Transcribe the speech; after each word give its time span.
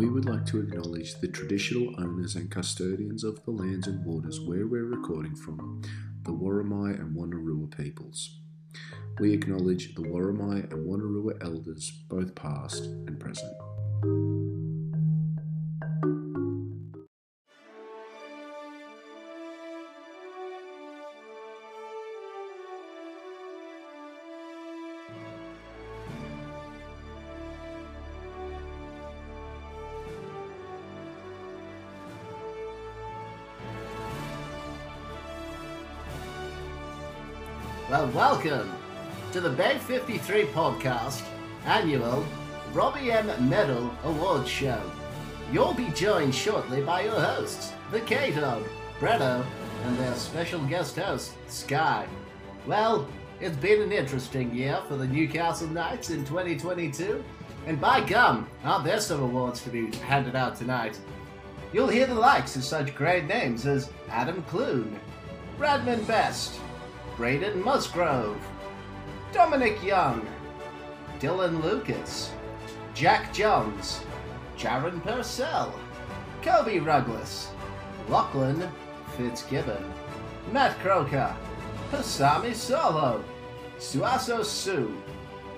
we 0.00 0.08
would 0.08 0.24
like 0.24 0.46
to 0.46 0.58
acknowledge 0.58 1.16
the 1.16 1.28
traditional 1.28 1.94
owners 2.00 2.34
and 2.34 2.50
custodians 2.50 3.22
of 3.22 3.44
the 3.44 3.50
lands 3.50 3.86
and 3.86 4.02
waters 4.02 4.40
where 4.40 4.66
we're 4.66 4.86
recording 4.86 5.36
from, 5.36 5.82
the 6.22 6.30
Worimi 6.30 6.98
and 6.98 7.14
Wonnarua 7.14 7.76
peoples. 7.76 8.38
We 9.18 9.34
acknowledge 9.34 9.94
the 9.94 10.00
Worimi 10.00 10.72
and 10.72 10.88
Wonnarua 10.88 11.44
elders, 11.44 11.90
both 12.08 12.34
past 12.34 12.84
and 12.84 13.20
present. 13.20 13.52
Welcome 38.42 38.72
to 39.32 39.40
the 39.42 39.50
Bay 39.50 39.76
53 39.76 40.44
podcast 40.44 41.22
annual 41.66 42.24
Robbie 42.72 43.12
M. 43.12 43.26
Medal 43.50 43.94
Awards 44.04 44.48
Show. 44.48 44.80
You'll 45.52 45.74
be 45.74 45.90
joined 45.90 46.34
shortly 46.34 46.80
by 46.80 47.02
your 47.02 47.20
hosts, 47.20 47.74
the 47.92 48.00
K-Dog, 48.00 48.64
Bretto, 48.98 49.44
and 49.84 49.98
their 49.98 50.14
special 50.14 50.60
guest 50.64 50.96
host, 50.96 51.32
Sky. 51.48 52.06
Well, 52.66 53.06
it's 53.40 53.58
been 53.58 53.82
an 53.82 53.92
interesting 53.92 54.54
year 54.54 54.80
for 54.88 54.96
the 54.96 55.06
Newcastle 55.06 55.68
Knights 55.68 56.08
in 56.08 56.24
2022, 56.24 57.22
and 57.66 57.78
by 57.78 58.00
gum, 58.00 58.48
aren't 58.64 58.86
there 58.86 59.00
some 59.00 59.20
awards 59.20 59.60
to 59.64 59.68
be 59.68 59.94
handed 59.96 60.34
out 60.34 60.56
tonight? 60.56 60.98
You'll 61.74 61.88
hear 61.88 62.06
the 62.06 62.14
likes 62.14 62.56
of 62.56 62.64
such 62.64 62.94
great 62.94 63.26
names 63.26 63.66
as 63.66 63.90
Adam 64.08 64.42
Clune, 64.44 64.98
Bradman 65.58 66.06
Best, 66.06 66.58
Braden 67.20 67.62
Musgrove, 67.62 68.40
Dominic 69.30 69.84
Young, 69.84 70.26
Dylan 71.18 71.62
Lucas, 71.62 72.32
Jack 72.94 73.34
Jones, 73.34 74.00
Jaron 74.56 75.02
Purcell, 75.02 75.70
Kobe 76.40 76.78
Ruggless, 76.78 77.48
Lachlan 78.08 78.66
Fitzgibbon, 79.18 79.84
Matt 80.50 80.78
Croker, 80.78 81.36
Pasami 81.92 82.52
Saulo, 82.52 83.22
Sauaso 83.76 84.42
Sue, 84.42 84.96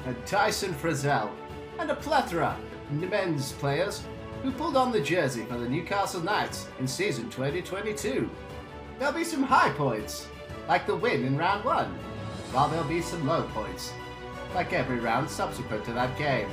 and 0.04 0.16
Tyson 0.26 0.74
Frizzell, 0.74 1.30
and 1.78 1.92
a 1.92 1.94
plethora 1.94 2.56
of 2.91 3.08
men's 3.08 3.52
players 3.52 4.02
who 4.42 4.50
pulled 4.50 4.76
on 4.76 4.91
the 4.91 5.00
jersey 5.00 5.44
for 5.44 5.58
the 5.58 5.69
Newcastle 5.69 6.22
Knights 6.22 6.66
in 6.80 6.88
season 6.88 7.30
2022. 7.30 8.28
There'll 8.98 9.14
be 9.14 9.22
some 9.22 9.44
high 9.44 9.70
points, 9.70 10.26
like 10.68 10.86
the 10.86 10.94
win 10.94 11.24
in 11.24 11.36
round 11.36 11.64
one, 11.64 11.88
while 12.52 12.68
there'll 12.68 12.84
be 12.84 13.02
some 13.02 13.27
low 13.27 13.42
points, 13.55 13.92
like 14.55 14.72
every 14.72 14.98
round 14.98 15.28
subsequent 15.28 15.84
to 15.84 15.92
that 15.92 16.16
game. 16.16 16.48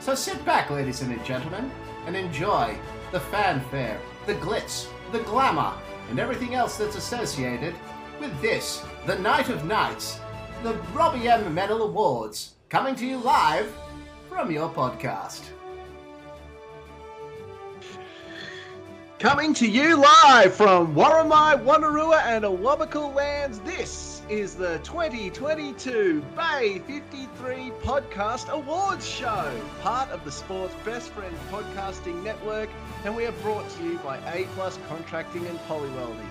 So 0.00 0.14
sit 0.14 0.44
back, 0.44 0.70
ladies 0.70 1.02
and 1.02 1.24
gentlemen, 1.24 1.70
and 2.06 2.16
enjoy 2.16 2.76
the 3.12 3.20
fanfare, 3.20 4.00
the 4.26 4.34
glitz, 4.34 4.88
the 5.12 5.20
glamour, 5.20 5.74
and 6.10 6.18
everything 6.18 6.54
else 6.54 6.76
that's 6.76 6.96
associated 6.96 7.74
with 8.20 8.40
this, 8.40 8.84
the 9.06 9.18
Night 9.18 9.48
of 9.48 9.64
Nights, 9.64 10.20
the 10.62 10.74
Robbie 10.92 11.28
M. 11.28 11.52
Medal 11.52 11.82
Awards, 11.82 12.54
coming 12.68 12.94
to 12.96 13.06
you 13.06 13.18
live 13.18 13.72
from 14.28 14.50
your 14.50 14.68
podcast. 14.68 15.42
Coming 19.18 19.54
to 19.54 19.66
you 19.66 19.96
live 19.96 20.54
from 20.54 20.94
Worimi, 20.94 21.64
Wonnarua, 21.64 22.20
and 22.26 22.44
Awabakal 22.44 23.14
lands, 23.14 23.60
this 23.60 24.20
is 24.28 24.56
the 24.56 24.78
2022 24.80 26.22
Bay 26.36 26.82
53 26.86 27.72
Podcast 27.82 28.50
Awards 28.50 29.08
Show, 29.08 29.58
part 29.80 30.10
of 30.10 30.22
the 30.26 30.30
Sports 30.30 30.74
Best 30.84 31.12
Friend 31.12 31.34
Podcasting 31.50 32.22
Network, 32.22 32.68
and 33.06 33.16
we 33.16 33.24
are 33.24 33.32
brought 33.40 33.66
to 33.70 33.84
you 33.84 33.96
by 34.00 34.18
A 34.34 34.44
Plus 34.54 34.78
Contracting 34.86 35.46
and 35.46 35.58
Polywelding. 35.60 36.28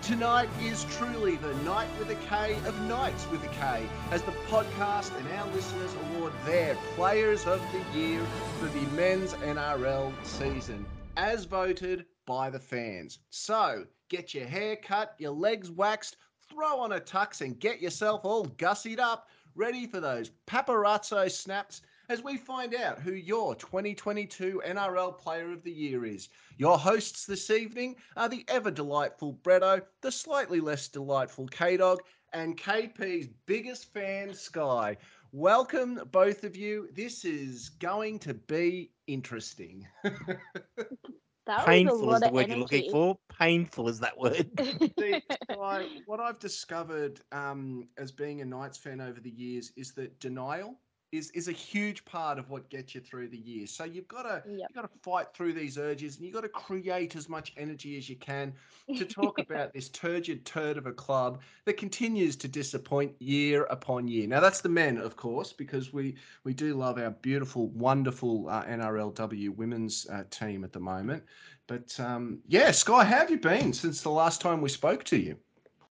Tonight 0.00 0.48
is 0.62 0.84
truly 0.84 1.36
the 1.36 1.54
night 1.64 1.90
with 1.98 2.08
a 2.08 2.26
K 2.30 2.54
of 2.66 2.80
nights 2.88 3.26
with 3.30 3.44
a 3.44 3.48
K, 3.48 3.86
as 4.10 4.22
the 4.22 4.32
podcast 4.48 5.14
and 5.18 5.28
our 5.32 5.46
listeners 5.48 5.94
award 6.14 6.32
their 6.46 6.76
Players 6.96 7.46
of 7.46 7.60
the 7.72 7.98
Year 7.98 8.22
for 8.58 8.68
the 8.68 8.86
men's 8.96 9.34
NRL 9.34 10.10
season, 10.24 10.86
as 11.18 11.44
voted 11.44 12.06
by 12.26 12.50
the 12.50 12.58
fans. 12.58 13.18
So 13.30 13.86
get 14.08 14.34
your 14.34 14.46
hair 14.46 14.76
cut, 14.76 15.14
your 15.18 15.32
legs 15.32 15.70
waxed, 15.70 16.16
throw 16.48 16.80
on 16.80 16.92
a 16.92 17.00
tux, 17.00 17.40
and 17.40 17.58
get 17.58 17.80
yourself 17.80 18.24
all 18.24 18.46
gussied 18.46 18.98
up, 18.98 19.28
ready 19.54 19.86
for 19.86 20.00
those 20.00 20.30
paparazzo 20.46 21.30
snaps 21.30 21.82
as 22.08 22.22
we 22.22 22.36
find 22.36 22.74
out 22.74 23.00
who 23.00 23.12
your 23.12 23.54
2022 23.54 24.62
NRL 24.66 25.16
Player 25.18 25.52
of 25.52 25.62
the 25.62 25.72
Year 25.72 26.04
is. 26.04 26.28
Your 26.58 26.78
hosts 26.78 27.26
this 27.26 27.50
evening 27.50 27.96
are 28.16 28.28
the 28.28 28.44
ever 28.48 28.70
delightful 28.70 29.34
Bretto, 29.42 29.82
the 30.00 30.12
slightly 30.12 30.60
less 30.60 30.88
delightful 30.88 31.46
K 31.46 31.76
Dog, 31.76 32.00
and 32.32 32.56
KP's 32.56 33.28
biggest 33.46 33.92
fan, 33.92 34.34
Sky. 34.34 34.96
Welcome, 35.32 36.00
both 36.10 36.44
of 36.44 36.56
you. 36.56 36.88
This 36.92 37.24
is 37.24 37.70
going 37.70 38.18
to 38.20 38.34
be 38.34 38.90
interesting. 39.06 39.86
That 41.46 41.66
Painful 41.66 42.06
was 42.06 42.16
a 42.16 42.16
is 42.16 42.20
the 42.20 42.28
of 42.28 42.32
word 42.34 42.48
you're 42.48 42.56
looking 42.58 42.90
for. 42.90 43.18
Painful 43.38 43.88
is 43.88 44.00
that 44.00 44.18
word. 44.18 44.48
See, 44.98 45.22
Sky, 45.50 45.86
what 46.06 46.20
I've 46.20 46.38
discovered 46.38 47.20
um, 47.32 47.88
as 47.98 48.12
being 48.12 48.40
a 48.40 48.44
Knights 48.44 48.78
fan 48.78 49.00
over 49.00 49.20
the 49.20 49.30
years 49.30 49.72
is 49.76 49.92
that 49.92 50.18
denial 50.20 50.78
is 51.12 51.30
is 51.32 51.46
a 51.46 51.52
huge 51.52 52.04
part 52.06 52.38
of 52.38 52.48
what 52.48 52.68
gets 52.70 52.94
you 52.94 53.00
through 53.00 53.28
the 53.28 53.38
year. 53.38 53.66
So 53.66 53.84
you've 53.84 54.08
got 54.08 54.22
to 54.22 54.42
Yep. 54.46 54.56
you've 54.70 54.74
got 54.74 54.82
to 54.82 54.98
fight 55.02 55.26
through 55.34 55.52
these 55.52 55.76
urges, 55.76 56.16
and 56.16 56.24
you've 56.24 56.34
got 56.34 56.40
to 56.40 56.48
create 56.48 57.14
as 57.14 57.28
much 57.28 57.52
energy 57.58 57.98
as 57.98 58.08
you 58.08 58.16
can 58.16 58.54
to 58.96 59.04
talk 59.04 59.38
about 59.38 59.74
this 59.74 59.90
turgid 59.90 60.44
turd 60.46 60.78
of 60.78 60.86
a 60.86 60.92
club 60.92 61.42
that 61.66 61.76
continues 61.76 62.34
to 62.36 62.48
disappoint 62.48 63.12
year 63.20 63.64
upon 63.64 64.08
year. 64.08 64.26
Now 64.26 64.40
that's 64.40 64.62
the 64.62 64.70
men, 64.70 64.96
of 64.96 65.16
course, 65.16 65.52
because 65.52 65.92
we 65.92 66.16
we 66.44 66.54
do 66.54 66.74
love 66.74 66.98
our 66.98 67.10
beautiful, 67.10 67.68
wonderful 67.68 68.48
uh, 68.48 68.64
NRLW 68.64 69.54
women's 69.54 70.06
uh, 70.10 70.24
team 70.30 70.64
at 70.64 70.72
the 70.72 70.80
moment. 70.80 71.22
But 71.66 71.98
um, 72.00 72.40
yeah, 72.48 72.70
Sky, 72.70 73.04
how 73.04 73.18
have 73.18 73.30
you 73.30 73.38
been 73.38 73.74
since 73.74 74.00
the 74.00 74.10
last 74.10 74.40
time 74.40 74.62
we 74.62 74.70
spoke 74.70 75.04
to 75.04 75.18
you? 75.18 75.36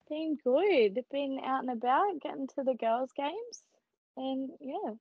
Been 0.09 0.39
good. 0.43 0.99
Been 1.13 1.41
out 1.45 1.61
and 1.61 1.71
about, 1.71 2.21
getting 2.23 2.49
to 2.49 2.65
the 2.65 2.75
girls' 2.75 3.13
games, 3.17 3.63
and 4.17 4.51
yeah, 4.61 4.95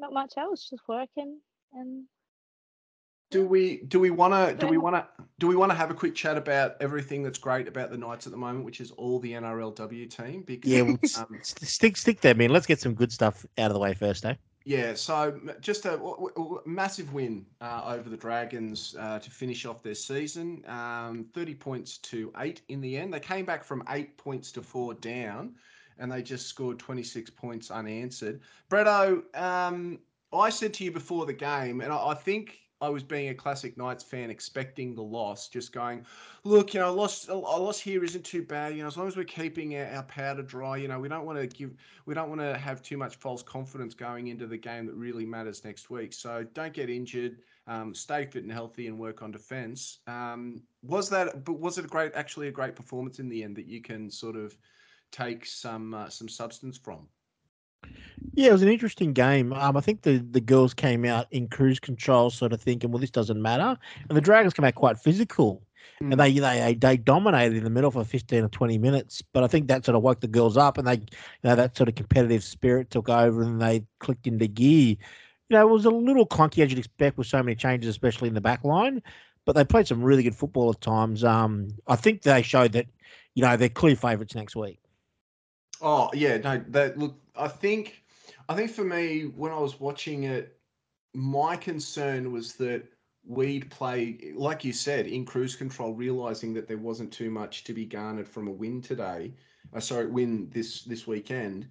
not 0.00 0.12
much 0.12 0.34
else. 0.36 0.68
Just 0.68 0.82
working 0.88 1.40
and 1.72 2.04
Do 3.30 3.46
we 3.46 3.82
do 3.82 4.00
we 4.00 4.10
want 4.10 4.34
to 4.34 4.56
do 4.56 4.66
we 4.66 4.76
want 4.76 4.96
to 4.96 5.06
do 5.38 5.46
we 5.46 5.54
want 5.54 5.70
to 5.70 5.76
have 5.76 5.90
a 5.90 5.94
quick 5.94 6.14
chat 6.16 6.36
about 6.36 6.76
everything 6.80 7.22
that's 7.22 7.38
great 7.38 7.68
about 7.68 7.90
the 7.90 7.96
Knights 7.96 8.26
at 8.26 8.32
the 8.32 8.38
moment, 8.38 8.64
which 8.64 8.80
is 8.80 8.90
all 8.92 9.20
the 9.20 9.32
NRLW 9.32 10.10
team? 10.10 10.42
Because 10.42 10.70
yeah, 10.70 10.82
well, 10.82 10.98
um, 11.16 11.38
stick 11.42 11.96
stick 11.96 12.20
there, 12.20 12.34
man. 12.34 12.50
Let's 12.50 12.66
get 12.66 12.80
some 12.80 12.94
good 12.94 13.12
stuff 13.12 13.46
out 13.56 13.66
of 13.66 13.74
the 13.74 13.78
way 13.80 13.94
first, 13.94 14.24
eh? 14.24 14.34
Yeah, 14.64 14.94
so 14.94 15.28
m- 15.28 15.52
just 15.60 15.86
a 15.86 15.98
massive 16.66 17.12
win 17.14 17.46
uh, 17.60 17.82
over 17.86 18.10
the 18.10 18.16
Dragons 18.16 18.94
uh, 18.98 19.18
to 19.18 19.30
finish 19.30 19.64
off 19.64 19.82
their 19.82 19.94
season. 19.94 20.62
Um, 20.66 21.26
30 21.34 21.54
points 21.54 21.98
to 21.98 22.30
eight 22.38 22.62
in 22.68 22.80
the 22.80 22.96
end. 22.96 23.14
They 23.14 23.20
came 23.20 23.46
back 23.46 23.64
from 23.64 23.82
eight 23.88 24.18
points 24.18 24.52
to 24.52 24.62
four 24.62 24.94
down 24.94 25.54
and 26.00 26.10
they 26.10 26.22
just 26.22 26.46
scored 26.46 26.78
26 26.78 27.30
points 27.30 27.70
unanswered. 27.70 28.40
Bretto, 28.68 29.22
um, 29.38 30.00
I 30.32 30.50
said 30.50 30.74
to 30.74 30.84
you 30.84 30.90
before 30.90 31.26
the 31.26 31.32
game, 31.32 31.80
and 31.80 31.92
I, 31.92 32.08
I 32.08 32.14
think 32.14 32.58
I 32.82 32.88
was 32.88 33.02
being 33.02 33.28
a 33.28 33.34
classic 33.34 33.76
Knights 33.76 34.02
fan, 34.02 34.30
expecting 34.30 34.94
the 34.94 35.02
loss, 35.02 35.48
just 35.48 35.70
going, 35.70 36.06
look, 36.44 36.72
you 36.72 36.80
know, 36.80 36.92
loss, 36.94 37.28
a 37.28 37.34
loss 37.34 37.78
here 37.78 38.02
isn't 38.02 38.24
too 38.24 38.42
bad. 38.42 38.74
You 38.74 38.82
know, 38.82 38.88
as 38.88 38.96
long 38.96 39.06
as 39.06 39.18
we're 39.18 39.24
keeping 39.24 39.76
our, 39.76 39.86
our 39.86 40.02
powder 40.04 40.42
dry, 40.42 40.78
you 40.78 40.88
know, 40.88 40.98
we 40.98 41.08
don't 41.08 41.26
want 41.26 41.38
to 41.38 41.46
give 41.46 41.72
we 42.06 42.14
don't 42.14 42.30
want 42.30 42.40
to 42.40 42.56
have 42.56 42.82
too 42.82 42.96
much 42.96 43.16
false 43.16 43.42
confidence 43.42 43.92
going 43.92 44.28
into 44.28 44.46
the 44.46 44.56
game 44.56 44.86
that 44.86 44.94
really 44.94 45.26
matters 45.26 45.62
next 45.62 45.90
week. 45.90 46.14
So 46.14 46.46
don't 46.54 46.72
get 46.72 46.88
injured. 46.88 47.36
Um, 47.66 47.94
stay 47.94 48.24
fit 48.24 48.44
and 48.44 48.52
healthy, 48.52 48.86
and 48.86 48.98
work 48.98 49.22
on 49.22 49.30
defence. 49.30 49.98
Um, 50.06 50.62
was 50.82 51.10
that? 51.10 51.44
But 51.44 51.60
was 51.60 51.76
it 51.76 51.84
a 51.84 51.88
great, 51.88 52.12
actually 52.14 52.48
a 52.48 52.52
great 52.52 52.74
performance 52.74 53.18
in 53.18 53.28
the 53.28 53.44
end 53.44 53.56
that 53.56 53.66
you 53.66 53.82
can 53.82 54.10
sort 54.10 54.36
of 54.36 54.56
take 55.12 55.46
some 55.46 55.94
uh, 55.94 56.08
some 56.08 56.28
substance 56.28 56.78
from? 56.78 57.08
Yeah, 58.34 58.50
it 58.50 58.52
was 58.52 58.62
an 58.62 58.68
interesting 58.68 59.12
game. 59.12 59.52
Um, 59.52 59.76
I 59.76 59.80
think 59.80 60.02
the, 60.02 60.18
the 60.18 60.40
girls 60.40 60.74
came 60.74 61.04
out 61.04 61.26
in 61.30 61.48
cruise 61.48 61.80
control, 61.80 62.30
sort 62.30 62.52
of 62.52 62.60
thinking, 62.60 62.90
well, 62.90 63.00
this 63.00 63.10
doesn't 63.10 63.40
matter, 63.40 63.76
and 64.08 64.16
the 64.16 64.20
Dragons 64.20 64.52
came 64.54 64.64
out 64.64 64.74
quite 64.74 64.98
physical, 64.98 65.62
Mm. 66.02 66.12
and 66.12 66.20
they 66.20 66.38
they 66.38 66.74
they 66.74 66.96
dominated 66.98 67.56
in 67.56 67.64
the 67.64 67.70
middle 67.70 67.90
for 67.90 68.04
fifteen 68.04 68.44
or 68.44 68.48
twenty 68.48 68.76
minutes. 68.78 69.22
But 69.32 69.44
I 69.44 69.46
think 69.48 69.68
that 69.68 69.84
sort 69.84 69.96
of 69.96 70.02
woke 70.02 70.20
the 70.20 70.28
girls 70.28 70.56
up, 70.58 70.76
and 70.78 70.86
they, 70.86 70.94
you 70.96 71.06
know, 71.44 71.56
that 71.56 71.74
sort 71.76 71.88
of 71.88 71.94
competitive 71.94 72.44
spirit 72.44 72.90
took 72.90 73.08
over, 73.08 73.42
and 73.42 73.60
they 73.60 73.84
clicked 73.98 74.26
into 74.26 74.46
gear. 74.46 74.90
you 74.90 74.96
know, 75.50 75.62
it 75.66 75.70
was 75.70 75.84
a 75.86 75.90
little 75.90 76.26
clunky 76.26 76.62
as 76.64 76.70
you'd 76.70 76.78
expect 76.78 77.18
with 77.18 77.26
so 77.26 77.42
many 77.42 77.56
changes, 77.56 77.88
especially 77.90 78.28
in 78.28 78.34
the 78.34 78.40
back 78.40 78.62
line. 78.64 79.02
But 79.46 79.54
they 79.56 79.64
played 79.64 79.86
some 79.86 80.02
really 80.02 80.22
good 80.22 80.36
football 80.36 80.70
at 80.70 80.80
times. 80.80 81.24
Um, 81.24 81.68
I 81.86 81.96
think 81.96 82.22
they 82.22 82.42
showed 82.42 82.72
that, 82.72 82.86
you 83.34 83.42
know, 83.42 83.56
they're 83.56 83.68
clear 83.68 83.96
favourites 83.96 84.34
next 84.34 84.54
week. 84.56 84.80
Oh 85.80 86.10
yeah, 86.12 86.36
no. 86.38 86.62
That 86.68 86.98
look, 86.98 87.16
I 87.36 87.48
think, 87.48 88.02
I 88.48 88.54
think 88.54 88.70
for 88.70 88.84
me, 88.84 89.22
when 89.22 89.52
I 89.52 89.58
was 89.58 89.80
watching 89.80 90.24
it, 90.24 90.56
my 91.14 91.56
concern 91.56 92.32
was 92.32 92.54
that 92.54 92.84
we'd 93.26 93.70
play, 93.70 94.32
like 94.34 94.64
you 94.64 94.72
said, 94.72 95.06
in 95.06 95.24
cruise 95.24 95.56
control, 95.56 95.94
realizing 95.94 96.54
that 96.54 96.66
there 96.66 96.78
wasn't 96.78 97.12
too 97.12 97.30
much 97.30 97.64
to 97.64 97.72
be 97.72 97.84
garnered 97.84 98.28
from 98.28 98.48
a 98.48 98.52
win 98.52 98.80
today. 98.80 99.34
Uh, 99.74 99.80
sorry, 99.80 100.06
win 100.06 100.48
this 100.50 100.82
this 100.82 101.06
weekend. 101.06 101.68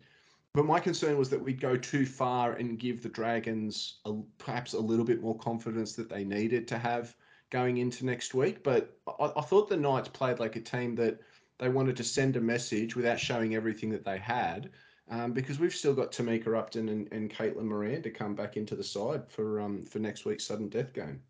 But 0.53 0.65
my 0.65 0.79
concern 0.79 1.17
was 1.17 1.29
that 1.29 1.41
we'd 1.41 1.61
go 1.61 1.77
too 1.77 2.05
far 2.05 2.53
and 2.53 2.79
give 2.79 3.03
the 3.03 3.09
Dragons 3.09 3.99
a, 4.05 4.13
perhaps 4.39 4.73
a 4.73 4.79
little 4.79 5.05
bit 5.05 5.21
more 5.21 5.37
confidence 5.37 5.93
that 5.93 6.09
they 6.09 6.23
needed 6.23 6.67
to 6.69 6.77
have 6.77 7.15
going 7.51 7.77
into 7.77 8.05
next 8.05 8.33
week. 8.33 8.63
But 8.63 8.97
I, 9.19 9.31
I 9.37 9.41
thought 9.41 9.69
the 9.69 9.77
Knights 9.77 10.09
played 10.09 10.39
like 10.39 10.55
a 10.55 10.61
team 10.61 10.95
that 10.95 11.19
they 11.59 11.69
wanted 11.69 11.97
to 11.97 12.03
send 12.03 12.35
a 12.35 12.41
message 12.41 12.95
without 12.95 13.19
showing 13.19 13.55
everything 13.55 13.89
that 13.91 14.05
they 14.05 14.17
had. 14.17 14.71
Um, 15.09 15.33
because 15.33 15.59
we've 15.59 15.73
still 15.73 15.93
got 15.95 16.11
Tamika 16.11 16.57
Upton 16.57 16.89
and, 16.89 17.11
and 17.11 17.31
Caitlin 17.31 17.65
Moran 17.65 18.03
to 18.03 18.11
come 18.11 18.35
back 18.35 18.57
into 18.57 18.75
the 18.75 18.83
side 18.83 19.27
for 19.29 19.59
um, 19.59 19.85
for 19.85 19.99
next 19.99 20.25
week's 20.25 20.45
sudden 20.45 20.69
death 20.69 20.93
game. 20.93 21.21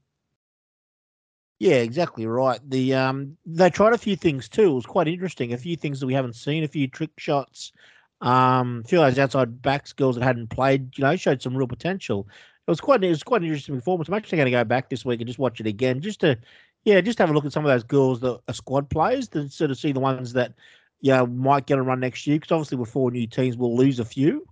Yeah, 1.60 1.76
exactly 1.76 2.26
right. 2.26 2.60
The 2.70 2.96
um 2.96 3.38
they 3.46 3.70
tried 3.70 3.94
a 3.94 3.98
few 3.98 4.16
things 4.16 4.48
too. 4.48 4.72
It 4.72 4.74
was 4.76 4.86
quite 4.86 5.08
interesting. 5.08 5.54
A 5.54 5.58
few 5.58 5.76
things 5.76 6.00
that 6.00 6.08
we 6.08 6.14
haven't 6.14 6.36
seen, 6.36 6.64
a 6.64 6.68
few 6.68 6.88
trick 6.88 7.12
shots. 7.18 7.74
Um, 8.22 8.82
a 8.86 8.88
few 8.88 9.02
of 9.02 9.12
those 9.12 9.20
outside 9.20 9.62
backs 9.62 9.94
girls 9.94 10.16
that 10.16 10.24
hadn't 10.24 10.50
played, 10.50 10.98
you 10.98 11.04
know, 11.04 11.16
showed 11.16 11.42
some 11.42 11.56
real 11.56 11.68
potential. 11.68 12.28
It 12.68 12.72
was 12.72 12.82
quite 12.82 13.04
it 13.04 13.10
was 13.10 13.24
quite 13.24 13.42
an 13.42 13.48
interesting 13.48 13.76
performance. 13.76 14.08
I'm 14.08 14.14
actually 14.16 14.38
going 14.38 14.46
to 14.48 14.52
go 14.52 14.64
back 14.64 14.90
this 14.90 15.06
week 15.06 15.20
and 15.22 15.28
just 15.28 15.40
watch 15.40 15.60
it 15.60 15.68
again, 15.68 16.02
just 16.02 16.22
to 16.22 16.38
yeah, 16.84 17.02
just 17.02 17.20
have 17.20 17.30
a 17.30 17.34
look 17.34 17.46
at 17.46 17.54
some 17.54 17.66
of 17.66 17.72
those 17.72 17.84
girls 17.84 18.20
that 18.22 18.40
are 18.48 18.54
squad 18.54 18.90
players 18.90 19.28
to 19.30 19.50
sort 19.50 19.72
of 19.72 19.78
see 19.78 19.92
the 19.92 20.00
ones 20.00 20.34
that 20.34 20.54
you 21.02 21.12
know 21.12 21.26
might 21.26 21.66
get 21.66 21.78
a 21.78 21.82
run 21.82 22.00
next 22.00 22.26
year. 22.26 22.38
Because 22.38 22.52
obviously 22.52 22.78
with 22.78 22.92
four 22.92 23.12
new 23.12 23.28
teams, 23.28 23.58
we'll 23.58 23.76
lose 23.76 24.00
a 24.00 24.06
few. 24.06 24.46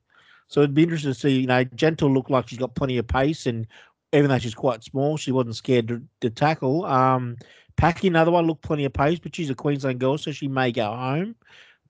So 0.48 0.62
it'd 0.62 0.74
be 0.74 0.84
interesting 0.84 1.14
to 1.14 1.20
see. 1.20 1.40
You 1.40 1.48
know, 1.48 1.64
Gentle 1.64 2.14
looked 2.14 2.30
like 2.30 2.48
she's 2.48 2.60
got 2.60 2.76
plenty 2.76 2.98
of 2.98 3.08
pace, 3.08 3.46
and 3.46 3.68
even 4.14 4.30
though 4.30 4.40
she's 4.40 4.56
quite 4.56 4.84
small, 4.84 5.18
she 5.18 5.32
wasn't 5.32 5.56
scared 5.56 5.88
to, 5.90 6.02
to 6.22 6.30
tackle. 6.30 6.86
Um, 6.86 7.38
Packy, 7.76 8.08
another 8.08 8.32
one, 8.32 8.48
looked 8.48 8.64
plenty 8.64 8.86
of 8.86 8.94
pace, 8.94 9.20
but 9.20 9.36
she's 9.36 9.50
a 9.50 9.56
Queensland 9.56 10.00
girl, 10.00 10.18
so 10.18 10.32
she 10.32 10.48
may 10.48 10.72
go 10.72 10.96
home. 10.96 11.36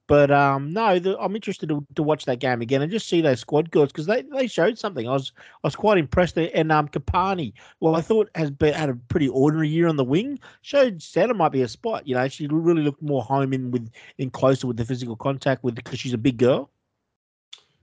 But 0.08 0.32
um, 0.32 0.72
no, 0.72 1.00
the, 1.00 1.20
I'm 1.20 1.36
interested 1.36 1.68
to, 1.70 1.86
to 1.96 2.04
watch 2.04 2.26
that 2.26 2.40
game 2.40 2.62
again 2.62 2.82
and 2.82 2.90
just 2.90 3.10
see 3.10 3.20
those 3.20 3.42
squad 3.42 3.70
girls 3.72 3.92
because 3.92 4.06
they, 4.06 4.22
they 4.22 4.48
showed 4.48 4.80
something. 4.80 5.08
I 5.08 5.12
was 5.12 5.34
I 5.38 5.68
was 5.68 5.76
quite 5.76 5.98
impressed. 5.98 6.38
And 6.38 6.72
um, 6.72 6.88
Kapani, 6.88 7.54
well, 7.82 7.96
I 7.96 8.02
thought 8.02 8.30
has 8.34 8.50
been 8.50 8.74
had 8.74 8.90
a 8.90 8.96
pretty 8.96 9.28
ordinary 9.28 9.68
year 9.68 9.88
on 9.88 9.98
the 9.98 10.06
wing. 10.06 10.40
Showed 10.62 11.02
Santa 11.02 11.34
might 11.34 11.52
be 11.52 11.62
a 11.62 11.68
spot. 11.68 12.08
You 12.08 12.16
know, 12.16 12.28
she 12.30 12.48
really 12.48 12.84
looked 12.84 13.02
more 13.02 13.22
home 13.22 13.52
in 13.52 13.70
with 13.70 13.92
in 14.18 14.30
closer 14.30 14.66
with 14.66 14.78
the 14.78 14.86
physical 14.86 15.18
contact 15.18 15.64
with 15.64 15.76
because 15.76 16.00
she's 16.00 16.14
a 16.14 16.18
big 16.18 16.38
girl. 16.38 16.70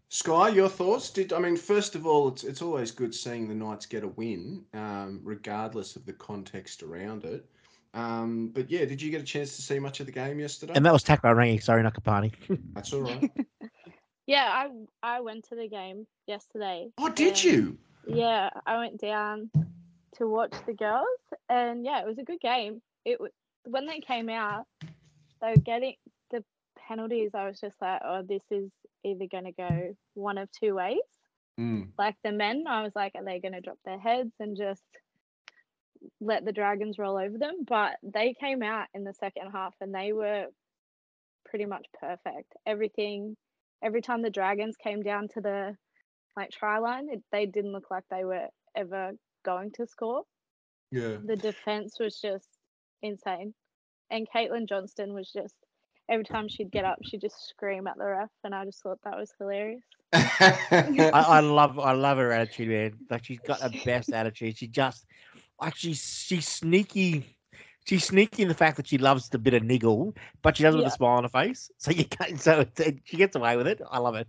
Sky, 0.09 0.49
your 0.49 0.69
thoughts? 0.69 1.11
Did 1.11 1.33
I 1.33 1.39
mean 1.41 1.57
first 1.57 1.95
of 1.95 2.07
all, 2.07 2.29
it's 2.29 2.45
it's 2.45 2.63
always 2.63 2.91
good 2.91 3.15
seeing 3.15 3.49
the 3.49 3.55
Knights 3.55 3.85
get 3.85 4.05
a 4.05 4.09
win, 4.09 4.65
um, 4.73 5.21
regardless 5.23 5.97
of 5.97 6.07
the 6.07 6.13
context 6.15 6.83
around 6.83 7.25
it. 7.25 7.45
Um, 7.95 8.49
but 8.49 8.71
yeah, 8.71 8.85
did 8.85 9.01
you 9.01 9.11
get 9.11 9.21
a 9.21 9.25
chance 9.25 9.55
to 9.57 9.63
see 9.63 9.79
much 9.79 10.01
of 10.01 10.07
the 10.07 10.13
game 10.13 10.41
yesterday? 10.41 10.73
And 10.75 10.85
that 10.85 10.93
was 10.93 11.05
Takra 11.05 11.35
Rangi, 11.35 11.63
sorry, 11.63 11.83
not 11.83 11.95
Kapani. 11.95 12.33
That's 12.75 12.93
all 12.93 13.03
right. 13.03 13.31
yeah, 14.27 14.49
I 14.51 14.71
I 15.03 15.21
went 15.21 15.49
to 15.51 15.55
the 15.55 15.69
game 15.69 16.07
yesterday. 16.27 16.89
Oh, 16.99 17.09
did 17.09 17.43
you? 17.43 17.79
Yeah, 18.07 18.51
I 18.67 18.79
went 18.79 19.01
down 19.01 19.51
to 20.17 20.27
watch 20.27 20.55
the 20.67 20.75
girls, 20.75 21.07
and 21.49 21.85
yeah, 21.85 22.01
it 22.01 22.07
was 22.07 22.19
a 22.19 22.25
good 22.25 22.41
game. 22.41 22.83
It 23.05 23.21
was 23.21 23.31
when 23.65 23.87
they 23.87 24.01
came 24.01 24.29
out, 24.29 24.67
they 25.41 25.51
were 25.51 25.57
getting 25.57 25.95
the 26.33 26.45
penalties. 26.89 27.31
I 27.33 27.47
was 27.47 27.61
just 27.61 27.77
like, 27.81 28.03
oh, 28.05 28.23
this 28.23 28.43
is 28.51 28.71
either 29.05 29.27
going 29.31 29.45
to 29.45 29.53
go 29.53 29.97
one 30.15 30.39
of 30.39 30.51
two 30.51 30.75
ways. 30.75 30.99
Mm. 31.59 31.89
Like 31.97 32.17
the 32.25 32.33
men, 32.33 32.65
I 32.69 32.83
was 32.83 32.93
like, 32.97 33.13
are 33.15 33.25
they 33.25 33.39
going 33.39 33.53
to 33.53 33.61
drop 33.61 33.79
their 33.85 33.99
heads 33.99 34.33
and 34.41 34.57
just 34.57 34.83
let 36.21 36.45
the 36.45 36.53
Dragons 36.53 36.99
roll 36.99 37.17
over 37.17 37.39
them? 37.39 37.65
But 37.67 37.97
they 38.03 38.35
came 38.39 38.63
out 38.63 38.87
in 38.95 39.05
the 39.05 39.15
second 39.15 39.51
half 39.53 39.75
and 39.81 39.95
they 39.95 40.13
were 40.13 40.47
pretty 41.45 41.67
much 41.67 41.87
perfect. 41.99 42.53
Everything, 42.67 43.37
every 43.83 44.03
time 44.03 44.23
the 44.23 44.31
Dragons 44.31 44.77
came 44.77 45.03
down 45.03 45.29
to 45.35 45.41
the 45.41 45.77
like 46.37 46.51
try 46.51 46.79
line, 46.79 47.09
it, 47.11 47.23
they 47.33 47.47
didn't 47.47 47.73
look 47.73 47.91
like 47.91 48.05
they 48.11 48.25
were 48.25 48.47
ever 48.77 49.13
going 49.45 49.71
to 49.73 49.87
score. 49.87 50.23
Yeah. 50.91 51.17
The 51.25 51.37
defense 51.37 51.97
was 52.01 52.21
just 52.21 52.49
insane. 53.03 53.55
And 54.11 54.27
Caitlin 54.35 54.69
Johnston 54.69 55.15
was 55.15 55.31
just 55.33 55.55
every 56.09 56.25
time 56.25 56.49
she'd 56.49 56.71
get 56.71 56.85
up, 56.85 56.99
she'd 57.03 57.21
just 57.21 57.49
scream 57.49 57.87
at 57.87 57.97
the 57.97 58.05
ref, 58.05 58.31
and 58.45 58.55
I 58.55 58.65
just 58.65 58.83
thought 58.83 58.99
that 59.05 59.17
was 59.17 59.33
hilarious. 59.39 59.83
I, 60.13 61.11
I, 61.13 61.41
love 61.41 61.79
I 61.79 61.93
love 61.93 62.19
her 62.19 62.31
attitude, 62.31 62.69
man. 62.69 62.93
Like 63.11 63.25
she's 63.25 63.41
got 63.41 63.61
the 63.61 63.81
best 63.85 64.13
attitude. 64.13 64.57
She 64.57 64.69
just 64.69 65.07
like 65.61 65.77
she's 65.77 66.01
she's 66.01 66.49
sneaky. 66.49 67.27
She's 67.87 68.05
sneaky 68.05 68.43
in 68.43 68.49
the 68.49 68.55
fact 68.55 68.79
that 68.79 68.87
she 68.87 68.97
loves 68.97 69.29
the 69.29 69.39
bit 69.39 69.53
of 69.53 69.63
niggle, 69.63 70.15
but 70.41 70.57
she 70.57 70.63
does 70.63 70.75
it 70.75 70.79
yeah. 70.79 70.85
with 70.85 70.95
a 70.95 70.97
smile 70.97 71.19
on 71.19 71.25
her 71.25 71.29
face. 71.29 71.71
So 71.77 71.91
you 71.91 72.07
can't, 72.07 72.41
so 72.41 72.65
she 73.05 73.19
gets 73.19 73.37
away 73.37 73.59
with 73.59 73.67
it. 73.67 73.83
I 73.91 73.99
love 73.99 74.15
it. 74.15 74.27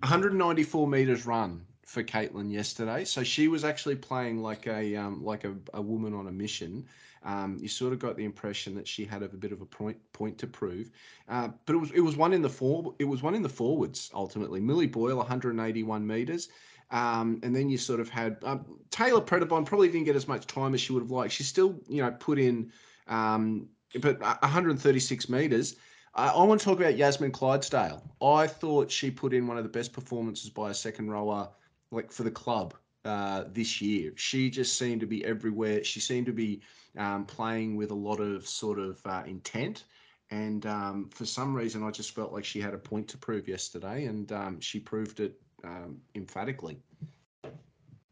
194 0.00 0.88
meters 0.88 1.24
run 1.24 1.64
for 1.92 2.02
Caitlin 2.02 2.50
yesterday. 2.50 3.04
So 3.04 3.22
she 3.22 3.48
was 3.48 3.64
actually 3.64 3.96
playing 3.96 4.42
like 4.42 4.66
a 4.66 4.96
um, 4.96 5.22
like 5.22 5.44
a, 5.44 5.54
a 5.74 5.82
woman 5.82 6.14
on 6.14 6.26
a 6.26 6.32
mission. 6.32 6.86
Um, 7.24 7.58
you 7.60 7.68
sort 7.68 7.92
of 7.92 8.00
got 8.00 8.16
the 8.16 8.24
impression 8.24 8.74
that 8.74 8.88
she 8.88 9.04
had 9.04 9.22
a 9.22 9.28
bit 9.28 9.52
of 9.52 9.60
a 9.60 9.66
point 9.66 9.98
point 10.12 10.38
to 10.38 10.46
prove, 10.46 10.90
uh, 11.28 11.50
but 11.66 11.74
it 11.74 11.78
was 11.78 11.90
it 11.92 12.00
was 12.00 12.16
one 12.16 12.32
in 12.32 12.42
the 12.42 12.48
for 12.48 12.94
it 12.98 13.04
was 13.04 13.22
one 13.22 13.34
in 13.34 13.42
the 13.42 13.48
forwards 13.48 14.10
ultimately. 14.14 14.60
Millie 14.60 14.88
Boyle 14.88 15.18
181 15.18 16.06
meters. 16.06 16.48
Um, 16.92 17.40
and 17.42 17.56
then 17.56 17.70
you 17.70 17.78
sort 17.78 18.00
of 18.00 18.08
had 18.08 18.36
um, 18.44 18.64
Tayla 18.90 19.24
Predebon 19.24 19.64
probably 19.64 19.88
didn't 19.88 20.04
get 20.04 20.14
as 20.14 20.28
much 20.28 20.46
time 20.46 20.74
as 20.74 20.80
she 20.80 20.92
would 20.92 21.02
have 21.02 21.10
liked. 21.10 21.32
She 21.32 21.42
still, 21.42 21.80
you 21.88 22.02
know, 22.02 22.10
put 22.12 22.38
in, 22.38 22.70
um, 23.08 23.66
but 24.00 24.20
136 24.20 25.28
meters. 25.28 25.76
I 26.14 26.44
want 26.44 26.60
to 26.60 26.64
talk 26.66 26.78
about 26.78 26.98
Yasmin 26.98 27.32
Clydesdale. 27.32 28.02
I 28.20 28.46
thought 28.46 28.90
she 28.90 29.10
put 29.10 29.32
in 29.32 29.46
one 29.46 29.56
of 29.56 29.62
the 29.62 29.70
best 29.70 29.94
performances 29.94 30.50
by 30.50 30.70
a 30.70 30.74
second 30.74 31.10
rower, 31.10 31.48
like 31.90 32.12
for 32.12 32.22
the 32.22 32.30
club 32.30 32.74
uh, 33.06 33.44
this 33.50 33.80
year. 33.80 34.12
She 34.16 34.50
just 34.50 34.78
seemed 34.78 35.00
to 35.00 35.06
be 35.06 35.24
everywhere. 35.24 35.82
She 35.82 36.00
seemed 36.00 36.26
to 36.26 36.32
be 36.32 36.60
um, 36.98 37.24
playing 37.24 37.76
with 37.76 37.92
a 37.92 37.94
lot 37.94 38.20
of 38.20 38.46
sort 38.46 38.78
of 38.78 39.00
uh, 39.06 39.22
intent. 39.26 39.84
And 40.30 40.66
um, 40.66 41.08
for 41.14 41.24
some 41.24 41.54
reason, 41.54 41.82
I 41.82 41.90
just 41.90 42.14
felt 42.14 42.32
like 42.32 42.44
she 42.44 42.60
had 42.60 42.74
a 42.74 42.78
point 42.78 43.08
to 43.08 43.18
prove 43.18 43.48
yesterday, 43.48 44.04
and 44.04 44.30
um, 44.32 44.60
she 44.60 44.80
proved 44.80 45.20
it 45.20 45.40
um, 45.64 45.98
emphatically. 46.14 46.78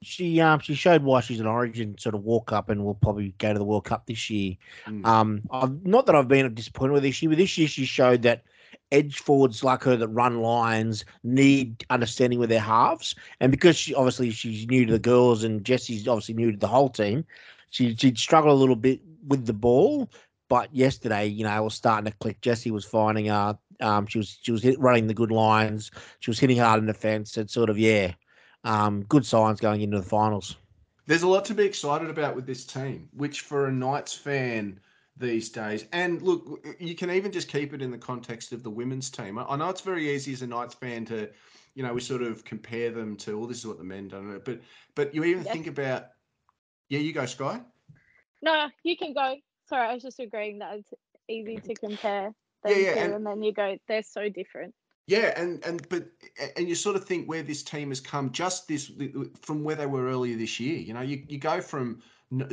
She 0.03 0.41
um 0.41 0.61
she 0.61 0.75
showed 0.75 1.03
why 1.03 1.21
she's 1.21 1.41
an 1.41 1.47
Origin 1.47 1.97
sort 1.99 2.15
of 2.15 2.25
walk 2.25 2.53
up, 2.53 2.71
and 2.71 2.85
will 2.85 2.95
probably 2.95 3.35
go 3.39 3.53
to 3.53 3.59
the 3.59 3.65
World 3.65 3.85
Cup 3.85 4.07
this 4.07 4.31
year. 4.31 4.57
Mm. 4.87 5.05
Um, 5.07 5.43
I've, 5.51 5.85
not 5.85 6.07
that 6.07 6.15
I've 6.15 6.29
been 6.29 6.53
disappointed 6.55 6.93
with 6.93 7.03
this 7.03 7.21
year, 7.21 7.31
but 7.31 7.39
this 7.39 7.59
year 7.59 7.69
she 7.69 7.85
showed 7.85 8.23
that 8.23 8.43
edge 8.93 9.19
forwards 9.19 9.63
like 9.63 9.83
her 9.85 9.97
that 9.97 10.09
run 10.09 10.41
lines 10.41 11.05
need 11.23 11.85
understanding 11.91 12.39
with 12.39 12.49
their 12.49 12.61
halves, 12.61 13.15
and 13.41 13.51
because 13.51 13.77
she 13.77 13.95
obviously 13.95 14.31
she's 14.31 14.67
new 14.67 14.87
to 14.87 14.93
the 14.93 14.99
girls, 14.99 15.45
and 15.45 15.65
Jessie's 15.65 16.09
obviously 16.09 16.35
new 16.35 16.51
to 16.53 16.59
the 16.59 16.67
whole 16.67 16.89
team, 16.89 17.25
she 17.69 17.95
she'd 17.97 18.19
struggle 18.19 18.53
a 18.53 18.55
little 18.55 18.77
bit 18.77 19.01
with 19.27 19.47
the 19.47 19.53
ball. 19.53 20.11
But 20.49 20.75
yesterday, 20.75 21.27
you 21.27 21.45
know, 21.45 21.57
it 21.57 21.63
was 21.63 21.75
starting 21.75 22.11
to 22.11 22.19
click. 22.19 22.41
Jessie 22.41 22.73
was 22.73 22.85
finding 22.85 23.27
her. 23.27 23.57
Um, 23.81 24.07
she 24.07 24.19
was 24.19 24.39
she 24.43 24.51
was 24.51 24.63
hit, 24.63 24.81
running 24.81 25.07
the 25.07 25.15
good 25.15 25.31
lines. 25.31 25.91
She 26.19 26.31
was 26.31 26.41
hitting 26.41 26.59
hard 26.59 26.81
in 26.81 26.87
defence. 26.87 27.37
It's 27.37 27.53
sort 27.53 27.71
of 27.71 27.79
yeah, 27.79 28.13
um, 28.65 29.03
good 29.05 29.25
signs 29.25 29.61
going 29.61 29.81
into 29.81 29.99
the 29.99 30.07
finals. 30.07 30.57
There's 31.07 31.23
a 31.23 31.29
lot 31.29 31.45
to 31.47 31.55
be 31.55 31.65
excited 31.65 32.09
about 32.09 32.37
with 32.37 32.47
this 32.47 32.65
team, 32.65 33.09
which 33.13 33.41
for 33.41 33.67
a 33.67 33.73
Knights 33.73 34.15
fan 34.15 34.79
these 35.17 35.51
days, 35.51 35.85
and 35.93 36.23
look, 36.23 36.67
you 36.79 36.95
can 36.95 37.11
even 37.11 37.33
just 37.33 37.49
keep 37.49 37.75
it 37.75 37.83
in 37.83 37.91
the 37.91 37.99
context 37.99 38.53
of 38.53 38.63
the 38.63 38.71
women's 38.71 39.11
team. 39.11 39.39
I 39.39 39.57
know 39.57 39.69
it's 39.69 39.81
very 39.83 40.11
easy 40.11 40.33
as 40.33 40.43
a 40.43 40.47
Knights 40.47 40.75
fan 40.75 41.05
to, 41.07 41.29
you 41.75 41.83
know, 41.83 41.93
we 41.93 42.01
sort 42.01 42.23
of 42.23 42.45
compare 42.45 42.91
them 42.91 43.17
to, 43.17 43.39
well, 43.39 43.47
this 43.47 43.59
is 43.59 43.67
what 43.67 43.79
the 43.79 43.85
men 43.85 44.09
done, 44.09 44.41
but 44.45 44.61
but 44.95 45.15
you 45.15 45.25
even 45.25 45.45
think 45.45 45.67
about, 45.67 46.09
yeah, 46.89 47.01
you 47.01 47.13
go, 47.13 47.27
Sky. 47.27 47.61
No, 48.41 48.69
you 48.83 48.97
can 48.97 49.13
go. 49.13 49.37
Sorry, 49.69 49.89
I 49.89 49.95
was 49.95 50.03
just 50.03 50.21
agreeing 50.21 50.61
that 50.61 50.79
it's 50.79 50.93
easy 51.29 51.57
to 51.57 51.75
compare 51.75 52.33
them 52.65 52.73
yeah, 52.73 52.77
yeah, 52.77 52.95
two, 52.95 53.01
and, 53.01 53.15
and 53.15 53.27
then 53.27 53.43
you 53.43 53.53
go, 53.53 53.77
they're 53.89 54.03
so 54.03 54.29
different. 54.29 54.75
Yeah, 55.07 55.33
and 55.37 55.65
and 55.65 55.89
but 55.89 56.09
and 56.57 56.69
you 56.69 56.75
sort 56.75 56.97
of 56.97 57.05
think 57.05 57.29
where 57.29 57.43
this 57.43 57.63
team 57.63 57.89
has 57.89 58.01
come 58.01 58.31
just 58.31 58.69
this 58.69 58.93
from 59.43 59.65
where 59.65 59.77
they 59.77 59.87
were 59.87 60.07
earlier 60.09 60.37
this 60.37 60.61
year. 60.61 60.79
You 60.79 60.95
know, 60.95 61.01
you, 61.01 61.25
you 61.29 61.39
go 61.39 61.61
from 61.61 62.01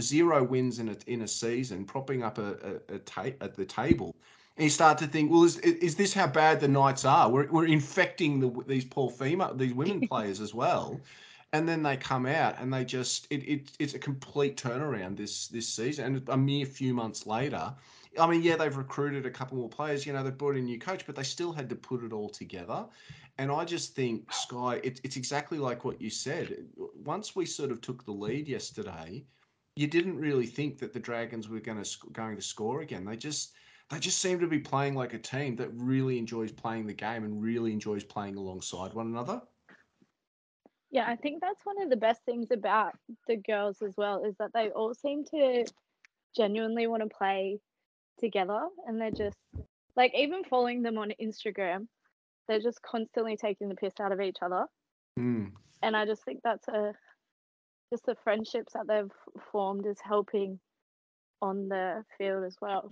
zero 0.02 0.44
wins 0.44 0.80
in 0.80 0.90
a 0.90 0.98
in 1.06 1.22
a 1.22 1.28
season, 1.28 1.86
propping 1.86 2.24
up 2.24 2.38
a, 2.40 2.82
a, 2.90 2.96
a 2.96 3.00
ta- 3.00 3.38
at 3.42 3.56
the 3.56 3.66
table, 3.66 4.16
and 4.56 4.64
you 4.64 4.70
start 4.72 4.98
to 5.00 5.08
think, 5.08 5.32
well, 5.32 5.44
is 5.44 5.58
is 5.60 5.96
this 5.96 6.14
how 6.14 6.26
bad 6.28 6.60
the 6.60 6.68
Knights 6.68 7.06
are? 7.06 7.30
We're 7.30 7.48
we're 7.52 7.68
infecting 7.68 8.40
the, 8.40 8.64
these 8.66 8.86
poor 8.86 9.12
female 9.12 9.54
these 9.54 9.74
women 9.74 10.02
players 10.08 10.42
as 10.42 10.54
well. 10.54 11.00
and 11.54 11.68
then 11.68 11.82
they 11.84 11.96
come 11.98 12.26
out 12.26 12.60
and 12.60 12.74
they 12.74 12.84
just 12.86 13.28
it, 13.30 13.44
it 13.48 13.72
it's 13.80 13.94
a 13.94 14.00
complete 14.00 14.58
turnaround 14.58 15.16
this 15.18 15.48
this 15.48 15.68
season 15.70 16.06
and 16.06 16.30
a 16.30 16.38
mere 16.38 16.66
few 16.66 16.94
months 16.94 17.26
later 17.26 17.74
I 18.20 18.28
mean, 18.28 18.42
yeah, 18.42 18.56
they've 18.56 18.76
recruited 18.76 19.26
a 19.26 19.30
couple 19.30 19.58
more 19.58 19.70
players. 19.70 20.06
You 20.06 20.14
know, 20.14 20.24
they've 20.24 20.38
brought 20.38 20.56
in 20.56 20.64
a 20.64 20.66
new 20.66 20.80
coach, 20.80 21.06
but 21.06 21.16
they 21.16 21.24
still 21.24 21.52
had 21.52 21.70
to 21.70 21.76
put 21.76 22.04
it 22.04 22.14
all 22.14 22.30
together. 22.30 22.86
And 23.38 23.52
I 23.52 23.66
just 23.66 23.96
think 23.96 24.32
Sky, 24.34 24.80
it, 24.84 25.00
it's 25.04 25.18
exactly 25.18 25.58
like 25.58 25.86
what 25.86 26.02
you 26.02 26.10
said. 26.10 26.66
Once 27.04 27.36
we 27.36 27.46
sort 27.46 27.72
of 27.72 27.82
took 27.82 28.04
the 28.06 28.12
lead 28.12 28.48
yesterday, 28.48 29.24
you 29.76 29.88
didn't 29.88 30.18
really 30.18 30.48
think 30.48 30.80
that 30.80 30.94
the 30.94 31.00
Dragons 31.00 31.48
were 31.48 31.60
going 31.60 31.84
to 31.84 31.98
going 32.12 32.36
to 32.36 32.42
score 32.42 32.82
again. 32.82 33.06
They 33.06 33.16
just 33.16 33.54
they 33.90 34.00
just 34.00 34.20
seem 34.20 34.40
to 34.40 34.48
be 34.48 34.60
playing 34.60 34.96
like 34.96 35.14
a 35.14 35.20
team 35.20 35.56
that 35.58 35.70
really 35.74 36.18
enjoys 36.18 36.52
playing 36.52 36.88
the 36.88 36.94
game 36.94 37.24
and 37.24 37.42
really 37.42 37.72
enjoys 37.72 38.04
playing 38.04 38.36
alongside 38.36 38.94
one 38.94 39.08
another. 39.08 39.42
Yeah, 40.90 41.06
I 41.08 41.16
think 41.16 41.42
that's 41.42 41.66
one 41.66 41.82
of 41.82 41.90
the 41.90 41.96
best 41.96 42.24
things 42.26 42.48
about 42.52 42.94
the 43.28 43.36
girls 43.36 43.82
as 43.82 43.96
well 43.98 44.24
is 44.24 44.36
that 44.40 44.52
they 44.54 44.70
all 44.70 44.94
seem 44.94 45.26
to 45.26 45.66
genuinely 46.36 46.88
want 46.88 47.04
to 47.04 47.10
play 47.10 47.60
together 48.20 48.68
and 48.86 49.00
they're 49.00 49.12
just 49.12 49.38
like 49.96 50.14
even 50.16 50.44
following 50.44 50.82
them 50.82 50.98
on 50.98 51.12
Instagram, 51.22 51.88
they're 52.48 52.62
just 52.62 52.82
constantly 52.82 53.36
taking 53.36 53.70
the 53.70 53.76
piss 53.76 53.94
out 54.00 54.12
of 54.12 54.22
each 54.22 54.38
other. 54.42 54.66
Mm. 55.20 55.52
And 55.82 55.96
I 55.96 56.06
just 56.06 56.24
think 56.24 56.42
that's 56.44 56.68
a 56.68 56.94
just 57.92 58.06
the 58.06 58.16
friendships 58.24 58.74
that 58.74 58.88
they've 58.88 59.42
formed 59.52 59.86
is 59.86 59.98
helping 60.04 60.60
on 61.42 61.70
the 61.70 62.04
field 62.18 62.44
as 62.44 62.56
well. 62.62 62.92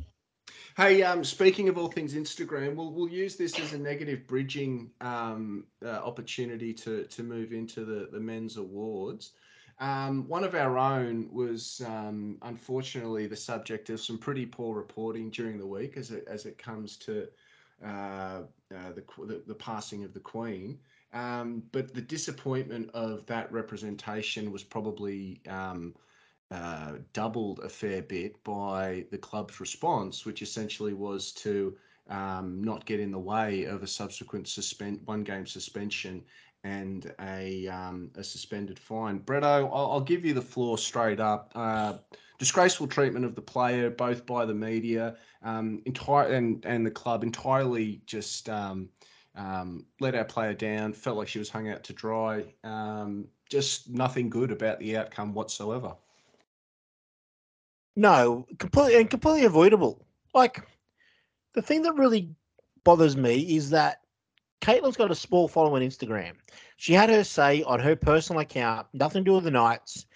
Hey, 0.78 1.04
um, 1.04 1.24
speaking 1.24 1.70
of 1.70 1.78
all 1.78 1.88
things 1.88 2.14
Instagram, 2.14 2.76
we'll 2.76 2.92
we'll 2.92 3.10
use 3.10 3.36
this 3.36 3.60
as 3.60 3.74
a 3.74 3.78
negative 3.78 4.28
bridging 4.28 4.90
um, 5.02 5.66
uh, 5.84 5.90
opportunity 5.90 6.74
to 6.74 7.06
to 7.06 7.24
move 7.24 7.54
into 7.54 7.86
the 7.86 8.10
the 8.12 8.20
men's 8.20 8.58
awards. 8.58 9.34
Um, 9.80 10.28
one 10.28 10.44
of 10.44 10.56
our 10.56 10.78
own 10.78 11.28
was 11.32 11.82
um, 11.86 12.38
unfortunately 12.44 13.28
the 13.28 13.36
subject 13.36 13.90
of 13.90 14.00
some 14.00 14.18
pretty 14.18 14.46
poor 14.46 14.76
reporting 14.76 15.30
during 15.30 15.58
the 15.58 15.68
week 15.68 15.98
as 15.98 16.12
it 16.12 16.26
as 16.30 16.46
it 16.46 16.58
comes 16.58 16.96
to 16.98 17.28
uh, 17.86 18.44
uh, 18.74 18.92
the, 18.96 19.04
the, 19.26 19.44
the 19.48 19.56
passing 19.56 20.04
of 20.04 20.14
the 20.14 20.20
Queen. 20.20 20.80
Um, 21.14 21.64
but 21.72 21.94
the 21.94 22.02
disappointment 22.02 22.90
of 22.94 23.26
that 23.26 23.52
representation 23.52 24.52
was 24.52 24.64
probably 24.64 25.42
um, 25.48 25.94
uh, 26.52 26.94
doubled 27.14 27.60
a 27.60 27.70
fair 27.70 28.02
bit 28.02 28.42
by 28.44 29.06
the 29.12 29.18
club's 29.18 29.60
response, 29.60 30.26
which 30.26 30.42
essentially 30.42 30.94
was 30.94 31.32
to 31.34 31.76
um, 32.10 32.62
not 32.64 32.86
get 32.86 33.00
in 33.00 33.12
the 33.12 33.20
way 33.20 33.64
of 33.64 33.84
a 33.84 33.88
subsequent 33.88 34.48
suspend 34.48 35.02
one 35.06 35.24
game 35.24 35.46
suspension 35.46 36.24
and 36.66 37.14
a 37.22 37.68
um, 37.68 38.10
a 38.16 38.24
suspended 38.24 38.80
fine. 38.80 39.20
Bretto, 39.20 39.70
I'll, 39.72 39.92
I'll, 39.92 40.02
give 40.02 40.26
you 40.26 40.34
the 40.34 40.42
floor 40.42 40.80
straight 40.80 41.20
up. 41.20 41.52
Uh, 41.54 41.94
disgraceful 42.40 42.88
treatment 42.88 43.24
of 43.24 43.36
the 43.36 43.42
player, 43.42 43.92
both 43.92 44.26
by 44.26 44.46
the 44.46 44.54
media, 44.54 45.16
um, 45.44 45.84
entire 45.86 46.34
and 46.34 46.66
and 46.66 46.84
the 46.84 46.92
club, 46.92 47.24
entirely 47.24 48.02
just 48.08 48.50
um, 48.50 48.90
um, 49.36 49.86
let 50.00 50.16
our 50.16 50.26
player 50.26 50.56
down. 50.56 50.92
Felt 50.92 51.18
like 51.18 51.28
she 51.28 51.40
was 51.40 51.50
hung 51.50 51.70
out 51.70 51.84
to 51.84 51.94
dry. 51.94 52.44
Um, 52.64 53.28
just 53.48 53.88
nothing 53.88 54.28
good 54.28 54.52
about 54.52 54.80
the 54.80 54.98
outcome 54.98 55.36
whatsoever. 55.36 55.94
No, 57.96 58.48
completely 58.58 59.00
and 59.00 59.10
completely 59.10 59.46
avoidable. 59.46 60.04
Like 60.34 60.68
the 61.54 61.62
thing 61.62 61.84
that 61.84 61.94
really 61.94 62.32
bothers 62.84 63.16
me 63.16 63.56
is 63.56 63.70
that 63.70 64.02
Caitlin's 64.66 64.98
got 64.98 65.12
a 65.12 65.16
small 65.16 65.48
following 65.48 65.84
on 65.84 65.88
Instagram. 65.88 66.34
She 66.78 66.94
had 66.94 67.12
her 67.12 67.24
say 67.24 67.62
on 67.62 67.80
her 67.80 67.96
personal 67.96 68.40
account, 68.42 68.88
nothing 68.94 69.24
to 69.24 69.30
do 69.30 69.36
with 69.36 69.44
the 69.44 69.52
Knights, 69.52 70.08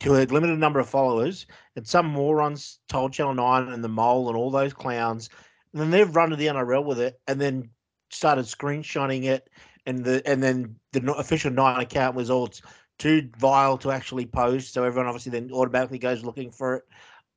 to 0.00 0.16
a 0.16 0.26
limited 0.26 0.58
number 0.58 0.80
of 0.80 0.88
followers, 0.88 1.46
and 1.76 1.86
some 1.86 2.06
morons 2.06 2.80
told 2.88 3.12
Channel 3.12 3.34
9 3.34 3.68
and 3.68 3.84
the 3.84 3.88
Mole 3.88 4.28
and 4.28 4.36
all 4.36 4.50
those 4.50 4.72
clowns. 4.72 5.30
And 5.72 5.80
then 5.80 5.90
they've 5.92 6.16
run 6.16 6.30
to 6.30 6.36
the 6.36 6.48
NRL 6.48 6.84
with 6.84 6.98
it 6.98 7.20
and 7.28 7.40
then 7.40 7.70
started 8.10 8.46
screenshotting 8.46 9.24
it. 9.24 9.48
And 9.86 10.04
the 10.04 10.22
and 10.28 10.42
then 10.42 10.74
the 10.90 11.12
official 11.14 11.52
Nine 11.52 11.80
account 11.80 12.16
was 12.16 12.30
all 12.30 12.50
too 12.98 13.30
vile 13.38 13.78
to 13.78 13.92
actually 13.92 14.26
post. 14.26 14.72
So 14.72 14.82
everyone 14.82 15.06
obviously 15.06 15.30
then 15.30 15.52
automatically 15.52 15.98
goes 15.98 16.24
looking 16.24 16.50
for 16.50 16.76
it, 16.76 16.84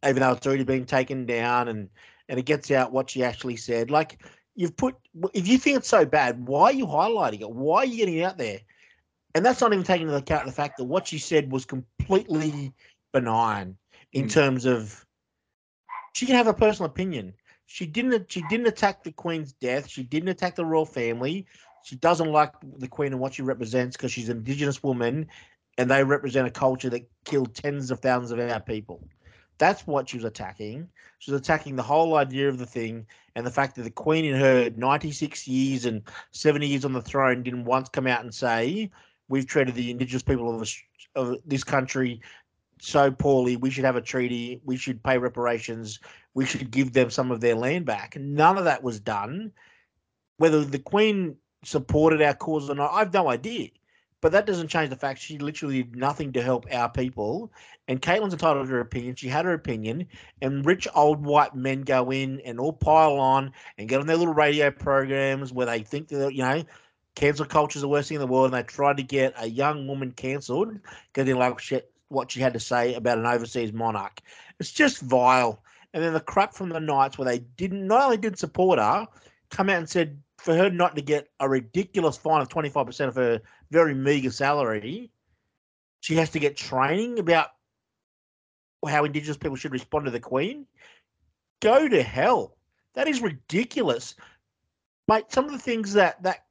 even 0.07 0.21
though 0.21 0.31
it's 0.31 0.47
already 0.47 0.63
been 0.63 0.85
taken 0.85 1.27
down 1.27 1.67
and 1.67 1.89
and 2.29 2.39
it 2.39 2.45
gets 2.47 2.71
out 2.71 2.91
what 2.91 3.11
she 3.11 3.23
actually 3.23 3.57
said. 3.57 3.91
Like 3.91 4.19
you've 4.55 4.75
put 4.75 4.95
if 5.33 5.47
you 5.47 5.57
think 5.57 5.77
it's 5.77 5.87
so 5.87 6.05
bad, 6.05 6.47
why 6.47 6.63
are 6.65 6.73
you 6.73 6.87
highlighting 6.87 7.41
it? 7.41 7.51
Why 7.51 7.79
are 7.79 7.85
you 7.85 7.97
getting 7.97 8.17
it 8.17 8.23
out 8.23 8.37
there? 8.37 8.59
And 9.33 9.45
that's 9.45 9.61
not 9.61 9.73
even 9.73 9.83
taking 9.83 10.07
into 10.07 10.17
account 10.17 10.45
the 10.45 10.51
fact 10.51 10.77
that 10.77 10.85
what 10.85 11.07
she 11.07 11.17
said 11.17 11.51
was 11.51 11.65
completely 11.65 12.73
benign 13.11 13.75
in 14.13 14.25
mm. 14.25 14.31
terms 14.31 14.65
of 14.65 15.05
she 16.13 16.25
can 16.25 16.35
have 16.35 16.47
a 16.47 16.53
personal 16.53 16.89
opinion. 16.89 17.33
She 17.65 17.85
didn't 17.85 18.31
she 18.31 18.43
didn't 18.49 18.67
attack 18.67 19.03
the 19.03 19.11
Queen's 19.11 19.51
death. 19.53 19.87
She 19.89 20.03
didn't 20.03 20.29
attack 20.29 20.55
the 20.55 20.65
royal 20.65 20.85
family. 20.85 21.45
She 21.83 21.97
doesn't 21.97 22.31
like 22.31 22.53
the 22.77 22.87
Queen 22.87 23.11
and 23.11 23.21
what 23.21 23.35
she 23.35 23.41
represents 23.41 23.95
because 23.95 24.11
she's 24.11 24.29
an 24.29 24.37
Indigenous 24.37 24.81
woman 24.81 25.27
and 25.77 25.91
they 25.91 26.03
represent 26.03 26.47
a 26.47 26.51
culture 26.51 26.89
that 26.89 27.07
killed 27.25 27.53
tens 27.53 27.91
of 27.91 27.99
thousands 27.99 28.31
of 28.31 28.39
our 28.39 28.61
people. 28.61 29.07
That's 29.57 29.87
what 29.87 30.09
she 30.09 30.17
was 30.17 30.25
attacking. 30.25 30.89
She 31.19 31.31
was 31.31 31.39
attacking 31.39 31.75
the 31.75 31.83
whole 31.83 32.15
idea 32.15 32.49
of 32.49 32.57
the 32.57 32.65
thing 32.65 33.05
and 33.35 33.45
the 33.45 33.51
fact 33.51 33.75
that 33.75 33.83
the 33.83 33.91
Queen, 33.91 34.25
in 34.25 34.39
her 34.39 34.69
96 34.75 35.47
years 35.47 35.85
and 35.85 36.01
70 36.31 36.67
years 36.67 36.85
on 36.85 36.93
the 36.93 37.01
throne, 37.01 37.43
didn't 37.43 37.65
once 37.65 37.89
come 37.89 38.07
out 38.07 38.23
and 38.23 38.33
say, 38.33 38.91
We've 39.27 39.47
treated 39.47 39.73
the 39.73 39.89
Indigenous 39.89 40.21
people 40.21 40.53
of 40.53 40.59
this, 40.59 40.79
of 41.15 41.37
this 41.45 41.63
country 41.63 42.21
so 42.79 43.09
poorly. 43.09 43.55
We 43.55 43.71
should 43.71 43.85
have 43.85 43.95
a 43.95 44.01
treaty. 44.01 44.61
We 44.63 44.77
should 44.77 45.03
pay 45.03 45.17
reparations. 45.17 45.99
We 46.35 46.45
should 46.45 46.69
give 46.69 46.93
them 46.93 47.09
some 47.09 47.31
of 47.31 47.41
their 47.41 47.55
land 47.55 47.85
back. 47.85 48.15
None 48.19 48.57
of 48.57 48.65
that 48.65 48.83
was 48.83 48.99
done. 48.99 49.51
Whether 50.37 50.63
the 50.63 50.79
Queen 50.79 51.37
supported 51.63 52.21
our 52.21 52.35
cause 52.35 52.69
or 52.69 52.75
not, 52.75 52.93
I've 52.93 53.13
no 53.13 53.29
idea. 53.29 53.69
But 54.25 54.31
that 54.31 54.47
doesn't 54.47 54.69
change 54.69 54.89
the 54.89 54.95
fact 54.95 55.19
she 55.19 55.37
literally 55.37 55.83
did 55.83 55.95
nothing 55.95 56.33
to 56.33 56.41
help 56.41 56.65
our 56.73 56.89
people. 56.89 57.51
And 57.87 58.01
Caitlin's 58.01 58.33
entitled 58.33 58.65
to 58.65 58.71
her 58.71 58.79
opinion. 58.79 59.13
She 59.13 59.27
had 59.27 59.45
her 59.45 59.53
opinion. 59.53 60.07
And 60.41 60.65
rich 60.65 60.87
old 60.95 61.23
white 61.23 61.53
men 61.53 61.83
go 61.83 62.11
in 62.11 62.39
and 62.39 62.59
all 62.59 62.73
pile 62.73 63.19
on 63.19 63.51
and 63.77 63.87
get 63.87 63.99
on 63.99 64.07
their 64.07 64.17
little 64.17 64.33
radio 64.33 64.71
programs 64.71 65.53
where 65.53 65.67
they 65.67 65.83
think 65.83 66.07
that, 66.07 66.33
you 66.33 66.41
know, 66.41 66.63
cancel 67.13 67.45
culture 67.45 67.77
is 67.77 67.83
the 67.83 67.87
worst 67.87 68.09
thing 68.09 68.15
in 68.15 68.19
the 68.19 68.25
world. 68.25 68.51
And 68.51 68.55
they 68.55 68.63
tried 68.63 68.97
to 68.97 69.03
get 69.03 69.35
a 69.37 69.47
young 69.47 69.85
woman 69.85 70.11
cancelled 70.11 70.73
because 71.13 71.27
they 71.27 71.35
like 71.35 71.61
what 72.07 72.31
she 72.31 72.39
had 72.39 72.53
to 72.53 72.59
say 72.59 72.95
about 72.95 73.19
an 73.19 73.27
overseas 73.27 73.73
monarch. 73.73 74.21
It's 74.59 74.71
just 74.71 75.01
vile. 75.01 75.61
And 75.93 76.03
then 76.03 76.13
the 76.13 76.19
crap 76.19 76.55
from 76.55 76.69
the 76.69 76.79
Knights 76.79 77.19
where 77.19 77.29
they 77.29 77.45
didn't, 77.57 77.85
not 77.85 78.05
only 78.05 78.17
did 78.17 78.39
support 78.39 78.79
her, 78.79 79.05
come 79.51 79.69
out 79.69 79.77
and 79.77 79.87
said 79.87 80.17
for 80.37 80.55
her 80.55 80.69
not 80.69 80.95
to 80.95 81.01
get 81.01 81.29
a 81.39 81.47
ridiculous 81.47 82.17
fine 82.17 82.41
of 82.41 82.49
25% 82.49 83.07
of 83.07 83.15
her 83.15 83.41
very 83.71 83.93
meager 83.93 84.31
salary, 84.31 85.11
she 86.01 86.15
has 86.15 86.29
to 86.31 86.39
get 86.39 86.57
training 86.57 87.19
about 87.19 87.49
how 88.87 89.05
Indigenous 89.05 89.37
people 89.37 89.55
should 89.55 89.71
respond 89.71 90.05
to 90.05 90.11
the 90.11 90.19
Queen. 90.19 90.65
Go 91.61 91.87
to 91.87 92.03
hell. 92.03 92.55
That 92.93 93.07
is 93.07 93.21
ridiculous. 93.21 94.15
Mate, 95.07 95.25
some 95.29 95.45
of 95.45 95.51
the 95.51 95.59
things 95.59 95.93
that 95.93 96.21
that 96.23 96.45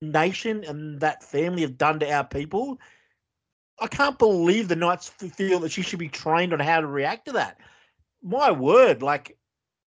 nation 0.00 0.64
and 0.64 1.00
that 1.00 1.22
family 1.22 1.62
have 1.62 1.78
done 1.78 2.00
to 2.00 2.10
our 2.10 2.24
people, 2.24 2.78
I 3.80 3.86
can't 3.86 4.18
believe 4.18 4.68
the 4.68 4.76
Knights 4.76 5.08
feel 5.08 5.60
that 5.60 5.72
she 5.72 5.82
should 5.82 5.98
be 5.98 6.08
trained 6.08 6.52
on 6.52 6.60
how 6.60 6.80
to 6.80 6.86
react 6.86 7.26
to 7.26 7.32
that. 7.32 7.58
My 8.22 8.50
word, 8.50 9.02
like, 9.02 9.36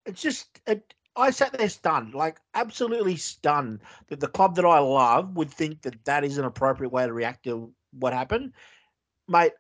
it's 0.07 0.23
just, 0.23 0.61
it, 0.67 0.95
I 1.19 1.31
sat 1.31 1.53
there 1.53 1.69
stunned, 1.69 2.15
like 2.15 2.39
absolutely 2.55 3.17
stunned 3.17 3.81
that 4.07 4.21
the 4.21 4.29
club 4.29 4.55
that 4.55 4.65
I 4.65 4.79
love 4.79 5.37
would 5.37 5.51
think 5.51 5.83
that 5.83 6.05
that 6.05 6.25
is 6.25 6.39
an 6.39 6.45
appropriate 6.45 6.91
way 6.91 7.05
to 7.07 7.13
react 7.13 7.45
to 7.45 7.73
what 7.93 8.13
happened, 8.13 8.53
mate. 9.27 9.53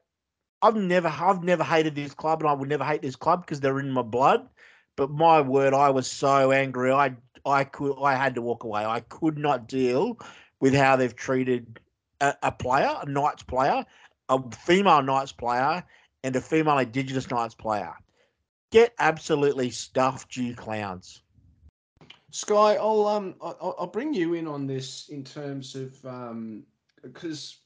I've 0.62 0.76
never, 0.76 1.08
I've 1.08 1.44
never 1.44 1.62
hated 1.64 1.94
this 1.94 2.14
club, 2.14 2.40
and 2.40 2.48
I 2.48 2.52
would 2.52 2.68
never 2.68 2.84
hate 2.84 3.02
this 3.02 3.16
club 3.16 3.42
because 3.42 3.60
they're 3.60 3.78
in 3.78 3.90
my 3.92 4.02
blood. 4.02 4.48
But 4.96 5.10
my 5.10 5.40
word, 5.40 5.74
I 5.74 5.90
was 5.90 6.08
so 6.08 6.50
angry. 6.50 6.92
I, 6.92 7.14
I 7.44 7.64
could, 7.64 7.96
I 8.02 8.14
had 8.16 8.34
to 8.36 8.42
walk 8.42 8.64
away. 8.64 8.84
I 8.84 9.00
could 9.00 9.38
not 9.38 9.68
deal 9.68 10.18
with 10.60 10.74
how 10.74 10.96
they've 10.96 11.14
treated 11.14 11.78
a, 12.20 12.34
a 12.42 12.52
player, 12.52 12.92
a 13.00 13.06
Knights 13.06 13.44
player, 13.44 13.84
a 14.28 14.50
female 14.50 15.02
Knights 15.02 15.32
player, 15.32 15.84
and 16.24 16.34
a 16.34 16.40
female 16.40 16.78
Indigenous 16.78 17.30
Knights 17.30 17.54
player. 17.54 17.94
Get 18.72 18.94
absolutely 18.98 19.70
stuffed, 19.70 20.36
you 20.36 20.56
clowns. 20.56 21.22
Sky, 22.30 22.74
I'll 22.74 23.06
um 23.06 23.34
I'll, 23.40 23.74
I'll 23.78 23.86
bring 23.86 24.12
you 24.12 24.34
in 24.34 24.46
on 24.46 24.66
this 24.66 25.08
in 25.08 25.24
terms 25.24 25.74
of 25.74 26.04
um 26.04 26.64
because 27.02 27.58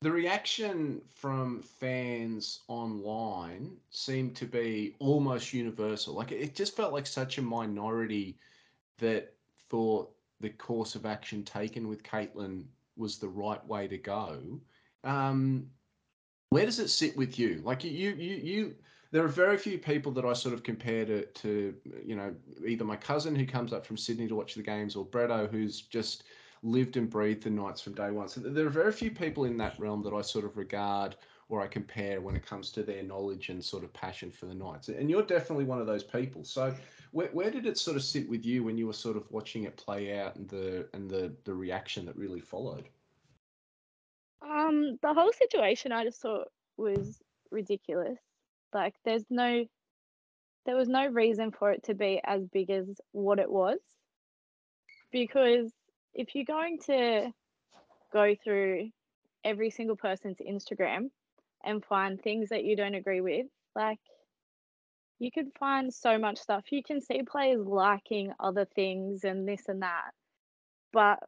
the 0.00 0.10
reaction 0.10 1.00
from 1.08 1.62
fans 1.62 2.60
online 2.68 3.76
seemed 3.90 4.36
to 4.36 4.46
be 4.46 4.94
almost 5.00 5.52
universal. 5.52 6.14
Like 6.14 6.32
it 6.32 6.54
just 6.54 6.76
felt 6.76 6.92
like 6.92 7.06
such 7.06 7.38
a 7.38 7.42
minority 7.42 8.36
that 8.98 9.34
thought 9.68 10.12
the 10.40 10.50
course 10.50 10.94
of 10.94 11.04
action 11.04 11.42
taken 11.42 11.88
with 11.88 12.02
Caitlin 12.02 12.64
was 12.96 13.18
the 13.18 13.28
right 13.28 13.64
way 13.66 13.88
to 13.88 13.98
go. 13.98 14.60
Um, 15.02 15.66
where 16.50 16.64
does 16.64 16.78
it 16.78 16.88
sit 16.88 17.16
with 17.16 17.38
you? 17.38 17.60
Like 17.64 17.84
you, 17.84 17.90
you, 17.90 18.10
you, 18.12 18.74
there 19.10 19.24
are 19.24 19.28
very 19.28 19.56
few 19.56 19.78
people 19.78 20.12
that 20.12 20.24
I 20.24 20.32
sort 20.34 20.54
of 20.54 20.62
compare 20.62 21.04
to, 21.06 21.24
to 21.24 21.74
you 22.04 22.14
know, 22.14 22.34
either 22.66 22.84
my 22.84 22.96
cousin 22.96 23.34
who 23.34 23.46
comes 23.46 23.72
up 23.72 23.86
from 23.86 23.96
Sydney 23.96 24.28
to 24.28 24.34
watch 24.34 24.54
the 24.54 24.62
games 24.62 24.96
or 24.96 25.06
Bretto 25.06 25.50
who's 25.50 25.82
just 25.82 26.24
lived 26.62 26.96
and 26.96 27.08
breathed 27.08 27.44
the 27.44 27.50
Knights 27.50 27.80
from 27.80 27.94
day 27.94 28.10
one. 28.10 28.28
So 28.28 28.40
there 28.40 28.66
are 28.66 28.70
very 28.70 28.92
few 28.92 29.10
people 29.10 29.44
in 29.44 29.56
that 29.58 29.78
realm 29.78 30.02
that 30.02 30.12
I 30.12 30.20
sort 30.20 30.44
of 30.44 30.56
regard 30.56 31.16
or 31.48 31.62
I 31.62 31.66
compare 31.66 32.20
when 32.20 32.36
it 32.36 32.44
comes 32.44 32.70
to 32.72 32.82
their 32.82 33.02
knowledge 33.02 33.48
and 33.48 33.64
sort 33.64 33.82
of 33.84 33.92
passion 33.94 34.30
for 34.30 34.46
the 34.46 34.54
Knights. 34.54 34.88
And 34.88 35.08
you're 35.08 35.22
definitely 35.22 35.64
one 35.64 35.80
of 35.80 35.86
those 35.86 36.04
people. 36.04 36.44
So 36.44 36.74
where, 37.12 37.28
where 37.28 37.50
did 37.50 37.64
it 37.64 37.78
sort 37.78 37.96
of 37.96 38.02
sit 38.02 38.28
with 38.28 38.44
you 38.44 38.62
when 38.62 38.76
you 38.76 38.86
were 38.86 38.92
sort 38.92 39.16
of 39.16 39.30
watching 39.30 39.64
it 39.64 39.76
play 39.76 40.18
out 40.18 40.36
and 40.36 40.48
the 40.48 40.86
and 40.92 41.10
the 41.10 41.32
the 41.44 41.54
reaction 41.54 42.04
that 42.06 42.16
really 42.16 42.40
followed? 42.40 42.88
Um, 44.42 44.98
the 45.00 45.14
whole 45.14 45.32
situation 45.32 45.92
I 45.92 46.04
just 46.04 46.20
thought 46.20 46.48
was 46.76 47.22
ridiculous. 47.50 48.18
Like, 48.74 48.94
there's 49.04 49.24
no, 49.30 49.64
there 50.66 50.76
was 50.76 50.88
no 50.88 51.06
reason 51.06 51.52
for 51.52 51.72
it 51.72 51.84
to 51.84 51.94
be 51.94 52.20
as 52.24 52.46
big 52.46 52.70
as 52.70 52.86
what 53.12 53.38
it 53.38 53.50
was. 53.50 53.78
Because 55.10 55.72
if 56.14 56.34
you're 56.34 56.44
going 56.44 56.78
to 56.86 57.32
go 58.12 58.34
through 58.42 58.90
every 59.44 59.70
single 59.70 59.96
person's 59.96 60.38
Instagram 60.38 61.10
and 61.64 61.84
find 61.84 62.20
things 62.20 62.50
that 62.50 62.64
you 62.64 62.76
don't 62.76 62.94
agree 62.94 63.20
with, 63.20 63.46
like, 63.74 63.98
you 65.18 65.30
could 65.32 65.48
find 65.58 65.92
so 65.92 66.18
much 66.18 66.38
stuff. 66.38 66.64
You 66.70 66.82
can 66.82 67.00
see 67.00 67.22
players 67.22 67.66
liking 67.66 68.32
other 68.38 68.66
things 68.66 69.24
and 69.24 69.48
this 69.48 69.62
and 69.68 69.82
that. 69.82 70.12
But 70.92 71.18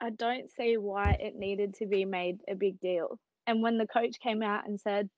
I 0.00 0.10
don't 0.10 0.50
see 0.50 0.76
why 0.76 1.18
it 1.20 1.34
needed 1.34 1.74
to 1.76 1.86
be 1.86 2.04
made 2.04 2.40
a 2.48 2.54
big 2.54 2.80
deal. 2.80 3.18
And 3.46 3.62
when 3.62 3.78
the 3.78 3.86
coach 3.86 4.18
came 4.20 4.42
out 4.42 4.66
and 4.66 4.80
said, 4.80 5.10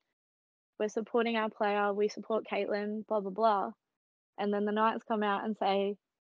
We're 0.80 0.88
supporting 0.88 1.36
our 1.36 1.50
player, 1.50 1.92
we 1.92 2.08
support 2.08 2.46
Caitlin, 2.50 3.06
blah, 3.06 3.20
blah, 3.20 3.30
blah. 3.30 3.70
And 4.38 4.50
then 4.50 4.64
the 4.64 4.72
Knights 4.72 5.04
come 5.06 5.22
out 5.22 5.44
and 5.44 5.54
say, 5.58 5.94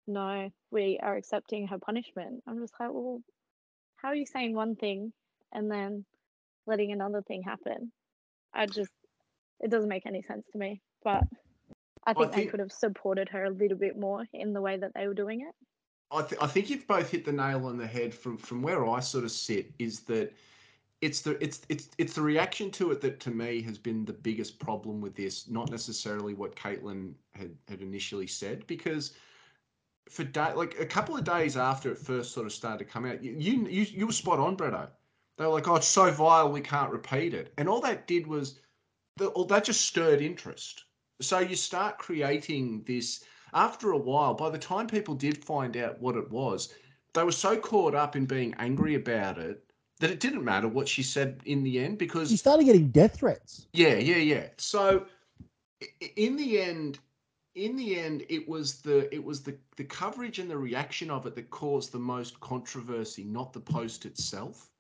No, 0.07 0.49
we 0.71 0.99
are 1.03 1.15
accepting 1.15 1.67
her 1.67 1.79
punishment. 1.79 2.43
I'm 2.49 2.59
just 2.59 2.73
like, 2.81 2.89
Well, 2.91 3.21
how 3.97 4.09
are 4.09 4.15
you 4.15 4.25
saying 4.25 4.55
one 4.55 4.77
thing 4.77 5.13
and 5.53 5.71
then 5.71 6.07
letting 6.67 6.91
another 6.91 7.21
thing 7.21 7.43
happen? 7.43 7.93
I 8.55 8.65
just, 8.65 8.91
it 9.61 9.71
doesn't 9.71 9.91
make 9.91 10.07
any 10.07 10.23
sense 10.23 10.47
to 10.53 10.59
me. 10.59 10.81
But 11.05 11.23
I 12.07 12.15
think, 12.15 12.29
I 12.29 12.31
think 12.31 12.33
they 12.33 12.47
could 12.47 12.61
have 12.61 12.73
supported 12.73 13.29
her 13.29 13.45
a 13.45 13.51
little 13.51 13.77
bit 13.77 13.99
more 13.99 14.25
in 14.33 14.55
the 14.55 14.63
way 14.63 14.79
that 14.79 14.93
they 14.95 15.07
were 15.07 15.13
doing 15.13 15.43
it. 15.43 15.55
I, 16.11 16.23
th- 16.23 16.41
I 16.41 16.47
think 16.47 16.71
you've 16.71 16.87
both 16.87 17.11
hit 17.11 17.27
the 17.27 17.33
nail 17.33 17.67
on 17.67 17.77
the 17.77 17.87
head 17.87 18.15
from 18.15 18.39
from 18.39 18.63
where 18.63 18.89
I 18.89 19.01
sort 19.01 19.25
of 19.25 19.31
sit 19.31 19.71
is 19.79 20.01
that 20.01 20.33
it's 21.01 21.23
the 21.23 21.43
it's 21.43 21.63
it's 21.69 21.89
it's 21.97 22.15
the 22.15 22.23
reaction 22.23 22.71
to 22.73 22.91
it 22.91 23.01
that 23.01 23.21
to 23.21 23.31
me 23.31 23.63
has 23.63 23.79
been 23.79 24.05
the 24.05 24.13
biggest 24.13 24.59
problem 24.59 25.01
with 25.01 25.15
this, 25.15 25.49
not 25.49 25.71
necessarily 25.71 26.35
what 26.35 26.57
Caitlin 26.57 27.15
had 27.35 27.57
had 27.69 27.81
initially 27.81 28.27
said, 28.27 28.67
because 28.67 29.13
for 30.11 30.25
day 30.25 30.53
like 30.53 30.79
a 30.79 30.85
couple 30.85 31.17
of 31.17 31.25
days 31.25 31.57
after 31.57 31.91
it 31.91 31.99
first 31.99 32.33
sort 32.33 32.47
of 32.47 32.53
started 32.53 32.79
to 32.79 32.85
come 32.85 33.07
out, 33.07 33.23
you 33.23 33.33
you 33.33 33.67
you, 33.67 34.07
were 34.07 34.13
spot 34.13 34.39
on, 34.39 34.57
Bretto. 34.57 34.89
They 35.39 35.47
were 35.47 35.53
like, 35.53 35.69
"Oh, 35.69 35.77
it's 35.77 35.87
so 35.87 36.11
vile, 36.11 36.53
we 36.53 36.61
can't 36.61 36.93
repeat 36.93 37.33
it," 37.33 37.55
and 37.57 37.67
all 37.67 37.81
that 37.81 38.07
did 38.07 38.27
was, 38.27 38.61
the, 39.17 39.29
all 39.29 39.47
that 39.47 39.65
just 39.65 39.87
stirred 39.87 40.21
interest. 40.21 40.85
So 41.23 41.39
you 41.39 41.57
start 41.57 41.99
creating 41.99 42.83
this 42.87 43.25
after 43.55 43.93
a 43.93 43.99
while, 43.99 44.35
by 44.35 44.51
the 44.51 44.59
time 44.59 44.87
people 44.87 45.15
did 45.15 45.43
find 45.45 45.77
out 45.77 46.01
what 46.01 46.17
it 46.17 46.31
was, 46.31 46.75
they 47.15 47.25
were 47.25 47.33
so 47.33 47.57
caught 47.57 47.95
up 47.95 48.17
in 48.17 48.27
being 48.27 48.55
angry 48.59 48.95
about 48.95 49.39
it 49.39 49.70
that 50.01 50.11
it 50.11 50.19
didn't 50.19 50.45
matter 50.45 50.67
what 50.67 50.89
she 50.89 51.03
said 51.03 51.41
in 51.45 51.63
the 51.63 51.79
end 51.79 51.99
because 51.99 52.29
she 52.29 52.37
started 52.37 52.65
getting 52.65 52.89
death 52.89 53.17
threats. 53.17 53.67
Yeah, 53.73 53.95
yeah, 53.95 54.17
yeah. 54.17 54.47
So 54.57 55.07
in 56.17 56.37
the 56.37 56.61
end, 56.61 56.99
in 57.55 57.77
the 57.77 57.99
end, 57.99 58.25
it 58.29 58.49
was 58.49 58.81
the 58.81 59.13
it 59.15 59.23
was 59.23 59.43
the 59.43 59.57
the 59.77 59.85
coverage 59.85 60.39
and 60.39 60.51
the 60.51 60.57
reaction 60.59 61.11
of 61.11 61.27
it 61.27 61.35
that 61.37 61.51
caused 61.51 61.93
the 61.93 61.99
most 61.99 62.41
controversy, 62.41 63.25
not 63.25 63.53
the 63.53 63.61
post 63.61 64.07
itself. 64.07 64.71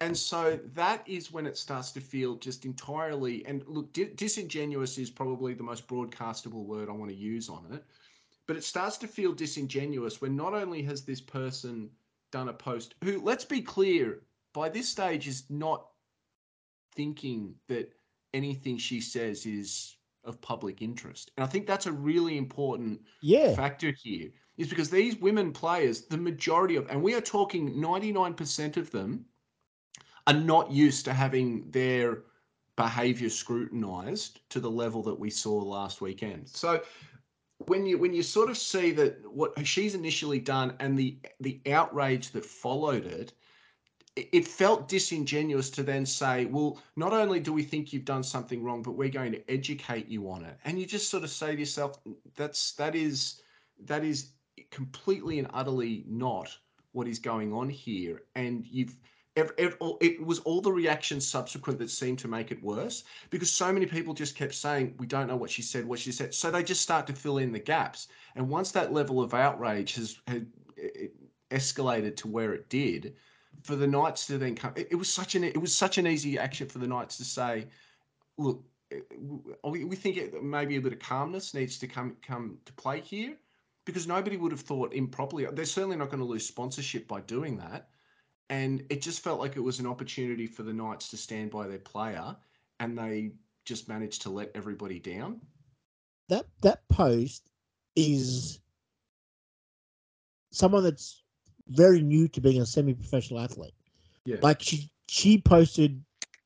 And 0.00 0.16
so 0.16 0.60
that 0.74 1.02
is 1.08 1.32
when 1.32 1.46
it 1.46 1.56
starts 1.56 1.90
to 1.92 2.00
feel 2.00 2.36
just 2.36 2.66
entirely, 2.66 3.46
and 3.46 3.64
look, 3.66 3.90
disingenuous 3.94 4.98
is 4.98 5.08
probably 5.08 5.54
the 5.54 5.62
most 5.62 5.88
broadcastable 5.88 6.66
word 6.66 6.90
I 6.90 6.92
want 6.92 7.10
to 7.10 7.16
use 7.16 7.48
on 7.48 7.64
it. 7.72 7.82
But 8.46 8.56
it 8.56 8.64
starts 8.64 8.98
to 8.98 9.08
feel 9.08 9.32
disingenuous 9.32 10.20
when 10.20 10.36
not 10.36 10.52
only 10.52 10.82
has 10.82 11.02
this 11.02 11.22
person 11.22 11.88
done 12.30 12.50
a 12.50 12.52
post 12.52 12.94
who, 13.02 13.20
let's 13.22 13.44
be 13.44 13.62
clear, 13.62 14.20
by 14.56 14.70
this 14.70 14.88
stage 14.88 15.28
is 15.28 15.44
not 15.50 15.86
thinking 16.94 17.54
that 17.68 17.92
anything 18.32 18.78
she 18.78 19.02
says 19.02 19.44
is 19.44 19.98
of 20.24 20.40
public 20.40 20.80
interest. 20.80 21.30
And 21.36 21.44
I 21.44 21.46
think 21.46 21.66
that's 21.66 21.84
a 21.84 21.92
really 21.92 22.38
important 22.38 23.02
yeah. 23.20 23.54
factor 23.54 23.94
here, 24.02 24.30
is 24.56 24.68
because 24.68 24.88
these 24.88 25.16
women 25.16 25.52
players, 25.52 26.06
the 26.06 26.16
majority 26.16 26.76
of, 26.76 26.88
and 26.88 27.02
we 27.02 27.14
are 27.14 27.20
talking 27.20 27.74
99% 27.74 28.78
of 28.78 28.90
them, 28.90 29.26
are 30.26 30.32
not 30.32 30.72
used 30.72 31.04
to 31.04 31.12
having 31.12 31.70
their 31.70 32.22
behavior 32.76 33.28
scrutinized 33.28 34.40
to 34.48 34.58
the 34.58 34.70
level 34.70 35.02
that 35.02 35.20
we 35.20 35.28
saw 35.28 35.54
last 35.54 36.00
weekend. 36.00 36.48
So 36.48 36.80
when 37.58 37.84
you 37.84 37.98
when 37.98 38.12
you 38.14 38.22
sort 38.22 38.50
of 38.50 38.56
see 38.56 38.90
that 38.92 39.18
what 39.30 39.66
she's 39.66 39.94
initially 39.94 40.38
done 40.40 40.74
and 40.80 40.98
the 40.98 41.18
the 41.40 41.60
outrage 41.70 42.30
that 42.32 42.44
followed 42.44 43.04
it 43.06 43.34
it 44.16 44.48
felt 44.48 44.88
disingenuous 44.88 45.68
to 45.70 45.82
then 45.82 46.06
say, 46.06 46.46
well, 46.46 46.80
not 46.96 47.12
only 47.12 47.38
do 47.38 47.52
we 47.52 47.62
think 47.62 47.92
you've 47.92 48.06
done 48.06 48.24
something 48.24 48.62
wrong, 48.62 48.82
but 48.82 48.92
we're 48.92 49.10
going 49.10 49.32
to 49.32 49.50
educate 49.50 50.08
you 50.08 50.30
on 50.30 50.44
it. 50.44 50.58
And 50.64 50.78
you 50.78 50.86
just 50.86 51.10
sort 51.10 51.22
of 51.22 51.30
say 51.30 51.54
to 51.54 51.60
yourself, 51.60 51.98
that's 52.34 52.72
that 52.72 52.94
is 52.94 53.42
that 53.84 54.04
is 54.04 54.30
completely 54.70 55.38
and 55.38 55.48
utterly 55.52 56.04
not 56.08 56.56
what 56.92 57.06
is 57.06 57.18
going 57.18 57.52
on 57.52 57.68
here. 57.68 58.22
And 58.34 58.66
you've 58.66 58.96
it 59.36 60.24
was 60.24 60.38
all 60.40 60.62
the 60.62 60.72
reactions 60.72 61.26
subsequent 61.26 61.78
that 61.78 61.90
seemed 61.90 62.18
to 62.18 62.26
make 62.26 62.50
it 62.50 62.62
worse 62.62 63.04
because 63.28 63.52
so 63.52 63.70
many 63.70 63.84
people 63.84 64.14
just 64.14 64.34
kept 64.34 64.54
saying 64.54 64.94
we 64.98 65.06
don't 65.06 65.26
know 65.26 65.36
what 65.36 65.50
she 65.50 65.60
said 65.60 65.84
what 65.84 65.98
she 65.98 66.10
said 66.10 66.32
so 66.32 66.50
they 66.50 66.62
just 66.62 66.80
start 66.80 67.06
to 67.06 67.12
fill 67.12 67.36
in 67.36 67.52
the 67.52 67.58
gaps 67.58 68.08
and 68.36 68.48
once 68.48 68.70
that 68.70 68.94
level 68.94 69.20
of 69.20 69.34
outrage 69.34 69.94
has 69.94 70.18
had 70.26 70.46
escalated 71.50 72.16
to 72.16 72.28
where 72.28 72.54
it 72.54 72.66
did 72.70 73.14
for 73.62 73.76
the 73.76 73.86
knights 73.86 74.26
to 74.26 74.38
then 74.38 74.54
come 74.54 74.72
it, 74.76 74.88
it 74.90 74.96
was 74.96 75.12
such 75.12 75.34
an 75.34 75.44
it 75.44 75.60
was 75.60 75.74
such 75.74 75.98
an 75.98 76.06
easy 76.06 76.38
action 76.38 76.68
for 76.68 76.78
the 76.78 76.86
knights 76.86 77.16
to 77.16 77.24
say 77.24 77.66
look 78.38 78.62
eh, 78.92 79.00
we 79.64 79.96
think 79.96 80.16
it, 80.16 80.42
maybe 80.42 80.76
a 80.76 80.80
bit 80.80 80.92
of 80.92 80.98
calmness 80.98 81.54
needs 81.54 81.78
to 81.78 81.86
come 81.86 82.16
come 82.26 82.58
to 82.64 82.72
play 82.74 83.00
here 83.00 83.36
because 83.84 84.06
nobody 84.06 84.36
would 84.36 84.52
have 84.52 84.60
thought 84.60 84.92
improperly 84.94 85.46
they're 85.52 85.64
certainly 85.64 85.96
not 85.96 86.10
going 86.10 86.20
to 86.20 86.24
lose 86.24 86.46
sponsorship 86.46 87.06
by 87.06 87.20
doing 87.20 87.56
that 87.56 87.88
and 88.48 88.84
it 88.90 89.02
just 89.02 89.22
felt 89.22 89.40
like 89.40 89.56
it 89.56 89.60
was 89.60 89.80
an 89.80 89.86
opportunity 89.86 90.46
for 90.46 90.62
the 90.62 90.72
Knights 90.72 91.08
to 91.08 91.16
stand 91.16 91.50
by 91.50 91.66
their 91.66 91.78
player, 91.78 92.36
and 92.78 92.96
they 92.96 93.32
just 93.64 93.88
managed 93.88 94.22
to 94.22 94.30
let 94.30 94.52
everybody 94.54 95.00
down. 95.00 95.40
That 96.28 96.46
that 96.62 96.88
post 96.88 97.50
is 97.96 98.60
someone 100.52 100.84
that's 100.84 101.22
very 101.68 102.02
new 102.02 102.28
to 102.28 102.40
being 102.40 102.60
a 102.60 102.66
semi-professional 102.66 103.40
athlete. 103.40 103.74
Yeah. 104.24 104.36
Like 104.42 104.62
she 104.62 104.90
she 105.08 105.38
posted 105.38 106.02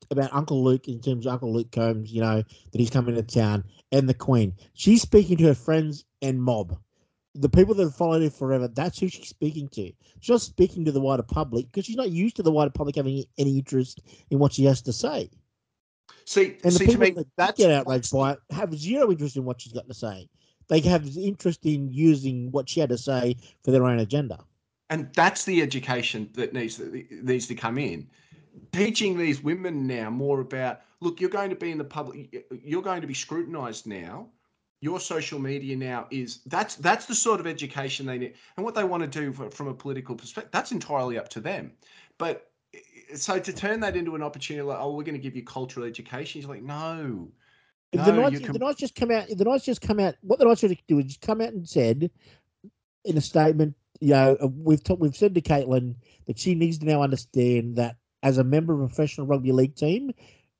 about 0.09 0.33
Uncle 0.33 0.63
Luke 0.63 0.87
in 0.87 0.99
terms 0.99 1.25
of 1.25 1.33
Uncle 1.33 1.53
Luke 1.53 1.71
Combs, 1.71 2.11
you 2.11 2.21
know, 2.21 2.43
that 2.71 2.79
he's 2.79 2.89
coming 2.89 3.15
to 3.15 3.23
town, 3.23 3.63
and 3.91 4.09
the 4.09 4.13
Queen. 4.13 4.53
She's 4.73 5.01
speaking 5.01 5.37
to 5.37 5.45
her 5.45 5.55
friends 5.55 6.05
and 6.21 6.41
mob 6.41 6.77
the 7.35 7.49
people 7.49 7.73
that 7.75 7.83
have 7.83 7.95
followed 7.95 8.21
her 8.21 8.29
forever, 8.29 8.67
that's 8.67 8.99
who 8.99 9.07
she's 9.07 9.29
speaking 9.29 9.67
to. 9.69 9.91
She's 10.19 10.29
not 10.29 10.41
speaking 10.41 10.85
to 10.85 10.91
the 10.91 10.99
wider 10.99 11.23
public 11.23 11.67
because 11.67 11.85
she's 11.85 11.95
not 11.95 12.11
used 12.11 12.35
to 12.37 12.43
the 12.43 12.51
wider 12.51 12.71
public 12.71 12.95
having 12.95 13.23
any 13.37 13.57
interest 13.57 14.01
in 14.29 14.39
what 14.39 14.53
she 14.53 14.65
has 14.65 14.81
to 14.83 14.93
say. 14.93 15.29
See, 16.25 16.57
and 16.63 16.73
the 16.73 16.79
see, 16.79 16.85
people 16.85 16.99
me, 16.99 17.25
that 17.37 17.55
get 17.55 17.71
outraged 17.71 18.11
by 18.11 18.33
it 18.33 18.39
have 18.51 18.77
zero 18.77 19.11
interest 19.11 19.37
in 19.37 19.45
what 19.45 19.61
she's 19.61 19.73
got 19.73 19.87
to 19.87 19.93
say. 19.93 20.29
They 20.67 20.81
have 20.81 21.17
interest 21.17 21.65
in 21.65 21.89
using 21.91 22.51
what 22.51 22.69
she 22.69 22.79
had 22.79 22.89
to 22.89 22.97
say 22.97 23.37
for 23.63 23.71
their 23.71 23.85
own 23.85 23.99
agenda. 23.99 24.39
And 24.91 25.09
that's 25.13 25.45
the 25.45 25.61
education 25.61 26.29
that 26.33 26.53
needs 26.53 26.75
to, 26.75 27.05
needs 27.23 27.47
to 27.47 27.55
come 27.55 27.77
in. 27.77 28.07
Teaching 28.73 29.17
these 29.17 29.41
women 29.41 29.87
now 29.87 30.09
more 30.09 30.41
about 30.41 30.81
look, 30.99 31.21
you're 31.21 31.29
going 31.29 31.49
to 31.49 31.55
be 31.55 31.71
in 31.71 31.77
the 31.77 31.83
public, 31.83 32.45
you're 32.63 32.81
going 32.81 32.99
to 32.99 33.07
be 33.07 33.13
scrutinized 33.13 33.87
now. 33.87 34.27
Your 34.81 34.99
social 34.99 35.39
media 35.39 35.77
now 35.77 36.07
is 36.11 36.41
that's 36.45 36.75
that's 36.75 37.05
the 37.05 37.15
sort 37.15 37.39
of 37.39 37.47
education 37.47 38.05
they 38.05 38.17
need. 38.17 38.33
And 38.57 38.65
what 38.65 38.75
they 38.75 38.83
want 38.83 39.01
to 39.01 39.07
do 39.07 39.31
for, 39.31 39.49
from 39.49 39.69
a 39.69 39.73
political 39.73 40.13
perspective 40.15 40.51
that's 40.51 40.73
entirely 40.73 41.17
up 41.17 41.29
to 41.29 41.39
them. 41.39 41.71
But 42.17 42.51
so 43.15 43.39
to 43.39 43.53
turn 43.53 43.79
that 43.79 43.95
into 43.95 44.15
an 44.15 44.23
opportunity 44.23 44.65
like 44.65 44.77
oh 44.79 44.95
we're 44.95 45.03
going 45.03 45.15
to 45.15 45.21
give 45.21 45.35
you 45.35 45.43
cultural 45.43 45.85
education 45.85 46.41
he's 46.41 46.49
like 46.49 46.63
no. 46.63 47.29
No, 47.93 48.05
the 48.05 48.13
Knights, 48.13 48.39
com- 48.39 48.53
the 48.53 48.59
Knights 48.59 48.79
just 48.79 48.95
come 48.95 49.11
out, 49.11 49.27
the 49.27 49.43
Knights 49.43 49.65
just 49.65 49.81
come 49.81 49.99
out, 49.99 50.15
what 50.21 50.39
the 50.39 50.45
Knights 50.45 50.61
should 50.61 50.77
do 50.87 50.99
is 50.99 51.05
just 51.05 51.19
come 51.19 51.41
out 51.41 51.49
and 51.49 51.67
said 51.67 52.09
in 53.03 53.17
a 53.17 53.21
statement, 53.21 53.75
you 54.01 54.09
know, 54.09 54.35
uh, 54.43 54.47
we've 54.47 54.83
ta- 54.83 54.95
we've 54.95 55.15
said 55.15 55.33
to 55.35 55.41
Caitlin 55.41 55.95
that 56.25 56.37
she 56.37 56.55
needs 56.55 56.79
to 56.79 56.85
now 56.85 57.01
understand 57.01 57.75
that 57.77 57.95
as 58.23 58.37
a 58.39 58.43
member 58.43 58.73
of 58.73 58.81
a 58.81 58.87
professional 58.87 59.27
rugby 59.27 59.51
league 59.51 59.75
team, 59.75 60.11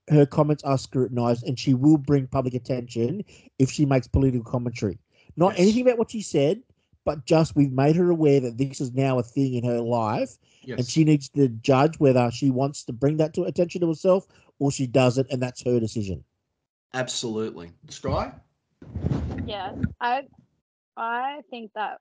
her 0.10 0.26
comments 0.26 0.64
are 0.64 0.78
scrutinised, 0.78 1.44
and 1.46 1.60
she 1.60 1.74
will 1.74 1.98
bring 1.98 2.28
public 2.28 2.54
attention 2.54 3.24
if 3.60 3.70
she 3.70 3.86
makes 3.86 4.08
political 4.08 4.44
commentary. 4.44 5.00
Not 5.36 5.54
Yes. 5.54 5.60
anything 5.62 5.82
about 5.84 5.98
what 5.98 6.12
she 6.12 6.22
said, 6.22 6.62
but 7.04 7.26
just 7.26 7.56
we've 7.56 7.72
made 7.72 7.96
her 7.96 8.10
aware 8.12 8.40
that 8.40 8.58
this 8.58 8.80
is 8.80 8.94
now 8.94 9.18
a 9.20 9.24
thing 9.24 9.56
in 9.56 9.64
her 9.64 9.80
life, 9.82 10.38
and 10.68 10.86
she 10.88 11.04
needs 11.04 11.30
to 11.30 11.48
judge 11.50 12.00
whether 12.00 12.30
she 12.32 12.52
wants 12.52 12.84
to 12.86 12.94
bring 12.94 13.18
that 13.18 13.34
to 13.34 13.44
attention 13.44 13.82
to 13.82 13.88
herself 13.88 14.28
or 14.60 14.72
she 14.72 14.86
doesn't, 14.86 15.28
and 15.32 15.42
that's 15.42 15.64
her 15.64 15.80
decision. 15.80 16.24
Absolutely. 16.94 17.72
Sky? 17.90 18.34
Yeah, 19.46 19.74
I 20.00 20.24
I 20.98 21.42
think 21.50 21.72
that 21.74 22.00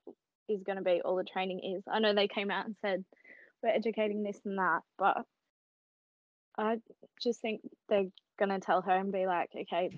is 0.51 0.63
going 0.63 0.77
to 0.77 0.83
be 0.83 1.01
all 1.03 1.15
the 1.15 1.23
training 1.23 1.75
is. 1.77 1.83
I 1.91 1.99
know 1.99 2.13
they 2.13 2.27
came 2.27 2.51
out 2.51 2.65
and 2.65 2.75
said 2.81 3.03
we're 3.63 3.69
educating 3.69 4.23
this 4.23 4.39
and 4.45 4.57
that, 4.57 4.81
but 4.97 5.23
I 6.57 6.77
just 7.21 7.41
think 7.41 7.61
they're 7.89 8.07
going 8.37 8.49
to 8.49 8.59
tell 8.59 8.81
her 8.81 8.91
and 8.91 9.11
be 9.11 9.25
like, 9.25 9.49
okay, 9.55 9.89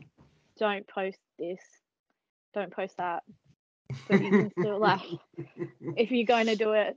don't 0.59 0.87
post 0.87 1.19
this, 1.39 1.59
don't 2.53 2.73
post 2.73 2.97
that. 2.97 3.23
But 4.07 4.21
you 4.21 4.29
can 4.29 4.51
still 4.59 4.79
like, 4.79 5.01
if 5.95 6.11
you're 6.11 6.25
going 6.25 6.47
to 6.47 6.55
do 6.55 6.73
it, 6.73 6.95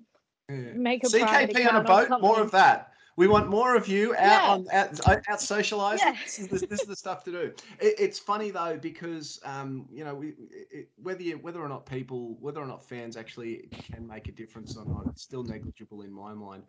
Yeah. 0.48 0.72
make 0.74 1.04
a 1.04 1.08
CKP 1.08 1.68
on 1.68 1.76
a 1.76 1.84
boat, 1.84 2.20
more 2.20 2.40
of 2.40 2.52
that. 2.52 2.92
We 3.16 3.28
want 3.28 3.48
more 3.48 3.74
of 3.76 3.88
you 3.88 4.14
out 4.14 4.18
Yeah. 4.18 4.50
on 4.50 4.66
out, 4.72 5.08
out 5.08 5.22
out 5.28 5.40
socializing. 5.40 6.06
Yeah. 6.06 6.16
This, 6.22 6.38
is 6.38 6.48
the, 6.48 6.66
this 6.66 6.80
is 6.82 6.86
the 6.86 6.96
stuff 6.96 7.24
to 7.24 7.32
do. 7.32 7.52
It, 7.80 7.94
it's 7.98 8.18
funny 8.18 8.50
though 8.50 8.78
because 8.80 9.40
um, 9.44 9.86
you 9.90 10.04
know 10.04 10.14
we, 10.14 10.34
it, 10.70 10.90
whether 11.02 11.22
you, 11.22 11.38
whether 11.38 11.60
or 11.60 11.68
not 11.68 11.86
people 11.86 12.36
whether 12.40 12.60
or 12.60 12.66
not 12.66 12.84
fans 12.84 13.16
actually 13.16 13.68
can 13.90 14.06
make 14.06 14.28
a 14.28 14.32
difference 14.32 14.76
or 14.76 14.84
not, 14.84 15.06
it's 15.06 15.22
still 15.22 15.42
negligible 15.42 16.02
in 16.02 16.12
my 16.12 16.34
mind. 16.34 16.64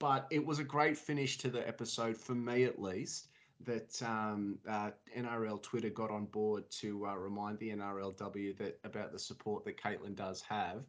But 0.00 0.26
it 0.30 0.44
was 0.44 0.58
a 0.58 0.64
great 0.64 0.98
finish 0.98 1.38
to 1.38 1.48
the 1.50 1.66
episode 1.66 2.16
for 2.16 2.34
me 2.34 2.64
at 2.64 2.80
least. 2.80 3.28
That 3.64 4.02
um, 4.02 4.58
uh, 4.68 4.90
NRL 5.16 5.62
Twitter 5.62 5.88
got 5.88 6.10
on 6.10 6.24
board 6.24 6.64
to 6.80 7.06
uh, 7.06 7.14
remind 7.14 7.60
the 7.60 7.70
NRLW 7.70 8.56
that 8.58 8.80
about 8.82 9.12
the 9.12 9.20
support 9.20 9.64
that 9.66 9.80
Caitlin 9.80 10.16
does 10.16 10.42
have. 10.42 10.82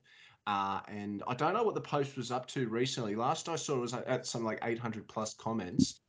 Uh, 0.45 0.81
and 0.87 1.23
I 1.27 1.33
don't 1.33 1.53
know 1.53 1.63
what 1.63 1.75
the 1.75 1.81
post 1.81 2.17
was 2.17 2.31
up 2.31 2.47
to 2.47 2.67
recently. 2.67 3.15
Last 3.15 3.47
I 3.47 3.55
saw 3.55 3.75
it 3.75 3.79
was 3.79 3.93
at 3.93 4.27
some 4.27 4.43
like 4.43 4.59
800 4.63 5.07
plus 5.07 5.33
comments. 5.33 6.01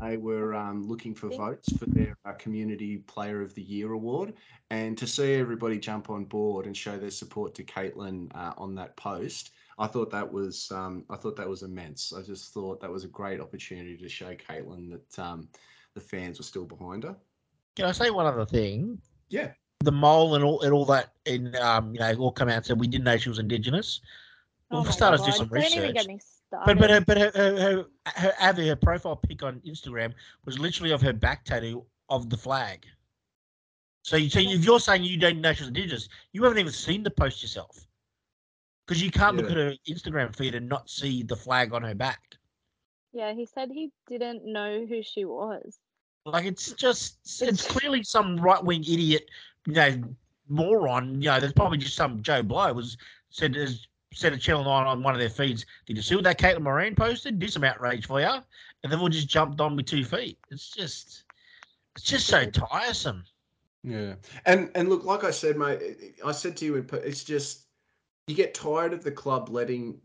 They 0.00 0.16
were 0.16 0.54
um, 0.54 0.86
looking 0.88 1.14
for 1.14 1.28
votes 1.28 1.76
for 1.76 1.86
their 1.86 2.16
uh, 2.24 2.32
Community 2.32 2.98
Player 2.98 3.40
of 3.40 3.54
the 3.54 3.62
Year 3.62 3.92
award, 3.92 4.34
and 4.70 4.98
to 4.98 5.06
see 5.06 5.34
everybody 5.34 5.78
jump 5.78 6.10
on 6.10 6.24
board 6.24 6.66
and 6.66 6.76
show 6.76 6.98
their 6.98 7.10
support 7.10 7.54
to 7.54 7.64
Caitlin 7.64 8.28
uh, 8.34 8.52
on 8.56 8.74
that 8.74 8.96
post, 8.96 9.52
I 9.78 9.86
thought 9.86 10.10
that 10.10 10.30
was 10.30 10.72
um, 10.72 11.04
I 11.08 11.16
thought 11.16 11.36
that 11.36 11.48
was 11.48 11.62
immense. 11.62 12.12
I 12.12 12.22
just 12.22 12.52
thought 12.52 12.80
that 12.80 12.90
was 12.90 13.04
a 13.04 13.08
great 13.08 13.40
opportunity 13.40 13.96
to 13.96 14.08
show 14.08 14.34
Caitlin 14.34 14.90
that 14.90 15.22
um, 15.22 15.48
the 15.94 16.00
fans 16.00 16.38
were 16.38 16.44
still 16.44 16.64
behind 16.64 17.04
her. 17.04 17.16
Can 17.76 17.86
I 17.86 17.92
say 17.92 18.10
one 18.10 18.26
other 18.26 18.44
thing? 18.44 19.00
Yeah. 19.28 19.52
The 19.82 19.92
mole 19.92 20.34
and 20.34 20.44
all 20.44 20.62
and 20.62 20.72
all 20.72 20.84
that, 20.86 21.12
in 21.26 21.54
um, 21.56 21.94
you 21.94 22.00
know, 22.00 22.14
all 22.18 22.32
come 22.32 22.48
out 22.48 22.56
and 22.56 22.66
said 22.66 22.80
we 22.80 22.86
didn't 22.86 23.04
know 23.04 23.16
she 23.16 23.28
was 23.28 23.38
indigenous. 23.38 24.00
Well, 24.70 24.80
Oh 24.80 24.84
for 24.84 24.88
my 24.88 24.92
starters, 24.92 25.20
do 25.20 25.26
God, 25.26 25.36
some 25.36 25.48
don't 25.48 25.62
research. 25.62 26.06
But 26.64 26.78
but 26.78 26.90
her 26.90 27.00
but 27.00 27.18
her 27.18 27.30
her, 27.34 27.60
her, 27.60 27.86
her, 28.06 28.32
Avi, 28.40 28.68
her 28.68 28.76
profile 28.76 29.16
pic 29.16 29.42
on 29.42 29.60
Instagram 29.60 30.12
was 30.44 30.58
literally 30.58 30.92
of 30.92 31.02
her 31.02 31.12
back 31.12 31.44
tattoo 31.44 31.84
of 32.08 32.30
the 32.30 32.36
flag. 32.36 32.86
So, 34.04 34.16
you, 34.16 34.28
so 34.28 34.40
if 34.40 34.64
you're 34.64 34.80
saying 34.80 35.04
you 35.04 35.16
don't 35.18 35.40
know 35.40 35.52
she's 35.52 35.68
indigenous, 35.68 36.08
you 36.32 36.42
haven't 36.42 36.58
even 36.58 36.72
seen 36.72 37.02
the 37.02 37.10
post 37.10 37.42
yourself, 37.42 37.86
because 38.86 39.02
you 39.02 39.10
can't 39.10 39.36
look 39.36 39.50
at 39.50 39.56
her 39.56 39.74
Instagram 39.88 40.34
feed 40.34 40.54
and 40.54 40.68
not 40.68 40.90
see 40.90 41.22
the 41.22 41.36
flag 41.36 41.72
on 41.72 41.82
her 41.82 41.94
back. 41.94 42.20
Yeah, 43.12 43.32
he 43.32 43.46
said 43.46 43.70
he 43.70 43.92
didn't 44.08 44.44
know 44.44 44.86
who 44.86 45.02
she 45.02 45.24
was. 45.24 45.78
Like 46.24 46.44
it's 46.46 46.72
just 46.72 47.18
it's 47.42 47.66
clearly 47.66 48.02
some 48.02 48.36
right 48.38 48.62
wing 48.62 48.82
idiot, 48.82 49.28
you 49.66 49.72
know, 49.74 50.02
moron. 50.48 51.20
You 51.20 51.30
know, 51.30 51.40
there's 51.40 51.52
probably 51.52 51.78
just 51.78 51.96
some 51.96 52.22
Joe 52.22 52.42
Blow 52.42 52.72
was 52.72 52.96
said 53.30 53.56
as 53.56 53.86
said 54.14 54.32
a 54.32 54.36
channel 54.36 54.64
nine 54.64 54.86
on 54.86 55.02
one 55.02 55.14
of 55.14 55.20
their 55.20 55.30
feeds. 55.30 55.64
Did 55.86 55.96
you 55.96 56.02
see 56.02 56.14
what 56.14 56.24
that 56.24 56.38
Caitlin 56.38 56.62
Moran 56.62 56.94
posted? 56.94 57.38
Did 57.38 57.52
some 57.52 57.64
outrage 57.64 58.06
for 58.06 58.20
you, 58.20 58.26
and 58.26 58.92
then 58.92 59.00
we'll 59.00 59.08
just 59.08 59.28
jumped 59.28 59.60
on 59.60 59.76
with 59.76 59.86
two 59.86 60.04
feet. 60.04 60.38
It's 60.50 60.70
just 60.70 61.24
it's 61.96 62.04
just 62.04 62.26
so 62.26 62.44
tiresome. 62.46 63.24
Yeah, 63.82 64.14
and 64.46 64.70
and 64.74 64.88
look, 64.88 65.04
like 65.04 65.24
I 65.24 65.30
said, 65.30 65.56
mate, 65.56 66.14
I 66.24 66.32
said 66.32 66.56
to 66.58 66.64
you, 66.64 66.86
it's 66.92 67.24
just 67.24 67.66
you 68.26 68.34
get 68.34 68.54
tired 68.54 68.92
of 68.92 69.02
the 69.02 69.10
club 69.10 69.48
letting 69.48 69.98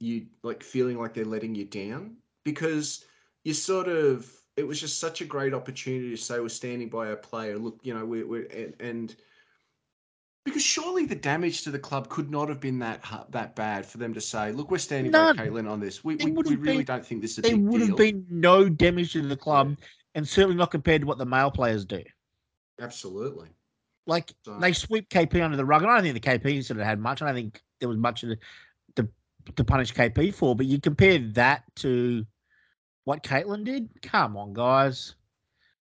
you 0.00 0.26
like 0.42 0.62
feeling 0.62 0.98
like 0.98 1.14
they're 1.14 1.24
letting 1.24 1.54
you 1.54 1.64
down 1.64 2.16
because 2.44 3.04
you 3.44 3.54
sort 3.54 3.88
of 3.88 4.32
it 4.56 4.66
was 4.66 4.80
just 4.80 4.98
such 4.98 5.20
a 5.20 5.24
great 5.24 5.54
opportunity 5.54 6.10
to 6.10 6.16
say 6.16 6.40
we're 6.40 6.48
standing 6.48 6.88
by 6.88 7.08
our 7.08 7.16
player. 7.16 7.58
Look, 7.58 7.78
you 7.82 7.94
know, 7.94 8.04
we're, 8.04 8.26
we're 8.26 8.46
and, 8.46 8.74
and 8.80 9.16
because 10.44 10.62
surely 10.62 11.04
the 11.06 11.14
damage 11.14 11.62
to 11.62 11.70
the 11.70 11.78
club 11.78 12.08
could 12.08 12.30
not 12.30 12.48
have 12.48 12.60
been 12.60 12.78
that 12.80 13.04
that 13.30 13.54
bad 13.54 13.86
for 13.86 13.98
them 13.98 14.12
to 14.14 14.20
say, 14.20 14.52
look, 14.52 14.70
we're 14.70 14.78
standing 14.78 15.12
None. 15.12 15.36
by 15.36 15.46
Caitlin 15.46 15.68
on 15.70 15.80
this. 15.80 16.02
We 16.04 16.16
we, 16.16 16.32
we 16.32 16.56
really 16.56 16.76
been- 16.78 16.84
don't 16.86 17.06
think 17.06 17.22
this 17.22 17.32
is 17.32 17.38
a 17.38 17.42
There 17.42 17.52
big 17.52 17.64
would 17.66 17.78
deal. 17.78 17.86
have 17.88 17.96
been 17.96 18.26
no 18.30 18.68
damage 18.68 19.12
to 19.12 19.22
the 19.22 19.36
club, 19.36 19.76
and 20.14 20.26
certainly 20.28 20.56
not 20.56 20.70
compared 20.70 21.02
to 21.02 21.06
what 21.06 21.18
the 21.18 21.26
male 21.26 21.50
players 21.50 21.84
do. 21.84 22.02
Absolutely. 22.80 23.48
Like 24.06 24.32
So- 24.44 24.58
they 24.58 24.72
sweep 24.72 25.08
KP 25.10 25.42
under 25.44 25.56
the 25.56 25.64
rug. 25.64 25.82
And 25.82 25.90
I 25.90 25.94
don't 25.96 26.02
think 26.04 26.14
the 26.22 26.28
KP 26.28 26.64
sort 26.64 26.80
of 26.80 26.86
had 26.86 26.98
much. 26.98 27.22
I 27.22 27.26
don't 27.26 27.34
think 27.34 27.60
there 27.78 27.88
was 27.88 27.98
much 27.98 28.22
to, 28.22 28.36
to 28.96 29.08
to 29.56 29.64
punish 29.64 29.92
KP 29.94 30.34
for. 30.34 30.56
But 30.56 30.66
you 30.66 30.80
compare 30.80 31.18
that 31.34 31.62
to 31.76 32.26
what 33.10 33.24
Caitlin 33.24 33.64
did. 33.64 33.88
Come 34.02 34.36
on, 34.36 34.52
guys. 34.52 35.16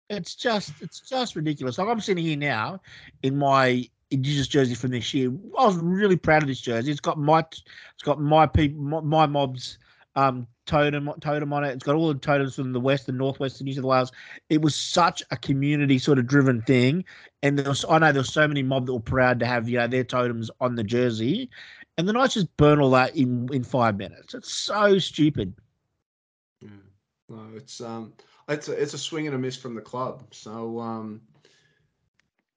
It's 0.08 0.36
just 0.36 0.72
it's 0.80 1.00
just 1.00 1.34
ridiculous. 1.34 1.76
Like 1.76 1.88
I'm 1.88 2.00
sitting 2.00 2.24
here 2.24 2.36
now 2.36 2.80
in 3.24 3.36
my 3.36 3.84
Indigenous 4.12 4.46
jersey 4.46 4.76
from 4.76 4.92
this 4.92 5.12
year. 5.12 5.32
I 5.58 5.66
was 5.66 5.76
really 5.78 6.16
proud 6.16 6.42
of 6.42 6.48
this 6.48 6.60
jersey. 6.60 6.92
It's 6.92 7.00
got 7.00 7.18
my 7.18 7.40
it's 7.40 8.02
got 8.04 8.20
my 8.20 8.46
people 8.46 8.80
my, 8.80 9.00
my 9.00 9.26
mobs 9.26 9.78
um 10.14 10.46
totem 10.66 11.10
totem 11.20 11.52
on 11.52 11.64
it. 11.64 11.70
It's 11.70 11.82
got 11.82 11.96
all 11.96 12.06
the 12.06 12.20
totems 12.20 12.54
from 12.54 12.72
the 12.72 12.78
west 12.78 13.08
and 13.08 13.18
northwest 13.18 13.60
of 13.60 13.66
New 13.66 13.74
South 13.74 13.82
Wales. 13.82 14.12
It 14.48 14.62
was 14.62 14.76
such 14.76 15.20
a 15.32 15.36
community 15.36 15.98
sort 15.98 16.20
of 16.20 16.28
driven 16.28 16.62
thing. 16.62 17.04
And 17.42 17.58
there 17.58 17.68
was 17.68 17.84
I 17.90 17.98
know 17.98 18.12
there's 18.12 18.32
so 18.32 18.46
many 18.46 18.62
mob 18.62 18.86
that 18.86 18.94
were 18.94 19.00
proud 19.00 19.40
to 19.40 19.46
have, 19.46 19.68
you 19.68 19.78
know, 19.78 19.88
their 19.88 20.04
totems 20.04 20.48
on 20.60 20.76
the 20.76 20.84
jersey. 20.84 21.50
And 21.98 22.08
the 22.08 22.12
Knights 22.12 22.34
just 22.34 22.56
burn 22.56 22.78
all 22.78 22.90
that 22.90 23.16
in 23.16 23.48
in 23.52 23.64
five 23.64 23.96
minutes. 23.96 24.32
It's 24.32 24.52
so 24.52 25.00
stupid. 25.00 25.52
No, 27.28 27.42
it's 27.56 27.80
um, 27.80 28.12
it's 28.48 28.68
a 28.68 28.72
it's 28.72 28.94
a 28.94 28.98
swing 28.98 29.26
and 29.26 29.34
a 29.34 29.38
miss 29.38 29.56
from 29.56 29.74
the 29.74 29.80
club. 29.80 30.22
So 30.30 30.78
um, 30.78 31.20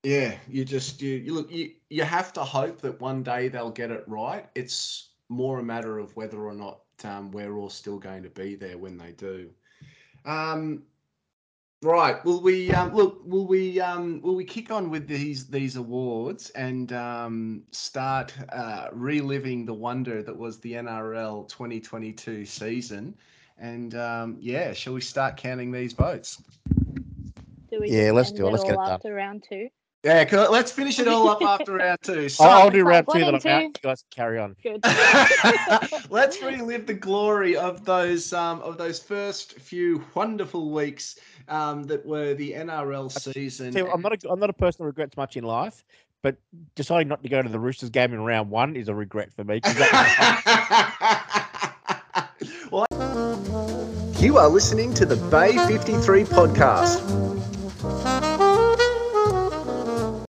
yeah, 0.04 0.36
you 0.48 0.64
just 0.64 1.02
you, 1.02 1.16
you 1.16 1.34
look 1.34 1.52
you 1.52 1.72
you 1.90 2.04
have 2.04 2.32
to 2.34 2.44
hope 2.44 2.82
that 2.82 3.02
one 3.02 3.24
day 3.24 3.48
they'll 3.48 3.72
get 3.72 3.92
it 3.92 4.04
right. 4.08 4.46
It's 4.56 5.10
more 5.28 5.60
a 5.60 5.64
matter 5.64 5.98
of 5.98 6.16
whether 6.16 6.40
or 6.40 6.54
not 6.54 6.82
um, 7.04 7.32
we're 7.32 7.58
all 7.58 7.70
still 7.70 7.98
going 7.98 8.24
to 8.24 8.30
be 8.30 8.56
there 8.56 8.78
when 8.78 8.98
they 8.98 9.12
do. 9.12 9.50
Um, 10.26 10.84
right. 11.82 12.24
Will 12.24 12.42
we 12.42 12.72
um, 12.72 12.94
look? 12.94 13.22
Will 13.26 13.48
we 13.48 13.80
um, 13.80 14.22
will 14.22 14.36
we 14.36 14.46
kick 14.46 14.70
on 14.70 14.92
with 14.92 15.08
these 15.08 15.48
these 15.48 15.78
awards 15.78 16.52
and 16.52 16.94
um, 16.94 17.64
start 17.72 18.34
uh, 18.50 18.90
reliving 18.92 19.66
the 19.66 19.74
wonder 19.74 20.22
that 20.22 20.38
was 20.38 20.60
the 20.60 20.74
NRL 20.74 21.48
2022 21.50 22.46
season? 22.46 23.16
And 23.60 23.94
um, 23.96 24.38
yeah, 24.40 24.74
shall 24.74 24.94
we 24.94 25.02
start 25.02 25.38
counting 25.38 25.72
these 25.72 25.94
votes? 25.94 26.42
Do 27.70 27.82
we 27.82 27.92
Yeah, 27.92 28.12
let's 28.12 28.32
do 28.32 28.48
it. 28.48 28.52
Let's 28.52 28.64
get 28.64 28.76
all 28.76 28.82
it 28.82 28.86
done. 28.86 28.96
after 28.96 29.14
round 29.14 29.44
two? 29.48 29.70
Yeah, 30.04 30.48
let's 30.50 30.72
finish 30.72 30.98
it 31.00 31.10
all 31.10 31.28
up 31.28 31.42
after 31.42 31.74
round 31.78 32.00
two. 32.02 32.30
So, 32.30 32.46
I'll, 32.46 32.64
I'll 32.64 32.70
do 32.70 32.84
round 32.84 33.08
two 33.12 33.20
that 33.20 33.28
I'm 33.28 33.36
and 33.36 33.46
out. 33.46 33.62
You 33.64 33.74
guys 33.82 34.06
carry 34.12 34.40
on. 34.40 34.56
Good. 34.64 34.82
let's 36.10 36.42
relive 36.42 36.88
the 36.88 36.94
glory 36.94 37.58
of 37.58 37.84
those 37.84 38.32
um, 38.32 38.62
of 38.62 38.78
those 38.78 39.00
first 39.00 39.60
few 39.60 40.06
wonderful 40.16 40.72
weeks 40.72 41.20
um, 41.50 41.84
that 41.84 42.06
were 42.06 42.34
the 42.34 42.54
NRL 42.54 43.12
season. 43.12 43.74
See, 43.74 43.82
I'm 43.82 44.02
not 44.02 44.24
a, 44.24 44.30
I'm 44.30 44.40
not 44.40 44.50
a 44.50 44.54
person 44.54 44.84
that 44.84 44.88
regrets 44.88 45.18
much 45.18 45.36
in 45.36 45.44
life, 45.44 45.84
but 46.22 46.38
deciding 46.76 47.10
not 47.10 47.22
to 47.24 47.30
go 47.30 47.42
to 47.42 47.50
the 47.50 47.60
Roosters 47.60 47.90
game 47.90 48.14
in 48.14 48.22
round 48.22 48.50
one 48.50 48.78
is 48.78 48.88
a 48.88 48.96
regret 48.96 49.34
for 49.34 49.44
me. 49.44 49.60
You 54.22 54.38
are 54.38 54.50
listening 54.50 54.94
to 54.94 55.06
the 55.06 55.16
Bay 55.16 55.58
53 55.68 56.24
podcast. 56.26 57.00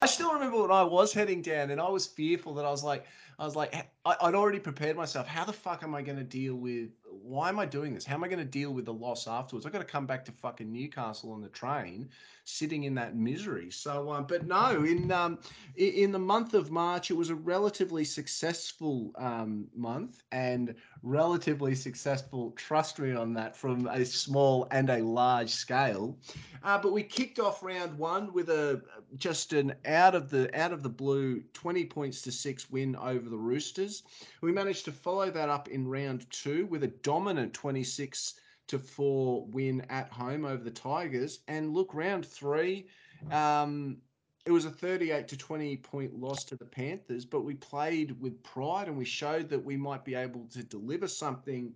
I 0.02 0.06
still 0.06 0.34
remember 0.34 0.62
when 0.62 0.72
I 0.72 0.84
was 0.84 1.14
heading 1.14 1.42
down 1.42 1.70
and 1.70 1.80
I 1.80 1.88
was 1.88 2.06
fearful 2.06 2.54
that 2.56 2.66
I 2.66 2.70
was 2.70 2.84
like, 2.84 3.06
I 3.40 3.46
was 3.46 3.56
like, 3.56 3.74
I, 4.04 4.16
I'd 4.22 4.36
already 4.36 4.60
prepared 4.60 4.98
myself. 4.98 5.26
How 5.26 5.46
the 5.46 5.54
fuck 5.54 5.84
am 5.84 5.96
I 5.96 6.02
going 6.02 6.18
to 6.18 6.24
deal 6.26 6.56
with 6.56 6.90
why 7.28 7.50
am 7.50 7.60
I 7.60 7.66
doing 7.66 7.94
this? 7.94 8.06
How 8.06 8.16
am 8.16 8.24
I 8.24 8.28
going 8.28 8.40
to 8.40 8.46
deal 8.46 8.74
with 8.74 8.86
the 8.86 8.94
loss 8.94 9.28
afterwards? 9.28 9.66
I've 9.66 9.74
got 9.74 9.80
to 9.80 9.86
come 9.86 10.06
back 10.06 10.24
to 10.26 10.32
fucking 10.32 10.72
Newcastle 10.72 11.32
on 11.32 11.42
the 11.42 11.50
train, 11.50 12.10
sitting 12.48 12.86
in 12.86 12.96
that 12.96 13.16
misery. 13.16 13.70
So, 13.70 14.12
um, 14.12 14.26
but 14.26 14.48
no, 14.48 14.84
in 14.84 15.12
um, 15.12 15.40
in 15.76 16.12
the 16.12 16.20
month 16.20 16.54
of 16.54 16.72
March, 16.72 17.12
it 17.12 17.14
was 17.16 17.30
a 17.30 17.36
relatively 17.36 18.06
successful 18.06 19.12
um, 19.18 19.68
month 19.76 20.24
and 20.32 20.74
relatively 21.04 21.76
successful. 21.76 22.52
Trust 22.56 23.00
me 23.00 23.14
on 23.14 23.34
that, 23.34 23.56
from 23.56 23.88
a 23.88 24.06
small 24.06 24.68
and 24.72 24.90
a 24.90 25.00
large 25.04 25.50
scale. 25.50 26.18
Uh, 26.64 26.78
but 26.78 26.94
we 26.94 27.04
kicked 27.04 27.40
off 27.40 27.62
round 27.62 27.98
one 27.98 28.34
with 28.34 28.50
a 28.50 28.82
just 29.16 29.54
an 29.54 29.74
out 29.86 30.16
of 30.16 30.30
the 30.30 30.50
out 30.60 30.72
of 30.72 30.84
the 30.84 30.90
blue 30.90 31.42
twenty 31.54 31.86
points 31.86 32.22
to 32.22 32.32
six 32.32 32.70
win 32.70 32.96
over 32.96 33.30
the 33.30 33.38
Roosters. 33.38 34.04
We 34.42 34.52
managed 34.52 34.86
to 34.86 34.92
follow 34.92 35.30
that 35.32 35.50
up 35.50 35.68
in 35.68 35.88
round 35.88 36.26
two 36.32 36.66
with 36.68 36.84
a 36.84 36.88
dominant 36.88 37.54
twenty 37.54 37.84
six 37.84 38.36
to 38.68 38.80
four 38.80 39.46
win 39.46 39.86
at 39.90 40.12
home 40.12 40.46
over 40.46 40.64
the 40.64 40.72
Tigers. 40.72 41.40
And 41.48 41.74
look, 41.74 41.94
round 41.94 42.26
three, 42.26 42.88
um, 43.32 43.98
it 44.46 44.52
was 44.52 44.66
a 44.66 44.70
38 44.70 45.28
to 45.28 45.38
20 45.38 45.78
point 45.78 46.20
loss 46.20 46.44
to 46.46 46.56
the 46.56 46.66
Panthers, 46.66 47.26
but 47.26 47.42
we 47.42 47.56
played 47.56 48.20
with 48.22 48.42
pride 48.44 48.88
and 48.88 48.98
we 48.98 49.06
showed 49.06 49.50
that 49.50 49.64
we 49.64 49.76
might 49.76 50.06
be 50.06 50.16
able 50.16 50.46
to 50.54 50.64
deliver 50.64 51.08
something. 51.08 51.74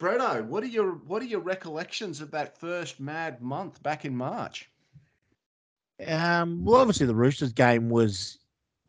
Bretto, 0.00 0.44
what 0.46 0.62
are 0.62 0.68
your 0.68 0.92
what 0.92 1.22
are 1.22 1.26
your 1.26 1.40
recollections 1.40 2.20
of 2.20 2.30
that 2.32 2.58
first 2.58 3.00
mad 3.00 3.40
month 3.40 3.82
back 3.82 4.04
in 4.04 4.16
March? 4.16 4.70
Um, 6.06 6.64
well, 6.64 6.80
obviously 6.80 7.06
the 7.06 7.14
Roosters 7.14 7.52
game 7.52 7.88
was 7.88 8.38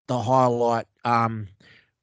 the 0.08 0.20
highlight. 0.20 0.88
Um, 1.04 1.48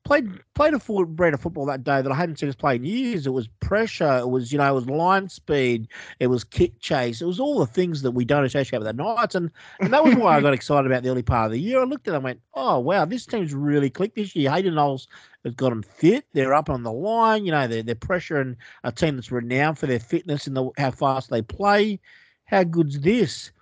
played 0.04 0.28
played 0.54 0.74
a 0.74 0.78
full 0.78 1.04
brand 1.04 1.34
of 1.34 1.40
football 1.40 1.64
that 1.66 1.84
day 1.84 2.02
that 2.02 2.10
I 2.10 2.14
hadn't 2.14 2.38
seen 2.38 2.48
us 2.48 2.54
play 2.54 2.76
in 2.76 2.84
years. 2.84 3.26
It 3.26 3.32
was 3.32 3.48
pressure. 3.60 4.18
It 4.18 4.30
was 4.30 4.52
you 4.52 4.58
know 4.58 4.70
it 4.70 4.74
was 4.74 4.88
line 4.88 5.28
speed. 5.28 5.88
It 6.20 6.26
was 6.26 6.44
kick 6.44 6.78
chase. 6.80 7.20
It 7.20 7.26
was 7.26 7.40
all 7.40 7.58
the 7.58 7.66
things 7.66 8.02
that 8.02 8.10
we 8.12 8.24
don't 8.24 8.44
associate 8.44 8.78
with 8.78 8.86
the 8.86 8.92
Knights, 8.92 9.34
and 9.34 9.50
and 9.80 9.92
that 9.92 10.04
was 10.04 10.14
why 10.16 10.36
I 10.36 10.40
got 10.40 10.54
excited 10.54 10.90
about 10.90 11.02
the 11.02 11.10
early 11.10 11.22
part 11.22 11.46
of 11.46 11.52
the 11.52 11.60
year. 11.60 11.80
I 11.80 11.84
looked 11.84 12.08
at 12.08 12.12
them 12.12 12.16
and 12.16 12.24
went, 12.24 12.40
oh 12.54 12.80
wow, 12.80 13.04
this 13.04 13.26
team's 13.26 13.54
really 13.54 13.90
clicked 13.90 14.16
this 14.16 14.34
year. 14.34 14.50
Hayden 14.50 14.74
Knowles 14.74 15.06
has 15.44 15.54
got 15.54 15.70
them 15.70 15.82
fit. 15.82 16.24
They're 16.32 16.54
up 16.54 16.70
on 16.70 16.82
the 16.82 16.92
line. 16.92 17.44
You 17.44 17.52
know 17.52 17.66
they're 17.66 17.82
they're 17.82 17.94
pressuring 17.94 18.56
a 18.84 18.92
team 18.92 19.16
that's 19.16 19.32
renowned 19.32 19.78
for 19.78 19.86
their 19.86 20.00
fitness 20.00 20.46
and 20.46 20.56
the, 20.56 20.70
how 20.78 20.90
fast 20.90 21.30
they 21.30 21.42
play. 21.42 22.00
How 22.46 22.64
good's 22.64 23.00
this? 23.00 23.52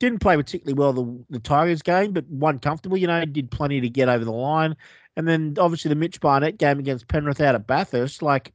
Didn't 0.00 0.18
play 0.18 0.36
particularly 0.36 0.74
well 0.74 0.92
the, 0.92 1.24
the 1.30 1.38
Tigers 1.38 1.80
game, 1.80 2.12
but 2.12 2.28
won 2.28 2.58
comfortably. 2.58 3.00
You 3.00 3.06
know, 3.06 3.24
did 3.24 3.50
plenty 3.50 3.80
to 3.80 3.88
get 3.88 4.08
over 4.08 4.24
the 4.24 4.32
line. 4.32 4.76
And 5.16 5.28
then 5.28 5.54
obviously 5.58 5.88
the 5.88 5.94
Mitch 5.94 6.20
Barnett 6.20 6.58
game 6.58 6.78
against 6.78 7.08
Penrith 7.08 7.40
out 7.40 7.54
at 7.54 7.66
Bathurst, 7.66 8.22
like 8.22 8.54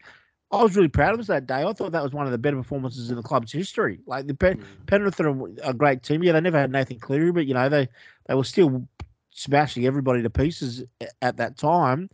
I 0.51 0.63
was 0.63 0.75
really 0.75 0.89
proud 0.89 1.13
of 1.13 1.19
us 1.19 1.27
that 1.27 1.45
day. 1.45 1.63
I 1.63 1.73
thought 1.73 1.91
that 1.91 2.03
was 2.03 2.11
one 2.11 2.25
of 2.25 2.31
the 2.31 2.37
better 2.37 2.57
performances 2.57 3.09
in 3.09 3.15
the 3.15 3.21
club's 3.23 3.51
history. 3.51 3.99
Like 4.07 4.25
the 4.27 4.33
Pen- 4.33 4.57
mm. 4.57 4.85
Penrith 4.87 5.19
are 5.19 5.29
a 5.63 5.73
great 5.73 6.01
team. 6.01 6.23
Yeah, 6.23 6.31
they 6.31 6.41
never 6.41 6.59
had 6.59 6.71
Nathan 6.71 6.99
Cleary, 6.99 7.31
but 7.31 7.45
you 7.45 7.53
know 7.53 7.69
they 7.69 7.87
they 8.27 8.33
were 8.33 8.43
still 8.43 8.87
smashing 9.29 9.85
everybody 9.85 10.23
to 10.23 10.29
pieces 10.29 10.83
at 11.21 11.37
that 11.37 11.57
time. 11.57 12.09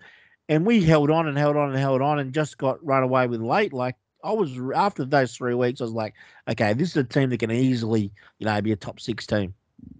And 0.49 0.65
we 0.65 0.83
held 0.83 1.09
on 1.09 1.27
and 1.27 1.37
held 1.37 1.55
on 1.55 1.69
and 1.69 1.79
held 1.79 2.01
on 2.01 2.19
and 2.19 2.33
just 2.33 2.57
got 2.57 2.85
run 2.85 3.03
away 3.03 3.27
with 3.27 3.41
late. 3.41 3.73
Like 3.73 3.95
I 4.23 4.33
was 4.33 4.59
after 4.75 5.05
those 5.05 5.35
three 5.35 5.55
weeks, 5.55 5.79
I 5.79 5.85
was 5.85 5.93
like, 5.93 6.13
okay, 6.47 6.73
this 6.73 6.89
is 6.89 6.97
a 6.97 7.03
team 7.03 7.29
that 7.29 7.39
can 7.39 7.51
easily, 7.51 8.11
you 8.39 8.45
know, 8.45 8.61
be 8.61 8.73
a 8.73 8.75
top 8.75 8.99
six 8.99 9.25
team. 9.25 9.53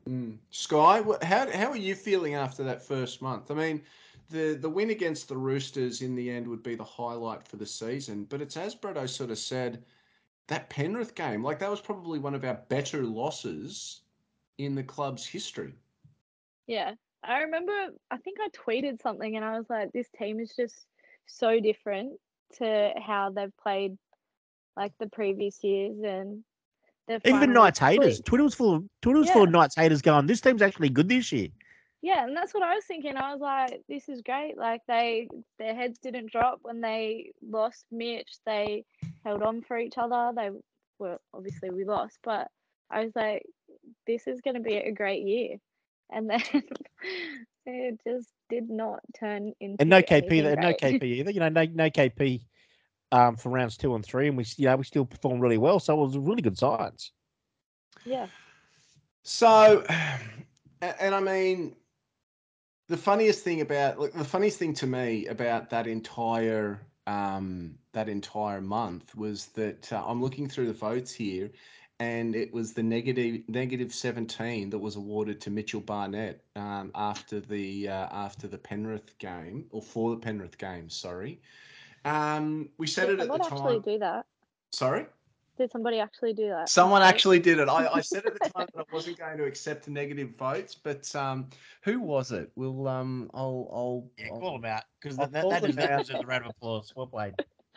Mm. 0.10 0.38
Sky, 0.52 1.02
how 1.22 1.50
how 1.52 1.72
are 1.72 1.78
you 1.78 1.96
feeling 1.96 2.36
after 2.36 2.64
that 2.66 2.84
first 2.84 3.22
month? 3.22 3.50
I 3.50 3.54
mean, 3.54 3.82
the 4.30 4.58
the 4.60 4.70
win 4.70 4.90
against 4.90 5.28
the 5.28 5.38
Roosters 5.38 6.02
in 6.02 6.16
the 6.16 6.30
end 6.30 6.48
would 6.48 6.64
be 6.64 6.76
the 6.76 6.84
highlight 6.84 7.48
for 7.48 7.58
the 7.58 7.66
season. 7.66 8.26
But 8.26 8.42
it's 8.42 8.58
as 8.58 8.76
Bretto 8.76 9.08
sort 9.08 9.32
of 9.32 9.38
said, 9.38 9.84
that 10.48 10.70
Penrith 10.70 11.16
game, 11.16 11.44
like 11.44 11.60
that 11.60 11.70
was 11.70 11.82
probably 11.82 12.20
one 12.20 12.36
of 12.36 12.44
our 12.44 12.60
better 12.70 13.04
losses 13.04 14.02
in 14.58 14.76
the 14.76 14.84
club's 14.84 15.26
history. 15.26 15.74
Yeah. 16.68 16.94
I 17.24 17.40
remember 17.40 17.72
I 18.12 18.18
think 18.18 18.38
I 18.40 18.50
tweeted 18.50 19.02
something 19.02 19.36
and 19.36 19.44
I 19.44 19.58
was 19.58 19.66
like, 19.70 19.92
this 19.92 20.08
team 20.18 20.40
is 20.40 20.54
just 20.56 20.86
so 21.26 21.60
different 21.60 22.14
to 22.58 22.92
how 23.04 23.32
they've 23.32 23.56
played 23.58 23.98
like 24.78 24.94
the 25.00 25.08
previous 25.08 25.64
years 25.64 25.98
and 26.04 26.44
even 27.24 27.54
Knights 27.54 27.80
haters. 27.80 28.22
Twitter 28.22 28.44
was 28.44 28.56
full 28.56 28.76
of 28.76 28.84
Twitter 29.02 29.20
was 29.20 29.28
yeah. 29.28 29.34
full 29.34 29.44
of 29.44 29.52
Knights 29.52 29.76
haters 29.76 30.02
going, 30.02 30.28
This 30.28 30.42
team's 30.42 30.62
actually 30.62 30.90
good 30.90 31.10
this 31.10 31.32
year 31.32 31.50
yeah 32.06 32.24
and 32.24 32.38
that's 32.38 32.54
what 32.54 32.62
i 32.62 32.76
was 32.76 32.86
thinking. 32.86 33.18
I 33.18 33.32
was 33.34 33.42
like 33.42 33.82
this 33.90 34.08
is 34.08 34.22
great. 34.22 34.58
Like 34.58 34.82
they 34.88 35.28
their 35.58 35.74
heads 35.74 35.98
didn't 35.98 36.32
drop 36.32 36.60
when 36.62 36.80
they 36.80 37.32
lost 37.42 37.86
mitch. 37.92 38.32
They 38.46 38.86
held 39.24 39.42
on 39.42 39.64
for 39.64 39.80
each 39.80 39.96
other. 39.98 40.32
They 40.36 40.52
were 41.00 41.18
obviously 41.34 41.72
we 41.72 41.84
lost 41.84 42.18
but 42.24 42.48
i 42.90 43.04
was 43.04 43.12
like 43.16 43.44
this 44.08 44.28
is 44.28 44.40
going 44.40 44.54
to 44.54 44.62
be 44.62 44.76
a 44.76 44.92
great 44.92 45.26
year. 45.26 45.58
And 46.12 46.30
then 46.30 46.44
it 47.66 48.00
just 48.08 48.30
did 48.50 48.70
not 48.70 49.00
turn 49.20 49.54
into 49.60 49.82
and 49.82 49.90
no 49.90 50.02
kp 50.04 50.30
no 50.62 50.74
kp 50.74 51.04
either. 51.04 51.32
You 51.32 51.40
know 51.40 51.50
no, 51.50 51.66
no 51.66 51.90
kp 51.90 52.42
um, 53.12 53.36
for 53.36 53.50
rounds 53.50 53.78
two 53.78 53.96
and 53.96 54.06
three 54.06 54.28
and 54.28 54.38
we 54.38 54.46
you 54.58 54.68
know 54.68 54.76
we 54.76 54.84
still 54.84 55.06
performed 55.06 55.42
really 55.42 55.58
well 55.58 55.80
so 55.80 56.00
it 56.00 56.06
was 56.06 56.18
really 56.20 56.44
good 56.44 56.58
science 56.58 57.12
yeah. 58.06 58.28
So 59.24 59.84
and 60.82 61.16
i 61.16 61.20
mean 61.20 61.76
the 62.88 62.98
funniest 62.98 63.44
thing 63.44 63.62
about 63.62 64.00
like 64.00 64.14
the 64.14 64.24
funniest 64.24 64.60
thing 64.60 64.74
to 64.76 64.88
me 64.88 65.26
about 65.28 65.70
that 65.70 65.88
entire 65.88 66.80
um, 67.08 67.76
that 67.94 68.10
entire 68.10 68.62
month 68.62 69.16
was 69.16 69.48
that 69.48 69.92
uh, 69.92 70.04
I'm 70.06 70.22
looking 70.22 70.48
through 70.48 70.68
the 70.68 70.74
votes 70.74 71.12
here, 71.12 71.52
and 72.00 72.36
it 72.36 72.54
was 72.54 72.74
the 72.74 72.84
negative 72.84 73.42
negative 73.48 73.94
17 73.94 74.70
that 74.70 74.80
was 74.80 74.96
awarded 74.96 75.42
to 75.42 75.52
Mitchell 75.52 75.82
Barnett 75.82 76.44
um, 76.56 76.92
after 76.96 77.40
the 77.40 77.90
uh, 77.90 78.08
after 78.12 78.48
the 78.48 78.58
Penrith 78.58 79.18
game 79.18 79.66
or 79.72 79.82
for 79.82 80.12
the 80.12 80.18
Penrith 80.18 80.58
game. 80.58 80.90
Sorry, 80.90 81.40
um, 82.06 82.70
we 82.78 82.88
said 82.88 83.10
it 83.10 83.20
at 83.20 83.28
the 83.28 83.38
time. 83.38 83.52
actually 83.52 83.80
do 83.80 84.00
that. 84.00 84.26
Sorry. 84.72 85.06
Did 85.58 85.72
somebody 85.72 86.00
actually 86.00 86.34
do 86.34 86.50
that? 86.50 86.70
Someone 86.70 87.02
actually 87.02 87.40
did 87.40 87.60
it. 87.60 87.70
I, 87.70 87.88
I 87.88 88.02
said 88.02 88.26
at 88.26 88.34
the 88.34 88.40
time 88.56 88.68
that 88.76 88.86
I 88.90 88.94
wasn't 88.94 89.18
going 89.18 89.38
to 89.38 89.46
accept 89.46 89.88
negative 89.88 90.36
votes, 90.38 90.76
but 90.76 91.14
um, 91.16 91.48
who 91.82 92.00
was 92.00 92.32
it? 92.32 92.52
We'll 92.56 92.88
um, 92.88 93.30
I'll 93.34 93.70
I'll 93.72 94.12
yeah, 94.18 94.34
I'll, 94.34 94.40
call 94.40 94.60
them 94.60 94.66
out 94.66 94.84
because 95.02 95.18
that, 95.18 95.32
that, 95.32 95.50
that 95.50 95.64
deserves 95.64 96.10
a 96.10 96.26
round 96.26 96.46
of 96.46 96.52
applause. 96.52 96.94
Well 96.96 97.08
played. 97.08 97.36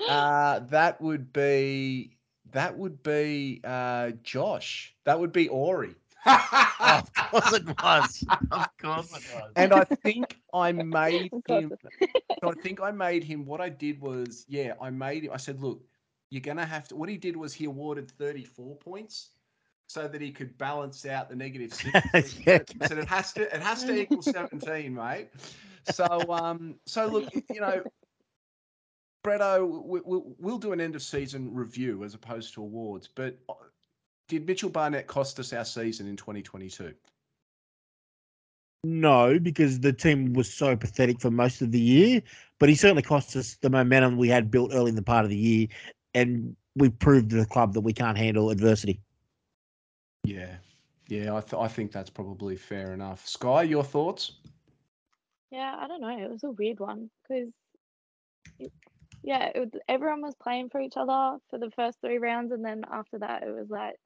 Uh, 0.09 0.61
that 0.71 1.01
would 1.01 1.33
be 1.33 2.17
that 2.53 2.77
would 2.77 3.03
be 3.03 3.61
uh, 3.65 4.13
Josh. 4.23 4.95
That 5.05 5.21
would 5.21 5.33
be 5.33 5.49
Ori. 5.49 5.95
oh, 6.27 7.03
of 7.03 7.15
course 7.31 7.53
it 7.53 7.67
was. 7.83 8.25
Of 8.51 8.79
course 8.81 9.17
it 9.17 9.35
was. 9.35 9.53
And 9.57 9.73
I 9.73 9.85
think 9.85 10.39
I 10.53 10.73
made 10.73 11.31
him. 11.47 11.73
I 12.43 12.53
think 12.63 12.81
I 12.81 12.91
made 12.91 13.25
him. 13.25 13.45
What 13.45 13.61
I 13.61 13.69
did 13.69 14.01
was, 14.01 14.45
yeah, 14.49 14.75
I 14.81 14.91
made 14.91 15.25
him. 15.25 15.33
I 15.33 15.37
said, 15.37 15.61
look, 15.61 15.83
you're 16.31 16.43
going 16.43 16.57
to 16.57 16.65
have 16.65 16.89
to. 16.89 16.97
What 16.97 17.09
he 17.09 17.17
did 17.17 17.37
was 17.37 17.55
he 17.55 17.65
awarded 17.65 18.11
34 18.11 18.77
points 18.77 19.31
so 19.89 20.07
that 20.07 20.21
he 20.21 20.31
could 20.31 20.57
balance 20.59 21.07
out 21.07 21.29
the 21.29 21.37
negative 21.37 21.73
six. 21.73 22.39
yeah. 22.47 22.59
So 22.87 22.99
it 22.99 23.09
has 23.09 23.33
to 23.33 23.43
it 23.43 23.63
has 23.63 23.85
to 23.85 23.99
equal 23.99 24.23
17, 24.23 24.95
mate. 24.95 25.31
So 25.91 26.05
um 26.31 26.75
so 26.87 27.07
look, 27.07 27.33
you 27.35 27.61
know, 27.61 27.83
Bretto, 29.25 29.85
we, 29.85 30.01
will 30.01 30.35
we'll 30.39 30.59
do 30.59 30.73
an 30.73 30.81
end 30.81 30.95
of 30.95 31.03
season 31.03 31.55
review 31.55 32.05
as 32.05 32.15
opposed 32.15 32.55
to 32.55 32.63
awards. 32.63 33.09
But 33.13 33.39
uh, 33.49 33.55
did 34.29 34.47
Mitchell 34.47 34.71
Barnett 34.71 35.07
cost 35.07 35.41
us 35.41 35.53
our 35.55 35.65
season 35.65 36.07
in 36.07 36.17
2022? 36.17 36.93
No, 38.85 39.39
because 39.39 39.81
the 39.81 39.93
team 39.93 40.35
was 40.35 40.53
so 40.53 40.77
pathetic 40.77 41.21
for 41.21 41.31
most 41.31 41.63
of 41.63 41.73
the 41.73 41.81
year. 41.81 42.23
But 42.61 42.69
he 42.69 42.75
certainly 42.75 43.03
cost 43.03 43.35
us 43.37 43.57
the 43.61 43.71
momentum 43.71 44.17
we 44.17 44.29
had 44.29 44.51
built 44.51 44.73
early 44.73 44.91
in 44.91 44.97
the 44.97 45.03
part 45.03 45.25
of 45.25 45.31
the 45.31 45.37
year, 45.37 45.69
and 46.15 46.57
we've 46.77 46.99
proved 46.99 47.31
to 47.31 47.37
the 47.37 47.47
club 47.47 47.75
that 47.75 47.81
we 47.81 47.93
can't 47.93 48.19
handle 48.19 48.51
adversity. 48.51 49.01
Yeah, 50.25 50.57
yeah, 51.09 51.35
I, 51.35 51.41
th- 51.41 51.61
I 51.61 51.69
think 51.69 51.93
that's 51.93 52.11
probably 52.11 52.57
fair 52.57 52.93
enough. 52.93 53.27
Sky, 53.27 53.63
your 53.63 53.85
thoughts? 53.85 54.33
Yeah, 55.51 55.77
I 55.79 55.89
don't 55.89 56.01
know. 56.01 56.19
It 56.19 56.31
was 56.31 56.45
a 56.45 56.51
weird 56.51 56.81
one 56.81 57.11
because, 57.23 57.49
yeah, 59.23 59.51
it 59.55 59.59
was, 59.59 59.71
everyone 59.89 60.21
was 60.21 60.35
playing 60.43 60.69
for 60.69 60.81
each 60.81 60.97
other 60.97 61.39
for 61.49 61.59
the 61.59 61.71
first 61.71 61.99
three 62.01 62.19
rounds, 62.19 62.53
and 62.53 62.65
then 62.65 62.85
after 62.93 63.19
that, 63.21 63.43
it 63.43 63.55
was 63.55 63.71
like 63.71 63.97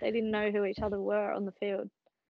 they 0.00 0.10
didn't 0.10 0.30
know 0.30 0.50
who 0.50 0.64
each 0.64 0.80
other 0.80 1.00
were 1.00 1.32
on 1.32 1.44
the 1.44 1.52
field. 1.52 1.88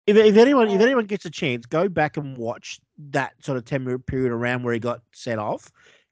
If, 0.07 0.17
if 0.17 0.37
anyone 0.37 0.69
if 0.69 0.81
anyone 0.81 1.05
gets 1.05 1.27
a 1.27 1.31
chance, 1.31 1.67
go 1.67 1.89
back 1.89 2.17
and 2.17 2.37
watch 2.37 2.81
that 3.11 3.35
sort 3.45 3.59
of 3.59 3.65
ten 3.65 3.85
minute 3.85 4.07
period 4.07 4.33
around 4.33 4.63
where 4.63 4.73
he 4.73 4.81
got 4.81 5.03
set 5.13 5.39
off 5.39 5.71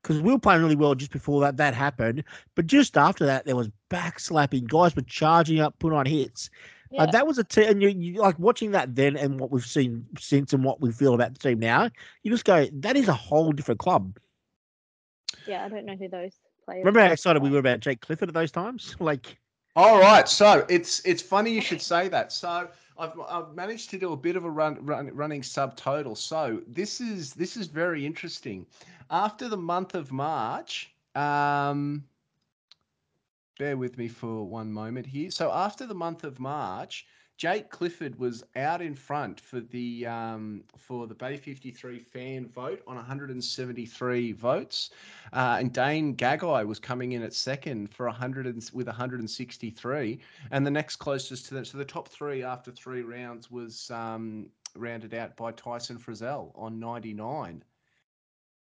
because 0.09 0.23
we 0.23 0.33
were 0.33 0.39
playing 0.39 0.63
really 0.63 0.75
well 0.75 0.95
just 0.95 1.13
before 1.13 1.43
that 1.43 1.59
that 1.59 1.75
happened. 1.75 2.25
But 2.55 2.67
just 2.67 2.97
after 2.97 3.27
that, 3.27 3.45
there 3.45 3.55
was 3.55 3.69
backslapping. 3.91 4.67
Guys 4.67 4.97
were 4.97 5.03
charging 5.03 5.61
up, 5.61 5.79
putting 5.79 5.99
on 5.99 6.07
hits. 6.07 6.49
Yeah. 6.91 7.03
Uh, 7.03 7.07
that 7.11 7.27
was 7.27 7.37
a 7.37 7.45
team, 7.45 7.69
and 7.69 7.83
you, 7.83 7.91
you 7.91 8.21
like 8.23 8.39
watching 8.39 8.71
that 8.71 8.95
then 8.95 9.19
and 9.19 9.39
what 9.39 9.51
we've 9.51 9.67
seen 9.67 10.07
since 10.19 10.55
and 10.55 10.65
what 10.65 10.81
we 10.81 10.93
feel 10.93 11.13
about 11.13 11.35
the 11.35 11.39
team 11.39 11.59
now. 11.59 11.91
You 12.23 12.31
just 12.31 12.47
go, 12.47 12.67
that 12.73 12.97
is 12.97 13.09
a 13.09 13.13
whole 13.13 13.53
different 13.53 13.81
club. 13.81 14.19
Yeah, 15.47 15.67
I 15.67 15.69
don't 15.69 15.85
know 15.85 15.97
who 15.97 16.09
those 16.09 16.33
players. 16.65 16.79
Remember 16.79 17.01
how 17.01 17.07
like 17.07 17.13
excited 17.13 17.43
we 17.43 17.51
were 17.51 17.59
about 17.59 17.81
Jake 17.81 18.01
Clifford 18.01 18.31
at 18.31 18.35
those 18.35 18.51
times? 18.51 18.97
Like, 19.01 19.37
All 19.77 20.01
right, 20.01 20.27
so 20.27 20.65
it's 20.71 21.01
it's 21.05 21.21
funny 21.21 21.51
you 21.51 21.61
should 21.61 21.83
say 21.83 22.09
that. 22.09 22.33
So 22.33 22.69
I've, 22.99 23.19
I've 23.29 23.55
managed 23.55 23.91
to 23.91 23.99
do 23.99 24.13
a 24.13 24.17
bit 24.17 24.37
of 24.37 24.45
a 24.45 24.51
run, 24.51 24.85
run 24.85 25.11
running 25.15 25.43
subtotal. 25.43 26.17
So 26.17 26.61
this 26.67 27.01
is 27.01 27.33
this 27.33 27.57
is 27.57 27.67
very 27.67 28.05
interesting. 28.05 28.67
After 29.11 29.49
the 29.49 29.57
month 29.57 29.95
of 29.95 30.13
March, 30.13 30.93
um, 31.15 32.05
bear 33.59 33.77
with 33.77 33.97
me 33.99 34.09
for 34.09 34.47
one 34.47 34.73
moment 34.73 35.07
here. 35.07 35.31
So 35.31 35.51
after 35.53 35.87
the 35.87 35.95
month 35.95 36.25
of 36.25 36.41
March, 36.41 37.07
Jake 37.39 37.71
Clifford 37.71 38.19
was 38.19 38.43
out 38.57 38.83
in 38.83 38.97
front 38.97 39.41
for 39.41 39.61
the 39.61 40.05
um, 40.07 40.65
for 40.77 41.07
the 41.07 41.15
Bay 41.15 41.37
53 41.37 42.01
fan 42.01 42.49
vote 42.49 42.83
on 42.85 42.97
173 42.97 44.33
votes, 44.33 44.91
uh, 45.33 45.57
and 45.61 45.73
Dane 45.73 46.17
Gagai 46.17 46.67
was 46.67 46.81
coming 46.81 47.13
in 47.13 47.23
at 47.23 47.33
second 47.33 47.95
for 47.95 48.07
100 48.07 48.47
and, 48.47 48.71
with 48.75 48.89
163, 48.89 50.19
and 50.51 50.67
the 50.67 50.71
next 50.71 50.97
closest 50.97 51.47
to 51.47 51.55
them. 51.55 51.65
So 51.65 51.79
the 51.79 51.85
top 51.85 52.09
three 52.09 52.43
after 52.43 52.73
three 52.73 53.03
rounds 53.03 53.53
was 53.53 53.89
um, 53.93 54.49
rounded 54.75 55.15
out 55.15 55.37
by 55.37 55.53
Tyson 55.53 55.97
Frizell 55.97 56.51
on 56.57 56.81
99. 56.81 57.63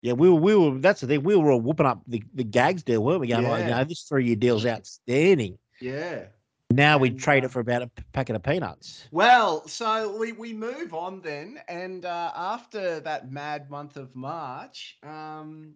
yeah, 0.02 0.12
we 0.12 0.30
were, 0.30 0.36
we 0.36 0.54
were. 0.54 0.78
That's 0.78 1.00
the 1.00 1.08
thing. 1.08 1.24
We 1.24 1.34
were 1.34 1.50
all 1.50 1.60
whooping 1.60 1.84
up 1.84 2.02
the, 2.06 2.22
the 2.32 2.44
gags 2.44 2.84
deal, 2.84 3.02
weren't 3.02 3.22
we? 3.22 3.26
Going 3.26 3.42
like, 3.42 3.64
you 3.64 3.70
know, 3.70 3.82
this 3.82 4.02
three 4.02 4.26
year 4.26 4.36
deal's 4.36 4.64
outstanding. 4.64 5.58
Yeah. 5.80 6.26
Now 6.70 6.98
we 6.98 7.10
trade 7.10 7.44
uh, 7.44 7.46
it 7.46 7.50
for 7.50 7.60
about 7.60 7.82
a 7.82 7.90
packet 8.12 8.36
of 8.36 8.42
peanuts. 8.42 9.08
Well, 9.10 9.66
so 9.66 10.16
we, 10.18 10.32
we 10.32 10.52
move 10.52 10.92
on 10.92 11.22
then, 11.22 11.60
and 11.66 12.04
uh, 12.04 12.30
after 12.36 13.00
that 13.00 13.32
mad 13.32 13.70
month 13.70 13.96
of 13.96 14.14
March, 14.14 14.98
um, 15.02 15.74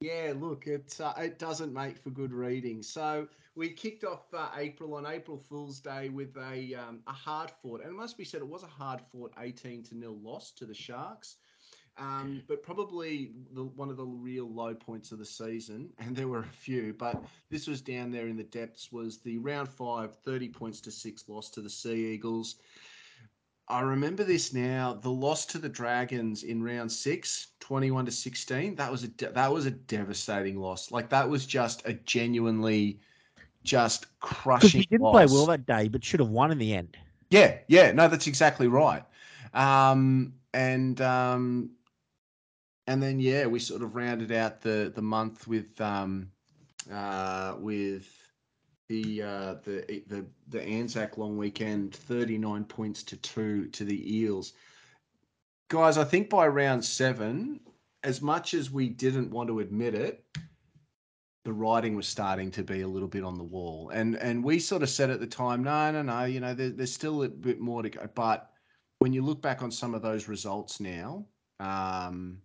yeah, 0.00 0.32
look, 0.36 0.68
it 0.68 0.96
uh, 1.00 1.14
it 1.18 1.40
doesn't 1.40 1.72
make 1.72 1.98
for 1.98 2.10
good 2.10 2.32
reading. 2.32 2.80
So 2.80 3.26
we 3.56 3.70
kicked 3.70 4.04
off 4.04 4.32
uh, 4.32 4.50
April 4.56 4.94
on 4.94 5.04
April 5.04 5.42
Fool's 5.48 5.80
Day 5.80 6.08
with 6.10 6.36
a 6.36 6.74
um, 6.74 7.00
a 7.08 7.12
hard 7.12 7.50
fought, 7.60 7.80
and 7.80 7.90
it 7.90 7.96
must 7.96 8.16
be 8.16 8.24
said 8.24 8.40
it 8.40 8.46
was 8.46 8.62
a 8.62 8.68
hard 8.68 9.00
fought 9.10 9.32
eighteen 9.40 9.82
to 9.84 9.96
nil 9.96 10.16
loss 10.22 10.52
to 10.52 10.64
the 10.64 10.74
Sharks. 10.74 11.36
Um, 11.98 12.42
but 12.46 12.62
probably 12.62 13.32
the, 13.52 13.64
one 13.64 13.90
of 13.90 13.96
the 13.96 14.04
real 14.04 14.48
low 14.48 14.72
points 14.74 15.10
of 15.10 15.18
the 15.18 15.24
season, 15.24 15.90
and 15.98 16.14
there 16.14 16.28
were 16.28 16.40
a 16.40 16.44
few, 16.44 16.94
but 16.96 17.22
this 17.50 17.66
was 17.66 17.80
down 17.80 18.10
there 18.10 18.28
in 18.28 18.36
the 18.36 18.44
depths, 18.44 18.92
was 18.92 19.18
the 19.18 19.38
round 19.38 19.68
five, 19.68 20.14
30 20.14 20.48
points 20.48 20.80
to 20.82 20.90
six 20.90 21.28
loss 21.28 21.50
to 21.50 21.60
the 21.60 21.70
Sea 21.70 22.12
Eagles. 22.12 22.56
I 23.70 23.80
remember 23.80 24.24
this 24.24 24.54
now. 24.54 24.94
The 24.94 25.10
loss 25.10 25.44
to 25.46 25.58
the 25.58 25.68
Dragons 25.68 26.42
in 26.42 26.62
round 26.62 26.90
six, 26.90 27.48
21 27.60 28.06
to 28.06 28.10
16, 28.12 28.74
that 28.76 28.90
was 28.90 29.02
a 29.02 29.08
de- 29.08 29.30
that 29.30 29.52
was 29.52 29.66
a 29.66 29.70
devastating 29.70 30.58
loss. 30.58 30.90
Like 30.90 31.10
that 31.10 31.28
was 31.28 31.44
just 31.44 31.86
a 31.86 31.92
genuinely 31.92 32.98
just 33.64 34.06
crushing 34.20 34.80
we 34.80 34.86
didn't 34.86 35.02
loss. 35.02 35.12
play 35.12 35.26
well 35.26 35.46
that 35.46 35.66
day, 35.66 35.88
but 35.88 36.02
should 36.02 36.20
have 36.20 36.30
won 36.30 36.50
in 36.50 36.56
the 36.56 36.74
end. 36.74 36.96
Yeah, 37.30 37.58
yeah, 37.66 37.92
no, 37.92 38.08
that's 38.08 38.26
exactly 38.26 38.68
right. 38.68 39.02
Um, 39.52 40.32
and 40.54 40.98
um, 41.02 41.70
and 42.88 43.02
then 43.02 43.20
yeah, 43.20 43.44
we 43.44 43.58
sort 43.58 43.82
of 43.82 43.94
rounded 43.94 44.32
out 44.32 44.62
the 44.62 44.90
the 44.94 45.02
month 45.02 45.46
with 45.46 45.78
um, 45.78 46.30
uh, 46.90 47.54
with 47.58 48.08
the 48.88 49.22
uh, 49.22 49.54
the 49.62 50.02
the 50.08 50.24
the 50.48 50.62
Anzac 50.62 51.18
long 51.18 51.36
weekend, 51.36 51.94
thirty 51.94 52.38
nine 52.38 52.64
points 52.64 53.02
to 53.04 53.16
two 53.18 53.66
to 53.66 53.84
the 53.84 54.16
Eels. 54.16 54.54
Guys, 55.68 55.98
I 55.98 56.04
think 56.04 56.30
by 56.30 56.48
round 56.48 56.82
seven, 56.82 57.60
as 58.04 58.22
much 58.22 58.54
as 58.54 58.70
we 58.70 58.88
didn't 58.88 59.30
want 59.30 59.50
to 59.50 59.60
admit 59.60 59.94
it, 59.94 60.24
the 61.44 61.52
writing 61.52 61.94
was 61.94 62.08
starting 62.08 62.50
to 62.52 62.62
be 62.62 62.80
a 62.80 62.88
little 62.88 63.06
bit 63.06 63.22
on 63.22 63.36
the 63.36 63.44
wall. 63.44 63.90
And 63.90 64.16
and 64.16 64.42
we 64.42 64.58
sort 64.58 64.82
of 64.82 64.88
said 64.88 65.10
at 65.10 65.20
the 65.20 65.26
time, 65.26 65.62
no, 65.62 65.90
no, 65.92 66.00
no, 66.00 66.24
you 66.24 66.40
know, 66.40 66.54
there, 66.54 66.70
there's 66.70 66.94
still 66.94 67.22
a 67.22 67.28
bit 67.28 67.60
more 67.60 67.82
to 67.82 67.90
go. 67.90 68.08
But 68.14 68.50
when 69.00 69.12
you 69.12 69.20
look 69.20 69.42
back 69.42 69.62
on 69.62 69.70
some 69.70 69.92
of 69.92 70.00
those 70.00 70.26
results 70.26 70.80
now, 70.80 71.26
um, 71.60 72.38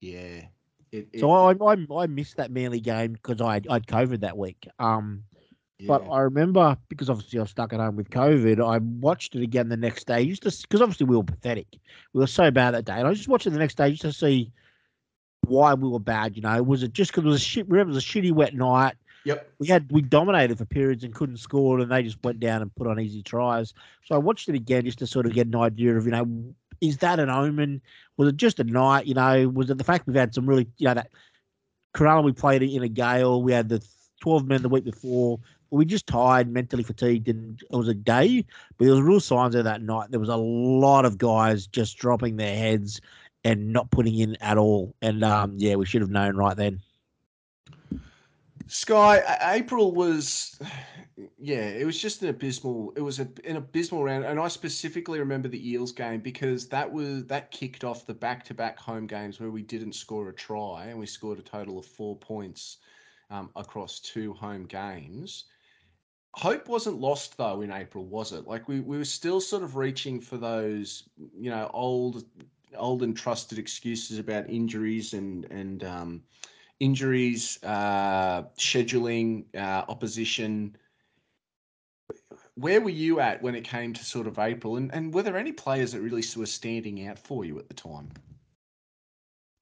yeah, 0.00 0.46
it, 0.92 1.08
it 1.12 1.20
So 1.20 1.30
I, 1.30 1.52
I 1.52 1.86
I 1.94 2.06
missed 2.06 2.36
that 2.36 2.50
Manly 2.50 2.80
game 2.80 3.12
because 3.12 3.40
I 3.40 3.60
I'd 3.68 3.86
COVID 3.86 4.20
that 4.20 4.36
week. 4.36 4.68
Um, 4.78 5.24
but. 5.86 6.02
I 6.10 6.20
remember 6.20 6.76
because 6.88 7.08
obviously 7.08 7.38
I 7.38 7.42
was 7.42 7.50
stuck 7.50 7.72
at 7.72 7.80
home 7.80 7.96
with 7.96 8.10
COVID. 8.10 8.64
I 8.64 8.78
watched 8.78 9.34
it 9.34 9.42
again 9.42 9.68
the 9.68 9.76
next 9.76 10.06
day 10.06 10.26
just 10.26 10.62
because 10.62 10.82
obviously 10.82 11.06
we 11.06 11.16
were 11.16 11.24
pathetic. 11.24 11.66
We 12.12 12.20
were 12.20 12.26
so 12.26 12.50
bad 12.50 12.74
that 12.74 12.84
day, 12.84 12.94
and 12.94 13.06
I 13.06 13.14
just 13.14 13.28
watched 13.28 13.46
it 13.46 13.50
the 13.50 13.58
next 13.58 13.76
day 13.76 13.90
just 13.90 14.02
to 14.02 14.12
see 14.12 14.52
why 15.46 15.74
we 15.74 15.88
were 15.88 16.00
bad. 16.00 16.36
You 16.36 16.42
know, 16.42 16.62
was 16.62 16.82
it 16.82 16.92
just 16.92 17.12
because 17.12 17.24
it 17.24 17.28
was 17.28 17.36
a 17.36 17.44
shit? 17.44 17.68
Remember, 17.68 17.92
it 17.92 17.94
was 17.94 18.04
a 18.04 18.06
shitty 18.06 18.32
wet 18.32 18.54
night. 18.54 18.94
yep, 19.24 19.50
We 19.58 19.68
had 19.68 19.90
we 19.90 20.02
dominated 20.02 20.58
for 20.58 20.66
periods 20.66 21.04
and 21.04 21.14
couldn't 21.14 21.38
score, 21.38 21.78
and 21.78 21.90
they 21.90 22.02
just 22.02 22.22
went 22.22 22.40
down 22.40 22.62
and 22.62 22.74
put 22.74 22.86
on 22.86 23.00
easy 23.00 23.22
tries. 23.22 23.72
So 24.04 24.14
I 24.14 24.18
watched 24.18 24.48
it 24.48 24.54
again 24.54 24.84
just 24.84 24.98
to 24.98 25.06
sort 25.06 25.26
of 25.26 25.32
get 25.32 25.46
an 25.46 25.56
idea 25.56 25.96
of 25.96 26.04
you 26.04 26.12
know 26.12 26.54
is 26.80 26.98
that 26.98 27.20
an 27.20 27.30
omen? 27.30 27.80
Was 28.16 28.28
it 28.28 28.36
just 28.36 28.60
a 28.60 28.64
night? 28.64 29.06
You 29.06 29.14
know, 29.14 29.48
was 29.48 29.70
it 29.70 29.78
the 29.78 29.84
fact 29.84 30.06
we've 30.06 30.16
had 30.16 30.34
some 30.34 30.46
really 30.46 30.66
you 30.78 30.86
know 30.86 30.94
that 30.94 31.10
Cronulla 31.94 32.24
we 32.24 32.32
played 32.32 32.62
in 32.62 32.82
a 32.82 32.88
gale. 32.88 33.42
We 33.42 33.52
had 33.52 33.68
the 33.68 33.84
twelve 34.20 34.46
men 34.46 34.62
the 34.62 34.68
week 34.68 34.84
before. 34.84 35.38
We 35.72 35.84
just 35.84 36.08
tired, 36.08 36.52
mentally 36.52 36.82
fatigued, 36.82 37.28
and 37.28 37.60
it 37.62 37.76
was 37.76 37.86
a 37.86 37.94
day. 37.94 38.44
But 38.76 38.86
there 38.86 38.94
was 38.94 39.02
real 39.02 39.20
signs 39.20 39.54
of 39.54 39.64
that 39.64 39.82
night. 39.82 40.10
There 40.10 40.18
was 40.18 40.28
a 40.28 40.36
lot 40.36 41.04
of 41.04 41.16
guys 41.16 41.68
just 41.68 41.96
dropping 41.96 42.36
their 42.36 42.56
heads 42.56 43.00
and 43.44 43.72
not 43.72 43.90
putting 43.90 44.18
in 44.18 44.36
at 44.40 44.58
all. 44.58 44.94
And 45.00 45.22
um, 45.22 45.54
yeah, 45.56 45.76
we 45.76 45.86
should 45.86 46.00
have 46.02 46.10
known 46.10 46.36
right 46.36 46.56
then. 46.56 46.80
Sky, 48.70 49.20
April 49.56 49.92
was, 49.92 50.56
yeah, 51.38 51.68
it 51.70 51.84
was 51.84 51.98
just 51.98 52.22
an 52.22 52.28
abysmal. 52.28 52.92
It 52.94 53.00
was 53.00 53.18
a, 53.18 53.28
an 53.44 53.56
abysmal 53.56 54.04
round, 54.04 54.24
and 54.24 54.38
I 54.38 54.46
specifically 54.46 55.18
remember 55.18 55.48
the 55.48 55.70
Eels 55.70 55.90
game 55.90 56.20
because 56.20 56.68
that 56.68 56.90
was 56.90 57.26
that 57.26 57.50
kicked 57.50 57.82
off 57.82 58.06
the 58.06 58.14
back-to-back 58.14 58.78
home 58.78 59.08
games 59.08 59.40
where 59.40 59.50
we 59.50 59.62
didn't 59.62 59.94
score 59.94 60.28
a 60.28 60.32
try, 60.32 60.86
and 60.86 61.00
we 61.00 61.06
scored 61.06 61.40
a 61.40 61.42
total 61.42 61.80
of 61.80 61.84
four 61.84 62.16
points 62.16 62.78
um, 63.28 63.50
across 63.56 63.98
two 63.98 64.32
home 64.34 64.66
games. 64.66 65.46
Hope 66.34 66.68
wasn't 66.68 67.00
lost 67.00 67.36
though 67.36 67.62
in 67.62 67.72
April, 67.72 68.06
was 68.06 68.32
it? 68.32 68.46
Like 68.46 68.68
we, 68.68 68.78
we 68.78 68.98
were 68.98 69.04
still 69.04 69.40
sort 69.40 69.64
of 69.64 69.74
reaching 69.74 70.20
for 70.20 70.36
those, 70.36 71.08
you 71.36 71.50
know, 71.50 71.68
old, 71.74 72.24
old 72.76 73.02
and 73.02 73.16
trusted 73.16 73.58
excuses 73.58 74.20
about 74.20 74.48
injuries 74.48 75.12
and 75.12 75.44
and 75.50 75.82
um, 75.82 76.22
injuries, 76.80 77.62
uh, 77.62 78.42
scheduling, 78.58 79.44
uh, 79.54 79.84
opposition. 79.88 80.76
Where 82.56 82.80
were 82.80 82.90
you 82.90 83.20
at 83.20 83.42
when 83.42 83.54
it 83.54 83.64
came 83.64 83.92
to 83.92 84.04
sort 84.04 84.26
of 84.26 84.38
April, 84.38 84.76
and, 84.76 84.92
and 84.92 85.14
were 85.14 85.22
there 85.22 85.36
any 85.36 85.52
players 85.52 85.92
that 85.92 86.00
really 86.00 86.24
were 86.36 86.46
standing 86.46 87.06
out 87.06 87.18
for 87.18 87.44
you 87.44 87.58
at 87.58 87.68
the 87.68 87.74
time? 87.74 88.10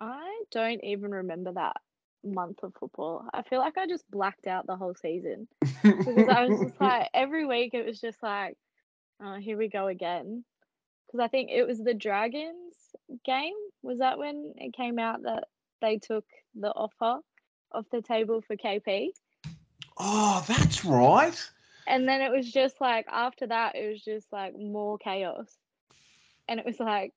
I 0.00 0.42
don't 0.52 0.82
even 0.84 1.10
remember 1.10 1.52
that 1.52 1.76
month 2.24 2.60
of 2.62 2.72
football. 2.78 3.28
I 3.34 3.42
feel 3.42 3.58
like 3.58 3.76
I 3.76 3.86
just 3.86 4.08
blacked 4.10 4.46
out 4.46 4.66
the 4.66 4.76
whole 4.76 4.94
season 4.94 5.48
because 5.82 6.28
I 6.28 6.46
was 6.46 6.60
just 6.60 6.80
like 6.80 7.08
every 7.14 7.46
week 7.46 7.74
it 7.74 7.86
was 7.86 8.00
just 8.00 8.22
like, 8.22 8.56
oh, 9.22 9.36
here 9.36 9.56
we 9.56 9.68
go 9.68 9.88
again. 9.88 10.44
Because 11.06 11.24
I 11.24 11.28
think 11.28 11.50
it 11.50 11.66
was 11.66 11.78
the 11.78 11.94
Dragons 11.94 12.74
game. 13.24 13.54
Was 13.82 13.98
that 13.98 14.18
when 14.18 14.54
it 14.56 14.74
came 14.74 14.98
out 14.98 15.22
that 15.22 15.44
they 15.80 15.98
took 15.98 16.24
the 16.60 16.70
offer 16.72 17.20
off 17.72 17.86
the 17.90 18.02
table 18.02 18.42
for 18.42 18.56
KP? 18.56 19.10
oh, 19.98 20.44
that's 20.48 20.84
right. 20.84 21.50
And 21.86 22.08
then 22.08 22.20
it 22.20 22.30
was 22.30 22.50
just 22.52 22.80
like 22.80 23.06
after 23.08 23.46
that, 23.46 23.74
it 23.76 23.88
was 23.88 24.02
just 24.04 24.32
like 24.32 24.54
more 24.58 24.98
chaos. 24.98 25.56
And 26.48 26.60
it 26.60 26.66
was 26.66 26.78
like 26.80 27.12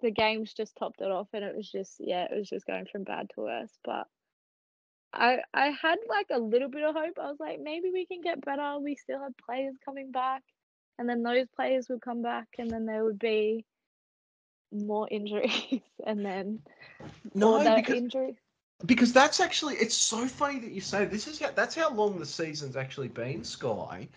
the 0.00 0.10
games 0.10 0.54
just 0.54 0.76
topped 0.76 1.00
it 1.00 1.10
off 1.10 1.28
and 1.34 1.44
it 1.44 1.56
was 1.56 1.70
just 1.70 1.96
yeah, 1.98 2.24
it 2.30 2.36
was 2.36 2.48
just 2.48 2.66
going 2.66 2.86
from 2.90 3.04
bad 3.04 3.30
to 3.34 3.42
worse. 3.42 3.72
But 3.84 4.06
I 5.12 5.38
I 5.54 5.68
had 5.70 5.98
like 6.08 6.28
a 6.30 6.38
little 6.38 6.68
bit 6.70 6.84
of 6.84 6.94
hope. 6.94 7.18
I 7.20 7.28
was 7.28 7.40
like, 7.40 7.60
maybe 7.60 7.90
we 7.92 8.06
can 8.06 8.20
get 8.22 8.44
better. 8.44 8.78
We 8.80 8.96
still 8.96 9.20
have 9.20 9.36
players 9.44 9.74
coming 9.84 10.12
back. 10.12 10.42
And 10.98 11.08
then 11.08 11.22
those 11.22 11.46
players 11.54 11.88
would 11.88 12.02
come 12.02 12.22
back 12.22 12.48
and 12.58 12.70
then 12.70 12.86
there 12.86 13.04
would 13.04 13.18
be 13.18 13.64
more 14.72 15.08
injuries 15.10 15.82
and 16.06 16.24
then 16.24 16.60
No, 17.34 17.58
the 17.58 17.74
because 17.74 17.96
injuries. 17.96 18.36
Because 18.86 19.12
that's 19.12 19.40
actually 19.40 19.74
it's 19.76 19.96
so 19.96 20.26
funny 20.26 20.58
that 20.60 20.70
you 20.70 20.80
say 20.80 21.04
this 21.04 21.26
is 21.26 21.38
how, 21.40 21.50
that's 21.50 21.74
how 21.74 21.90
long 21.92 22.18
the 22.18 22.26
season's 22.26 22.76
actually 22.76 23.08
been, 23.08 23.44
Sky. 23.44 24.08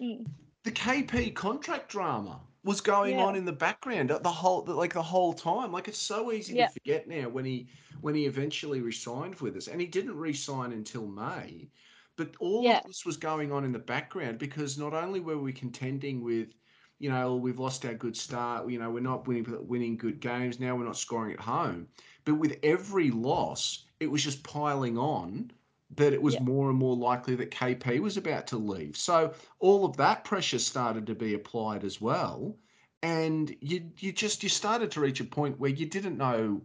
Mm. 0.00 0.26
The 0.64 0.72
KP 0.72 1.34
contract 1.34 1.88
drama 1.88 2.40
was 2.64 2.80
going 2.80 3.18
Yeah. 3.18 3.26
on 3.26 3.36
in 3.36 3.44
the 3.44 3.52
background 3.52 4.10
the 4.10 4.30
whole 4.30 4.64
like 4.64 4.92
the 4.92 5.02
whole 5.02 5.32
time. 5.32 5.72
Like 5.72 5.88
it's 5.88 5.98
so 5.98 6.32
easy 6.32 6.54
Yeah. 6.54 6.66
to 6.66 6.72
forget 6.72 7.08
now 7.08 7.28
when 7.28 7.44
he 7.44 7.68
when 8.00 8.14
he 8.14 8.26
eventually 8.26 8.80
resigned 8.80 9.36
with 9.36 9.56
us, 9.56 9.68
and 9.68 9.80
he 9.80 9.86
didn't 9.86 10.16
resign 10.16 10.72
until 10.72 11.06
May. 11.06 11.68
But 12.16 12.34
all 12.40 12.62
Yeah. 12.64 12.78
of 12.78 12.84
this 12.84 13.06
was 13.06 13.16
going 13.16 13.52
on 13.52 13.64
in 13.64 13.72
the 13.72 13.78
background 13.78 14.38
because 14.38 14.76
not 14.78 14.92
only 14.94 15.20
were 15.20 15.38
we 15.38 15.52
contending 15.52 16.22
with, 16.22 16.54
you 16.98 17.10
know, 17.10 17.36
we've 17.36 17.58
lost 17.58 17.84
our 17.86 17.94
good 17.94 18.16
start. 18.16 18.68
You 18.68 18.78
know, 18.78 18.90
we're 18.90 19.00
not 19.00 19.26
winning 19.26 19.46
winning 19.66 19.96
good 19.96 20.20
games 20.20 20.60
now. 20.60 20.76
We're 20.76 20.84
not 20.84 20.96
scoring 20.96 21.32
at 21.32 21.40
home. 21.40 21.88
But 22.24 22.34
with 22.34 22.58
every 22.62 23.10
loss, 23.10 23.84
it 24.00 24.10
was 24.10 24.22
just 24.22 24.42
piling 24.42 24.98
on. 24.98 25.50
That 25.96 26.14
it 26.14 26.22
was 26.22 26.40
more 26.40 26.70
and 26.70 26.78
more 26.78 26.96
likely 26.96 27.34
that 27.34 27.50
KP 27.50 28.00
was 28.00 28.16
about 28.16 28.46
to 28.46 28.56
leave. 28.56 28.96
So 28.96 29.34
all 29.58 29.84
of 29.84 29.94
that 29.98 30.24
pressure 30.24 30.58
started 30.58 31.06
to 31.08 31.14
be 31.14 31.34
applied 31.34 31.84
as 31.84 32.00
well, 32.00 32.56
and 33.02 33.54
you 33.60 33.90
you 33.98 34.10
just 34.10 34.42
you 34.42 34.48
started 34.48 34.90
to 34.92 35.00
reach 35.00 35.20
a 35.20 35.24
point 35.24 35.60
where 35.60 35.70
you 35.70 35.84
didn't 35.84 36.16
know. 36.16 36.62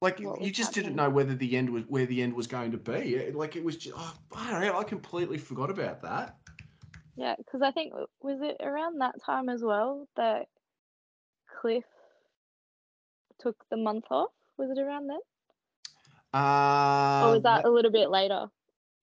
Like 0.00 0.18
you 0.18 0.30
What 0.30 0.40
you 0.40 0.50
just 0.50 0.72
didn't 0.72 0.96
know 0.96 1.08
whether 1.08 1.36
the 1.36 1.56
end 1.56 1.70
was 1.70 1.84
where 1.86 2.06
the 2.06 2.20
end 2.20 2.34
was 2.34 2.48
going 2.48 2.72
to 2.72 2.78
be. 2.78 3.30
Like 3.30 3.54
it 3.54 3.62
was 3.62 3.76
just, 3.76 3.94
oh, 3.96 4.14
I 4.34 4.50
don't 4.50 4.60
know. 4.62 4.76
I 4.76 4.82
completely 4.82 5.38
forgot 5.38 5.70
about 5.70 6.02
that. 6.02 6.36
Yeah, 7.14 7.34
because 7.38 7.62
I 7.62 7.70
think 7.70 7.92
was 8.22 8.40
it 8.40 8.56
around 8.60 9.02
that 9.02 9.22
time 9.24 9.48
as 9.48 9.62
well 9.62 10.08
that 10.16 10.48
Cliff 11.60 11.84
took 13.40 13.56
the 13.70 13.76
month 13.76 14.04
off. 14.10 14.30
Was 14.56 14.70
it 14.70 14.80
around 14.80 15.08
then, 15.08 15.20
Uh, 16.34 17.26
or 17.26 17.32
was 17.32 17.42
that 17.42 17.64
a 17.64 17.70
little 17.70 17.90
bit 17.90 18.10
later? 18.10 18.46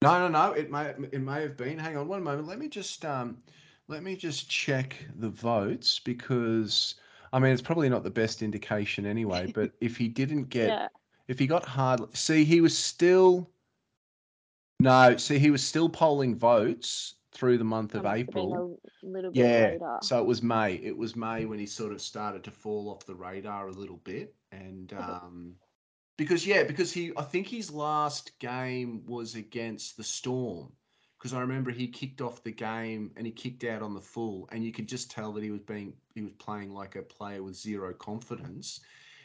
No, 0.02 0.18
no, 0.20 0.28
no. 0.28 0.52
It 0.52 0.70
may 0.70 0.94
it 1.12 1.20
may 1.20 1.42
have 1.42 1.56
been. 1.56 1.78
Hang 1.78 1.96
on 1.96 2.08
one 2.08 2.22
moment. 2.22 2.46
Let 2.46 2.58
me 2.58 2.68
just 2.68 3.04
um 3.04 3.38
let 3.88 4.02
me 4.02 4.14
just 4.16 4.48
check 4.48 4.96
the 5.16 5.28
votes 5.28 5.98
because 5.98 6.94
I 7.32 7.38
mean 7.38 7.52
it's 7.52 7.62
probably 7.62 7.88
not 7.88 8.04
the 8.04 8.10
best 8.10 8.42
indication 8.42 9.06
anyway, 9.06 9.52
but 9.54 9.72
if 9.80 9.96
he 9.96 10.08
didn't 10.08 10.44
get 10.44 10.68
yeah. 10.68 10.88
if 11.26 11.38
he 11.38 11.46
got 11.46 11.64
hard 11.64 12.00
see 12.16 12.44
he 12.44 12.60
was 12.60 12.76
still 12.78 13.50
no, 14.80 15.16
see 15.16 15.40
he 15.40 15.50
was 15.50 15.64
still 15.64 15.88
polling 15.88 16.36
votes 16.36 17.14
through 17.38 17.56
the 17.56 17.64
month 17.64 17.94
of 17.94 18.02
must 18.02 18.16
have 18.16 18.26
been 18.26 18.44
April. 18.44 18.78
a 19.02 19.06
little 19.06 19.30
bit 19.30 19.38
Yeah. 19.38 19.68
later. 19.72 19.98
So 20.02 20.18
it 20.20 20.26
was 20.26 20.42
May. 20.42 20.74
It 20.74 20.96
was 20.96 21.14
May 21.14 21.44
when 21.44 21.60
he 21.60 21.66
sort 21.66 21.92
of 21.92 22.02
started 22.02 22.42
to 22.44 22.50
fall 22.50 22.90
off 22.90 23.06
the 23.06 23.14
radar 23.14 23.68
a 23.68 23.72
little 23.72 23.98
bit. 23.98 24.34
And 24.50 24.92
um 24.92 25.54
because 26.16 26.44
yeah, 26.44 26.64
because 26.64 26.92
he 26.92 27.12
I 27.16 27.22
think 27.22 27.46
his 27.46 27.70
last 27.70 28.36
game 28.40 29.06
was 29.06 29.36
against 29.36 29.96
the 29.96 30.04
Storm. 30.04 30.72
Because 31.16 31.32
I 31.32 31.40
remember 31.40 31.72
he 31.72 31.88
kicked 31.88 32.20
off 32.20 32.44
the 32.44 32.52
game 32.52 33.12
and 33.16 33.26
he 33.26 33.32
kicked 33.32 33.64
out 33.64 33.82
on 33.82 33.92
the 33.94 34.00
full, 34.00 34.48
and 34.52 34.64
you 34.64 34.72
could 34.72 34.88
just 34.88 35.10
tell 35.10 35.32
that 35.32 35.42
he 35.42 35.50
was 35.50 35.60
being 35.60 35.94
he 36.14 36.22
was 36.22 36.32
playing 36.34 36.72
like 36.72 36.96
a 36.96 37.02
player 37.02 37.42
with 37.42 37.54
zero 37.56 37.92
confidence. 37.94 38.80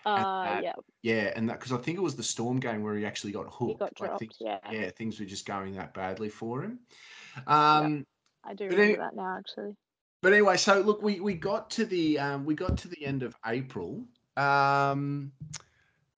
Uh, 0.06 0.44
that- 0.44 0.64
yeah, 0.64 0.74
Yeah, 1.02 1.34
and 1.36 1.50
that 1.50 1.60
because 1.60 1.72
I 1.74 1.78
think 1.78 1.98
it 1.98 2.02
was 2.02 2.16
the 2.16 2.24
Storm 2.24 2.60
game 2.60 2.82
where 2.84 2.96
he 2.96 3.06
actually 3.06 3.32
got 3.34 3.48
hooked. 3.52 3.72
he 3.72 3.74
got 3.76 4.00
like, 4.00 4.10
dropped. 4.10 4.20
things- 4.20 4.38
yeah, 4.40 4.60
yeah, 4.72 4.90
things 4.92 5.20
were 5.20 5.26
just 5.26 5.46
going 5.46 5.74
that 5.76 5.94
badly 5.94 6.30
for 6.30 6.64
him. 6.64 6.80
Um, 7.48 8.06
I 8.44 8.54
do 8.54 8.66
remember 8.66 8.84
any- 8.84 8.96
that 8.96 9.16
now 9.16 9.38
actually. 9.38 9.76
but 10.22 10.34
anyway, 10.34 10.58
so 10.58 10.80
look, 10.82 11.02
we 11.02 11.20
we 11.20 11.34
got 11.34 11.70
to 11.72 11.86
the 11.86 12.20
um, 12.20 12.46
we 12.46 12.56
got 12.56 12.78
to 12.80 12.88
the 12.88 13.04
end 13.06 13.24
of 13.24 13.36
April. 13.46 14.06
Um, 14.38 15.32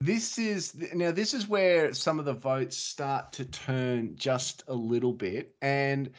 this 0.01 0.37
is 0.37 0.75
now 0.93 1.11
this 1.11 1.33
is 1.33 1.47
where 1.47 1.93
some 1.93 2.19
of 2.19 2.25
the 2.25 2.33
votes 2.33 2.77
start 2.77 3.31
to 3.33 3.45
turn 3.45 4.15
just 4.15 4.63
a 4.67 4.73
little 4.73 5.13
bit, 5.13 5.55
and 5.61 6.11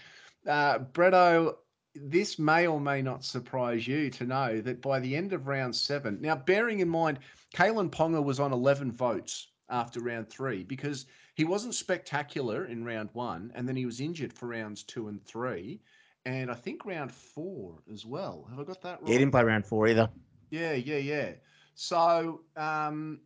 uh, 0.46 0.78
Bretto, 0.78 1.56
this 2.00 2.38
may 2.38 2.66
or 2.66 2.80
may 2.80 3.02
not 3.02 3.24
surprise 3.24 3.86
you 3.86 4.10
to 4.10 4.24
know 4.24 4.60
that 4.60 4.80
by 4.82 5.00
the 5.00 5.16
end 5.16 5.32
of 5.32 5.46
round 5.46 5.74
seven, 5.74 6.18
now 6.20 6.36
bearing 6.36 6.80
in 6.80 6.88
mind, 6.88 7.18
Kalyn 7.54 7.90
Ponga 7.90 8.22
was 8.22 8.40
on 8.40 8.52
eleven 8.52 8.92
votes 8.92 9.48
after 9.68 10.00
round 10.00 10.28
three 10.28 10.62
because 10.62 11.06
he 11.34 11.44
wasn't 11.44 11.74
spectacular 11.74 12.66
in 12.66 12.84
round 12.84 13.10
one, 13.12 13.52
and 13.54 13.68
then 13.68 13.76
he 13.76 13.86
was 13.86 14.00
injured 14.00 14.32
for 14.32 14.46
rounds 14.48 14.82
two 14.82 15.08
and 15.08 15.22
three 15.24 15.80
and 16.26 16.50
I 16.50 16.54
think 16.54 16.84
round 16.84 17.12
four 17.12 17.78
as 17.90 18.04
well. 18.04 18.46
Have 18.50 18.58
I 18.58 18.64
got 18.64 18.82
that 18.82 19.00
right? 19.00 19.10
He 19.10 19.16
didn't 19.16 19.30
play 19.30 19.44
round 19.44 19.64
four 19.64 19.86
either. 19.86 20.10
Yeah, 20.50 20.72
yeah, 20.72 20.96
yeah. 20.96 21.32
So, 21.76 22.42
um, 22.56 23.20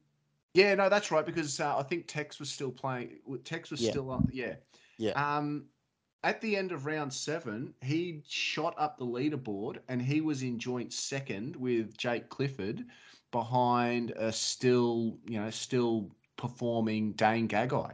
yeah, 0.52 0.74
no, 0.74 0.88
that's 0.88 1.10
right 1.10 1.24
because 1.24 1.58
uh, 1.60 1.78
I 1.78 1.82
think 1.82 2.06
Tex 2.06 2.38
was 2.38 2.50
still 2.50 2.70
playing. 2.70 3.18
Tex 3.44 3.70
was 3.70 3.80
Yeah. 3.80 3.90
still 3.90 4.10
up. 4.10 4.24
Yeah, 4.30 4.56
Yeah. 4.98 5.12
Um, 5.12 5.64
at 6.22 6.40
the 6.40 6.56
end 6.56 6.72
of 6.72 6.86
round 6.86 7.12
seven, 7.12 7.74
he 7.82 8.22
shot 8.28 8.74
up 8.76 8.98
the 8.98 9.06
leaderboard 9.06 9.78
and 9.88 10.02
he 10.02 10.20
was 10.20 10.42
in 10.42 10.58
joint 10.58 10.92
second 10.92 11.56
with 11.56 11.96
Jake 11.96 12.28
Clifford, 12.28 12.84
behind 13.32 14.10
a 14.16 14.32
still, 14.32 15.16
you 15.26 15.40
know, 15.40 15.50
still 15.50 16.10
performing 16.36 17.12
Dane 17.12 17.48
Gagai. 17.48 17.92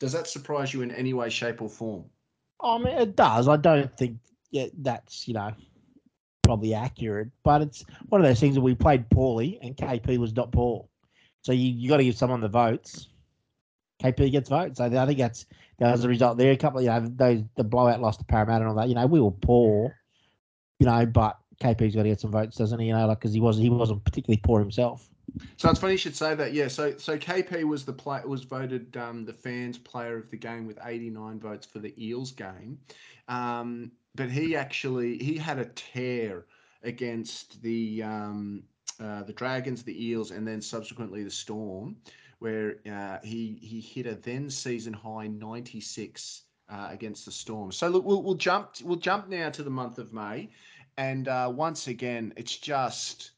Does 0.00 0.12
that 0.12 0.26
surprise 0.26 0.74
you 0.74 0.82
in 0.82 0.90
any 0.90 1.14
way, 1.14 1.30
shape, 1.30 1.62
or 1.62 1.68
form? 1.68 2.04
I 2.60 2.78
mean, 2.78 2.98
it 2.98 3.16
does. 3.16 3.48
I 3.48 3.56
don't 3.56 3.94
think 3.96 4.18
yeah, 4.50 4.66
that's 4.78 5.26
you 5.26 5.34
know 5.34 5.52
probably 6.42 6.74
accurate, 6.74 7.28
but 7.42 7.62
it's 7.62 7.84
one 8.08 8.20
of 8.20 8.26
those 8.26 8.40
things 8.40 8.54
that 8.54 8.60
we 8.60 8.74
played 8.74 9.08
poorly 9.10 9.58
and 9.62 9.76
KP 9.76 10.18
was 10.18 10.34
not 10.34 10.52
poor, 10.52 10.86
so 11.42 11.52
you 11.52 11.70
you 11.70 11.88
got 11.88 11.98
to 11.98 12.04
give 12.04 12.16
someone 12.16 12.40
the 12.40 12.48
votes. 12.48 13.08
KP 14.04 14.30
gets 14.30 14.48
votes. 14.48 14.78
So 14.78 14.84
I 14.84 15.06
think 15.06 15.18
that's 15.18 15.46
that 15.78 15.92
was 15.92 16.02
the 16.02 16.08
result 16.08 16.36
there. 16.36 16.52
A 16.52 16.56
couple, 16.56 16.80
you 16.80 16.88
know, 16.88 17.00
those 17.00 17.42
the 17.56 17.64
blowout 17.64 18.00
loss 18.00 18.16
to 18.18 18.24
Parramatta 18.24 18.60
and 18.60 18.68
all 18.68 18.76
that. 18.76 18.88
You 18.88 18.94
know, 18.94 19.06
we 19.06 19.20
were 19.20 19.30
poor, 19.30 19.96
you 20.78 20.86
know, 20.86 21.06
but 21.06 21.38
KP's 21.62 21.94
got 21.94 22.02
to 22.02 22.08
get 22.08 22.20
some 22.20 22.30
votes, 22.30 22.56
doesn't 22.56 22.78
he? 22.78 22.88
You 22.88 22.92
know, 22.92 23.06
like 23.06 23.20
because 23.20 23.32
he 23.32 23.40
wasn't 23.40 23.64
he 23.64 23.70
wasn't 23.70 24.04
particularly 24.04 24.40
poor 24.44 24.60
himself. 24.60 25.08
So 25.56 25.70
it's 25.70 25.80
funny 25.80 25.94
you 25.94 25.98
should 25.98 26.16
say 26.16 26.34
that. 26.34 26.52
Yeah. 26.52 26.68
So 26.68 26.96
so 26.98 27.16
KP 27.16 27.64
was 27.64 27.84
the 27.84 27.92
play 27.92 28.20
was 28.24 28.44
voted 28.44 28.96
um, 28.96 29.24
the 29.24 29.32
fans 29.32 29.78
player 29.78 30.18
of 30.18 30.30
the 30.30 30.36
game 30.36 30.66
with 30.66 30.78
89 30.84 31.40
votes 31.40 31.66
for 31.66 31.78
the 31.78 31.94
Eels 32.02 32.30
game, 32.30 32.78
um, 33.28 33.90
but 34.14 34.30
he 34.30 34.54
actually 34.54 35.18
he 35.18 35.38
had 35.38 35.58
a 35.58 35.66
tear 35.66 36.44
against 36.82 37.62
the 37.62 38.02
um, 38.02 38.62
uh, 39.00 39.22
the 39.22 39.32
Dragons, 39.32 39.82
the 39.82 40.06
Eels, 40.06 40.30
and 40.30 40.46
then 40.46 40.60
subsequently 40.60 41.24
the 41.24 41.30
Storm, 41.30 41.96
where 42.38 42.76
uh, 42.90 43.18
he 43.22 43.58
he 43.62 43.80
hit 43.80 44.06
a 44.06 44.14
then 44.14 44.50
season 44.50 44.92
high 44.92 45.26
96 45.26 46.42
uh, 46.68 46.88
against 46.90 47.24
the 47.24 47.30
Storm. 47.30 47.72
So 47.72 47.88
look, 47.88 48.04
we'll 48.04 48.22
we'll 48.22 48.34
jump 48.34 48.70
we'll 48.82 48.96
jump 48.96 49.28
now 49.28 49.50
to 49.50 49.62
the 49.62 49.70
month 49.70 49.98
of 49.98 50.12
May, 50.12 50.50
and 50.96 51.28
uh, 51.28 51.52
once 51.54 51.88
again, 51.88 52.32
it's 52.36 52.56
just 52.56 53.32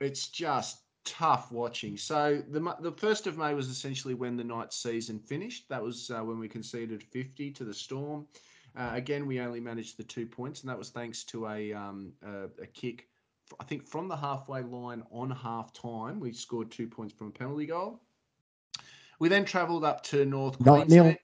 it's 0.00 0.28
just 0.28 0.78
tough 1.04 1.52
watching. 1.52 1.96
So 1.96 2.42
the 2.48 2.60
the 2.80 2.92
first 2.92 3.26
of 3.26 3.38
May 3.38 3.54
was 3.54 3.68
essentially 3.68 4.14
when 4.14 4.36
the 4.36 4.44
night 4.44 4.72
season 4.72 5.18
finished. 5.18 5.68
That 5.68 5.82
was 5.82 6.10
uh, 6.10 6.24
when 6.24 6.38
we 6.38 6.48
conceded 6.48 7.02
50 7.02 7.50
to 7.52 7.64
the 7.64 7.74
Storm. 7.74 8.26
Uh, 8.76 8.90
again, 8.92 9.26
we 9.26 9.40
only 9.40 9.60
managed 9.60 9.96
the 9.96 10.02
two 10.02 10.26
points, 10.26 10.62
and 10.62 10.70
that 10.70 10.78
was 10.78 10.90
thanks 10.90 11.22
to 11.24 11.46
a 11.46 11.72
um, 11.72 12.12
a, 12.22 12.44
a 12.62 12.66
kick. 12.66 13.08
I 13.60 13.64
think 13.64 13.86
from 13.86 14.08
the 14.08 14.16
halfway 14.16 14.62
line 14.62 15.02
on 15.10 15.30
half 15.30 15.72
time, 15.72 16.18
we 16.18 16.32
scored 16.32 16.70
two 16.70 16.88
points 16.88 17.14
from 17.14 17.28
a 17.28 17.30
penalty 17.30 17.66
goal. 17.66 18.00
We 19.18 19.28
then 19.28 19.44
travelled 19.44 19.84
up 19.84 20.02
to 20.04 20.24
North 20.24 20.60
Not 20.60 20.86
Queensland. 20.86 21.06
nil. 21.06 21.16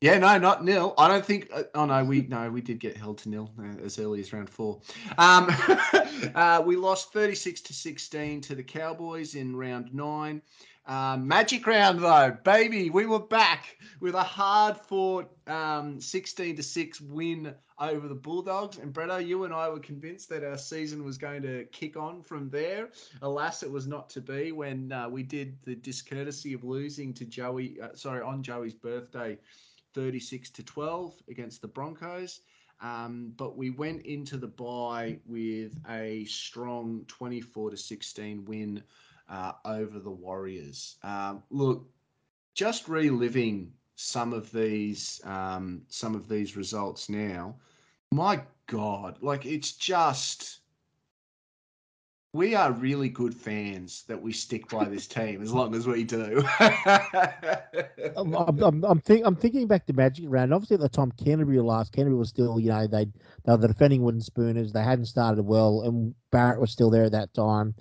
Yeah, 0.00 0.18
no, 0.18 0.36
not 0.36 0.62
nil. 0.64 0.92
I 0.98 1.08
don't 1.08 1.24
think. 1.24 1.48
Uh, 1.52 1.62
oh 1.74 1.86
no, 1.86 2.04
we 2.04 2.22
no, 2.22 2.50
we 2.50 2.60
did 2.60 2.78
get 2.78 2.96
held 2.96 3.18
to 3.18 3.30
nil 3.30 3.50
uh, 3.58 3.82
as 3.82 3.98
early 3.98 4.20
as 4.20 4.32
round 4.32 4.50
four. 4.50 4.80
Um, 5.16 5.48
uh, 6.34 6.62
we 6.64 6.76
lost 6.76 7.12
thirty 7.12 7.34
six 7.34 7.60
to 7.62 7.72
sixteen 7.72 8.40
to 8.42 8.54
the 8.54 8.62
Cowboys 8.62 9.34
in 9.34 9.56
round 9.56 9.94
nine. 9.94 10.42
Um, 10.86 11.26
magic 11.26 11.66
round 11.66 12.00
though, 12.00 12.36
baby, 12.44 12.90
we 12.90 13.06
were 13.06 13.20
back 13.20 13.78
with 14.00 14.14
a 14.14 14.22
hard 14.22 14.76
fought 14.76 15.30
um, 15.46 15.98
sixteen 16.00 16.56
to 16.56 16.62
six 16.62 17.00
win 17.00 17.54
over 17.78 18.08
the 18.08 18.14
Bulldogs. 18.14 18.78
And 18.78 18.92
Bretto, 18.92 19.24
you 19.24 19.44
and 19.44 19.52
I 19.52 19.68
were 19.68 19.80
convinced 19.80 20.28
that 20.28 20.44
our 20.44 20.58
season 20.58 21.04
was 21.04 21.18
going 21.18 21.42
to 21.42 21.64
kick 21.66 21.96
on 21.96 22.22
from 22.22 22.50
there. 22.50 22.90
Alas, 23.22 23.62
it 23.62 23.70
was 23.70 23.86
not 23.86 24.08
to 24.10 24.20
be 24.20 24.52
when 24.52 24.92
uh, 24.92 25.08
we 25.08 25.22
did 25.22 25.56
the 25.64 25.74
discourtesy 25.74 26.52
of 26.52 26.64
losing 26.64 27.12
to 27.14 27.24
Joey. 27.24 27.80
Uh, 27.80 27.88
sorry, 27.94 28.22
on 28.22 28.42
Joey's 28.42 28.74
birthday. 28.74 29.38
36 29.94 30.50
to 30.50 30.62
12 30.62 31.14
against 31.28 31.62
the 31.62 31.68
Broncos. 31.68 32.40
Um, 32.80 33.32
but 33.36 33.56
we 33.56 33.70
went 33.70 34.04
into 34.04 34.36
the 34.36 34.48
bye 34.48 35.18
with 35.26 35.78
a 35.88 36.24
strong 36.24 37.04
24 37.06 37.70
to 37.70 37.76
16 37.76 38.44
win 38.44 38.82
uh, 39.28 39.52
over 39.64 40.00
the 40.00 40.10
Warriors. 40.10 40.96
Um, 41.02 41.42
look, 41.50 41.86
just 42.54 42.88
reliving 42.88 43.72
some 43.96 44.32
of 44.32 44.50
these 44.52 45.20
um, 45.24 45.82
some 45.88 46.14
of 46.14 46.28
these 46.28 46.56
results 46.56 47.08
now. 47.08 47.54
My 48.12 48.40
God, 48.66 49.18
like 49.20 49.46
it's 49.46 49.72
just 49.72 50.60
we 52.34 52.56
are 52.56 52.72
really 52.72 53.08
good 53.08 53.32
fans 53.32 54.02
that 54.08 54.20
we 54.20 54.32
stick 54.32 54.68
by 54.68 54.84
this 54.86 55.06
team 55.06 55.40
as 55.40 55.52
long 55.52 55.72
as 55.72 55.86
we 55.86 56.02
do. 56.02 56.42
I'm, 58.16 58.34
I'm, 58.34 58.84
I'm, 58.84 59.00
think, 59.00 59.22
I'm 59.24 59.36
thinking 59.36 59.68
back 59.68 59.86
to 59.86 59.92
Magic 59.92 60.24
Round. 60.28 60.52
Obviously, 60.52 60.74
at 60.74 60.80
the 60.80 60.88
time 60.88 61.12
Canterbury 61.12 61.60
last, 61.60 61.92
Canterbury 61.92 62.18
was 62.18 62.30
still, 62.30 62.58
you 62.58 62.70
know, 62.70 62.88
they 62.88 63.04
they 63.04 63.52
were 63.52 63.56
the 63.56 63.68
defending 63.68 64.02
wooden 64.02 64.20
spooners. 64.20 64.72
They 64.72 64.82
hadn't 64.82 65.06
started 65.06 65.44
well, 65.44 65.82
and 65.82 66.12
Barrett 66.32 66.60
was 66.60 66.72
still 66.72 66.90
there 66.90 67.04
at 67.04 67.12
that 67.12 67.32
time. 67.34 67.72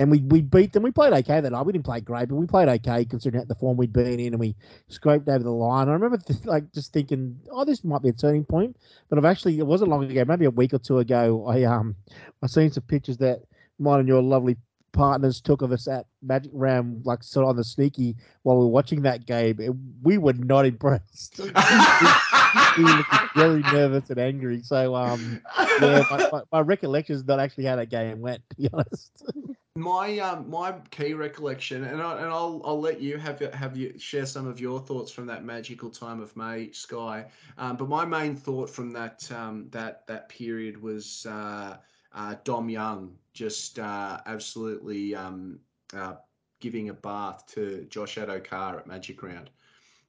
And 0.00 0.12
we, 0.12 0.20
we 0.20 0.42
beat 0.42 0.72
them. 0.72 0.84
We 0.84 0.92
played 0.92 1.12
okay 1.12 1.40
that 1.40 1.50
night. 1.50 1.66
We 1.66 1.72
didn't 1.72 1.84
play 1.84 2.00
great, 2.00 2.28
but 2.28 2.36
we 2.36 2.46
played 2.46 2.68
okay 2.68 3.04
considering 3.04 3.44
the 3.48 3.54
form 3.56 3.76
we'd 3.76 3.92
been 3.92 4.20
in, 4.20 4.32
and 4.32 4.38
we 4.38 4.54
scraped 4.86 5.28
over 5.28 5.42
the 5.42 5.50
line. 5.50 5.88
I 5.88 5.92
remember 5.92 6.18
th- 6.18 6.44
like 6.44 6.72
just 6.72 6.92
thinking, 6.92 7.36
oh, 7.50 7.64
this 7.64 7.82
might 7.82 8.02
be 8.02 8.10
a 8.10 8.12
turning 8.12 8.44
point. 8.44 8.76
But 9.08 9.18
I've 9.18 9.24
actually, 9.24 9.58
it 9.58 9.66
wasn't 9.66 9.90
long 9.90 10.08
ago, 10.08 10.24
maybe 10.24 10.44
a 10.44 10.50
week 10.50 10.72
or 10.72 10.78
two 10.78 10.98
ago, 10.98 11.46
I 11.48 11.64
um 11.64 11.96
I 12.42 12.46
seen 12.46 12.70
some 12.70 12.84
pictures 12.84 13.16
that 13.18 13.42
mine 13.80 14.00
and 14.00 14.08
your 14.08 14.22
lovely 14.22 14.56
partners 14.92 15.40
took 15.40 15.62
of 15.62 15.72
us 15.72 15.88
at 15.88 16.06
Magic 16.22 16.50
Round, 16.54 17.04
like 17.04 17.22
sort 17.22 17.44
of 17.44 17.50
on 17.50 17.56
the 17.56 17.64
sneaky 17.64 18.16
while 18.42 18.56
we 18.56 18.64
were 18.64 18.70
watching 18.70 19.02
that 19.02 19.26
game. 19.26 19.58
and 19.60 19.94
We 20.02 20.18
were 20.18 20.32
not 20.32 20.66
impressed. 20.66 21.38
we 22.76 22.84
were 22.84 23.04
very 23.36 23.62
nervous 23.72 24.10
and 24.10 24.18
angry. 24.18 24.62
So, 24.62 24.94
um, 24.94 25.40
yeah, 25.80 26.04
my, 26.10 26.28
my, 26.32 26.42
my 26.52 26.60
recollection 26.60 27.16
is 27.16 27.24
not 27.24 27.40
actually 27.40 27.64
how 27.64 27.76
that 27.76 27.90
game 27.90 28.20
went. 28.20 28.42
To 28.50 28.56
be 28.56 28.68
honest. 28.72 29.24
my 29.78 30.18
um 30.18 30.48
my 30.50 30.72
key 30.90 31.14
recollection, 31.14 31.84
and 31.84 32.00
I, 32.02 32.16
and 32.16 32.26
I'll 32.26 32.60
I'll 32.64 32.80
let 32.80 33.00
you 33.00 33.18
have 33.18 33.40
have 33.54 33.76
you 33.76 33.98
share 33.98 34.26
some 34.26 34.46
of 34.46 34.60
your 34.60 34.80
thoughts 34.80 35.10
from 35.10 35.26
that 35.26 35.44
magical 35.44 35.90
time 35.90 36.20
of 36.20 36.36
May, 36.36 36.70
Sky. 36.72 37.26
Um, 37.58 37.76
but 37.76 37.88
my 37.88 38.04
main 38.04 38.34
thought 38.36 38.70
from 38.70 38.90
that 38.92 39.30
um 39.32 39.68
that 39.70 40.06
that 40.06 40.28
period 40.28 40.80
was 40.80 41.26
uh, 41.26 41.76
uh, 42.12 42.34
Dom 42.44 42.68
Young 42.68 43.16
just 43.32 43.78
uh, 43.78 44.20
absolutely 44.26 45.14
um 45.14 45.60
uh, 45.94 46.14
giving 46.60 46.88
a 46.88 46.94
bath 46.94 47.46
to 47.54 47.86
Josh 47.88 48.16
Addo-Carr 48.16 48.78
at 48.78 48.86
Magic 48.86 49.22
Round. 49.22 49.50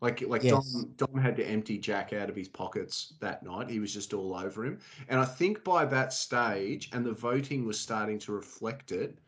Like 0.01 0.21
like 0.21 0.47
Yes. 0.47 0.47
Dom 0.47 0.93
Dom 0.97 1.17
had 1.17 1.35
to 1.37 1.45
empty 1.45 1.77
Jack 1.77 2.13
out 2.13 2.29
of 2.29 2.35
his 2.35 2.47
pockets 2.47 3.13
that 3.19 3.43
night. 3.43 3.69
He 3.69 3.79
was 3.79 3.93
just 3.93 4.13
all 4.13 4.35
over 4.35 4.65
him. 4.65 4.79
And 5.09 5.19
I 5.19 5.25
think 5.25 5.63
by 5.63 5.85
that 5.85 6.13
stage, 6.13 6.89
and 6.93 7.05
the 7.05 7.11
voting 7.13 7.65
was 7.65 7.79
starting 7.79 8.17
to 8.19 8.31
reflect 8.31 8.91
it, 8.91 9.19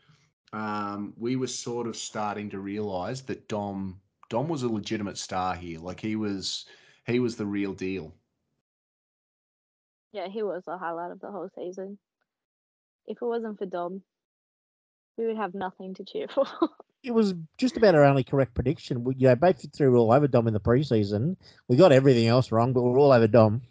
um, 0.52 1.14
we 1.16 1.36
were 1.36 1.46
sort 1.46 1.86
of 1.86 1.96
starting 1.96 2.50
to 2.50 2.58
realise 2.58 3.22
that 3.22 3.48
Dom 3.48 4.00
Dom 4.28 4.48
was 4.48 4.62
a 4.62 4.68
legitimate 4.68 5.18
star 5.18 5.54
here. 5.54 5.78
Like 5.78 6.00
he 6.00 6.16
was 6.16 6.66
he 7.06 7.18
was 7.18 7.36
the 7.36 7.46
real 7.46 7.72
deal. 7.72 8.14
Yeah, 10.12 10.28
he 10.28 10.42
was 10.42 10.62
the 10.66 10.76
highlight 10.76 11.10
of 11.10 11.20
the 11.20 11.30
whole 11.30 11.48
season. 11.54 11.98
If 13.06 13.18
it 13.20 13.24
wasn't 13.24 13.58
for 13.58 13.66
Dom, 13.66 14.02
we 15.16 15.26
would 15.26 15.36
have 15.36 15.54
nothing 15.54 15.94
to 15.94 16.04
cheer 16.04 16.28
for. 16.28 16.46
It 17.04 17.12
was 17.12 17.34
just 17.58 17.76
about 17.76 17.96
our 17.96 18.04
only 18.04 18.22
correct 18.22 18.54
prediction. 18.54 19.02
We, 19.02 19.16
you 19.16 19.26
know, 19.26 19.34
both 19.34 19.66
three 19.74 19.88
were 19.88 19.96
all 19.96 20.12
over 20.12 20.28
Dom 20.28 20.46
in 20.46 20.54
the 20.54 20.60
preseason. 20.60 21.36
We 21.66 21.76
got 21.76 21.90
everything 21.90 22.28
else 22.28 22.52
wrong, 22.52 22.72
but 22.72 22.82
we're 22.82 22.96
all 22.96 23.10
over 23.10 23.26
Dom. 23.26 23.62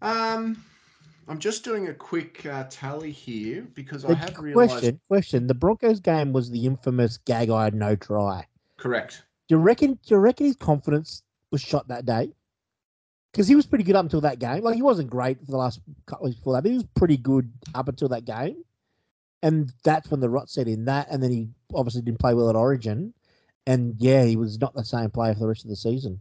Um, 0.00 0.64
I'm 1.28 1.38
just 1.38 1.64
doing 1.64 1.88
a 1.88 1.94
quick 1.94 2.44
uh, 2.46 2.64
tally 2.68 3.12
here 3.12 3.62
because 3.74 4.04
I 4.04 4.08
The 4.08 4.14
have 4.16 4.38
realised. 4.38 4.70
question, 4.70 5.00
question. 5.08 5.46
The 5.46 5.54
Broncos 5.54 6.00
game 6.00 6.32
was 6.32 6.50
the 6.50 6.66
infamous 6.66 7.18
Gagai 7.26 7.72
no 7.72 7.96
try. 7.96 8.46
Correct. 8.76 9.22
Do 9.48 9.56
you 9.56 9.60
reckon? 9.60 9.94
Do 9.94 10.14
you 10.14 10.16
reckon 10.16 10.46
his 10.46 10.56
confidence 10.56 11.22
was 11.50 11.60
shot 11.60 11.88
that 11.88 12.06
day? 12.06 12.32
Because 13.30 13.48
he 13.48 13.54
was 13.54 13.66
pretty 13.66 13.84
good 13.84 13.96
up 13.96 14.04
until 14.04 14.20
that 14.22 14.38
game. 14.38 14.62
Like 14.62 14.74
he 14.74 14.82
wasn't 14.82 15.10
great 15.10 15.38
for 15.40 15.50
the 15.50 15.56
last 15.56 15.80
couple 16.06 16.26
of 16.26 16.34
before 16.34 16.54
that, 16.54 16.62
but 16.62 16.70
he 16.70 16.76
was 16.76 16.86
pretty 16.94 17.16
good 17.16 17.50
up 17.74 17.88
until 17.88 18.08
that 18.08 18.24
game. 18.24 18.64
And 19.42 19.72
that's 19.84 20.10
when 20.10 20.20
the 20.20 20.28
rot 20.28 20.50
set 20.50 20.68
in. 20.68 20.84
That, 20.84 21.08
and 21.10 21.22
then 21.22 21.30
he 21.30 21.48
obviously 21.74 22.02
didn't 22.02 22.20
play 22.20 22.34
well 22.34 22.50
at 22.50 22.56
Origin. 22.56 23.14
And 23.66 23.94
yeah, 23.98 24.24
he 24.24 24.36
was 24.36 24.60
not 24.60 24.74
the 24.74 24.84
same 24.84 25.10
player 25.10 25.34
for 25.34 25.40
the 25.40 25.48
rest 25.48 25.64
of 25.64 25.70
the 25.70 25.76
season. 25.76 26.20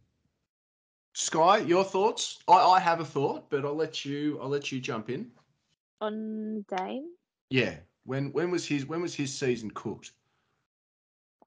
Sky, 1.13 1.57
your 1.59 1.83
thoughts? 1.83 2.39
I, 2.47 2.53
I 2.53 2.79
have 2.79 2.99
a 2.99 3.05
thought, 3.05 3.49
but 3.49 3.65
I'll 3.65 3.75
let 3.75 4.05
you 4.05 4.39
I'll 4.41 4.49
let 4.49 4.71
you 4.71 4.79
jump 4.79 5.09
in. 5.09 5.31
On 6.01 6.65
Dane, 6.75 7.07
Yeah. 7.49 7.75
When 8.05 8.31
when 8.31 8.51
was 8.51 8.65
his 8.65 8.85
when 8.85 9.01
was 9.01 9.15
his 9.15 9.33
season 9.37 9.71
cooked? 9.71 10.11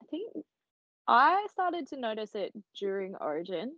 I 0.00 0.04
think 0.06 0.44
I 1.06 1.46
started 1.50 1.86
to 1.88 1.96
notice 1.96 2.34
it 2.34 2.52
during 2.78 3.14
Origin 3.16 3.72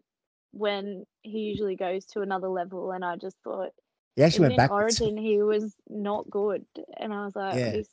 when 0.53 1.07
he 1.23 1.39
usually 1.41 1.77
goes 1.77 2.05
to 2.07 2.21
another 2.21 2.49
level, 2.49 2.93
and 2.93 3.05
I 3.05 3.17
just 3.17 3.37
thought 3.43 3.71
He 4.17 4.23
actually 4.23 4.43
went 4.43 4.53
in 4.53 4.57
backwards. 4.57 5.01
Origin 5.01 5.17
he 5.17 5.43
was 5.43 5.77
not 5.89 6.29
good, 6.31 6.65
and 6.99 7.13
I 7.13 7.25
was 7.25 7.37
like, 7.37 7.55
Yeah. 7.59 7.71
this 7.73 7.89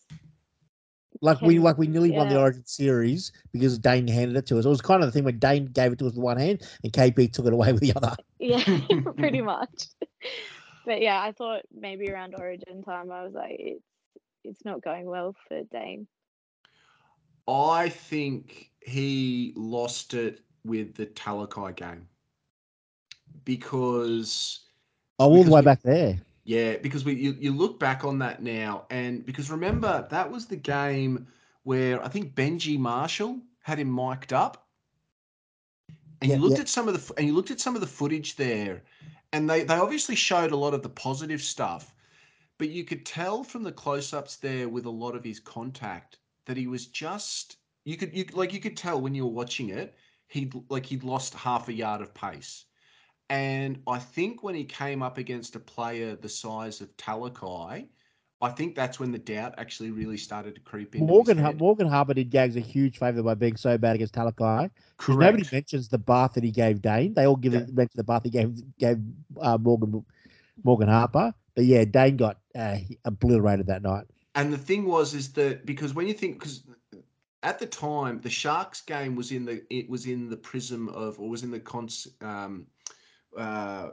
Like 1.24 1.40
we 1.42 1.58
like 1.58 1.78
we 1.78 1.88
nearly 1.88 2.12
won 2.12 2.28
the. 2.28 2.38
Origin 2.38 2.66
series 2.66 3.32
because 3.54 3.80
Dane 3.80 4.10
handed 4.10 4.36
it 4.36 4.46
to 4.48 4.60
us. 4.60 4.66
It 4.66 4.70
was 4.70 4.82
kind 4.82 5.02
of 5.02 5.08
the 5.08 5.14
thing 5.14 5.24
when 5.24 5.40
Dane 5.40 5.68
gave 5.68 5.94
it 5.94 6.00
to 6.00 6.06
us 6.08 6.12
with 6.12 6.22
one 6.22 6.38
hand 6.38 6.68
and 6.84 6.92
KP 6.92 7.32
took 7.32 7.46
it 7.46 7.54
away 7.54 7.72
with 7.72 7.80
the 7.82 7.94
other. 7.96 8.14
Yeah, 8.40 8.62
pretty 9.18 9.42
much. 9.42 9.88
But 10.86 11.00
yeah, 11.02 11.22
I 11.22 11.32
thought 11.32 11.62
maybe 11.74 12.10
around 12.10 12.36
Origin 12.38 12.84
time, 12.84 13.10
I 13.10 13.24
was 13.24 13.32
like, 13.34 13.56
it's 13.58 13.86
it's 14.44 14.66
not 14.66 14.84
going 14.84 15.06
well 15.06 15.34
for 15.48 15.64
Dane. 15.72 16.08
I 17.48 17.88
think 17.88 18.72
he 18.82 19.54
lost 19.56 20.14
it 20.14 20.42
with 20.66 20.94
the 20.96 21.06
Talakai 21.06 21.78
game 21.78 22.06
because 23.46 24.60
Oh, 25.20 25.30
all 25.32 25.44
the 25.46 25.52
way 25.52 25.62
we- 25.62 25.66
back 25.66 25.84
there. 25.84 26.20
Yeah, 26.44 26.78
because 26.78 27.06
we 27.06 27.14
you, 27.16 27.36
you 27.40 27.54
look 27.54 27.80
back 27.80 28.04
on 28.04 28.20
that 28.20 28.42
now, 28.42 28.86
and 28.90 29.26
because 29.26 29.50
remember 29.52 30.08
that 30.10 30.32
was 30.32 30.46
the 30.48 30.56
game 30.58 31.28
where 31.64 32.04
I 32.04 32.10
think 32.10 32.36
Benji 32.36 32.78
Marshall 32.80 33.42
had 33.62 33.80
him 33.80 33.94
mic'd 33.94 34.34
up, 34.34 34.68
and 36.22 36.32
Yeah, 36.32 36.36
you 36.36 36.40
looked 36.40 36.58
yeah. 36.58 36.62
at 36.62 36.70
some 36.70 36.88
of 36.88 36.94
the 36.94 37.14
and 37.18 37.28
you 37.28 37.34
looked 37.34 37.52
at 37.52 37.60
some 37.62 37.76
of 37.76 37.82
the 37.82 37.88
footage 37.88 38.36
there, 38.36 38.84
and 39.32 39.50
they 39.50 39.64
they 39.64 39.76
obviously 39.76 40.16
showed 40.16 40.52
a 40.52 40.58
lot 40.58 40.74
of 40.74 40.84
the 40.84 40.90
positive 40.90 41.42
stuff, 41.42 41.94
but 42.58 42.70
you 42.70 42.84
could 42.84 43.06
tell 43.06 43.44
from 43.44 43.64
the 43.64 43.72
close-ups 43.72 44.38
there 44.38 44.70
with 44.70 44.86
a 44.86 44.90
lot 44.90 45.16
of 45.16 45.24
his 45.24 45.40
contact 45.40 46.20
that 46.46 46.58
he 46.58 46.68
was 46.68 46.88
just 46.88 47.58
you 47.86 47.98
could 47.98 48.16
you 48.16 48.26
like 48.34 48.54
you 48.54 48.60
could 48.60 48.78
tell 48.78 49.00
when 49.02 49.16
you 49.16 49.26
were 49.26 49.32
watching 49.32 49.70
it 49.70 49.96
he'd 50.28 50.54
like 50.70 50.86
he'd 50.86 51.04
lost 51.04 51.34
half 51.34 51.68
a 51.70 51.74
yard 51.74 52.02
of 52.02 52.14
pace. 52.14 52.66
And 53.30 53.82
I 53.88 54.00
think 54.00 54.44
when 54.44 54.56
he 54.56 54.64
came 54.66 55.02
up 55.02 55.18
against 55.18 55.56
a 55.56 55.60
player 55.60 56.16
the 56.16 56.30
size 56.30 56.82
of 56.82 56.96
Talakai, 56.98 57.88
I 58.42 58.50
think 58.50 58.76
that's 58.76 59.00
when 59.00 59.12
the 59.12 59.18
doubt 59.20 59.56
actually 59.58 59.92
really 59.92 60.18
started 60.18 60.56
to 60.56 60.62
creep 60.62 60.96
in. 60.96 61.06
Morgan 61.06 61.38
Har- 61.38 61.54
Morgan 61.54 61.88
Harper 61.88 62.14
did 62.14 62.30
Gags 62.30 62.56
a 62.58 62.60
huge 62.60 62.98
favour 63.00 63.24
by 63.24 63.34
being 63.36 63.56
so 63.56 63.78
bad 63.78 63.96
against 63.96 64.14
Talakai. 64.14 64.70
'cause 64.98 65.18
Nobody 65.18 65.46
mentions 65.52 65.88
the 65.88 65.98
bath 65.98 66.34
that 66.34 66.44
he 66.44 66.52
gave 66.52 66.82
Dane. 66.82 67.14
They 67.14 67.26
all 67.26 67.38
give 67.38 67.54
Yeah. 67.54 67.60
it 67.62 67.74
mention 67.74 67.98
the 67.98 68.04
bath 68.04 68.24
he 68.24 68.30
gave 68.30 68.78
gave 68.78 69.00
uh, 69.40 69.58
Morgan 69.58 70.06
Morgan 70.64 70.90
Harper. 70.90 71.34
But 71.56 71.66
yeah, 71.66 71.86
Dane 71.86 72.18
got 72.18 72.40
uh, 72.56 72.78
obliterated 73.06 73.68
that 73.68 73.82
night. 73.82 74.06
And 74.36 74.52
the 74.52 74.58
thing 74.58 74.86
was, 74.86 75.14
is 75.14 75.32
that 75.34 75.66
because 75.66 75.94
when 75.94 76.08
you 76.08 76.14
think, 76.14 76.40
because 76.40 76.64
at 77.44 77.60
the 77.60 77.66
time 77.66 78.20
the 78.22 78.30
Sharks 78.30 78.82
game 78.82 79.16
was 79.16 79.32
in 79.32 79.46
the 79.46 79.64
it 79.70 79.90
was 79.90 80.06
in 80.06 80.30
the 80.30 80.38
prism 80.38 80.90
of 80.90 81.20
or 81.20 81.30
was 81.30 81.44
in 81.44 81.52
the 81.52 81.60
cons 81.60 82.08
um, 82.22 82.68
uh, 83.38 83.90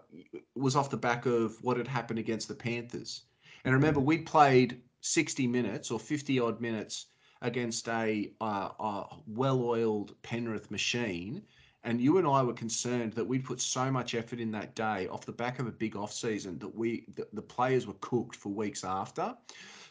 was 0.55 0.77
off 0.77 0.91
the 0.91 0.97
back 0.97 1.27
of 1.27 1.57
what 1.63 1.77
had 1.77 1.89
happened 1.89 2.19
against 2.19 2.49
the 2.49 2.55
Panthers. 2.55 3.23
And 3.65 3.75
remember, 3.75 4.01
we 4.01 4.19
played 4.19 4.81
sixty 5.01 5.47
minutes 5.47 5.91
or 5.91 5.99
fifty 5.99 6.41
odd 6.41 6.61
minutes 6.61 7.07
against 7.43 7.89
a, 7.89 8.33
uh, 8.41 8.69
a 8.79 9.07
well-oiled 9.27 10.15
Penrith 10.23 10.71
machine. 10.71 11.43
And 11.83 11.99
you 11.99 12.19
and 12.19 12.27
I 12.27 12.43
were 12.43 12.53
concerned 12.53 13.15
that 13.15 13.25
we'd 13.25 13.45
put 13.45 13.61
so 13.61 13.91
much 13.91 14.15
effort 14.15 14.39
in 14.39 14.51
that 14.53 14.75
day 14.75 15.09
off 15.09 15.25
the 15.25 15.33
back 15.33 15.59
of 15.59 15.67
a 15.67 15.73
big 15.73 15.97
off 15.97 16.13
season 16.13 16.59
that 16.59 16.75
we 16.75 17.07
the, 17.15 17.27
the 17.33 17.41
players 17.43 17.87
were 17.87 17.95
cooked 18.01 18.37
for 18.37 18.51
weeks 18.51 18.85
after. 18.85 19.35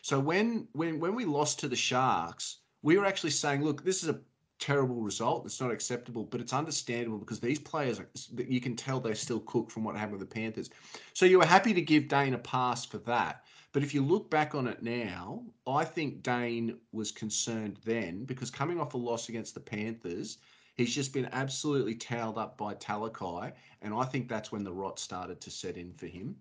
So 0.04 0.20
when 0.20 0.68
when 0.74 1.00
when 1.00 1.16
we 1.16 1.26
lost 1.26 1.60
to 1.60 1.68
the 1.68 1.76
Sharks, 1.76 2.58
we 2.84 2.98
were 2.98 3.06
actually 3.06 3.32
saying, 3.32 3.64
look, 3.64 3.84
this 3.84 4.04
is 4.04 4.10
a 4.10 4.20
terrible 4.60 5.02
result. 5.02 5.46
It's 5.46 5.62
not 5.62 5.72
acceptable, 5.72 6.26
but 6.26 6.42
it's 6.42 6.54
understandable 6.54 7.18
because 7.18 7.40
these 7.40 7.60
players, 7.60 8.00
are, 8.00 8.10
you 8.38 8.62
can 8.62 8.76
tell 8.76 9.00
they're 9.00 9.16
still 9.16 9.40
cook 9.42 9.72
from 9.72 9.84
what 9.84 9.96
happened 9.96 10.20
with 10.20 10.30
the 10.30 10.34
Panthers. 10.34 10.70
So 11.14 11.26
you 11.26 11.40
were 11.40 11.46
happy 11.46 11.74
to 11.74 11.82
give 11.82 12.08
Dane 12.08 12.34
a 12.34 12.38
pass 12.38 12.86
for 12.86 12.98
that. 13.00 13.46
But 13.72 13.84
if 13.84 13.94
you 13.94 14.04
look 14.04 14.30
back 14.30 14.56
on 14.56 14.68
it 14.68 14.82
now, 14.82 15.44
I 15.68 15.86
think 15.86 16.24
Dane 16.24 16.78
was 16.92 17.12
concerned 17.12 17.78
then 17.86 18.26
because 18.26 18.50
coming 18.50 18.80
off 18.80 18.96
a 18.96 18.98
loss 18.98 19.30
against 19.30 19.54
the 19.54 19.60
Panthers, 19.60 20.40
he's 20.76 20.94
just 20.94 21.14
been 21.14 21.30
absolutely 21.32 21.96
towed 21.96 22.38
up 22.38 22.58
by 22.58 22.74
Talakai, 22.74 23.54
and 23.82 23.94
I 23.94 24.06
think 24.06 24.28
that's 24.28 24.52
when 24.52 24.64
the 24.64 24.74
rot 24.74 25.00
started 25.00 25.40
to 25.42 25.52
set 25.52 25.78
in 25.78 25.94
for 25.94 26.08
him. 26.08 26.36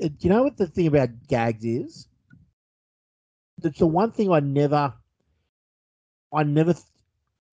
Uh, 0.00 0.08
Do 0.08 0.16
you 0.20 0.28
know 0.28 0.42
what 0.42 0.58
the 0.58 0.66
thing 0.66 0.86
about 0.86 1.08
Gags 1.28 1.64
is? 1.64 2.07
It's 3.62 3.78
the 3.78 3.86
one 3.86 4.10
thing 4.12 4.30
I 4.30 4.40
never, 4.40 4.92
I 6.32 6.42
never 6.42 6.74
th- 6.74 6.84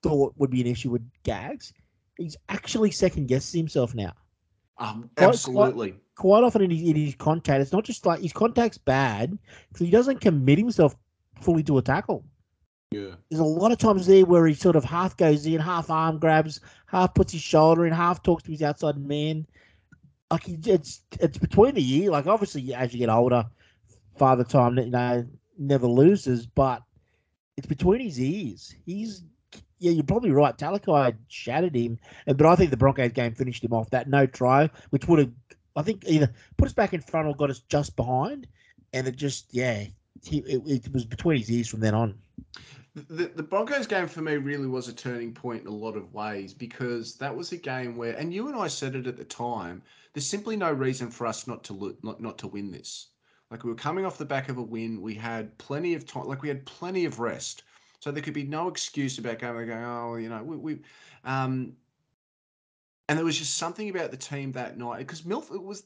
thought 0.03 0.33
would 0.37 0.51
be 0.51 0.61
an 0.61 0.67
issue 0.67 0.91
with 0.91 1.07
Gags. 1.23 1.73
He's 2.17 2.37
actually 2.49 2.91
second 2.91 3.27
guessing 3.27 3.59
himself 3.59 3.95
now. 3.95 4.13
Um, 4.77 5.09
Quite- 5.15 5.27
absolutely. 5.29 5.95
Quite 6.15 6.43
often 6.43 6.61
in 6.61 6.71
his, 6.71 6.81
in 6.87 6.95
his 6.95 7.15
contact, 7.15 7.61
it's 7.61 7.73
not 7.73 7.83
just 7.83 8.05
like 8.05 8.21
his 8.21 8.31
contact's 8.31 8.77
bad 8.77 9.37
because 9.69 9.85
he 9.85 9.91
doesn't 9.91 10.21
commit 10.21 10.57
himself 10.57 10.95
fully 11.41 11.63
to 11.63 11.77
a 11.77 11.81
tackle. 11.81 12.23
Yeah. 12.91 13.15
There's 13.29 13.41
a 13.41 13.43
lot 13.43 13.73
of 13.73 13.77
times 13.77 14.07
there 14.07 14.25
where 14.25 14.45
he 14.45 14.53
sort 14.53 14.77
of 14.77 14.85
half 14.85 15.17
goes 15.17 15.45
in, 15.45 15.59
half 15.59 15.89
arm 15.89 16.19
grabs, 16.19 16.61
half 16.85 17.13
puts 17.13 17.33
his 17.33 17.41
shoulder 17.41 17.85
in, 17.85 17.91
half 17.91 18.23
talks 18.23 18.43
to 18.43 18.51
his 18.51 18.61
outside 18.61 18.97
man. 18.97 19.45
Like 20.31 20.43
he, 20.45 20.57
it's 20.65 21.01
it's 21.19 21.37
between 21.37 21.75
the 21.75 21.81
year. 21.81 22.11
Like 22.11 22.27
obviously, 22.27 22.73
as 22.73 22.93
you 22.93 22.99
get 22.99 23.09
older, 23.09 23.45
father 24.17 24.43
time 24.45 24.77
you 24.77 24.89
know 24.89 25.25
never 25.57 25.87
loses, 25.87 26.45
but 26.45 26.83
it's 27.57 27.67
between 27.67 28.01
his 28.01 28.19
ears. 28.19 28.75
He's 28.85 29.23
yeah, 29.79 29.91
you're 29.91 30.03
probably 30.03 30.31
right. 30.31 30.57
Talakai 30.57 31.15
shattered 31.27 31.75
him, 31.75 31.99
but 32.25 32.45
I 32.45 32.55
think 32.55 32.71
the 32.71 32.77
Broncos 32.77 33.11
game 33.11 33.33
finished 33.33 33.63
him 33.63 33.73
off. 33.73 33.89
That 33.89 34.09
no 34.09 34.25
try, 34.25 34.69
which 34.89 35.07
would 35.07 35.19
have 35.19 35.31
I 35.75 35.81
think 35.81 36.03
either 36.07 36.33
put 36.57 36.67
us 36.67 36.73
back 36.73 36.93
in 36.93 37.01
front 37.01 37.27
or 37.27 37.35
got 37.35 37.49
us 37.49 37.59
just 37.59 37.95
behind, 37.95 38.47
and 38.93 39.07
it 39.07 39.15
just 39.15 39.53
yeah, 39.53 39.85
he, 40.23 40.39
it, 40.39 40.61
it 40.65 40.93
was 40.93 41.05
between 41.05 41.37
his 41.37 41.51
ears 41.51 41.67
from 41.67 41.81
then 41.81 41.93
on. 41.93 42.17
The, 42.95 43.25
the 43.35 43.43
Broncos 43.43 43.87
game 43.87 44.07
for 44.07 44.21
me 44.21 44.37
really 44.37 44.67
was 44.67 44.87
a 44.87 44.93
turning 44.93 45.33
point 45.33 45.63
in 45.63 45.67
a 45.67 45.75
lot 45.75 45.97
of 45.97 46.13
ways 46.13 46.53
because 46.53 47.15
that 47.15 47.35
was 47.35 47.51
a 47.51 47.57
game 47.57 47.97
where, 47.97 48.13
and 48.13 48.33
you 48.33 48.47
and 48.47 48.55
I 48.55 48.67
said 48.67 48.95
it 48.95 49.05
at 49.05 49.17
the 49.17 49.25
time, 49.25 49.81
there's 50.13 50.25
simply 50.25 50.55
no 50.55 50.71
reason 50.71 51.11
for 51.11 51.27
us 51.27 51.45
not 51.45 51.65
to 51.65 51.73
lo- 51.73 51.97
not 52.03 52.21
not 52.21 52.37
to 52.39 52.47
win 52.47 52.71
this. 52.71 53.09
Like 53.55 53.63
we 53.63 53.69
were 53.69 53.77
coming 53.77 54.05
off 54.05 54.17
the 54.17 54.25
back 54.25 54.49
of 54.49 54.57
a 54.57 54.61
win, 54.61 55.01
we 55.01 55.13
had 55.15 55.57
plenty 55.57 55.93
of 55.93 56.05
time, 56.05 56.25
like 56.25 56.41
we 56.41 56.49
had 56.49 56.65
plenty 56.65 57.05
of 57.05 57.21
rest, 57.21 57.63
so 58.01 58.11
there 58.11 58.21
could 58.21 58.33
be 58.33 58.43
no 58.43 58.67
excuse 58.67 59.17
about 59.17 59.39
going, 59.39 59.67
going 59.67 59.81
oh, 59.81 60.15
you 60.15 60.27
know, 60.27 60.43
we, 60.43 60.57
we 60.57 60.79
um, 61.23 61.71
and 63.07 63.17
there 63.17 63.23
was 63.23 63.37
just 63.37 63.55
something 63.55 63.87
about 63.89 64.11
the 64.11 64.17
team 64.17 64.51
that 64.51 64.77
night 64.77 64.97
because 64.97 65.23
Milford 65.23 65.61
was 65.61 65.83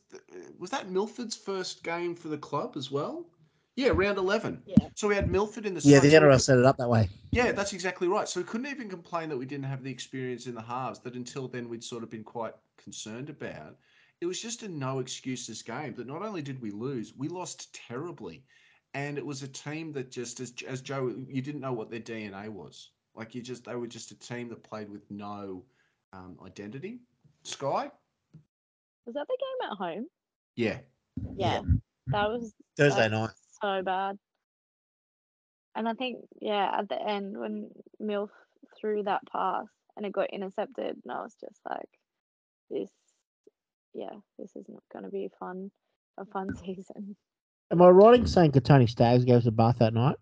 was 0.58 0.72
that 0.72 0.90
Milford's 0.90 1.36
first 1.36 1.84
game 1.84 2.16
for 2.16 2.30
the 2.30 2.40
club 2.40 2.74
as 2.76 2.90
well. 2.90 3.28
Yeah, 3.76 3.90
round 3.90 4.18
eleven. 4.18 4.64
Yeah. 4.66 4.88
So 4.96 5.08
we 5.08 5.14
had 5.14 5.30
Milford 5.30 5.68
in 5.68 5.76
the 5.76 5.82
Yeah, 5.82 6.00
the 6.00 6.10
so 6.10 6.22
we 6.22 6.26
NRL 6.26 6.42
set 6.42 6.58
it 6.58 6.66
up 6.66 6.78
that 6.78 6.90
way. 6.90 7.08
yeah, 7.32 7.52
that's 7.52 7.74
exactly 7.74 8.08
right. 8.08 8.28
So 8.28 8.40
we 8.40 8.48
couldn't 8.48 8.66
even 8.66 8.90
complain 8.90 9.30
that 9.30 9.38
we 9.38 9.46
didn't 9.46 9.66
have 9.66 9.84
the 9.84 9.92
experience 9.92 10.48
in 10.48 10.56
the 10.56 10.62
halves 10.64 10.98
that 11.02 11.14
until 11.14 11.48
then 11.48 11.70
we'd 11.70 11.84
sort 11.84 12.02
of 12.02 12.10
been 12.10 12.24
quite 12.24 12.56
concerned 12.84 13.30
about. 13.30 13.76
It 14.22 14.26
was 14.26 14.42
just 14.42 14.64
a 14.64 14.68
no 14.68 15.00
excuses 15.00 15.62
game. 15.62 15.94
That 15.96 16.08
not 16.08 16.22
only 16.22 16.42
did 16.42 16.62
we 16.62 16.72
lose, 16.72 17.14
we 17.18 17.30
lost 17.30 17.74
terribly, 17.74 18.44
and 18.94 19.18
it 19.18 19.26
was 19.26 19.44
a 19.44 19.48
team 19.48 19.92
that 19.94 20.12
just 20.12 20.40
as 20.40 20.54
as 20.68 20.82
Joe, 20.82 21.14
you 21.28 21.42
didn't 21.42 21.62
know 21.62 21.74
what 21.74 21.90
their 21.90 22.00
DNA 22.00 22.50
was. 22.50 22.92
Like 23.16 23.34
you 23.36 23.42
just 23.42 23.66
they 23.66 23.76
were 23.76 23.88
just 23.88 24.12
a 24.12 24.20
team 24.20 24.50
that 24.50 24.64
played 24.64 24.90
with 24.90 25.10
no 25.10 25.64
um, 26.14 26.38
identity. 26.46 27.00
Sky, 27.44 27.90
Was 29.06 29.16
that 29.16 29.28
the 29.28 29.38
game 29.40 29.72
at 29.72 29.78
home? 29.78 30.08
yeah, 30.56 30.80
Yeah. 31.36 31.62
That 32.08 32.30
was 32.30 32.54
Thursday 32.76 33.02
that's 33.02 33.12
night. 33.12 33.30
So 33.62 33.82
bad. 33.84 34.18
And 35.76 35.88
I 35.88 35.94
think, 35.94 36.26
yeah, 36.42 36.76
at 36.78 36.90
the 36.90 37.02
end 37.02 37.38
when 37.38 37.70
Milf 38.02 38.30
threw 38.80 39.04
that 39.04 39.22
pass 39.32 39.68
and 39.96 40.06
it 40.06 40.12
got 40.12 40.32
intercepted, 40.32 40.98
and 41.04 41.12
I 41.12 41.22
was 41.22 41.36
just 41.40 41.60
like, 41.70 41.90
this, 42.70 42.90
yeah, 43.94 44.14
this 44.38 44.56
is 44.56 44.66
not 44.68 44.84
going 44.92 45.06
to 45.06 45.12
be 45.12 45.26
a 45.26 45.38
fun, 45.40 45.72
a 46.18 46.26
fun 46.26 46.56
season. 46.66 47.16
Am 47.72 47.82
I 47.82 47.90
right 47.90 48.20
in 48.20 48.28
saying 48.28 48.52
Kotoni 48.52 48.90
Staggs 48.90 49.26
gave 49.26 49.36
us 49.36 49.46
a 49.46 49.52
bath 49.52 49.78
that 49.80 49.94
night? 49.94 50.18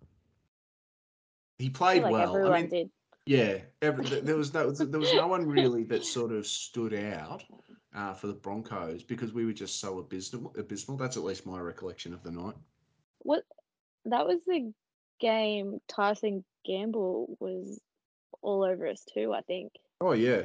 he 1.58 1.70
played 1.70 2.04
feel 2.04 2.12
like 2.12 2.30
well. 2.32 2.54
I 2.54 2.62
mean, 2.62 2.70
did. 2.70 2.90
Yeah, 3.26 3.58
every, 3.82 4.06
there 4.22 4.38
was 4.38 4.54
no 4.54 4.72
there 4.72 5.00
was 5.00 5.14
no 5.14 5.28
one 5.28 5.46
really 5.46 5.84
that 5.86 6.06
sort 6.06 6.32
of 6.32 6.48
stood 6.48 6.94
out 6.94 7.44
uh, 7.96 8.14
for 8.14 8.28
the 8.28 8.34
Broncos 8.34 9.04
because 9.04 9.34
we 9.34 9.46
were 9.46 9.54
just 9.54 9.82
so 9.82 10.00
abysmal. 10.00 10.54
Abysmal. 10.58 10.98
That's 10.98 11.18
at 11.18 11.24
least 11.24 11.46
my 11.46 11.60
recollection 11.60 12.14
of 12.14 12.24
the 12.24 12.32
night. 12.32 12.56
What 13.20 13.44
that 14.06 14.26
was 14.26 14.40
the 14.48 14.72
game 15.20 15.80
Tyson 15.88 16.46
Gamble 16.66 17.36
was 17.40 17.80
all 18.42 18.64
over 18.64 18.88
us 18.88 19.04
too, 19.14 19.34
I 19.34 19.42
think. 19.42 19.74
Oh 20.00 20.14
yeah. 20.14 20.44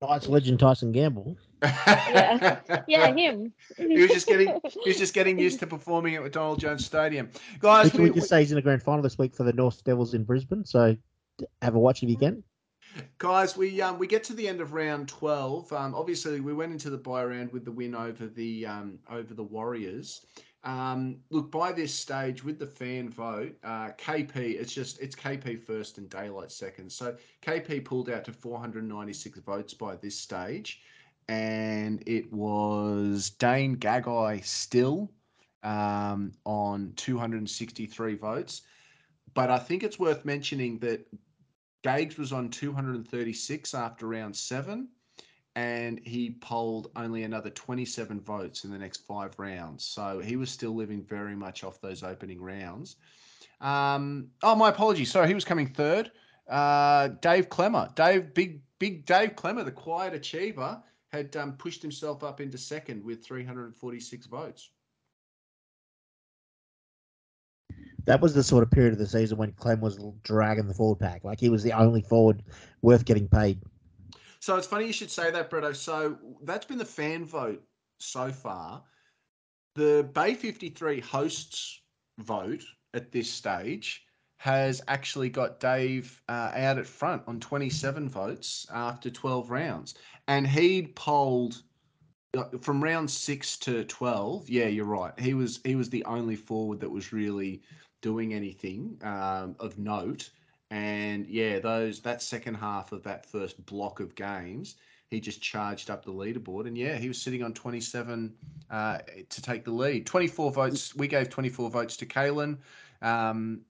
Knights 0.00 0.28
legend 0.28 0.58
Tyson 0.58 0.92
Gamble. 0.92 1.36
Yeah. 1.62 2.60
Yeah, 2.88 3.12
him. 3.14 3.52
he 3.76 4.00
was 4.00 4.10
just 4.10 4.26
getting 4.26 4.60
he 4.62 4.90
was 4.90 4.98
just 4.98 5.14
getting 5.14 5.38
used 5.38 5.60
to 5.60 5.66
performing 5.66 6.16
at 6.16 6.32
Donald 6.32 6.60
Jones 6.60 6.84
Stadium, 6.84 7.30
guys. 7.60 7.90
Can 7.90 8.02
we 8.02 8.10
just 8.10 8.28
say 8.28 8.40
he's 8.40 8.50
in 8.50 8.56
the 8.56 8.62
grand 8.62 8.82
final 8.82 9.02
this 9.02 9.18
week 9.18 9.34
for 9.34 9.44
the 9.44 9.52
North 9.52 9.82
Devils 9.84 10.14
in 10.14 10.24
Brisbane? 10.24 10.64
So 10.64 10.96
have 11.60 11.74
a 11.74 11.78
watch 11.78 12.02
if 12.02 12.08
you 12.08 12.16
can. 12.16 12.42
Guys, 13.18 13.56
we 13.56 13.80
um, 13.80 13.98
we 13.98 14.06
get 14.06 14.22
to 14.24 14.34
the 14.34 14.46
end 14.46 14.60
of 14.60 14.72
round 14.72 15.08
twelve. 15.08 15.72
Um, 15.72 15.94
obviously, 15.94 16.40
we 16.40 16.52
went 16.52 16.72
into 16.72 16.90
the 16.90 16.98
bye 16.98 17.24
round 17.24 17.52
with 17.52 17.64
the 17.64 17.72
win 17.72 17.94
over 17.94 18.26
the 18.26 18.66
um, 18.66 18.98
over 19.10 19.32
the 19.32 19.44
Warriors. 19.44 20.26
Um, 20.64 21.18
look, 21.30 21.50
by 21.50 21.72
this 21.72 21.92
stage 21.92 22.44
with 22.44 22.58
the 22.58 22.66
fan 22.66 23.08
vote, 23.08 23.56
uh, 23.64 23.90
KP 23.98 24.36
it's 24.36 24.72
just 24.72 25.00
it's 25.00 25.16
KP 25.16 25.60
first 25.60 25.98
and 25.98 26.08
Daylight 26.08 26.52
second. 26.52 26.90
So 26.92 27.16
KP 27.42 27.84
pulled 27.84 28.10
out 28.10 28.24
to 28.26 28.32
496 28.32 29.40
votes 29.40 29.74
by 29.74 29.96
this 29.96 30.16
stage, 30.16 30.82
and 31.28 32.02
it 32.06 32.32
was 32.32 33.30
Dane 33.30 33.76
Gagai 33.76 34.44
still 34.44 35.10
um, 35.62 36.32
on 36.44 36.92
263 36.96 38.14
votes. 38.16 38.62
But 39.34 39.50
I 39.50 39.58
think 39.58 39.82
it's 39.82 39.98
worth 39.98 40.24
mentioning 40.24 40.78
that 40.80 41.06
Gags 41.82 42.18
was 42.18 42.32
on 42.32 42.50
236 42.50 43.74
after 43.74 44.06
round 44.06 44.36
seven, 44.36 44.88
and 45.54 46.00
he 46.04 46.30
polled 46.30 46.90
only 46.96 47.24
another 47.24 47.50
27 47.50 48.20
votes 48.20 48.64
in 48.64 48.70
the 48.70 48.78
next 48.78 49.06
five 49.06 49.38
rounds. 49.38 49.84
So 49.84 50.18
he 50.18 50.36
was 50.36 50.50
still 50.50 50.74
living 50.74 51.02
very 51.02 51.34
much 51.34 51.64
off 51.64 51.80
those 51.80 52.02
opening 52.02 52.40
rounds. 52.40 52.96
Um, 53.60 54.28
oh, 54.42 54.54
my 54.54 54.68
apologies. 54.70 55.10
Sorry, 55.10 55.28
he 55.28 55.34
was 55.34 55.44
coming 55.44 55.68
third. 55.68 56.10
Uh, 56.48 57.08
Dave 57.20 57.48
Klemmer, 57.48 57.94
Dave, 57.94 58.34
big, 58.34 58.60
big 58.78 59.06
Dave 59.06 59.36
Klemmer, 59.36 59.64
the 59.64 59.70
quiet 59.70 60.14
achiever, 60.14 60.82
had 61.12 61.36
um, 61.36 61.52
pushed 61.52 61.82
himself 61.82 62.24
up 62.24 62.40
into 62.40 62.56
second 62.56 63.04
with 63.04 63.24
346 63.24 64.26
votes. 64.26 64.70
That 68.04 68.20
was 68.20 68.34
the 68.34 68.42
sort 68.42 68.64
of 68.64 68.70
period 68.70 68.92
of 68.92 68.98
the 68.98 69.06
season 69.06 69.38
when 69.38 69.52
Clem 69.52 69.80
was 69.80 69.98
dragging 70.24 70.66
the 70.66 70.74
forward 70.74 70.98
pack. 70.98 71.22
Like 71.22 71.38
he 71.38 71.50
was 71.50 71.62
the 71.62 71.72
only 71.72 72.02
forward 72.02 72.42
worth 72.80 73.04
getting 73.04 73.28
paid. 73.28 73.60
So 74.40 74.56
it's 74.56 74.66
funny 74.66 74.86
you 74.86 74.92
should 74.92 75.10
say 75.10 75.30
that, 75.30 75.50
Bretto. 75.50 75.76
So 75.76 76.18
that's 76.42 76.66
been 76.66 76.78
the 76.78 76.84
fan 76.84 77.24
vote 77.24 77.62
so 78.00 78.32
far. 78.32 78.82
The 79.76 80.08
Bay 80.14 80.34
53 80.34 80.98
hosts 81.00 81.80
vote 82.18 82.64
at 82.92 83.12
this 83.12 83.30
stage 83.30 84.04
has 84.42 84.82
actually 84.88 85.28
got 85.28 85.60
Dave 85.60 86.20
uh, 86.28 86.50
out 86.56 86.76
at 86.76 86.84
front 86.84 87.22
on 87.28 87.38
27 87.38 88.08
votes 88.08 88.66
after 88.74 89.08
12 89.08 89.50
rounds. 89.50 89.94
And 90.28 90.46
he'd 90.46 90.94
polled 90.94 91.62
uh, 92.36 92.44
from 92.60 92.82
round 92.82 93.10
six 93.10 93.56
to 93.58 93.84
12. 93.84 94.48
Yeah, 94.48 94.66
you're 94.66 94.84
right. 94.84 95.18
He 95.18 95.34
was 95.34 95.60
he 95.64 95.74
was 95.74 95.90
the 95.90 96.04
only 96.04 96.36
forward 96.36 96.80
that 96.80 96.90
was 96.90 97.12
really 97.12 97.62
doing 98.00 98.34
anything 98.34 98.98
um, 99.02 99.56
of 99.60 99.78
note. 99.78 100.30
And 100.70 101.26
yeah, 101.26 101.58
those 101.58 102.00
that 102.00 102.22
second 102.22 102.54
half 102.54 102.92
of 102.92 103.02
that 103.02 103.26
first 103.26 103.64
block 103.66 104.00
of 104.00 104.14
games, 104.14 104.76
he 105.10 105.20
just 105.20 105.42
charged 105.42 105.90
up 105.90 106.04
the 106.04 106.12
leaderboard. 106.12 106.66
And 106.66 106.78
yeah, 106.78 106.96
he 106.96 107.08
was 107.08 107.20
sitting 107.20 107.42
on 107.42 107.52
27 107.52 108.32
uh, 108.70 108.98
to 109.28 109.42
take 109.42 109.64
the 109.64 109.70
lead. 109.70 110.06
24 110.06 110.52
votes. 110.52 110.96
We 110.96 111.08
gave 111.08 111.28
24 111.28 111.70
votes 111.70 111.96
to 111.98 112.06
Kalyn. 112.06 112.56
Um, 113.02 113.60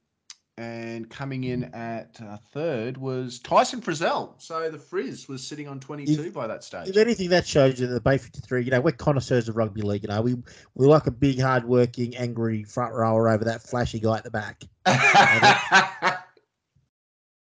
and 0.59 1.09
coming 1.09 1.45
in 1.45 1.65
at 1.75 2.21
uh, 2.23 2.37
third 2.53 2.99
was 2.99 3.39
Tyson 3.39 3.81
Frizell. 3.81 4.35
So 4.41 4.71
the 4.71 4.79
Frizz 4.79 5.29
was 5.29 5.47
sitting 5.47 5.67
on 5.67 5.81
22 5.81 6.31
by 6.31 6.47
that 6.47 6.63
stage. 6.63 6.89
If 6.89 6.97
anything, 6.97 7.31
that 7.31 7.47
shows 7.47 7.81
you 7.81 7.87
that 7.87 7.95
the 7.95 8.01
Bay 8.01 8.19
53, 8.19 8.65
you 8.65 8.71
know, 8.71 8.81
we're 8.81 8.93
connoisseurs 8.93 9.49
of 9.49 9.57
rugby 9.57 9.83
league. 9.83 10.03
You 10.03 10.09
know, 10.09 10.21
we 10.21 10.37
we 10.75 10.87
like 10.87 11.07
a 11.07 11.11
big, 11.11 11.41
hard-working, 11.41 12.17
angry 12.17 12.65
front 12.65 12.93
rower 12.95 13.31
over 13.31 13.45
that 13.45 13.63
flashy 13.63 14.01
guy 14.01 14.19
at 14.19 14.25
the 14.25 14.31
back. 14.31 14.63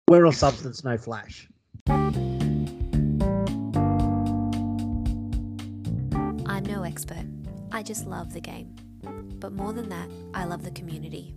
We're 0.09 0.25
all 0.25 0.31
substance, 0.31 0.83
no 0.83 0.97
flash. 0.97 1.47
I'm 6.45 6.63
no 6.65 6.83
expert. 6.83 7.25
I 7.71 7.81
just 7.81 8.05
love 8.05 8.33
the 8.33 8.41
game. 8.41 8.75
But 9.39 9.53
more 9.53 9.73
than 9.73 9.89
that, 9.89 10.07
I 10.33 10.45
love 10.45 10.63
the 10.63 10.71
community. 10.71 11.33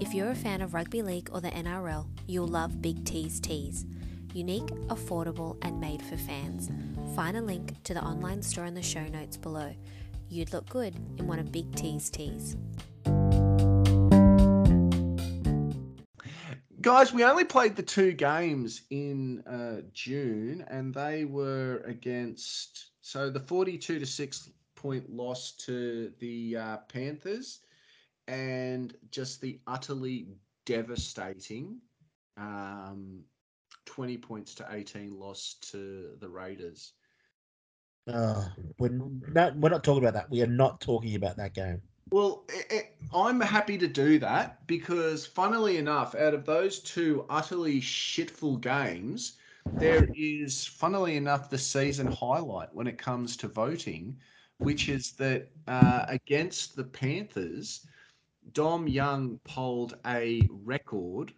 If 0.00 0.14
you're 0.14 0.30
a 0.30 0.34
fan 0.34 0.62
of 0.62 0.74
rugby 0.74 1.02
league 1.02 1.30
or 1.32 1.40
the 1.40 1.50
NRL, 1.50 2.06
you'll 2.26 2.48
love 2.48 2.82
Big 2.82 3.04
T's 3.04 3.40
Tees. 3.40 3.86
Unique, 4.34 4.66
affordable, 4.88 5.58
and 5.62 5.80
made 5.80 6.02
for 6.02 6.16
fans. 6.16 6.70
Find 7.14 7.36
a 7.36 7.42
link 7.42 7.82
to 7.84 7.94
the 7.94 8.02
online 8.02 8.42
store 8.42 8.64
in 8.64 8.74
the 8.74 8.82
show 8.82 9.04
notes 9.04 9.36
below. 9.36 9.74
You'd 10.28 10.52
look 10.52 10.68
good 10.68 10.94
in 11.18 11.26
one 11.26 11.38
of 11.38 11.52
Big 11.52 11.74
T's 11.74 12.08
tees. 12.08 12.56
Guys, 16.80 17.12
we 17.12 17.22
only 17.22 17.44
played 17.44 17.76
the 17.76 17.82
two 17.82 18.12
games 18.12 18.82
in 18.90 19.42
uh, 19.46 19.82
June, 19.92 20.64
and 20.68 20.92
they 20.92 21.26
were 21.26 21.82
against 21.86 22.86
so 23.02 23.30
the 23.30 23.38
forty-two 23.38 23.98
to 23.98 24.06
six 24.06 24.50
point 24.74 25.08
loss 25.08 25.52
to 25.66 26.12
the 26.18 26.56
uh, 26.56 26.76
Panthers, 26.88 27.60
and 28.28 28.94
just 29.10 29.40
the 29.40 29.60
utterly 29.66 30.26
devastating 30.66 31.78
um, 32.36 33.20
twenty 33.84 34.16
points 34.16 34.54
to 34.56 34.66
eighteen 34.70 35.18
loss 35.18 35.56
to 35.70 36.10
the 36.20 36.28
Raiders. 36.28 36.92
Uh, 38.12 38.46
we're 38.78 39.00
not, 39.28 39.56
we're 39.56 39.68
not 39.68 39.84
talking 39.84 40.02
about 40.02 40.14
that. 40.14 40.30
We 40.30 40.42
are 40.42 40.46
not 40.48 40.80
talking 40.80 41.14
about 41.14 41.36
that 41.36 41.54
game. 41.54 41.80
Well, 42.10 42.44
i 42.50 42.76
i 42.76 42.88
I'm 43.14 43.40
happy 43.40 43.76
to 43.78 43.86
do 43.86 44.18
that 44.20 44.66
because, 44.66 45.26
funnily 45.26 45.76
enough, 45.76 46.14
out 46.14 46.34
of 46.34 46.44
those 46.44 46.80
two 46.80 47.26
utterly 47.28 47.80
shitful 47.80 48.60
games, 48.60 49.34
there 49.74 50.08
is, 50.16 50.64
funnily 50.64 51.16
enough, 51.16 51.50
the 51.50 51.58
season 51.58 52.06
highlight 52.06 52.74
when 52.74 52.86
it 52.86 52.96
comes 52.96 53.36
to 53.38 53.48
voting 53.48 54.16
which 54.62 54.88
is 54.88 55.12
that 55.12 55.48
uh, 55.66 56.04
against 56.08 56.76
the 56.76 56.84
Panthers, 56.84 57.86
Dom 58.52 58.88
Young 58.88 59.38
polled 59.44 59.96
a 60.06 60.46
record 60.50 61.32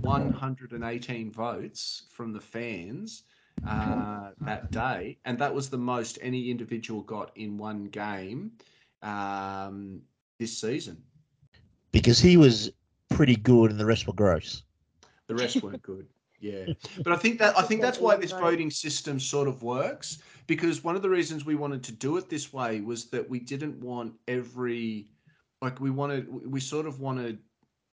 118 0.00 1.30
votes 1.32 2.04
from 2.10 2.32
the 2.32 2.40
fans 2.40 3.22
uh, 3.66 4.30
that 4.40 4.70
day, 4.70 5.18
and 5.24 5.38
that 5.38 5.54
was 5.54 5.70
the 5.70 5.78
most 5.78 6.18
any 6.22 6.50
individual 6.50 7.02
got 7.02 7.30
in 7.36 7.56
one 7.56 7.84
game 7.84 8.52
um, 9.02 10.00
this 10.38 10.58
season. 10.58 11.02
Because 11.92 12.20
he 12.20 12.36
was 12.36 12.70
pretty 13.08 13.36
good 13.36 13.70
and 13.70 13.80
the 13.80 13.86
rest 13.86 14.06
were 14.06 14.12
gross. 14.12 14.62
The 15.26 15.34
rest 15.34 15.62
weren't 15.62 15.82
good. 15.94 16.06
Yeah, 16.40 16.66
but 17.02 17.12
I 17.12 17.16
think 17.16 17.40
that 17.40 17.58
I 17.58 17.62
think 17.62 17.82
that's 17.82 17.98
why 17.98 18.14
this 18.14 18.30
voting 18.30 18.70
system 18.70 19.18
sort 19.18 19.48
of 19.48 19.64
works 19.64 20.18
because 20.46 20.84
one 20.84 20.94
of 20.94 21.02
the 21.02 21.10
reasons 21.10 21.44
we 21.44 21.56
wanted 21.56 21.82
to 21.82 21.92
do 21.92 22.16
it 22.16 22.28
this 22.28 22.52
way 22.52 22.80
was 22.80 23.06
that 23.06 23.28
we 23.28 23.40
didn't 23.40 23.76
want 23.80 24.14
every 24.28 25.08
like 25.62 25.80
we 25.80 25.90
wanted 25.90 26.28
we 26.50 26.60
sort 26.60 26.86
of 26.86 27.00
wanted 27.00 27.38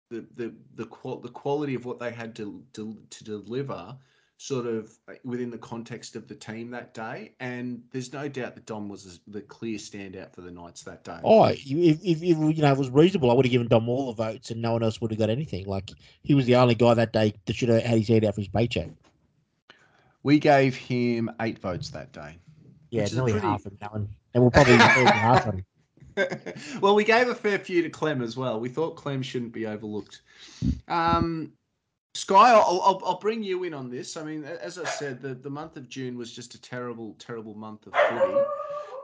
the 0.09 0.25
the 0.35 0.53
the, 0.75 0.85
qual- 0.85 1.19
the 1.19 1.29
quality 1.29 1.75
of 1.75 1.85
what 1.85 1.99
they 1.99 2.11
had 2.11 2.35
to, 2.35 2.63
to 2.73 2.97
to 3.09 3.23
deliver 3.23 3.95
sort 4.37 4.65
of 4.65 4.91
uh, 5.07 5.13
within 5.23 5.51
the 5.51 5.57
context 5.57 6.15
of 6.15 6.27
the 6.27 6.33
team 6.33 6.71
that 6.71 6.95
day 6.95 7.31
and 7.39 7.83
there's 7.91 8.11
no 8.11 8.27
doubt 8.27 8.55
that 8.55 8.65
Dom 8.65 8.89
was 8.89 9.19
the 9.27 9.41
clear 9.41 9.77
standout 9.77 10.33
for 10.33 10.41
the 10.41 10.49
Knights 10.49 10.81
that 10.83 11.03
day. 11.03 11.19
Oh, 11.23 11.43
if, 11.45 11.59
if, 11.67 11.99
if 12.03 12.21
you 12.23 12.35
know 12.63 12.71
it 12.71 12.77
was 12.77 12.89
reasonable, 12.89 13.29
I 13.29 13.35
would 13.35 13.45
have 13.45 13.51
given 13.51 13.67
Dom 13.67 13.87
all 13.87 14.07
the 14.07 14.13
votes, 14.23 14.49
and 14.49 14.59
no 14.59 14.73
one 14.73 14.81
else 14.81 14.99
would 14.99 15.11
have 15.11 15.19
got 15.19 15.29
anything. 15.29 15.65
Like 15.67 15.91
he 16.23 16.33
was 16.33 16.47
the 16.47 16.55
only 16.55 16.73
guy 16.73 16.95
that 16.95 17.13
day 17.13 17.35
that 17.45 17.55
should 17.55 17.69
have 17.69 17.83
had 17.83 17.99
his 17.99 18.07
hand 18.07 18.25
out 18.25 18.33
for 18.33 18.41
his 18.41 18.47
paycheck. 18.47 18.89
We 20.23 20.39
gave 20.39 20.75
him 20.75 21.31
8 21.39 21.59
votes 21.59 21.89
that 21.89 22.11
day. 22.11 22.37
Yeah, 22.89 23.03
Which 23.03 23.11
is 23.11 23.17
a 23.17 23.21
nearly 23.21 23.31
pretty- 23.33 23.47
half 23.47 23.65
of 23.67 23.79
that 23.79 23.91
one, 23.91 24.09
and 24.33 24.43
we'll 24.43 24.51
probably 24.51 24.75
half 24.77 25.45
of 25.47 25.53
them. 25.55 25.65
well, 26.81 26.95
we 26.95 27.03
gave 27.03 27.27
a 27.27 27.35
fair 27.35 27.59
few 27.59 27.81
to 27.81 27.89
Clem 27.89 28.21
as 28.21 28.37
well. 28.37 28.59
We 28.59 28.69
thought 28.69 28.95
Clem 28.95 29.21
shouldn't 29.21 29.53
be 29.53 29.65
overlooked. 29.65 30.21
Um, 30.87 31.53
Sky, 32.13 32.51
I'll, 32.51 32.81
I'll, 32.81 33.01
I'll 33.05 33.19
bring 33.19 33.41
you 33.41 33.63
in 33.63 33.73
on 33.73 33.89
this. 33.89 34.17
I 34.17 34.23
mean, 34.23 34.43
as 34.43 34.77
I 34.77 34.85
said, 34.85 35.21
the, 35.21 35.33
the 35.33 35.49
month 35.49 35.77
of 35.77 35.87
June 35.87 36.17
was 36.17 36.33
just 36.33 36.55
a 36.55 36.61
terrible, 36.61 37.15
terrible 37.19 37.55
month 37.55 37.87
of 37.87 37.93
footy. 37.93 38.37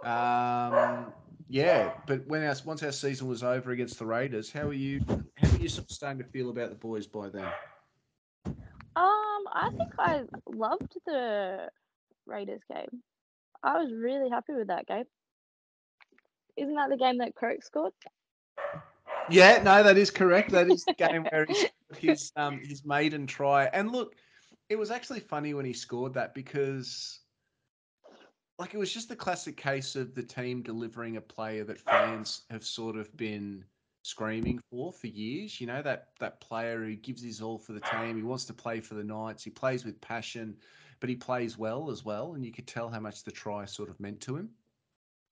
Um, 0.03 1.13
yeah, 1.49 1.93
but 2.05 2.27
when 2.27 2.43
our 2.43 2.55
once 2.65 2.83
our 2.83 2.91
season 2.91 3.27
was 3.27 3.43
over 3.43 3.71
against 3.71 3.97
the 3.97 4.05
Raiders, 4.05 4.51
how 4.51 4.67
are 4.67 4.73
you? 4.73 5.01
How 5.37 5.49
are 5.49 5.59
you 5.59 5.69
sort 5.69 5.85
of 5.85 5.91
starting 5.91 6.21
to 6.21 6.29
feel 6.29 6.49
about 6.49 6.69
the 6.69 6.75
boys 6.75 7.07
by 7.07 7.29
then? 7.29 7.47
Um, 8.95 9.43
I 9.53 9.69
think 9.77 9.91
I 9.97 10.23
loved 10.45 10.93
the 11.05 11.69
Raiders 12.25 12.61
game. 12.71 13.01
I 13.63 13.81
was 13.81 13.91
really 13.93 14.29
happy 14.29 14.53
with 14.53 14.67
that 14.67 14.85
game. 14.87 15.05
Isn't 16.57 16.75
that 16.75 16.89
the 16.89 16.97
game 16.97 17.19
that 17.19 17.35
Croak 17.35 17.63
scored? 17.63 17.93
Yeah, 19.29 19.61
no, 19.63 19.83
that 19.83 19.97
is 19.97 20.09
correct. 20.09 20.51
That 20.51 20.69
is 20.69 20.85
the 20.85 20.93
game 20.97 21.25
where 21.29 21.45
he 21.45 21.53
scored 21.53 21.71
his 21.99 22.31
um 22.35 22.59
his 22.59 22.83
maiden 22.85 23.27
try. 23.27 23.65
And 23.65 23.91
look, 23.91 24.15
it 24.69 24.77
was 24.77 24.91
actually 24.91 25.19
funny 25.19 25.53
when 25.53 25.65
he 25.65 25.73
scored 25.73 26.13
that 26.15 26.33
because 26.33 27.19
like 28.59 28.73
it 28.73 28.77
was 28.77 28.91
just 28.91 29.09
the 29.09 29.15
classic 29.15 29.55
case 29.55 29.95
of 29.95 30.15
the 30.15 30.23
team 30.23 30.61
delivering 30.61 31.17
a 31.17 31.21
player 31.21 31.63
that 31.63 31.79
fans 31.79 32.43
have 32.49 32.65
sort 32.65 32.97
of 32.97 33.15
been 33.15 33.63
screaming 34.01 34.59
for 34.69 34.91
for 34.91 35.07
years. 35.07 35.59
You 35.61 35.67
know, 35.67 35.81
that 35.81 36.09
that 36.19 36.41
player 36.41 36.83
who 36.83 36.95
gives 36.95 37.21
his 37.21 37.41
all 37.41 37.57
for 37.59 37.73
the 37.73 37.81
team. 37.81 38.15
He 38.15 38.23
wants 38.23 38.45
to 38.45 38.53
play 38.53 38.79
for 38.79 38.95
the 38.95 39.03
Knights. 39.03 39.43
He 39.43 39.51
plays 39.51 39.85
with 39.85 39.99
passion, 40.01 40.55
but 40.99 41.09
he 41.09 41.15
plays 41.15 41.57
well 41.57 41.91
as 41.91 42.03
well. 42.03 42.33
And 42.33 42.45
you 42.45 42.51
could 42.51 42.67
tell 42.67 42.89
how 42.89 42.99
much 42.99 43.23
the 43.23 43.31
try 43.31 43.65
sort 43.65 43.89
of 43.89 43.99
meant 43.99 44.21
to 44.21 44.37
him. 44.37 44.49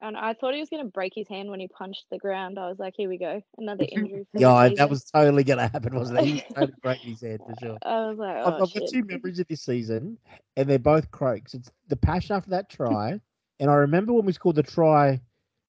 And 0.05 0.15
I 0.15 0.35
thought 0.35 0.53
he 0.53 0.59
was 0.59 0.69
going 0.69 0.83
to 0.83 0.91
break 0.91 1.13
his 1.15 1.27
hand 1.27 1.49
when 1.49 1.59
he 1.59 1.67
punched 1.67 2.05
the 2.11 2.19
ground. 2.19 2.59
I 2.59 2.69
was 2.69 2.77
like, 2.77 2.93
here 2.95 3.09
we 3.09 3.17
go. 3.17 3.41
Another 3.57 3.85
injury. 3.91 4.27
For 4.31 4.39
Yeah, 4.39 4.69
that 4.75 4.87
was 4.87 5.03
totally 5.05 5.43
going 5.43 5.57
to 5.57 5.67
happen, 5.67 5.95
wasn't 5.95 6.19
it? 6.19 6.25
He 6.25 6.33
was 6.33 6.43
totally 6.53 6.73
breaking 6.83 7.09
his 7.09 7.21
head 7.21 7.41
for 7.43 7.55
sure. 7.59 7.77
I 7.81 8.09
was 8.09 8.17
like, 8.19 8.35
I've, 8.37 8.53
oh, 8.53 8.63
I've 8.63 8.73
got 8.73 8.87
two 8.87 9.03
memories 9.03 9.39
of 9.39 9.47
this 9.47 9.63
season, 9.63 10.19
and 10.57 10.69
they're 10.69 10.77
both 10.77 11.09
croaks. 11.09 11.55
It's 11.55 11.71
the 11.87 11.95
passion 11.95 12.35
after 12.35 12.51
that 12.51 12.69
try, 12.69 13.19
and 13.59 13.71
I 13.71 13.73
remember 13.73 14.13
when 14.13 14.25
we 14.25 14.33
scored 14.33 14.57
the 14.57 14.63
try 14.63 15.21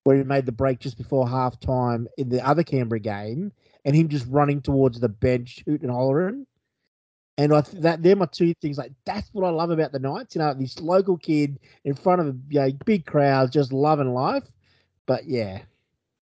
where 0.05 0.19
he 0.19 0.23
made 0.23 0.45
the 0.45 0.53
break 0.53 0.81
just 0.81 0.99
before 0.99 1.27
half 1.27 1.59
time 1.59 2.07
in 2.19 2.29
the 2.29 2.47
other 2.47 2.63
Canberra 2.63 3.01
game, 3.01 3.53
and 3.87 3.97
him 3.97 4.09
just 4.09 4.27
running 4.29 4.61
towards 4.61 5.01
the 5.01 5.09
bench, 5.09 5.63
hooting 5.67 5.89
and 5.89 5.97
hollering. 5.97 6.47
And 7.39 7.53
I 7.53 7.61
th- 7.61 7.83
that 7.83 8.03
they're 8.03 8.17
my 8.17 8.27
two 8.27 8.55
things. 8.55 8.79
Like 8.79 8.93
that's 9.05 9.29
what 9.33 9.47
I 9.47 9.51
love 9.51 9.71
about 9.71 9.93
the 9.93 9.99
Knights. 9.99 10.35
You 10.35 10.41
know, 10.41 10.55
this 10.55 10.81
local 10.81 11.19
kid 11.19 11.59
in 11.85 11.95
front 11.95 12.21
of 12.21 12.29
a 12.29 12.37
you 12.49 12.61
know, 12.61 12.73
big 12.85 13.05
crowd, 13.05 13.53
just 13.53 13.73
loving 13.73 14.15
life. 14.15 14.45
But 15.07 15.27
yeah, 15.27 15.63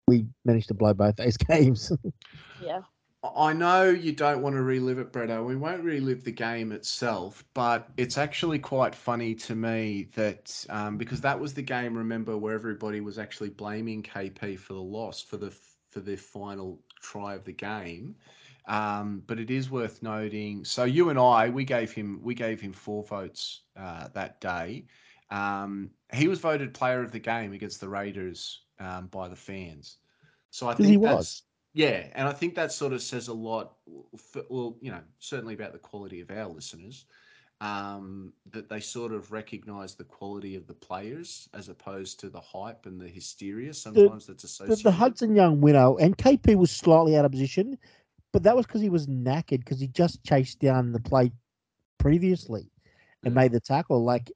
we 0.07 0.27
managed 0.45 0.69
to 0.69 0.75
blow 0.75 0.95
both 0.95 1.17
those 1.17 1.37
games. 1.49 1.93
Yeah. 2.63 2.81
I 3.37 3.53
know 3.53 3.91
you 3.91 4.13
don't 4.13 4.43
want 4.43 4.55
to 4.55 4.63
relive 4.63 5.01
it, 5.01 5.13
Bretto. 5.13 5.45
We 5.45 5.57
won't 5.57 5.83
relive 5.83 6.23
the 6.23 6.31
game 6.31 6.71
itself, 6.71 7.45
but 7.53 7.89
it's 7.97 8.17
actually 8.17 8.61
quite 8.61 8.95
funny 8.95 9.35
to 9.35 9.57
me 9.57 10.09
that 10.15 10.65
um, 10.71 10.97
because 10.97 11.21
that 11.23 11.39
was 11.39 11.53
the 11.53 11.63
game, 11.63 11.99
remember, 11.99 12.39
where 12.39 12.55
everybody 12.55 13.01
was 13.01 13.19
actually 13.19 13.51
blaming 13.51 14.05
KP 14.05 14.57
for 14.57 14.75
the 14.75 14.81
loss 14.81 15.21
for 15.21 15.37
the 15.37 15.51
for 15.91 15.99
the 15.99 16.17
final 16.17 16.81
try 17.01 17.35
of 17.35 17.45
the 17.45 17.53
game. 17.53 18.15
Um, 18.69 19.23
but 19.27 19.41
it 19.41 19.51
is 19.51 19.71
worth 19.71 20.03
noting. 20.03 20.63
So 20.65 20.85
you 20.85 21.09
and 21.09 21.19
I, 21.19 21.49
we 21.49 21.65
gave 21.65 21.91
him 21.91 22.21
we 22.23 22.35
gave 22.35 22.61
him 22.61 22.73
four 22.73 23.03
votes 23.03 23.63
uh, 23.77 24.09
that 24.13 24.41
day. 24.41 24.85
Um, 25.31 25.91
he 26.13 26.29
was 26.29 26.39
voted 26.39 26.75
player 26.75 27.03
of 27.03 27.11
the 27.11 27.19
game 27.19 27.53
against 27.55 27.81
the 27.81 27.89
Raiders 27.89 28.61
um, 28.79 29.07
by 29.07 29.29
the 29.29 29.37
fans. 29.37 29.97
So 30.51 30.69
I 30.69 30.75
think 30.75 30.89
he 30.89 30.97
was. 30.97 31.43
yeah, 31.75 32.07
and 32.15 32.29
I 32.29 32.33
think 32.33 32.55
that 32.55 32.73
sort 32.73 32.93
of 32.93 33.03
says 33.03 33.29
a 33.29 33.35
lot. 33.35 33.75
For, 34.17 34.43
well, 34.51 34.77
you 34.81 34.91
know, 34.91 35.01
certainly 35.19 35.55
about 35.55 35.73
the 35.73 35.79
quality 35.79 36.21
of 36.21 36.31
our 36.31 36.47
listeners. 36.47 37.07
Um, 37.61 38.33
that 38.53 38.69
they 38.69 38.79
sort 38.79 39.13
of 39.13 39.33
recognise 39.33 39.97
the 39.97 40.05
quality 40.05 40.55
of 40.55 40.69
the 40.69 40.75
players 40.75 41.49
as 41.55 41.69
opposed 41.69 42.21
to 42.21 42.31
the 42.31 42.41
hype 42.41 42.87
and 42.87 43.01
the 43.01 43.09
hysteria. 43.09 43.75
Sometimes 43.75 44.29
that's 44.29 44.43
the, 44.43 44.47
associated. 44.47 44.85
the 44.85 44.93
Hudson 44.93 45.35
Young 45.35 45.61
winner, 45.61 45.99
and 45.99 46.17
KP 46.17 46.55
was 46.55 46.71
slightly 46.71 47.17
out 47.17 47.25
of 47.25 47.33
position, 47.33 47.77
but 48.33 48.43
that 48.43 48.57
was 48.57 48.67
because 48.67 48.81
he 48.81 48.91
was 48.91 49.07
knackered 49.07 49.61
because 49.61 49.81
he 49.81 49.89
just 49.89 50.23
chased 50.25 50.59
down 50.61 50.93
the 50.93 51.01
play 51.01 51.33
previously 51.99 52.71
and 53.25 53.33
Mm. 53.33 53.37
made 53.37 53.53
the 53.53 53.61
tackle. 53.61 54.05
Like, 54.05 54.31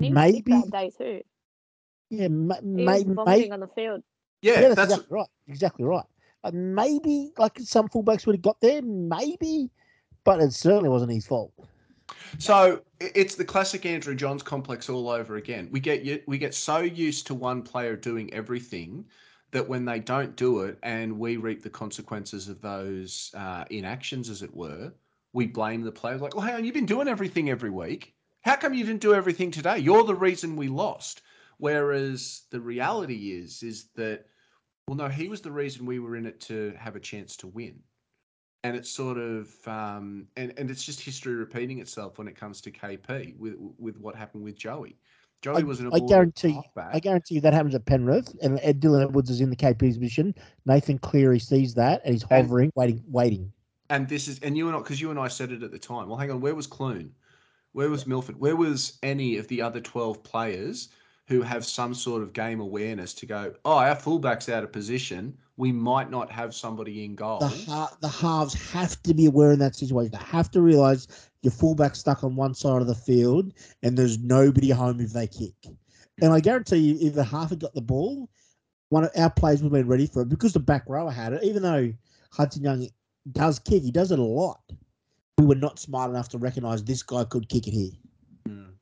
he 0.00 0.10
maybe, 0.10 0.52
that 0.52 0.70
day 0.70 0.90
too. 0.96 1.22
yeah, 2.10 2.28
ma- 2.28 2.60
He 2.60 2.66
may, 2.66 2.98
was 2.98 3.06
may, 3.06 3.14
vomiting 3.14 3.52
on 3.52 3.60
the 3.60 3.68
field. 3.68 4.02
yeah, 4.42 4.54
yeah, 4.54 4.60
that's, 4.60 4.74
that's 4.76 4.92
exactly 4.92 5.16
right. 5.16 5.28
Exactly 5.48 5.84
right. 5.84 6.04
Uh, 6.44 6.50
maybe 6.54 7.32
like 7.36 7.58
some 7.58 7.88
fullbacks 7.88 8.26
would 8.26 8.36
have 8.36 8.42
got 8.42 8.60
there, 8.60 8.80
maybe, 8.82 9.70
but 10.24 10.40
it 10.40 10.52
certainly 10.52 10.88
wasn't 10.88 11.10
his 11.10 11.26
fault. 11.26 11.52
So 12.38 12.82
it's 13.00 13.34
the 13.34 13.44
classic 13.44 13.84
Andrew 13.84 14.14
Johns 14.14 14.42
complex 14.42 14.88
all 14.88 15.08
over 15.08 15.36
again. 15.36 15.68
We 15.72 15.80
get 15.80 16.26
we 16.28 16.38
get 16.38 16.54
so 16.54 16.78
used 16.78 17.26
to 17.26 17.34
one 17.34 17.62
player 17.62 17.96
doing 17.96 18.32
everything 18.32 19.04
that 19.50 19.68
when 19.68 19.84
they 19.84 19.98
don't 19.98 20.36
do 20.36 20.60
it 20.60 20.78
and 20.82 21.18
we 21.18 21.36
reap 21.36 21.62
the 21.62 21.70
consequences 21.70 22.48
of 22.48 22.60
those 22.60 23.30
uh, 23.34 23.64
inactions, 23.70 24.28
as 24.28 24.42
it 24.42 24.54
were, 24.54 24.92
we 25.32 25.46
blame 25.46 25.82
the 25.82 25.92
player. 25.92 26.18
Like, 26.18 26.34
well, 26.34 26.44
hang 26.44 26.56
on, 26.56 26.64
you've 26.64 26.74
been 26.74 26.86
doing 26.86 27.08
everything 27.08 27.50
every 27.50 27.70
week. 27.70 28.14
How 28.42 28.56
come 28.56 28.74
you 28.74 28.84
didn't 28.84 29.00
do 29.00 29.14
everything 29.14 29.50
today? 29.50 29.78
You're 29.78 30.04
the 30.04 30.14
reason 30.14 30.56
we 30.56 30.68
lost. 30.68 31.22
Whereas 31.58 32.42
the 32.50 32.60
reality 32.60 33.32
is, 33.32 33.62
is 33.62 33.88
that 33.96 34.26
well, 34.86 34.96
no, 34.96 35.08
he 35.08 35.28
was 35.28 35.42
the 35.42 35.50
reason 35.50 35.84
we 35.84 35.98
were 35.98 36.16
in 36.16 36.24
it 36.24 36.40
to 36.42 36.72
have 36.78 36.96
a 36.96 37.00
chance 37.00 37.36
to 37.38 37.46
win 37.46 37.82
and 38.64 38.76
it's 38.76 38.90
sort 38.90 39.18
of 39.18 39.48
um, 39.66 40.26
and 40.36 40.52
and 40.56 40.70
it's 40.70 40.84
just 40.84 41.00
history 41.00 41.34
repeating 41.34 41.78
itself 41.78 42.18
when 42.18 42.28
it 42.28 42.36
comes 42.36 42.60
to 42.62 42.70
KP 42.70 43.36
with 43.38 43.54
with 43.78 43.98
what 43.98 44.14
happened 44.14 44.44
with 44.44 44.56
Joey. 44.56 44.96
Joey 45.42 45.60
I, 45.62 45.64
was 45.64 45.80
an 45.80 45.90
I 45.92 46.00
guarantee, 46.00 46.52
halfback. 46.52 46.90
I 46.94 46.98
guarantee 46.98 47.36
you 47.36 47.40
that 47.42 47.52
happens 47.52 47.74
at 47.74 47.84
Penrith, 47.86 48.34
and 48.42 48.58
Ed 48.62 48.80
Dylan 48.80 49.04
Edwards 49.04 49.30
is 49.30 49.40
in 49.40 49.50
the 49.50 49.56
KP's 49.56 49.96
position. 49.98 50.34
Nathan 50.66 50.98
Cleary 50.98 51.38
sees 51.38 51.74
that, 51.74 52.02
and 52.04 52.12
he's 52.14 52.22
And- 52.24 52.42
hovering, 52.46 52.72
waiting, 52.74 53.02
waiting. 53.08 53.52
and 53.90 54.08
this 54.08 54.26
is 54.28 54.38
and 54.40 54.56
you 54.56 54.66
and 54.68 54.76
I 54.76 54.80
because 54.80 55.00
you 55.00 55.10
and 55.10 55.18
I 55.18 55.28
said 55.28 55.52
it 55.52 55.62
at 55.62 55.70
the 55.70 55.78
time. 55.78 56.08
Well, 56.08 56.18
hang 56.18 56.30
on, 56.30 56.40
where 56.40 56.54
was 56.54 56.66
Clune? 56.66 57.12
Where 57.72 57.88
was 57.90 58.06
Milford? 58.06 58.40
Where 58.40 58.56
was 58.56 58.98
any 59.02 59.36
of 59.36 59.46
the 59.48 59.62
other 59.62 59.80
twelve 59.80 60.22
players 60.24 60.88
who 61.28 61.42
have 61.42 61.64
some 61.64 61.94
sort 61.94 62.22
of 62.22 62.32
game 62.32 62.60
awareness 62.60 63.14
to 63.14 63.26
go? 63.26 63.54
Oh, 63.64 63.76
our 63.78 63.94
fullback's 63.94 64.48
out 64.48 64.64
of 64.64 64.72
position. 64.72 65.36
We 65.56 65.70
might 65.72 66.10
not 66.10 66.30
have 66.30 66.54
somebody 66.54 67.04
in 67.04 67.14
goal. 67.14 67.38
the 67.40 67.48
ha- 67.48 67.96
the 68.00 68.08
halves 68.08 68.54
have 68.72 69.00
to 69.04 69.14
be 69.14 69.26
aware 69.26 69.52
in 69.52 69.58
that 69.60 69.76
situation. 69.76 70.10
They 70.12 70.18
have 70.24 70.50
to 70.52 70.62
realize 70.62 71.06
your 71.42 71.52
fullback 71.52 71.96
stuck 71.96 72.24
on 72.24 72.36
one 72.36 72.54
side 72.54 72.80
of 72.80 72.86
the 72.86 72.94
field 72.94 73.52
and 73.82 73.96
there's 73.96 74.18
nobody 74.18 74.70
home 74.70 75.00
if 75.00 75.12
they 75.12 75.26
kick. 75.26 75.54
And 76.20 76.32
I 76.32 76.40
guarantee 76.40 76.78
you, 76.78 76.98
if 77.00 77.14
the 77.14 77.24
half 77.24 77.50
had 77.50 77.60
got 77.60 77.74
the 77.74 77.80
ball, 77.80 78.28
one 78.88 79.04
of 79.04 79.10
our 79.16 79.30
players 79.30 79.62
would 79.62 79.72
have 79.72 79.80
been 79.80 79.88
ready 79.88 80.06
for 80.06 80.22
it 80.22 80.28
because 80.28 80.52
the 80.52 80.58
back 80.58 80.82
rower 80.88 81.10
had 81.10 81.32
it. 81.32 81.44
Even 81.44 81.62
though 81.62 81.92
Hudson 82.32 82.62
Young 82.62 82.88
does 83.32 83.58
kick, 83.58 83.82
he 83.82 83.90
does 83.90 84.10
it 84.10 84.18
a 84.18 84.22
lot. 84.22 84.60
We 85.36 85.46
were 85.46 85.54
not 85.54 85.78
smart 85.78 86.10
enough 86.10 86.28
to 86.30 86.38
recognise 86.38 86.82
this 86.82 87.02
guy 87.02 87.24
could 87.24 87.48
kick 87.48 87.68
it 87.68 87.72
here. 87.72 87.92
Mm. 88.48 88.72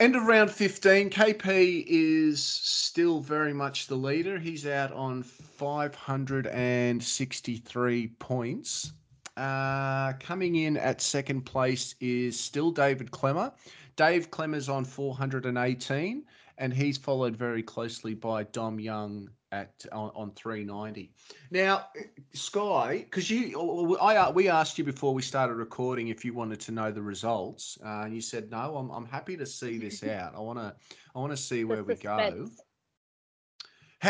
End 0.00 0.16
of 0.16 0.24
round 0.24 0.50
15, 0.50 1.10
KP 1.10 1.84
is 1.86 2.42
still 2.42 3.20
very 3.20 3.54
much 3.54 3.86
the 3.86 3.94
leader. 3.94 4.38
He's 4.38 4.66
out 4.66 4.92
on 4.92 5.22
563 5.22 8.08
points. 8.18 8.92
Uh, 9.36 10.12
coming 10.14 10.56
in 10.56 10.76
at 10.76 11.00
second 11.00 11.42
place 11.42 11.94
is 12.00 12.38
still 12.38 12.70
David 12.70 13.10
Klemmer. 13.10 13.52
Dave 13.96 14.30
Klemmer's 14.30 14.68
on 14.68 14.84
418, 14.84 16.24
and 16.58 16.72
he's 16.72 16.98
followed 16.98 17.36
very 17.36 17.62
closely 17.62 18.14
by 18.14 18.44
Dom 18.44 18.78
Young 18.78 19.30
at 19.52 19.84
on, 19.92 20.10
on 20.14 20.30
390. 20.32 21.12
Now, 21.50 21.86
Sky, 22.32 22.98
because 23.04 23.30
you, 23.30 23.96
I 24.00 24.30
we 24.30 24.48
asked 24.48 24.78
you 24.78 24.84
before 24.84 25.14
we 25.14 25.22
started 25.22 25.54
recording 25.54 26.08
if 26.08 26.24
you 26.24 26.32
wanted 26.32 26.60
to 26.60 26.72
know 26.72 26.90
the 26.90 27.02
results, 27.02 27.78
uh, 27.84 28.02
and 28.04 28.14
you 28.14 28.20
said 28.20 28.50
no. 28.50 28.76
I'm, 28.76 28.90
I'm 28.90 29.06
happy 29.06 29.36
to 29.36 29.46
see 29.46 29.78
this 29.78 30.02
out. 30.04 30.34
I 30.34 30.40
want 30.40 30.58
to 30.58 30.74
I 31.14 31.18
want 31.18 31.32
to 31.32 31.36
see 31.36 31.64
where 31.64 31.84
we 31.84 31.94
go. 31.94 32.48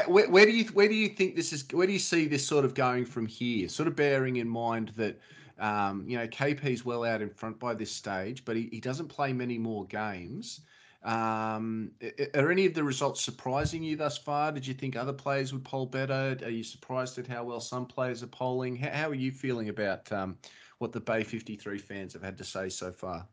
Where, 0.07 0.29
where, 0.31 0.47
do 0.47 0.53
you 0.53 0.65
where 0.73 0.89
do 0.89 0.95
you 0.95 1.09
think 1.09 1.37
this 1.37 1.53
is? 1.53 1.65
Where 1.71 1.87
do 1.87 1.93
you 1.93 1.99
see 1.99 2.27
this 2.27 2.47
sort 2.47 2.65
of 2.65 2.73
going 2.73 3.05
from 3.05 3.27
here? 3.27 3.69
Sort 3.69 3.89
of 3.89 3.95
bearing 3.95 4.37
in 4.37 4.49
mind 4.49 4.93
that 4.97 5.21
um, 5.59 6.05
you 6.09 6.17
know 6.17 6.27
KP's 6.27 6.85
well 6.85 7.05
out 7.05 7.21
in 7.21 7.29
front 7.29 7.59
by 7.59 7.75
this 7.75 7.93
stage, 7.93 8.45
but 8.47 8.57
he, 8.57 8.71
he 8.73 8.81
doesn't 8.81 9.09
play 9.09 9.35
many 9.35 9.59
more 9.59 9.85
games. 9.87 10.61
Um, 11.03 11.91
are 12.35 12.51
any 12.51 12.65
of 12.65 12.75
the 12.75 12.85
results 12.85 13.23
surprising 13.23 13.83
you 13.83 13.97
thus 13.97 14.17
far? 14.17 14.51
Did 14.53 14.67
you 14.67 14.73
think 14.73 14.97
other 14.97 15.13
players 15.13 15.53
would 15.53 15.65
poll 15.65 15.85
better? 15.85 16.39
Are 16.43 16.51
you 16.51 16.65
surprised 16.65 17.19
at 17.19 17.27
how 17.27 17.45
well 17.45 17.61
some 17.61 17.85
players 17.85 18.23
are 18.23 18.29
polling? 18.29 18.77
How, 18.77 18.91
how 18.91 19.11
are 19.11 19.15
you 19.15 19.33
feeling 19.33 19.69
about 19.69 20.11
um, 20.11 20.39
what 20.79 20.93
the 20.93 21.01
Bay 21.01 21.23
53 21.23 21.79
fans 21.79 22.13
have 22.15 22.23
had 22.23 22.39
to 22.39 22.45
say 22.45 22.69
so 22.69 22.93
far? 22.93 23.27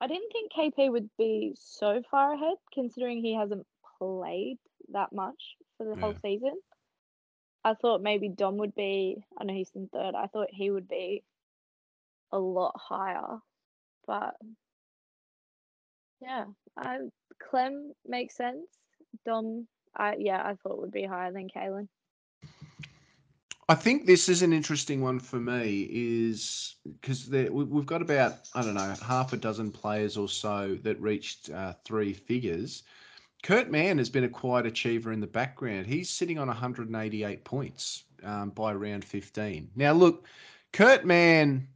I 0.00 0.06
didn't 0.06 0.30
think 0.32 0.52
KP 0.52 0.92
would 0.92 1.08
be 1.16 1.54
so 1.58 2.02
far 2.10 2.34
ahead, 2.34 2.56
considering 2.74 3.22
he 3.22 3.34
hasn't 3.34 3.66
played 4.02 4.58
that 4.92 5.12
much 5.12 5.40
for 5.76 5.84
the 5.84 5.94
yeah. 5.94 6.00
whole 6.00 6.16
season. 6.22 6.54
I 7.64 7.74
thought 7.74 8.02
maybe 8.02 8.28
Dom 8.28 8.56
would 8.56 8.74
be, 8.74 9.24
I 9.38 9.44
know 9.44 9.54
he's 9.54 9.70
in 9.74 9.88
third, 9.88 10.14
I 10.16 10.26
thought 10.26 10.48
he 10.50 10.70
would 10.70 10.88
be 10.88 11.22
a 12.32 12.38
lot 12.38 12.74
higher. 12.76 13.38
But 14.06 14.34
yeah, 16.20 16.46
I 16.76 16.98
Clem 17.50 17.92
makes 18.06 18.36
sense. 18.36 18.66
Dom, 19.24 19.68
I 19.96 20.16
yeah, 20.18 20.42
I 20.44 20.54
thought 20.62 20.80
would 20.80 20.90
be 20.90 21.04
higher 21.04 21.32
than 21.32 21.48
Kalyn. 21.48 21.88
I 23.68 23.74
think 23.74 24.06
this 24.06 24.28
is 24.28 24.42
an 24.42 24.52
interesting 24.52 25.00
one 25.00 25.20
for 25.20 25.38
me, 25.38 25.88
is 25.90 26.76
because 26.84 27.28
we've 27.30 27.86
got 27.86 28.02
about 28.02 28.48
I 28.54 28.62
don't 28.62 28.74
know 28.74 28.94
half 29.06 29.32
a 29.32 29.36
dozen 29.36 29.70
players 29.70 30.16
or 30.16 30.28
so 30.28 30.76
that 30.82 31.00
reached 31.00 31.50
uh, 31.50 31.74
three 31.84 32.12
figures. 32.12 32.82
Kurt 33.42 33.70
Mann 33.70 33.98
has 33.98 34.08
been 34.08 34.24
a 34.24 34.28
quiet 34.28 34.66
achiever 34.66 35.12
in 35.12 35.20
the 35.20 35.26
background. 35.26 35.86
He's 35.86 36.08
sitting 36.08 36.38
on 36.38 36.46
188 36.46 37.44
points 37.44 38.04
um, 38.22 38.50
by 38.50 38.72
round 38.72 39.04
15. 39.04 39.68
Now, 39.74 39.92
look, 39.92 40.26
Kurt 40.72 41.04
Mann 41.04 41.66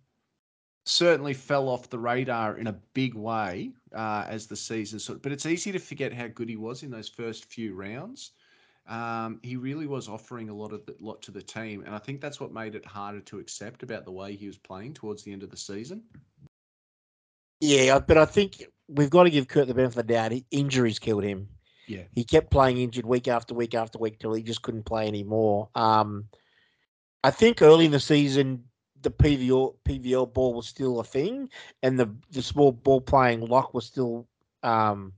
certainly 0.85 1.35
fell 1.35 1.69
off 1.69 1.91
the 1.91 1.99
radar 1.99 2.59
in 2.59 2.69
a 2.69 2.79
big 2.95 3.15
way 3.15 3.73
uh, 3.95 4.25
as 4.29 4.47
the 4.47 4.55
season 4.55 5.01
sort. 5.01 5.23
But 5.23 5.33
it's 5.33 5.47
easy 5.47 5.73
to 5.73 5.81
forget 5.81 6.13
how 6.13 6.29
good 6.29 6.49
he 6.49 6.57
was 6.57 6.85
in 6.85 6.91
those 6.91 7.09
first 7.09 7.47
few 7.47 7.75
rounds. 7.75 8.31
Um, 8.89 9.41
he 9.43 9.57
really 9.57 9.89
was 9.89 10.09
offering 10.09 10.49
a 10.49 10.55
lot 10.55 10.73
of 10.73 10.87
the, 10.87 10.95
lot 11.01 11.21
to 11.23 11.33
the 11.33 11.43
team, 11.43 11.83
and 11.85 11.93
I 11.93 11.99
think 11.99 12.21
that's 12.21 12.39
what 12.39 12.53
made 12.53 12.77
it 12.77 12.87
harder 12.87 13.19
to 13.21 13.41
accept 13.41 13.83
about 13.83 14.05
the 14.05 14.13
way 14.13 14.37
he 14.37 14.47
was 14.47 14.57
playing 14.57 14.95
towards 14.95 15.25
the 15.25 15.33
end 15.33 15.43
of 15.43 15.51
the 15.51 15.57
season. 15.57 16.05
Yeah, 17.61 17.99
but 17.99 18.17
I 18.17 18.25
think 18.25 18.65
we've 18.87 19.11
got 19.11 19.25
to 19.25 19.31
give 19.31 19.49
Kurt 19.49 19.67
the 19.67 19.75
benefit 19.75 19.99
of 19.99 20.07
the 20.07 20.13
doubt. 20.15 20.33
Injuries 20.53 21.01
killed 21.01 21.25
him. 21.25 21.49
Yeah, 21.87 22.03
he 22.15 22.25
kept 22.25 22.51
playing 22.51 22.79
injured 22.79 23.07
week 23.07 23.29
after 23.29 23.55
week 23.55 23.75
after 23.75 23.99
week 23.99 24.19
till 24.19 24.35
he 24.35 24.43
just 24.43 24.63
couldn't 24.63 24.85
play 24.85 25.07
anymore. 25.07 25.69
Um, 25.75 26.29
I 27.23 27.31
think 27.31 27.63
early 27.63 27.87
in 27.87 27.93
the 27.93 28.01
season, 28.01 28.65
the 29.03 29.11
PVL 29.11 29.75
PVL 29.85 30.33
ball 30.33 30.55
was 30.55 30.67
still 30.67 31.01
a 31.01 31.05
thing, 31.05 31.49
and 31.83 31.99
the 31.99 32.11
the 32.31 32.43
small 32.43 32.73
ball 32.73 33.01
playing 33.01 33.41
lock 33.47 33.75
was 33.75 33.87
still 33.87 34.27
um, 34.63 35.13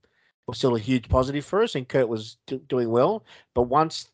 was 0.47 0.59
still 0.59 0.77
a 0.77 0.81
huge 0.81 1.09
positive 1.09 1.45
for 1.45 1.63
us, 1.63 1.75
and 1.75 1.89
Kurt 1.89 2.09
was 2.09 2.37
doing 2.69 2.91
well. 2.91 3.25
But 3.55 3.63
once 3.63 4.11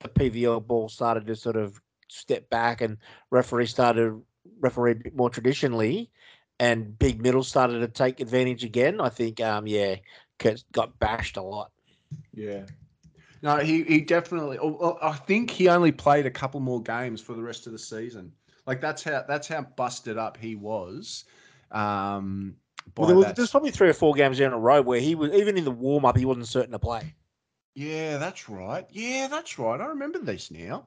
the 0.00 0.08
PVL 0.08 0.66
ball 0.66 0.88
started 0.88 1.26
to 1.26 1.36
sort 1.36 1.56
of 1.56 1.80
step 2.08 2.48
back, 2.50 2.80
and 2.80 2.98
referee 3.30 3.66
started 3.66 4.20
referee 4.60 5.02
more 5.14 5.30
traditionally, 5.30 6.10
and 6.58 6.98
big 6.98 7.20
middle 7.22 7.42
started 7.42 7.80
to 7.80 7.88
take 7.88 8.20
advantage 8.20 8.64
again, 8.64 9.00
I 9.00 9.08
think 9.08 9.40
um, 9.40 9.66
yeah, 9.66 9.96
Kurt 10.38 10.62
got 10.72 10.98
bashed 10.98 11.36
a 11.36 11.42
lot. 11.42 11.72
Yeah. 12.34 12.64
No, 13.42 13.56
he, 13.56 13.84
he 13.84 14.00
definitely. 14.00 14.58
I 15.02 15.12
think 15.12 15.50
he 15.50 15.68
only 15.68 15.92
played 15.92 16.26
a 16.26 16.30
couple 16.30 16.60
more 16.60 16.82
games 16.82 17.20
for 17.20 17.34
the 17.34 17.42
rest 17.42 17.66
of 17.66 17.72
the 17.72 17.78
season. 17.78 18.32
Like 18.66 18.80
that's 18.80 19.02
how 19.02 19.24
that's 19.26 19.48
how 19.48 19.62
busted 19.62 20.18
up 20.18 20.36
he 20.36 20.56
was. 20.56 21.24
Um, 21.70 22.56
well, 22.96 23.06
there 23.06 23.16
was, 23.16 23.32
there's 23.34 23.50
probably 23.50 23.70
three 23.70 23.88
or 23.88 23.94
four 23.94 24.14
games 24.14 24.40
in 24.40 24.52
a 24.52 24.58
row 24.58 24.82
where 24.82 25.00
he 25.00 25.14
was 25.14 25.32
even 25.32 25.56
in 25.56 25.64
the 25.64 25.70
warm 25.70 26.04
up 26.04 26.16
he 26.16 26.24
wasn't 26.24 26.48
certain 26.48 26.72
to 26.72 26.78
play. 26.78 27.14
Yeah, 27.74 28.18
that's 28.18 28.48
right. 28.48 28.86
Yeah, 28.90 29.28
that's 29.28 29.58
right. 29.58 29.80
I 29.80 29.86
remember 29.86 30.18
this 30.18 30.50
now. 30.50 30.86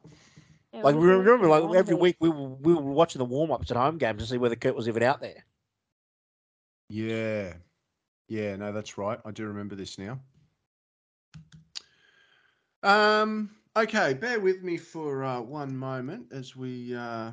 Yeah, 0.73 0.83
like 0.83 0.95
we 0.95 1.07
remember, 1.07 1.47
like 1.47 1.63
every 1.75 1.95
week 1.95 2.17
we 2.19 2.29
were, 2.29 2.49
we 2.49 2.73
were 2.73 2.81
watching 2.81 3.19
the 3.19 3.25
warm 3.25 3.51
ups 3.51 3.71
at 3.71 3.77
home 3.77 3.97
games 3.97 4.21
to 4.21 4.27
see 4.27 4.37
whether 4.37 4.55
Kurt 4.55 4.75
was 4.75 4.87
even 4.87 5.03
out 5.03 5.21
there. 5.21 5.45
Yeah, 6.89 7.53
yeah, 8.27 8.55
no, 8.55 8.71
that's 8.71 8.97
right. 8.97 9.19
I 9.25 9.31
do 9.31 9.45
remember 9.47 9.75
this 9.75 9.97
now. 9.97 10.19
Um. 12.81 13.51
Okay, 13.75 14.13
bear 14.13 14.39
with 14.39 14.61
me 14.61 14.77
for 14.77 15.23
uh, 15.23 15.41
one 15.41 15.75
moment 15.75 16.27
as 16.31 16.55
we 16.55 16.95
uh, 16.95 17.31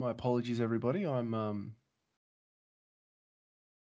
My 0.00 0.10
apologies, 0.12 0.62
everybody. 0.62 1.06
I'm 1.06 1.34
um. 1.34 1.74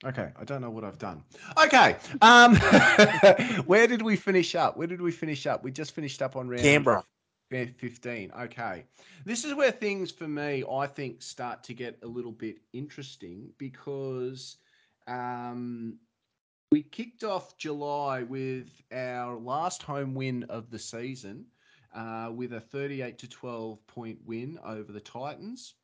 Okay, 0.06 0.32
I 0.36 0.44
don't 0.44 0.60
know 0.60 0.70
what 0.70 0.84
I've 0.84 0.98
done. 0.98 1.24
Okay, 1.58 1.96
um, 2.22 2.58
where 3.66 3.88
did 3.88 4.02
we 4.02 4.18
finish 4.18 4.54
up? 4.54 4.76
Where 4.76 4.86
did 4.86 5.02
we 5.02 5.12
finish 5.12 5.48
up? 5.48 5.64
We 5.64 5.72
just 5.72 5.96
finished 5.96 6.22
up 6.22 6.36
on 6.36 6.50
round 6.50 6.62
Canberra. 6.62 7.06
15. 7.50 8.32
Okay. 8.42 8.84
This 9.26 9.46
is 9.46 9.54
where 9.54 9.72
things 9.72 10.12
for 10.12 10.28
me, 10.28 10.66
I 10.70 10.88
think, 10.88 11.22
start 11.22 11.64
to 11.66 11.74
get 11.74 12.00
a 12.04 12.08
little 12.08 12.32
bit 12.32 12.58
interesting 12.74 13.52
because 13.58 14.58
um, 15.08 16.00
we 16.74 16.82
kicked 16.82 17.24
off 17.24 17.56
July 17.60 18.24
with 18.24 18.68
our 18.92 19.38
last 19.38 19.84
home 19.84 20.16
win 20.16 20.44
of 20.50 20.72
the 20.72 20.80
season 20.80 21.46
uh, 21.94 22.32
with 22.34 22.52
a 22.52 22.60
38 22.60 23.20
to 23.20 23.30
12 23.30 23.86
point 23.86 24.18
win 24.26 24.58
over 24.66 24.92
the 24.92 25.00
Titans. 25.00 25.76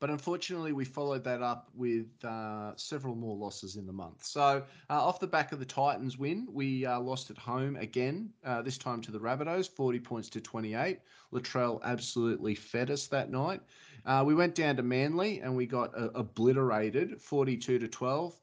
But 0.00 0.08
unfortunately, 0.08 0.72
we 0.72 0.86
followed 0.86 1.22
that 1.24 1.42
up 1.42 1.68
with 1.74 2.06
uh, 2.24 2.74
several 2.76 3.14
more 3.14 3.36
losses 3.36 3.76
in 3.76 3.86
the 3.86 3.92
month. 3.92 4.24
So, 4.24 4.62
uh, 4.88 5.04
off 5.04 5.20
the 5.20 5.26
back 5.26 5.52
of 5.52 5.58
the 5.58 5.66
Titans 5.66 6.16
win, 6.16 6.48
we 6.50 6.86
uh, 6.86 6.98
lost 6.98 7.30
at 7.30 7.36
home 7.36 7.76
again, 7.76 8.30
uh, 8.42 8.62
this 8.62 8.78
time 8.78 9.02
to 9.02 9.10
the 9.10 9.20
Rabbitohs, 9.20 9.68
40 9.68 10.00
points 10.00 10.30
to 10.30 10.40
28. 10.40 10.98
Latrell 11.30 11.82
absolutely 11.82 12.54
fed 12.54 12.90
us 12.90 13.06
that 13.08 13.30
night. 13.30 13.60
Uh, 14.06 14.24
we 14.26 14.34
went 14.34 14.54
down 14.54 14.76
to 14.76 14.82
Manly 14.82 15.40
and 15.40 15.54
we 15.54 15.66
got 15.66 15.90
obliterated, 15.94 17.20
42 17.20 17.80
to 17.80 17.86
12. 17.86 18.40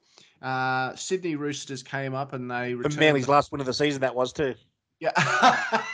Sydney 0.96 1.36
Roosters 1.36 1.84
came 1.84 2.14
up 2.14 2.34
and 2.34 2.50
they 2.50 2.74
returned. 2.74 3.00
Manly's 3.00 3.28
last 3.28 3.52
win 3.52 3.62
of 3.62 3.68
the 3.68 3.74
season, 3.74 4.02
that 4.02 4.16
was 4.16 4.34
too. 4.34 4.56
Yeah. 5.00 5.12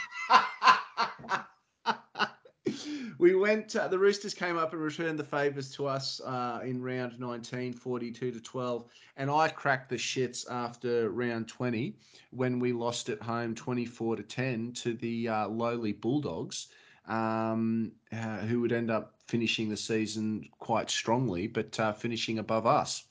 we 3.18 3.34
went. 3.34 3.74
Uh, 3.74 3.88
the 3.88 3.98
Roosters 3.98 4.32
came 4.34 4.56
up 4.56 4.72
and 4.72 4.82
returned 4.82 5.18
the 5.18 5.24
favours 5.24 5.70
to 5.72 5.86
us 5.86 6.20
uh, 6.24 6.60
in 6.64 6.82
round 6.82 7.18
19, 7.18 7.72
42 7.72 8.30
to 8.30 8.40
12, 8.40 8.84
and 9.16 9.30
I 9.30 9.48
cracked 9.48 9.90
the 9.90 9.96
shits 9.96 10.44
after 10.50 11.10
round 11.10 11.48
20 11.48 11.96
when 12.30 12.58
we 12.58 12.72
lost 12.72 13.08
at 13.08 13.20
home 13.20 13.54
24 13.54 14.16
to 14.16 14.22
10 14.22 14.72
to 14.74 14.94
the 14.94 15.28
uh, 15.28 15.48
lowly 15.48 15.92
Bulldogs, 15.92 16.68
um, 17.06 17.92
uh, 18.12 18.38
who 18.38 18.60
would 18.60 18.72
end 18.72 18.90
up 18.90 19.14
finishing 19.26 19.68
the 19.68 19.76
season 19.76 20.48
quite 20.58 20.88
strongly, 20.90 21.46
but 21.46 21.78
uh, 21.80 21.92
finishing 21.92 22.38
above 22.38 22.66
us. 22.66 23.04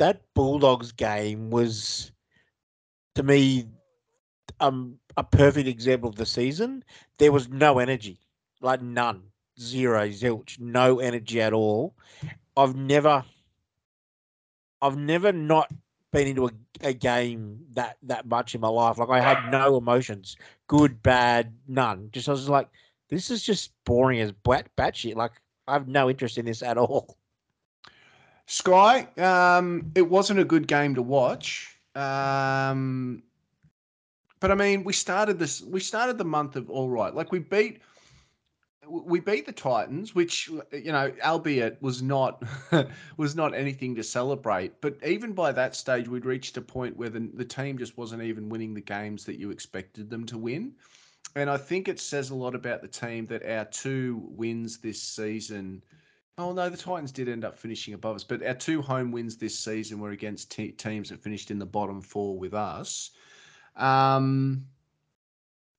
That 0.00 0.22
Bulldogs 0.32 0.92
game 0.92 1.50
was, 1.50 2.10
to 3.16 3.22
me, 3.22 3.66
um, 4.58 4.98
a 5.18 5.22
perfect 5.22 5.68
example 5.68 6.08
of 6.08 6.16
the 6.16 6.24
season. 6.24 6.82
There 7.18 7.30
was 7.30 7.50
no 7.50 7.78
energy, 7.78 8.18
like 8.62 8.80
none, 8.80 9.24
zero, 9.60 10.08
zilch, 10.08 10.58
no 10.58 11.00
energy 11.00 11.42
at 11.42 11.52
all. 11.52 11.94
I've 12.56 12.76
never, 12.76 13.22
I've 14.80 14.96
never 14.96 15.32
not 15.32 15.70
been 16.12 16.28
into 16.28 16.46
a, 16.46 16.50
a 16.80 16.94
game 16.94 17.60
that 17.74 17.98
that 18.04 18.26
much 18.26 18.54
in 18.54 18.62
my 18.62 18.68
life. 18.68 18.96
Like 18.96 19.10
I 19.10 19.20
had 19.20 19.50
no 19.50 19.76
emotions, 19.76 20.38
good, 20.66 21.02
bad, 21.02 21.52
none. 21.68 22.08
Just 22.10 22.26
I 22.26 22.32
was 22.32 22.48
like, 22.48 22.70
this 23.10 23.30
is 23.30 23.42
just 23.42 23.72
boring 23.84 24.20
as 24.20 24.32
bat 24.32 24.70
batshit. 24.78 25.14
Like 25.14 25.32
I 25.68 25.74
have 25.74 25.88
no 25.88 26.08
interest 26.08 26.38
in 26.38 26.46
this 26.46 26.62
at 26.62 26.78
all. 26.78 27.18
Sky, 28.50 29.06
um, 29.16 29.92
it 29.94 30.02
wasn't 30.02 30.40
a 30.40 30.44
good 30.44 30.66
game 30.66 30.96
to 30.96 31.02
watch. 31.02 31.78
Um, 31.94 33.22
but 34.40 34.50
I 34.50 34.56
mean, 34.56 34.82
we 34.82 34.92
started 34.92 35.38
this. 35.38 35.60
We 35.62 35.78
started 35.78 36.18
the 36.18 36.24
month 36.24 36.56
of 36.56 36.68
all 36.68 36.90
right. 36.90 37.14
Like 37.14 37.30
we 37.30 37.38
beat, 37.38 37.80
we 38.88 39.20
beat 39.20 39.46
the 39.46 39.52
Titans, 39.52 40.16
which 40.16 40.48
you 40.72 40.90
know, 40.90 41.12
albeit 41.24 41.80
was 41.80 42.02
not 42.02 42.42
was 43.16 43.36
not 43.36 43.54
anything 43.54 43.94
to 43.94 44.02
celebrate. 44.02 44.80
But 44.80 44.96
even 45.06 45.32
by 45.32 45.52
that 45.52 45.76
stage, 45.76 46.08
we'd 46.08 46.26
reached 46.26 46.56
a 46.56 46.60
point 46.60 46.96
where 46.96 47.08
the 47.08 47.30
the 47.32 47.44
team 47.44 47.78
just 47.78 47.96
wasn't 47.96 48.22
even 48.22 48.48
winning 48.48 48.74
the 48.74 48.80
games 48.80 49.24
that 49.26 49.38
you 49.38 49.52
expected 49.52 50.10
them 50.10 50.26
to 50.26 50.36
win. 50.36 50.72
And 51.36 51.48
I 51.48 51.56
think 51.56 51.86
it 51.86 52.00
says 52.00 52.30
a 52.30 52.34
lot 52.34 52.56
about 52.56 52.82
the 52.82 52.88
team 52.88 53.26
that 53.26 53.48
our 53.48 53.66
two 53.66 54.20
wins 54.24 54.78
this 54.78 55.00
season 55.00 55.84
Oh 56.38 56.52
no, 56.52 56.68
the 56.70 56.76
Titans 56.76 57.12
did 57.12 57.28
end 57.28 57.44
up 57.44 57.58
finishing 57.58 57.94
above 57.94 58.16
us, 58.16 58.24
but 58.24 58.42
our 58.42 58.54
two 58.54 58.80
home 58.80 59.12
wins 59.12 59.36
this 59.36 59.58
season 59.58 60.00
were 60.00 60.10
against 60.10 60.50
te- 60.50 60.72
teams 60.72 61.10
that 61.10 61.22
finished 61.22 61.50
in 61.50 61.58
the 61.58 61.66
bottom 61.66 62.00
four 62.00 62.38
with 62.38 62.54
us. 62.54 63.10
Um, 63.76 64.66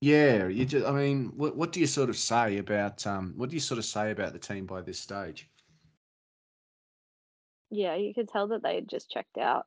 yeah, 0.00 0.48
you 0.48 0.64
just, 0.64 0.86
I 0.86 0.92
mean, 0.92 1.32
what, 1.36 1.56
what 1.56 1.72
do 1.72 1.80
you 1.80 1.86
sort 1.86 2.10
of 2.10 2.16
say 2.16 2.58
about 2.58 3.06
um, 3.06 3.34
what 3.36 3.50
do 3.50 3.54
you 3.54 3.60
sort 3.60 3.78
of 3.78 3.84
say 3.84 4.10
about 4.10 4.32
the 4.32 4.38
team 4.38 4.66
by 4.66 4.82
this 4.82 4.98
stage? 4.98 5.48
Yeah, 7.70 7.94
you 7.94 8.12
could 8.12 8.28
tell 8.28 8.48
that 8.48 8.62
they 8.62 8.74
had 8.74 8.88
just 8.88 9.10
checked 9.10 9.38
out. 9.38 9.66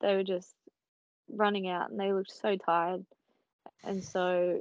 They 0.00 0.14
were 0.14 0.24
just 0.24 0.54
running 1.28 1.68
out 1.68 1.90
and 1.90 1.98
they 1.98 2.12
looked 2.12 2.32
so 2.32 2.56
tired 2.56 3.04
and 3.82 4.04
so 4.04 4.60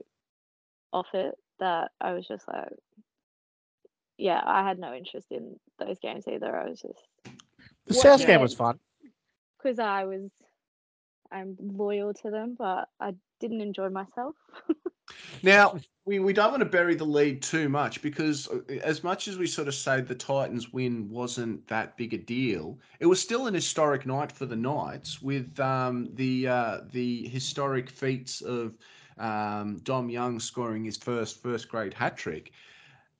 off 0.91 1.07
it 1.14 1.36
that 1.59 1.91
I 1.99 2.14
was 2.14 2.28
just 2.28 2.47
like, 2.47 2.70
yeah, 4.18 4.41
I 4.45 4.64
had 4.68 4.80
no 4.80 4.93
interest 4.93 5.28
in 5.32 5.59
those 5.80 5.99
games 5.99 6.26
either. 6.28 6.55
I 6.55 6.70
was 6.70 6.82
just 6.82 7.07
The 7.88 7.93
What 7.93 8.01
South 8.01 8.26
game 8.26 8.41
was 8.41 8.53
fun. 8.53 8.80
because 9.57 9.80
I 9.80 10.05
was 10.05 10.30
I'm 11.32 11.57
loyal 11.59 12.14
to 12.14 12.30
them, 12.30 12.55
but 12.57 12.89
I 12.99 13.16
didn't 13.39 13.61
enjoy 13.61 13.89
myself. 13.89 14.36
Now, 15.41 15.80
we, 16.05 16.20
we 16.20 16.34
don't 16.34 16.51
want 16.51 16.61
to 16.61 16.70
bury 16.70 16.95
the 16.95 17.05
lead 17.05 17.41
too 17.41 17.68
much 17.68 18.01
because, 18.01 18.47
uh, 18.47 18.61
as 18.84 19.03
much 19.03 19.28
as 19.28 19.38
we 19.38 19.47
sort 19.47 19.68
of 19.68 19.76
say 19.76 19.99
the 20.01 20.16
Titans 20.16 20.72
win 20.72 21.09
wasn't 21.09 21.68
that 21.68 21.97
big 21.97 22.14
a 22.14 22.18
deal, 22.18 22.80
it 22.99 23.05
was 23.05 23.20
still 23.22 23.47
an 23.47 23.53
historic 23.53 24.05
night 24.05 24.32
for 24.32 24.45
the 24.45 24.55
Knights 24.55 25.22
with 25.22 25.59
um, 25.59 26.09
the 26.14 26.47
uh, 26.47 26.78
the 26.91 27.28
historic 27.28 27.89
feats 27.89 28.41
of 28.41 28.78
um, 29.18 29.80
Dom 29.84 30.09
Young 30.09 30.39
scoring 30.39 30.86
his 30.86 30.97
first 30.97 31.41
first 31.41 31.68
grade 31.68 31.93
hat 31.93 32.16
trick. 32.16 32.51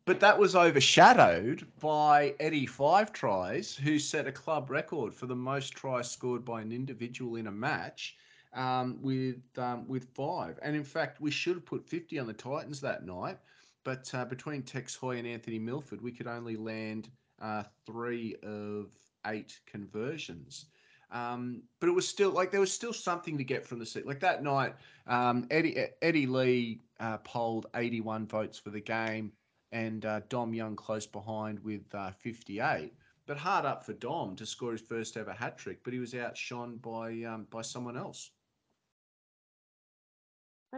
But 0.06 0.20
that 0.20 0.38
was 0.38 0.54
overshadowed 0.54 1.66
by 1.80 2.36
Eddie 2.41 2.66
Five 2.66 3.14
Tries, 3.14 3.74
who 3.74 3.97
set 3.97 4.28
a 4.28 4.34
club 4.34 4.70
record 4.70 5.16
for 5.16 5.28
the 5.28 5.36
most 5.36 5.74
tries 5.74 6.12
scored 6.12 6.43
by 6.43 6.62
an 6.62 6.74
individual 6.74 7.38
in 7.38 7.47
a 7.47 7.51
match 7.51 8.18
um, 8.51 9.01
with 9.01 9.41
um, 9.58 9.88
with 9.88 10.10
five. 10.14 10.60
And 10.62 10.76
in 10.76 10.84
fact, 10.84 11.22
we 11.22 11.32
should 11.32 11.56
have 11.56 11.66
put 11.66 11.88
50 11.88 12.20
on 12.20 12.28
the 12.28 12.34
Titans 12.34 12.82
that 12.82 13.06
night. 13.06 13.38
But 13.86 14.14
uh, 14.14 14.26
between 14.26 14.64
Tex 14.64 14.93
Hoy 14.93 15.18
and 15.18 15.28
Anthony 15.28 15.58
Milford, 15.58 16.01
we 16.01 16.12
could 16.12 16.28
only 16.28 16.58
land 16.58 17.10
uh, 17.41 17.64
three 17.86 18.36
of 18.43 18.88
eight 19.28 19.58
conversions. 19.66 20.66
Um, 21.12 21.64
but 21.80 21.88
it 21.88 21.93
was 21.93 22.08
still 22.08 22.32
like 22.32 22.51
there 22.51 22.60
was 22.60 22.74
still 22.74 22.93
something 22.93 23.38
to 23.38 23.43
get 23.45 23.66
from 23.66 23.80
the 23.80 23.86
seat. 23.86 24.06
Like 24.06 24.20
that 24.20 24.43
night, 24.43 24.76
um, 25.08 25.47
Eddie 25.49 25.86
Eddie 26.01 26.28
Lee 26.28 26.82
uh, 26.99 27.20
polled 27.20 27.68
81 27.74 28.28
votes 28.28 28.60
for 28.60 28.70
the 28.70 28.82
game, 28.82 29.32
and 29.74 30.05
uh, 30.05 30.21
Dom 30.30 30.53
Young 30.53 30.76
close 30.76 31.05
behind 31.05 31.59
with 31.59 31.84
uh, 31.93 32.11
58. 32.11 32.93
But 33.26 33.38
hard 33.38 33.65
up 33.65 33.84
for 33.84 33.93
Dom 33.93 34.36
to 34.36 34.45
score 34.45 34.71
his 34.71 34.82
first 34.82 35.17
ever 35.17 35.34
hat 35.34 35.57
trick, 35.57 35.80
but 35.84 35.93
he 35.93 35.99
was 35.99 36.13
outshone 36.13 36.78
by 36.78 37.24
um, 37.24 37.47
by 37.49 37.61
someone 37.61 37.97
else. 37.97 38.32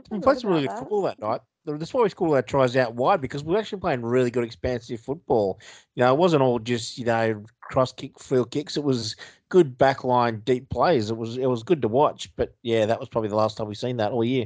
We 0.10 0.20
played 0.20 0.40
some 0.40 0.50
really 0.50 0.64
good 0.64 0.72
that. 0.72 0.80
football 0.80 1.02
that 1.04 1.20
night. 1.20 1.42
That's 1.66 1.94
why 1.94 2.04
we 2.04 2.10
scored 2.10 2.36
our 2.36 2.42
tries 2.44 2.76
out 2.78 2.94
wide 2.94 3.22
because 3.22 3.44
we 3.44 3.54
were 3.54 3.60
actually 3.60 3.80
playing 3.80 4.04
really 4.04 4.30
good 4.30 4.44
expansive 4.44 5.00
football. 5.00 5.60
You 5.96 6.04
know, 6.04 6.14
it 6.14 6.20
wasn't 6.20 6.44
all 6.44 6.60
just 6.60 6.98
you 6.98 7.06
know 7.06 7.44
cross 7.62 7.92
kick, 7.92 8.20
field 8.20 8.52
kicks. 8.52 8.78
It 8.78 8.84
was 8.84 9.16
good 9.50 9.78
backline, 9.78 10.46
deep 10.46 10.70
plays. 10.70 11.10
It 11.10 11.18
was 11.18 11.38
it 11.38 11.48
was 11.48 11.64
good 11.64 11.82
to 11.82 11.88
watch. 11.88 12.30
But 12.36 12.56
yeah, 12.62 12.86
that 12.86 13.00
was 13.00 13.10
probably 13.10 13.30
the 13.30 13.36
last 13.36 13.58
time 13.58 13.68
we've 13.68 13.78
seen 13.78 13.98
that 13.98 14.12
all 14.12 14.24
year. 14.24 14.46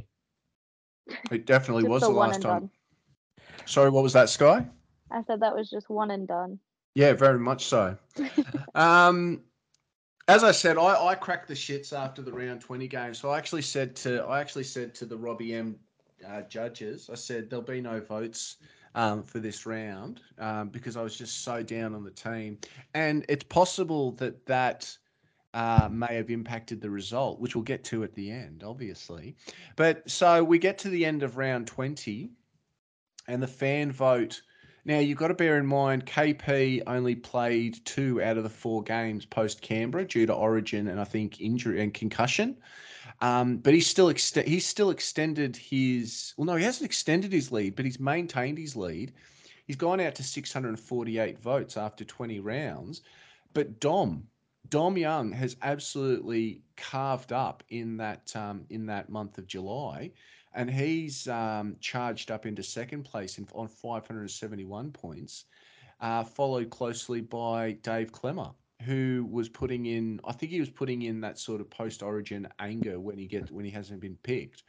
It 1.30 1.44
definitely 1.44 1.84
was 1.84 2.00
the 2.00 2.08
the 2.08 2.14
last 2.14 2.40
time. 2.40 2.60
done. 2.60 2.70
Sorry, 3.66 3.90
what 3.90 4.02
was 4.02 4.12
that, 4.12 4.28
Sky? 4.28 4.66
I 5.10 5.22
said 5.22 5.40
that 5.40 5.54
was 5.54 5.70
just 5.70 5.90
one 5.90 6.10
and 6.10 6.26
done. 6.26 6.58
Yeah, 6.94 7.12
very 7.12 7.38
much 7.38 7.66
so. 7.66 7.96
um, 8.74 9.42
as 10.28 10.44
I 10.44 10.52
said, 10.52 10.78
I, 10.78 11.08
I 11.08 11.14
cracked 11.14 11.48
the 11.48 11.54
shits 11.54 11.92
after 11.92 12.22
the 12.22 12.32
round 12.32 12.60
twenty 12.60 12.88
game. 12.88 13.14
So 13.14 13.30
I 13.30 13.38
actually 13.38 13.62
said 13.62 13.96
to 13.96 14.22
I 14.24 14.40
actually 14.40 14.64
said 14.64 14.94
to 14.96 15.06
the 15.06 15.16
Robbie 15.16 15.54
M 15.54 15.76
uh, 16.26 16.42
judges, 16.42 17.10
I 17.10 17.14
said 17.14 17.50
there'll 17.50 17.64
be 17.64 17.80
no 17.80 18.00
votes 18.00 18.56
um, 18.94 19.22
for 19.22 19.38
this 19.38 19.66
round 19.66 20.20
um, 20.38 20.68
because 20.68 20.96
I 20.96 21.02
was 21.02 21.16
just 21.16 21.44
so 21.44 21.62
down 21.62 21.94
on 21.94 22.04
the 22.04 22.10
team, 22.10 22.58
and 22.94 23.24
it's 23.28 23.44
possible 23.44 24.12
that 24.12 24.46
that. 24.46 24.96
Uh, 25.52 25.88
may 25.90 26.14
have 26.14 26.30
impacted 26.30 26.80
the 26.80 26.88
result, 26.88 27.40
which 27.40 27.56
we'll 27.56 27.64
get 27.64 27.82
to 27.82 28.04
at 28.04 28.14
the 28.14 28.30
end, 28.30 28.62
obviously. 28.62 29.34
But 29.74 30.08
so 30.08 30.44
we 30.44 30.60
get 30.60 30.78
to 30.78 30.88
the 30.88 31.04
end 31.04 31.24
of 31.24 31.38
round 31.38 31.66
20, 31.66 32.30
and 33.30 33.42
the 33.42 33.48
fan 33.48 33.92
vote 33.92 34.42
now 34.84 34.98
you've 34.98 35.18
got 35.18 35.28
to 35.28 35.34
bear 35.34 35.58
in 35.58 35.66
mind 35.66 36.06
KP 36.06 36.82
only 36.86 37.14
played 37.14 37.84
two 37.84 38.22
out 38.22 38.36
of 38.36 38.42
the 38.42 38.48
four 38.48 38.82
games 38.82 39.26
post 39.26 39.60
Canberra 39.60 40.06
due 40.06 40.26
to 40.26 40.34
Origin 40.34 40.88
and 40.88 41.00
I 41.00 41.04
think 41.04 41.40
injury 41.40 41.82
and 41.82 41.92
concussion. 41.92 42.56
Um, 43.20 43.58
but 43.58 43.74
he's 43.74 43.86
still 43.86 44.08
ext- 44.08 44.46
he's 44.46 44.66
still 44.66 44.90
extended 44.90 45.56
his 45.56 46.32
well 46.36 46.46
no 46.46 46.56
he 46.56 46.64
hasn't 46.64 46.86
extended 46.86 47.32
his 47.32 47.52
lead 47.52 47.76
but 47.76 47.84
he's 47.84 48.00
maintained 48.00 48.58
his 48.58 48.74
lead. 48.74 49.12
He's 49.66 49.76
gone 49.76 50.00
out 50.00 50.14
to 50.16 50.22
648 50.22 51.38
votes 51.38 51.76
after 51.76 52.04
20 52.04 52.40
rounds. 52.40 53.02
But 53.52 53.80
Dom 53.80 54.26
Dom 54.68 54.96
Young 54.96 55.32
has 55.32 55.56
absolutely 55.62 56.62
carved 56.76 57.32
up 57.32 57.62
in 57.68 57.98
that 57.98 58.34
um, 58.34 58.64
in 58.70 58.86
that 58.86 59.10
month 59.10 59.36
of 59.38 59.46
July 59.46 60.10
and 60.54 60.70
he's 60.70 61.28
um, 61.28 61.76
charged 61.80 62.30
up 62.30 62.46
into 62.46 62.62
second 62.62 63.04
place 63.04 63.38
in, 63.38 63.46
on 63.54 63.68
571 63.68 64.90
points, 64.92 65.44
uh, 66.00 66.24
followed 66.24 66.70
closely 66.70 67.20
by 67.20 67.72
Dave 67.82 68.12
Klemmer, 68.12 68.52
who 68.82 69.26
was 69.30 69.48
putting 69.48 69.86
in. 69.86 70.20
I 70.24 70.32
think 70.32 70.52
he 70.52 70.60
was 70.60 70.70
putting 70.70 71.02
in 71.02 71.20
that 71.20 71.38
sort 71.38 71.60
of 71.60 71.70
post-origin 71.70 72.48
anger 72.58 72.98
when 72.98 73.18
he 73.18 73.26
gets 73.26 73.50
when 73.50 73.64
he 73.64 73.70
hasn't 73.70 74.00
been 74.00 74.16
picked, 74.22 74.64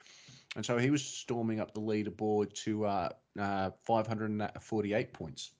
and 0.56 0.66
so 0.66 0.78
he 0.78 0.90
was 0.90 1.04
storming 1.04 1.60
up 1.60 1.74
the 1.74 1.82
leaderboard 1.82 2.54
to 2.64 2.86
uh, 2.86 3.10
uh, 3.40 3.72
548 3.84 5.14
points. 5.14 5.52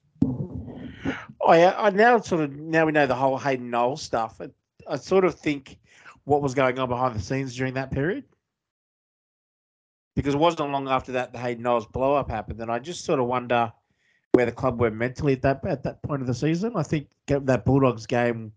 Oh 1.40 1.54
yeah, 1.54 1.74
I 1.76 1.90
now 1.90 2.20
sort 2.20 2.42
of 2.42 2.56
now 2.56 2.86
we 2.86 2.92
know 2.92 3.06
the 3.06 3.14
whole 3.14 3.38
Hayden 3.38 3.70
Knowles 3.70 4.02
stuff. 4.02 4.40
I, 4.40 4.48
I 4.86 4.96
sort 4.96 5.24
of 5.24 5.34
think 5.34 5.78
what 6.24 6.42
was 6.42 6.54
going 6.54 6.78
on 6.78 6.88
behind 6.88 7.16
the 7.16 7.20
scenes 7.20 7.56
during 7.56 7.74
that 7.74 7.90
period. 7.90 8.24
Because 10.14 10.34
it 10.34 10.38
wasn't 10.38 10.70
long 10.70 10.88
after 10.88 11.12
that 11.12 11.32
the 11.32 11.38
Hayden 11.38 11.62
Knowles 11.62 11.86
blow 11.86 12.14
up 12.14 12.30
happened, 12.30 12.60
and 12.60 12.70
I 12.70 12.78
just 12.78 13.04
sort 13.04 13.18
of 13.18 13.26
wonder 13.26 13.72
where 14.32 14.46
the 14.46 14.52
club 14.52 14.80
were 14.80 14.90
mentally 14.90 15.32
at 15.34 15.42
that 15.42 15.64
at 15.66 15.82
that 15.84 16.02
point 16.02 16.20
of 16.20 16.26
the 16.26 16.34
season. 16.34 16.72
I 16.76 16.82
think 16.82 17.08
that 17.26 17.64
Bulldogs 17.64 18.06
game 18.06 18.52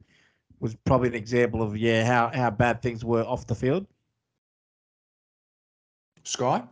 was 0.59 0.75
probably 0.85 1.09
an 1.09 1.15
example 1.15 1.61
of 1.61 1.77
yeah 1.77 2.05
how 2.05 2.29
how 2.33 2.49
bad 2.49 2.81
things 2.81 3.05
were 3.05 3.23
off 3.23 3.47
the 3.47 3.55
field. 3.55 3.85
Sky. 6.23 6.63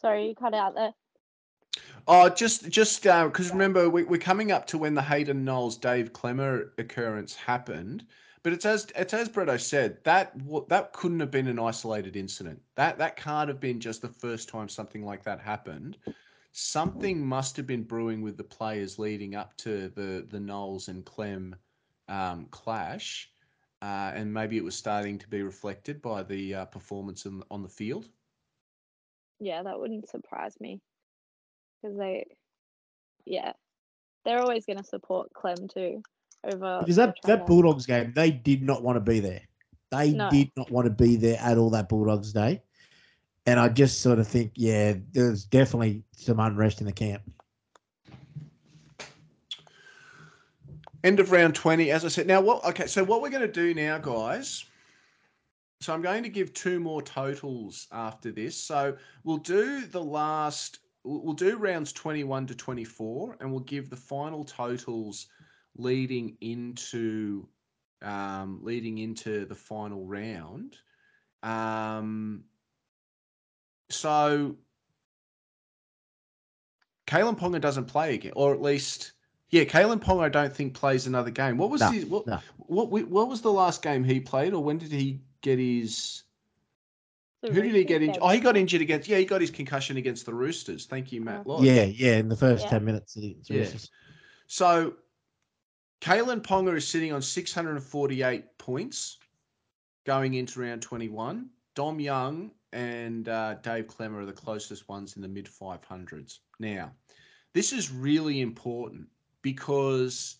Sorry, 0.00 0.28
you 0.28 0.34
cut 0.34 0.54
out 0.54 0.74
there. 0.74 0.92
Oh, 2.08 2.28
just 2.28 2.68
just 2.68 3.06
uh, 3.06 3.26
because 3.26 3.50
remember 3.50 3.90
we, 3.90 4.04
we're 4.04 4.18
coming 4.18 4.52
up 4.52 4.66
to 4.68 4.78
when 4.78 4.94
the 4.94 5.02
Hayden 5.02 5.44
Knowles 5.44 5.76
Dave 5.76 6.12
Klemmer 6.12 6.70
occurrence 6.78 7.34
happened, 7.34 8.06
but 8.46 8.52
it's 8.52 8.64
as 8.64 8.86
it's 8.94 9.12
as 9.12 9.28
Bretto 9.28 9.60
said 9.60 9.98
that 10.04 10.30
that 10.68 10.92
couldn't 10.92 11.18
have 11.18 11.32
been 11.32 11.48
an 11.48 11.58
isolated 11.58 12.14
incident. 12.14 12.62
That 12.76 12.96
that 12.98 13.16
can't 13.16 13.48
have 13.48 13.58
been 13.58 13.80
just 13.80 14.02
the 14.02 14.08
first 14.08 14.48
time 14.48 14.68
something 14.68 15.04
like 15.04 15.24
that 15.24 15.40
happened. 15.40 15.96
Something 16.52 17.26
must 17.26 17.56
have 17.56 17.66
been 17.66 17.82
brewing 17.82 18.22
with 18.22 18.36
the 18.36 18.44
players 18.44 19.00
leading 19.00 19.34
up 19.34 19.56
to 19.56 19.88
the 19.96 20.24
the 20.30 20.38
Knowles 20.38 20.86
and 20.86 21.04
Clem 21.04 21.56
um, 22.06 22.46
clash, 22.52 23.32
uh, 23.82 24.12
and 24.14 24.32
maybe 24.32 24.56
it 24.56 24.62
was 24.62 24.76
starting 24.76 25.18
to 25.18 25.28
be 25.28 25.42
reflected 25.42 26.00
by 26.00 26.22
the 26.22 26.54
uh, 26.54 26.64
performance 26.66 27.26
in, 27.26 27.42
on 27.50 27.64
the 27.64 27.68
field. 27.68 28.08
Yeah, 29.40 29.64
that 29.64 29.80
wouldn't 29.80 30.08
surprise 30.08 30.54
me. 30.60 30.78
Because 31.82 31.98
they, 31.98 32.26
yeah, 33.24 33.54
they're 34.24 34.38
always 34.38 34.66
going 34.66 34.78
to 34.78 34.84
support 34.84 35.32
Clem 35.34 35.66
too. 35.66 36.00
Over 36.46 36.78
Because 36.80 36.96
that 36.96 37.16
that 37.24 37.46
Bulldogs 37.46 37.86
game, 37.86 38.12
they 38.14 38.30
did 38.30 38.62
not 38.62 38.82
want 38.82 38.96
to 38.96 39.00
be 39.00 39.20
there. 39.20 39.42
They 39.90 40.12
No. 40.12 40.30
did 40.30 40.50
not 40.56 40.70
want 40.70 40.86
to 40.86 40.90
be 40.90 41.16
there 41.16 41.38
at 41.40 41.58
all 41.58 41.70
that 41.70 41.88
Bulldogs 41.88 42.32
day. 42.32 42.62
And 43.46 43.60
I 43.60 43.68
just 43.68 44.00
sort 44.00 44.18
of 44.18 44.26
think, 44.26 44.52
yeah, 44.56 44.94
there's 45.12 45.44
definitely 45.44 46.02
some 46.16 46.40
unrest 46.40 46.80
in 46.80 46.86
the 46.86 46.92
camp. 46.92 47.22
End 51.04 51.20
of 51.20 51.30
round 51.30 51.54
20, 51.54 51.92
as 51.92 52.04
I 52.04 52.08
said. 52.08 52.26
Now, 52.26 52.40
what? 52.40 52.64
Okay, 52.64 52.88
so 52.88 53.04
what 53.04 53.22
we're 53.22 53.30
going 53.30 53.42
to 53.42 53.48
do 53.48 53.74
now, 53.74 53.98
guys. 53.98 54.64
So 55.80 55.94
I'm 55.94 56.02
going 56.02 56.22
to 56.24 56.28
give 56.28 56.52
two 56.54 56.80
more 56.80 57.02
totals 57.02 57.86
after 57.92 58.32
this. 58.32 58.56
So 58.56 58.96
we'll 59.22 59.36
do 59.36 59.86
the 59.86 60.02
last. 60.02 60.80
We'll 61.04 61.22
we'll 61.22 61.34
do 61.34 61.56
rounds 61.58 61.92
21 61.92 62.46
to 62.48 62.54
24, 62.56 63.36
and 63.40 63.50
we'll 63.50 63.60
give 63.60 63.88
the 63.90 63.96
final 63.96 64.42
totals 64.42 65.28
leading 65.76 66.36
into 66.40 67.46
um, 68.02 68.60
leading 68.62 68.98
into 68.98 69.44
the 69.46 69.54
final 69.54 70.04
round. 70.04 70.76
Um, 71.42 72.44
so 73.88 74.56
Kalyn 77.06 77.38
Ponga 77.38 77.60
doesn't 77.60 77.86
play 77.86 78.14
again, 78.14 78.32
or 78.36 78.52
at 78.52 78.60
least, 78.60 79.12
yeah, 79.50 79.64
Kalyn 79.64 80.02
Ponga 80.02 80.24
I 80.24 80.28
don't 80.28 80.54
think 80.54 80.74
plays 80.74 81.06
another 81.06 81.30
game. 81.30 81.56
What 81.56 81.70
was 81.70 81.80
No, 81.80 81.90
his 81.90 82.04
what, 82.06 82.26
no. 82.26 82.40
what 82.58 82.90
what 82.90 83.08
what 83.08 83.28
was 83.28 83.42
the 83.42 83.52
last 83.52 83.82
game 83.82 84.04
he 84.04 84.20
played, 84.20 84.54
or 84.54 84.62
when 84.62 84.78
did 84.78 84.92
he 84.92 85.20
get 85.40 85.58
his? 85.58 86.24
So 87.44 87.52
Who 87.52 87.62
did 87.62 87.74
he 87.74 87.84
get 87.84 88.00
Roosters 88.00 88.08
injured? 88.08 88.22
Oh, 88.22 88.28
he 88.30 88.40
got 88.40 88.56
injured 88.56 88.80
against. 88.80 89.08
Yeah, 89.08 89.18
he 89.18 89.24
got 89.24 89.40
his 89.40 89.50
concussion 89.50 89.98
against 89.98 90.26
the 90.26 90.34
Roosters. 90.34 90.86
Thank 90.86 91.12
you, 91.12 91.20
Matt. 91.20 91.42
Oh. 91.46 91.56
Lodge. 91.56 91.64
Yeah, 91.64 91.84
yeah, 91.84 92.16
in 92.16 92.28
the 92.28 92.36
first 92.36 92.64
Yeah. 92.64 92.70
10 92.70 92.84
minutes. 92.84 93.14
Of 93.14 93.22
the, 93.22 93.36
Yeah. 93.48 93.68
So, 94.48 94.94
Kalyn 96.00 96.40
Ponga 96.40 96.76
is 96.76 96.86
sitting 96.86 97.12
on 97.12 97.22
648 97.22 98.58
points 98.58 99.18
going 100.04 100.34
into 100.34 100.60
round 100.60 100.82
21. 100.82 101.48
Dom 101.74 102.00
Young 102.00 102.50
and 102.72 103.28
uh, 103.28 103.54
Dave 103.62 103.86
Klemmer 103.86 104.22
are 104.22 104.26
the 104.26 104.32
closest 104.32 104.88
ones 104.88 105.16
in 105.16 105.22
the 105.22 105.28
mid 105.28 105.46
500s. 105.46 106.38
Now, 106.58 106.92
this 107.54 107.72
is 107.72 107.90
really 107.90 108.40
important 108.40 109.08
because 109.42 110.36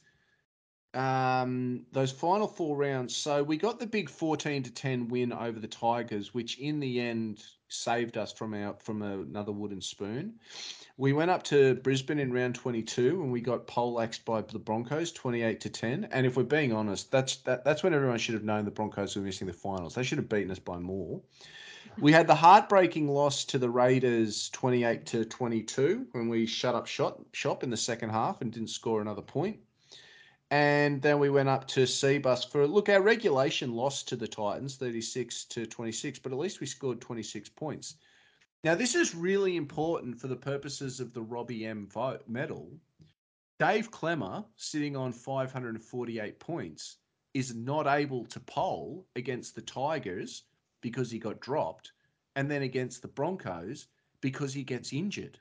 um, 0.94 1.84
those 1.92 2.10
final 2.10 2.48
four 2.48 2.76
rounds. 2.76 3.14
So 3.14 3.42
we 3.42 3.56
got 3.56 3.78
the 3.78 3.86
big 3.86 4.08
14 4.08 4.62
to 4.62 4.70
10 4.70 5.08
win 5.08 5.32
over 5.32 5.60
the 5.60 5.68
Tigers, 5.68 6.32
which 6.32 6.58
in 6.58 6.80
the 6.80 7.00
end 7.00 7.44
saved 7.68 8.16
us 8.16 8.32
from 8.32 8.54
our 8.54 8.74
from 8.80 9.02
another 9.02 9.52
wooden 9.52 9.80
spoon. 9.80 10.34
We 10.96 11.12
went 11.12 11.30
up 11.30 11.42
to 11.44 11.74
Brisbane 11.76 12.18
in 12.18 12.32
round 12.32 12.54
22 12.54 13.22
and 13.22 13.30
we 13.30 13.40
got 13.40 13.66
poleaxed 13.66 14.24
by 14.24 14.42
the 14.42 14.58
Broncos 14.58 15.12
28 15.12 15.60
to 15.60 15.70
10. 15.70 16.08
And 16.10 16.24
if 16.24 16.36
we're 16.36 16.44
being 16.44 16.72
honest, 16.72 17.10
that's 17.10 17.36
that, 17.38 17.64
that's 17.64 17.82
when 17.82 17.92
everyone 17.94 18.18
should 18.18 18.34
have 18.34 18.44
known 18.44 18.64
the 18.64 18.70
Broncos 18.70 19.16
were 19.16 19.22
missing 19.22 19.46
the 19.46 19.52
finals. 19.52 19.94
They 19.94 20.02
should 20.02 20.18
have 20.18 20.28
beaten 20.28 20.50
us 20.50 20.58
by 20.58 20.78
more. 20.78 21.20
We 21.98 22.12
had 22.12 22.26
the 22.26 22.34
heartbreaking 22.34 23.08
loss 23.08 23.44
to 23.46 23.58
the 23.58 23.70
Raiders 23.70 24.50
28 24.50 25.06
to 25.06 25.24
22 25.24 26.06
when 26.12 26.28
we 26.28 26.44
shut 26.44 26.74
up 26.74 26.86
shot, 26.86 27.18
shop 27.32 27.62
in 27.62 27.70
the 27.70 27.76
second 27.76 28.10
half 28.10 28.42
and 28.42 28.52
didn't 28.52 28.68
score 28.68 29.00
another 29.00 29.22
point. 29.22 29.58
And 30.50 31.02
then 31.02 31.18
we 31.18 31.30
went 31.30 31.48
up 31.48 31.66
to 31.68 31.82
Cbus 31.82 32.50
for 32.50 32.66
look, 32.66 32.88
our 32.88 33.02
regulation 33.02 33.72
lost 33.72 34.08
to 34.08 34.16
the 34.16 34.28
Titans 34.28 34.76
36 34.76 35.44
to 35.46 35.66
26, 35.66 36.20
but 36.20 36.32
at 36.32 36.38
least 36.38 36.60
we 36.60 36.66
scored 36.66 37.00
26 37.00 37.48
points. 37.50 37.96
Now, 38.62 38.74
this 38.74 38.94
is 38.94 39.14
really 39.14 39.56
important 39.56 40.20
for 40.20 40.28
the 40.28 40.36
purposes 40.36 41.00
of 41.00 41.12
the 41.12 41.22
Robbie 41.22 41.66
M 41.66 41.86
vote 41.88 42.22
medal. 42.28 42.70
Dave 43.58 43.90
Klemmer, 43.90 44.44
sitting 44.56 44.96
on 44.96 45.12
548 45.12 46.38
points, 46.38 46.98
is 47.34 47.54
not 47.54 47.86
able 47.86 48.24
to 48.26 48.40
poll 48.40 49.06
against 49.16 49.54
the 49.54 49.62
Tigers 49.62 50.44
because 50.80 51.10
he 51.10 51.18
got 51.18 51.40
dropped, 51.40 51.92
and 52.36 52.50
then 52.50 52.62
against 52.62 53.02
the 53.02 53.08
Broncos 53.08 53.88
because 54.20 54.52
he 54.52 54.62
gets 54.62 54.92
injured. 54.92 55.38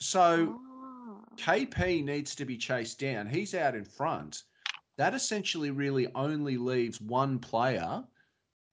So 0.00 0.60
Oh. 0.60 0.67
KP 1.38 2.04
needs 2.04 2.34
to 2.34 2.44
be 2.44 2.56
chased 2.56 2.98
down. 2.98 3.26
He's 3.26 3.54
out 3.54 3.74
in 3.74 3.84
front. 3.84 4.42
That 4.96 5.14
essentially 5.14 5.70
really 5.70 6.08
only 6.14 6.56
leaves 6.56 7.00
one 7.00 7.38
player 7.38 8.02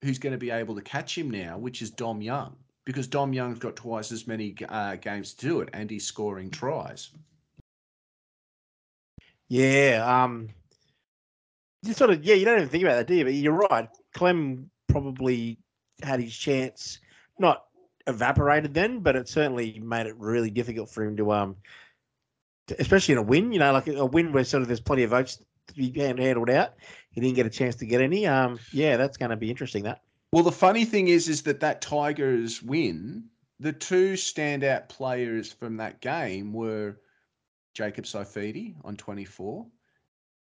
who's 0.02 0.20
going 0.20 0.32
to 0.34 0.40
be 0.40 0.50
able 0.50 0.76
to 0.76 0.82
catch 0.82 1.18
him 1.18 1.30
now, 1.30 1.58
which 1.58 1.82
is 1.82 1.92
Dom 1.92 2.22
Young, 2.22 2.56
because 2.84 3.08
Dom 3.08 3.32
Young's 3.32 3.60
got 3.60 3.76
twice 3.76 4.12
as 4.12 4.28
many 4.28 4.56
uh, 4.70 4.96
games 4.96 5.34
to 5.36 5.48
do 5.48 5.62
it, 5.62 5.70
and 5.74 5.90
he's 5.90 6.06
scoring 6.06 6.50
tries. 6.50 7.12
Yeah. 9.48 10.04
Um, 10.06 10.50
you 11.84 11.94
sort 11.94 12.10
of, 12.10 12.24
yeah, 12.24 12.36
you 12.36 12.46
don't 12.46 12.58
even 12.58 12.70
think 12.70 12.84
about 12.84 12.96
that, 12.96 13.08
do 13.08 13.16
you? 13.16 13.24
But 13.24 13.34
you're 13.34 13.54
right. 13.54 13.88
Clem 14.14 14.72
probably 14.88 15.60
had 16.02 16.20
his 16.20 16.36
chance, 16.36 17.00
not 17.38 17.66
evaporated 18.08 18.74
then, 18.74 19.00
but 19.00 19.16
it 19.16 19.30
certainly 19.30 19.80
made 19.80 20.08
it 20.08 20.18
really 20.18 20.50
difficult 20.50 20.90
for 20.90 21.04
him 21.04 21.16
to, 21.18 21.32
um, 21.32 21.56
especially 22.80 23.14
in 23.14 23.18
a 23.18 23.24
win, 23.24 23.52
you 23.52 23.60
know, 23.60 23.72
like 23.72 23.88
a 23.88 24.06
win 24.06 24.32
where 24.32 24.44
sort 24.44 24.62
of 24.62 24.68
there's 24.68 24.80
plenty 24.80 25.04
of 25.04 25.12
votes 25.12 25.40
to 25.68 25.74
be 25.74 25.92
handled 26.00 26.50
out. 26.50 26.74
He 27.12 27.22
didn't 27.22 27.36
get 27.36 27.46
a 27.46 27.50
chance 27.50 27.76
to 27.78 27.86
get 27.86 28.02
any. 28.02 28.28
Um, 28.28 28.60
yeah, 28.72 28.98
that's 28.98 29.18
going 29.18 29.32
to 29.32 29.38
be 29.38 29.50
interesting. 29.50 29.84
That. 29.84 30.02
Well, 30.32 30.44
the 30.44 30.52
funny 30.52 30.86
thing 30.86 31.08
is, 31.08 31.30
is 31.30 31.44
that 31.44 31.60
that 31.62 31.82
Tigers 31.82 32.62
win, 32.62 33.26
the 33.60 33.72
two 33.72 34.14
standout 34.14 34.90
players 34.90 35.52
from 35.52 35.78
that 35.78 36.02
game 36.02 36.54
were 36.54 36.98
Jacob 37.74 38.06
Saifiti 38.06 38.76
on 38.84 38.98
24 38.98 39.66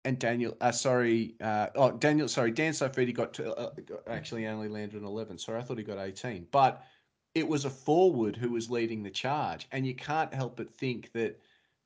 and 0.06 0.20
Daniel, 0.20 0.56
uh, 0.62 0.72
sorry, 0.72 1.36
uh, 1.42 1.68
oh, 1.76 1.92
Daniel, 1.92 2.28
sorry, 2.28 2.52
Dan 2.52 2.74
Saifiti 2.74 3.14
got, 3.14 3.34
to, 3.34 3.54
uh, 3.56 3.72
actually 4.08 4.46
only 4.46 4.70
landed 4.70 5.02
an 5.02 5.08
11. 5.08 5.40
Sorry, 5.40 5.60
I 5.60 5.64
thought 5.64 5.80
he 5.80 5.84
got 5.84 5.98
18. 5.98 6.48
But 6.52 6.84
it 7.34 7.48
was 7.48 7.66
a 7.66 7.70
forward 7.70 8.38
who 8.38 8.52
was 8.52 8.70
leading 8.70 9.02
the 9.02 9.10
charge. 9.10 9.68
And 9.72 9.86
you 9.86 9.96
can't 9.96 10.34
help 10.34 10.58
but 10.58 10.78
think 10.78 11.12
that 11.14 11.42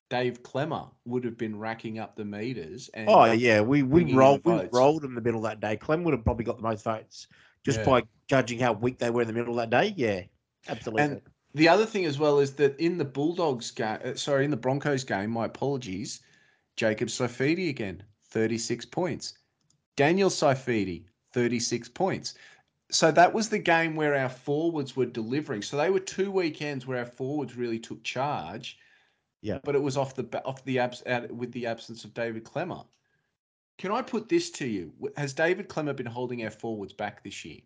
Dave 0.09 0.41
Klemmer 0.43 0.89
would 1.05 1.23
have 1.23 1.37
been 1.37 1.57
racking 1.57 1.99
up 1.99 2.15
the 2.15 2.25
meters. 2.25 2.89
And 2.93 3.07
Oh 3.09 3.25
yeah, 3.31 3.61
we 3.61 3.83
we 3.83 4.13
rolled 4.13 4.43
we 4.43 4.67
rolled 4.71 5.03
in 5.05 5.15
the 5.15 5.21
middle 5.21 5.41
that 5.41 5.59
day. 5.59 5.77
Clem 5.77 6.03
would 6.03 6.13
have 6.13 6.23
probably 6.23 6.45
got 6.45 6.57
the 6.57 6.63
most 6.63 6.83
votes 6.83 7.27
just 7.63 7.79
Yeah. 7.79 7.85
by 7.85 8.03
judging 8.27 8.59
how 8.59 8.73
weak 8.73 8.99
they 8.99 9.09
were 9.09 9.21
in 9.21 9.27
the 9.27 9.33
middle 9.33 9.55
that 9.55 9.69
day. 9.69 9.93
Yeah, 9.95 10.23
absolutely. 10.67 11.03
And 11.03 11.21
the 11.53 11.67
other 11.67 11.85
thing 11.85 12.05
as 12.05 12.17
well 12.17 12.39
is 12.39 12.53
that 12.55 12.79
in 12.79 12.97
the 12.97 13.05
Bulldogs 13.05 13.71
game, 13.71 13.99
uh, 14.03 14.15
sorry, 14.15 14.45
in 14.45 14.51
the 14.51 14.57
Broncos 14.57 15.03
game, 15.03 15.31
my 15.31 15.45
apologies, 15.45 16.21
Jacob 16.75 17.09
Saifiti 17.09 17.69
again, 17.69 18.03
36 18.29 18.85
points. 18.85 19.33
Daniel 19.95 20.29
Saifiti, 20.29 21.05
36 21.33 21.89
points. 21.89 22.35
So 22.91 23.11
that 23.11 23.33
was 23.33 23.49
the 23.49 23.59
game 23.59 23.95
where 23.95 24.15
our 24.15 24.29
forwards 24.29 24.95
were 24.95 25.05
delivering. 25.05 25.61
So 25.61 25.77
they 25.77 25.89
were 25.89 25.99
two 25.99 26.31
weekends 26.31 26.87
where 26.87 26.99
our 26.99 27.05
forwards 27.05 27.55
really 27.55 27.79
took 27.79 28.03
charge. 28.03 28.79
Yeah. 29.41 29.59
But 29.63 29.75
it 29.75 29.81
was 29.81 29.97
off 29.97 30.15
the 30.15 30.43
off 30.43 30.63
the 30.65 30.79
abs 30.79 31.03
out 31.07 31.31
with 31.31 31.51
the 31.51 31.65
absence 31.67 32.03
of 32.03 32.13
David 32.13 32.43
Klemmer. 32.43 32.85
Can 33.77 33.91
I 33.91 34.01
put 34.01 34.27
this 34.27 34.49
to 34.51 34.67
you? 34.67 34.91
Has 35.15 35.33
David 35.33 35.69
Klemmer 35.69 35.95
been 35.95 36.05
holding 36.05 36.43
our 36.43 36.51
forwards 36.51 36.91
back 36.93 37.23
this 37.23 37.45
year? 37.45 37.59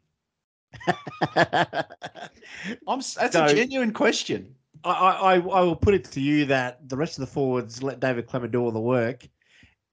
I'm 1.36 3.00
that's 3.00 3.16
So- 3.34 3.46
a 3.46 3.54
genuine 3.54 3.94
question. 3.94 4.56
I, 4.86 4.90
I, 4.92 5.34
I 5.36 5.62
will 5.62 5.78
put 5.78 5.94
it 5.94 6.04
to 6.12 6.20
you 6.20 6.46
that 6.48 6.90
the 6.90 6.98
rest 6.98 7.18
of 7.18 7.22
the 7.22 7.32
forwards 7.32 7.82
let 7.82 8.02
David 8.02 8.28
Klemmer 8.28 8.52
do 8.52 8.60
all 8.62 8.72
the 8.72 8.82
work 8.82 9.26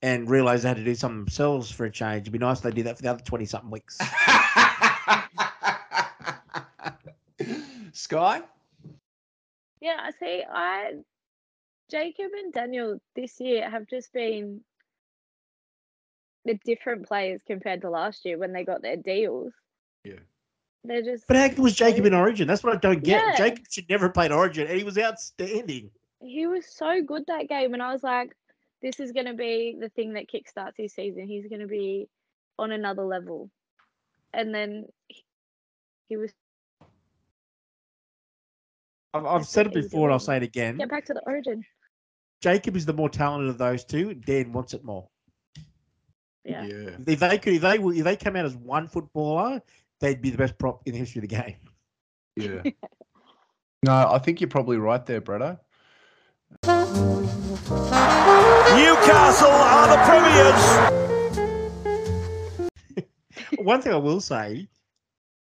and 0.03 0.29
realize 0.29 0.63
they 0.63 0.69
had 0.69 0.79
to 0.79 0.85
do 0.85 0.95
something 0.97 1.21
themselves 1.21 1.71
for 1.71 1.85
a 1.85 1.91
change. 1.91 2.23
It'd 2.23 2.33
be 2.33 2.39
nice 2.41 2.57
if 2.59 2.65
they 2.65 2.71
did 2.73 2.87
that 2.87 2.97
for 2.97 3.03
the 3.03 3.11
other 3.11 3.23
20 3.23 3.45
something 3.45 3.71
weeks. 3.71 3.99
Sky? 7.93 8.43
Yeah, 9.81 9.97
I 10.01 10.11
see. 10.19 10.43
I 10.51 10.93
Jacob 11.91 12.31
and 12.33 12.53
Daniel 12.53 13.01
this 13.17 13.41
year 13.41 13.69
have 13.69 13.87
just 13.89 14.13
been 14.13 14.61
the 16.45 16.55
different 16.65 17.07
players 17.07 17.41
compared 17.47 17.83
to 17.83 17.91
last 17.91 18.25
year 18.25 18.39
when 18.39 18.53
they 18.53 18.65
got 18.65 18.83
their 18.83 18.97
deals. 18.97 19.53
Yeah. 20.05 20.15
They're 20.85 21.03
just 21.03 21.27
But 21.27 21.37
how 21.37 21.63
was 21.63 21.75
Jacob 21.75 22.07
in 22.07 22.15
Origin? 22.15 22.49
That's 22.49 22.63
what 22.65 22.75
I 22.75 22.79
don't 22.79 23.03
get. 23.05 23.23
Yeah. 23.23 23.37
Jacob 23.37 23.65
should 23.71 23.91
never 23.91 24.07
have 24.07 24.15
played 24.15 24.33
Origin, 24.33 24.67
and 24.67 24.79
he 24.79 24.85
was 24.85 24.97
outstanding. 24.97 25.91
he 26.23 26.47
was 26.47 26.65
so 26.67 27.03
good 27.03 27.25
that 27.27 27.49
game, 27.49 27.75
and 27.75 27.83
I 27.83 27.93
was 27.93 28.03
like, 28.03 28.35
this 28.81 28.99
is 28.99 29.13
going 29.13 29.27
to 29.27 29.35
be 29.35 29.77
the 29.79 29.91
thing 29.91 30.15
that 30.15 30.25
kickstarts 30.31 30.73
his 30.79 30.95
season. 30.95 31.27
He's 31.27 31.47
going 31.49 31.61
to 31.61 31.67
be 31.67 32.09
on 32.59 32.73
another 32.73 33.03
level, 33.05 33.51
and 34.33 34.55
then 34.55 34.87
he- 35.09 35.25
he 36.09 36.17
was 36.17 36.33
I've, 39.13 39.27
I've 39.27 39.47
said 39.47 39.67
it 39.67 39.75
before, 39.75 40.09
and 40.09 40.13
I'll 40.15 40.19
say 40.21 40.37
it 40.39 40.43
again. 40.43 40.77
get 40.79 40.89
back 40.89 41.05
to 41.07 41.15
the 41.15 41.23
origin. 41.27 41.65
Jacob 42.41 42.77
is 42.77 42.87
the 42.87 42.93
more 42.93 43.09
talented 43.09 43.51
of 43.51 43.59
those 43.59 43.85
two. 43.85 44.15
Dan 44.15 44.53
wants 44.53 44.75
it 44.75 44.85
more. 44.85 45.09
Yeah. 46.45 46.65
If 47.07 47.21
they 47.21 47.39
could, 47.39 47.53
if 47.55 47.63
they 47.63 47.79
were- 47.79 47.93
if 47.95 48.05
they 48.05 48.17
come 48.17 48.35
out 48.37 48.47
as 48.47 48.57
one 48.57 48.89
footballer, 48.89 49.63
they'd 50.01 50.23
be 50.23 50.31
the 50.31 50.39
best 50.39 50.57
prop 50.59 50.83
in 50.87 50.93
the 50.93 50.99
history 50.99 51.19
of 51.23 51.29
the 51.29 51.37
game. 51.37 51.57
Yeah. 52.37 52.63
no, 53.85 54.11
I 54.11 54.19
think 54.19 54.41
you're 54.41 54.49
probably 54.49 54.79
right 54.79 55.05
there, 55.05 55.21
Bretto. 55.21 55.59
Newcastle 58.75 59.51
are 59.51 59.89
the 59.89 59.99
premiers. 60.07 61.11
One 63.65 63.83
thing 63.83 63.93
I 63.93 63.97
will 63.97 64.21
say, 64.21 64.69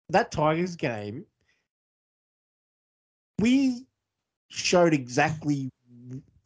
that 0.09 0.31
Tigers 0.31 0.75
game, 0.75 1.25
we 3.39 3.85
showed 4.49 4.93
exactly 4.93 5.69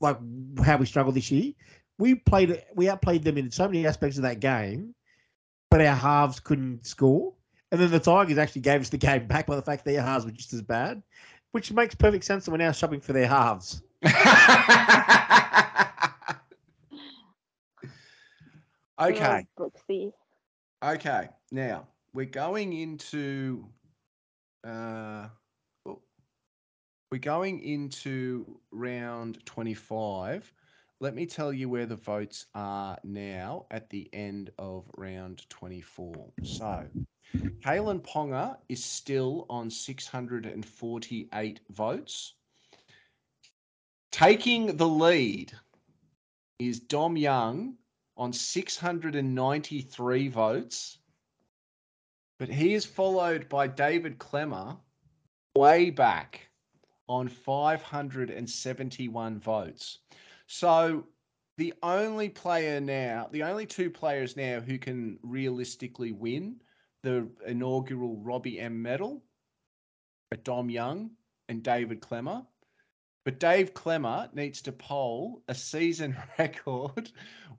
like 0.05 0.17
how 0.63 0.77
we 0.77 0.85
struggled 0.85 1.15
this 1.15 1.31
year. 1.31 1.53
we 1.97 2.15
played 2.15 2.63
we 2.75 2.89
outplayed 2.89 3.23
them 3.23 3.37
in 3.37 3.51
so 3.51 3.65
many 3.67 3.85
aspects 3.85 4.17
of 4.17 4.23
that 4.23 4.39
game, 4.39 4.93
but 5.69 5.81
our 5.81 5.95
halves 5.95 6.39
couldn't 6.39 6.85
score. 6.85 7.33
And 7.71 7.81
then 7.81 7.91
the 7.91 7.99
Tigers 7.99 8.37
actually 8.37 8.61
gave 8.61 8.81
us 8.81 8.89
the 8.89 8.97
game 8.97 9.27
back 9.33 9.47
by 9.47 9.55
the 9.55 9.61
fact 9.61 9.83
their 9.85 10.01
halves 10.01 10.25
were 10.25 10.31
just 10.31 10.53
as 10.53 10.61
bad, 10.61 11.01
which 11.51 11.71
makes 11.71 11.95
perfect 11.95 12.23
sense 12.23 12.45
that 12.45 12.51
we're 12.51 12.57
now 12.57 12.71
shopping 12.71 13.01
for 13.01 13.13
their 13.13 13.27
halves. 13.27 13.81
okay. 19.01 19.47
Brooksy. 19.59 20.11
Okay. 20.83 21.29
Now 21.51 21.87
we're 22.13 22.25
going 22.25 22.73
into 22.73 23.65
uh 24.63 25.27
we're 27.15 27.19
going 27.19 27.61
into 27.61 28.59
round 28.71 29.39
25. 29.45 30.53
Let 30.99 31.15
me 31.15 31.25
tell 31.25 31.53
you 31.53 31.69
where 31.69 31.85
the 31.85 31.95
votes 31.95 32.45
are 32.53 32.97
now 33.05 33.67
at 33.71 33.89
the 33.89 34.09
end 34.11 34.49
of 34.59 34.83
round 34.97 35.47
24. 35.47 36.33
So, 36.43 36.85
Kalyn 37.63 38.01
Ponga 38.01 38.57
is 38.67 38.83
still 38.83 39.45
on 39.49 39.69
648 39.69 41.59
votes. 41.69 42.33
Taking 44.11 44.75
the 44.75 44.89
lead 44.89 45.53
is 46.59 46.81
Dom 46.81 47.15
Young 47.15 47.77
on 48.17 48.33
693 48.33 50.27
votes. 50.27 50.97
But 52.39 52.49
he 52.49 52.73
is 52.73 52.85
followed 52.85 53.47
by 53.47 53.67
David 53.67 54.19
Klemmer 54.19 54.77
way 55.55 55.91
back 55.91 56.44
on 57.07 57.27
571 57.27 59.39
votes. 59.39 59.99
So 60.47 61.05
the 61.57 61.73
only 61.83 62.29
player 62.29 62.79
now, 62.79 63.29
the 63.31 63.43
only 63.43 63.65
two 63.65 63.89
players 63.89 64.35
now 64.35 64.59
who 64.59 64.77
can 64.77 65.19
realistically 65.23 66.11
win 66.11 66.57
the 67.03 67.27
inaugural 67.45 68.17
Robbie 68.17 68.59
M 68.59 68.81
medal 68.81 69.23
are 70.31 70.37
Dom 70.37 70.69
Young 70.69 71.11
and 71.49 71.63
David 71.63 72.01
Klemmer. 72.01 72.45
But 73.23 73.39
Dave 73.39 73.73
Klemmer 73.73 74.33
needs 74.33 74.61
to 74.63 74.71
poll 74.71 75.43
a 75.47 75.55
season 75.55 76.15
record 76.39 77.11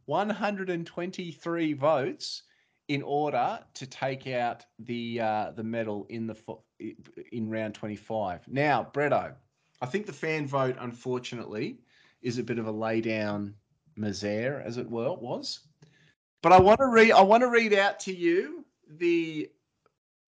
123 0.04 1.72
votes 1.72 2.42
in 2.88 3.02
order 3.02 3.58
to 3.74 3.86
take 3.86 4.26
out 4.26 4.64
the 4.78 5.20
uh, 5.20 5.50
the 5.52 5.64
medal 5.64 6.06
in 6.08 6.26
the 6.26 6.34
fo- 6.34 6.62
in 6.78 7.50
round 7.50 7.74
25. 7.74 8.46
Now, 8.48 8.90
Bretto, 8.92 9.34
I 9.80 9.86
think 9.86 10.06
the 10.06 10.12
fan 10.12 10.46
vote, 10.46 10.76
unfortunately, 10.78 11.78
is 12.22 12.38
a 12.38 12.42
bit 12.42 12.58
of 12.58 12.66
a 12.66 12.72
lay 12.72 13.00
down 13.00 13.54
misere, 13.98 14.64
as 14.64 14.76
it 14.76 14.88
were, 14.88 15.14
was. 15.14 15.60
But 16.42 16.52
I 16.52 16.60
want 16.60 16.78
to 16.78 16.86
read. 16.86 17.12
I 17.12 17.22
want 17.22 17.42
to 17.42 17.48
read 17.48 17.74
out 17.74 17.98
to 18.00 18.14
you 18.14 18.64
the 18.88 19.50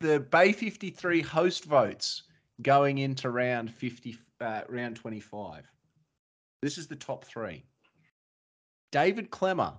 the 0.00 0.20
Bay 0.20 0.52
53 0.52 1.20
host 1.22 1.64
votes 1.64 2.24
going 2.62 2.98
into 2.98 3.30
round 3.30 3.72
50, 3.72 4.18
uh, 4.40 4.62
round 4.68 4.96
25. 4.96 5.64
This 6.60 6.78
is 6.78 6.86
the 6.86 6.96
top 6.96 7.24
three. 7.24 7.64
David 8.90 9.30
Klemmer, 9.30 9.74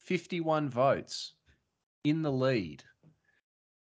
51 0.00 0.70
votes 0.70 1.32
in 2.04 2.22
the 2.22 2.32
lead. 2.32 2.82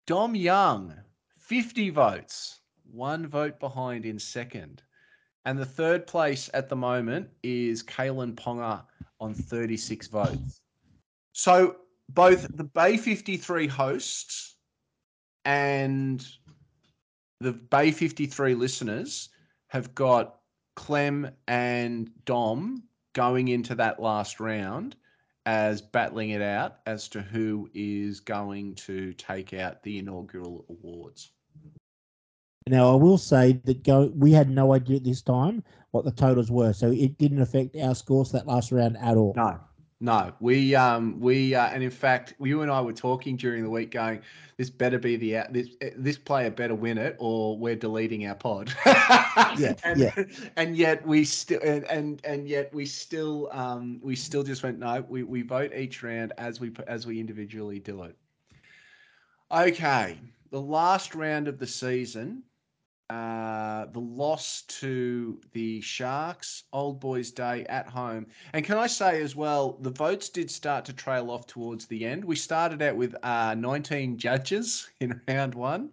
Dom 0.06 0.34
Young, 0.34 0.94
50 1.38 1.90
votes, 1.90 2.60
one 2.90 3.26
vote 3.26 3.58
behind 3.60 4.04
in 4.04 4.18
second. 4.18 4.82
And 5.44 5.58
the 5.58 5.66
third 5.66 6.06
place 6.06 6.50
at 6.54 6.68
the 6.68 6.76
moment 6.76 7.28
is 7.42 7.82
Kalyn 7.82 8.34
Ponga 8.34 8.84
on 9.20 9.34
36 9.34 10.08
votes. 10.08 10.60
So 11.32 11.76
both 12.10 12.46
the 12.56 12.64
Bay 12.64 12.96
53 12.96 13.66
hosts 13.66 14.56
and 15.44 16.24
the 17.40 17.52
Bay 17.52 17.90
53 17.90 18.54
listeners 18.54 19.30
have 19.68 19.94
got 19.94 20.38
Clem 20.76 21.30
and 21.48 22.10
Dom 22.24 22.84
going 23.14 23.48
into 23.48 23.74
that 23.74 24.00
last 24.00 24.38
round 24.38 24.96
as 25.46 25.80
battling 25.80 26.30
it 26.30 26.42
out 26.42 26.78
as 26.86 27.08
to 27.08 27.20
who 27.20 27.68
is 27.74 28.20
going 28.20 28.74
to 28.76 29.12
take 29.14 29.52
out 29.54 29.82
the 29.82 29.98
inaugural 29.98 30.64
awards. 30.68 31.32
Now, 32.68 32.92
I 32.92 32.94
will 32.94 33.18
say 33.18 33.60
that 33.64 33.82
go, 33.82 34.12
we 34.14 34.30
had 34.30 34.48
no 34.48 34.72
idea 34.72 34.96
at 34.96 35.04
this 35.04 35.20
time 35.20 35.64
what 35.90 36.04
the 36.04 36.12
totals 36.12 36.50
were, 36.50 36.72
so 36.72 36.92
it 36.92 37.18
didn't 37.18 37.42
affect 37.42 37.76
our 37.76 37.94
scores 37.94 38.30
that 38.32 38.46
last 38.46 38.70
round 38.70 38.96
at 38.98 39.16
all. 39.16 39.34
No, 39.36 39.58
no, 40.02 40.32
we 40.40 40.74
um 40.74 41.20
we 41.20 41.54
uh, 41.54 41.68
and 41.68 41.80
in 41.80 41.90
fact, 41.90 42.34
you 42.40 42.62
and 42.62 42.70
I 42.72 42.80
were 42.80 42.92
talking 42.92 43.36
during 43.36 43.62
the 43.62 43.70
week, 43.70 43.92
going, 43.92 44.20
this 44.56 44.68
better 44.68 44.98
be 44.98 45.14
the 45.14 45.36
out 45.36 45.52
this 45.52 45.68
eh, 45.80 45.90
this 45.96 46.18
player 46.18 46.50
better 46.50 46.74
win 46.74 46.98
it, 46.98 47.14
or 47.20 47.56
we're 47.56 47.76
deleting 47.76 48.26
our 48.26 48.34
pod. 48.34 48.74
Yeah, 49.56 49.74
and, 49.84 50.00
yeah. 50.00 50.24
and 50.56 50.76
yet 50.76 51.06
we 51.06 51.24
still 51.24 51.60
and, 51.62 51.84
and 51.84 52.20
and 52.24 52.48
yet 52.48 52.74
we 52.74 52.84
still 52.84 53.48
um 53.52 54.00
we 54.02 54.16
still 54.16 54.42
just 54.42 54.64
went 54.64 54.80
no. 54.80 55.04
We 55.08 55.22
we 55.22 55.42
vote 55.42 55.72
each 55.72 56.02
round 56.02 56.32
as 56.36 56.58
we 56.58 56.72
as 56.88 57.06
we 57.06 57.20
individually 57.20 57.78
do 57.78 58.02
it. 58.02 58.16
Okay, 59.52 60.18
the 60.50 60.60
last 60.60 61.14
round 61.14 61.46
of 61.46 61.58
the 61.60 61.66
season 61.66 62.42
uh, 63.12 63.84
the 63.92 64.00
loss 64.00 64.62
to 64.62 65.38
the 65.52 65.82
Sharks, 65.82 66.64
Old 66.72 66.98
Boys 66.98 67.30
Day 67.30 67.66
at 67.66 67.86
home. 67.86 68.26
And 68.54 68.64
can 68.64 68.78
I 68.78 68.86
say 68.86 69.20
as 69.20 69.36
well, 69.36 69.76
the 69.82 69.90
votes 69.90 70.30
did 70.30 70.50
start 70.50 70.86
to 70.86 70.94
trail 70.94 71.30
off 71.30 71.46
towards 71.46 71.84
the 71.84 72.06
end. 72.06 72.24
We 72.24 72.36
started 72.36 72.80
out 72.80 72.96
with 72.96 73.14
uh, 73.22 73.54
19 73.58 74.16
judges 74.16 74.88
in 75.00 75.20
round 75.28 75.54
one. 75.54 75.90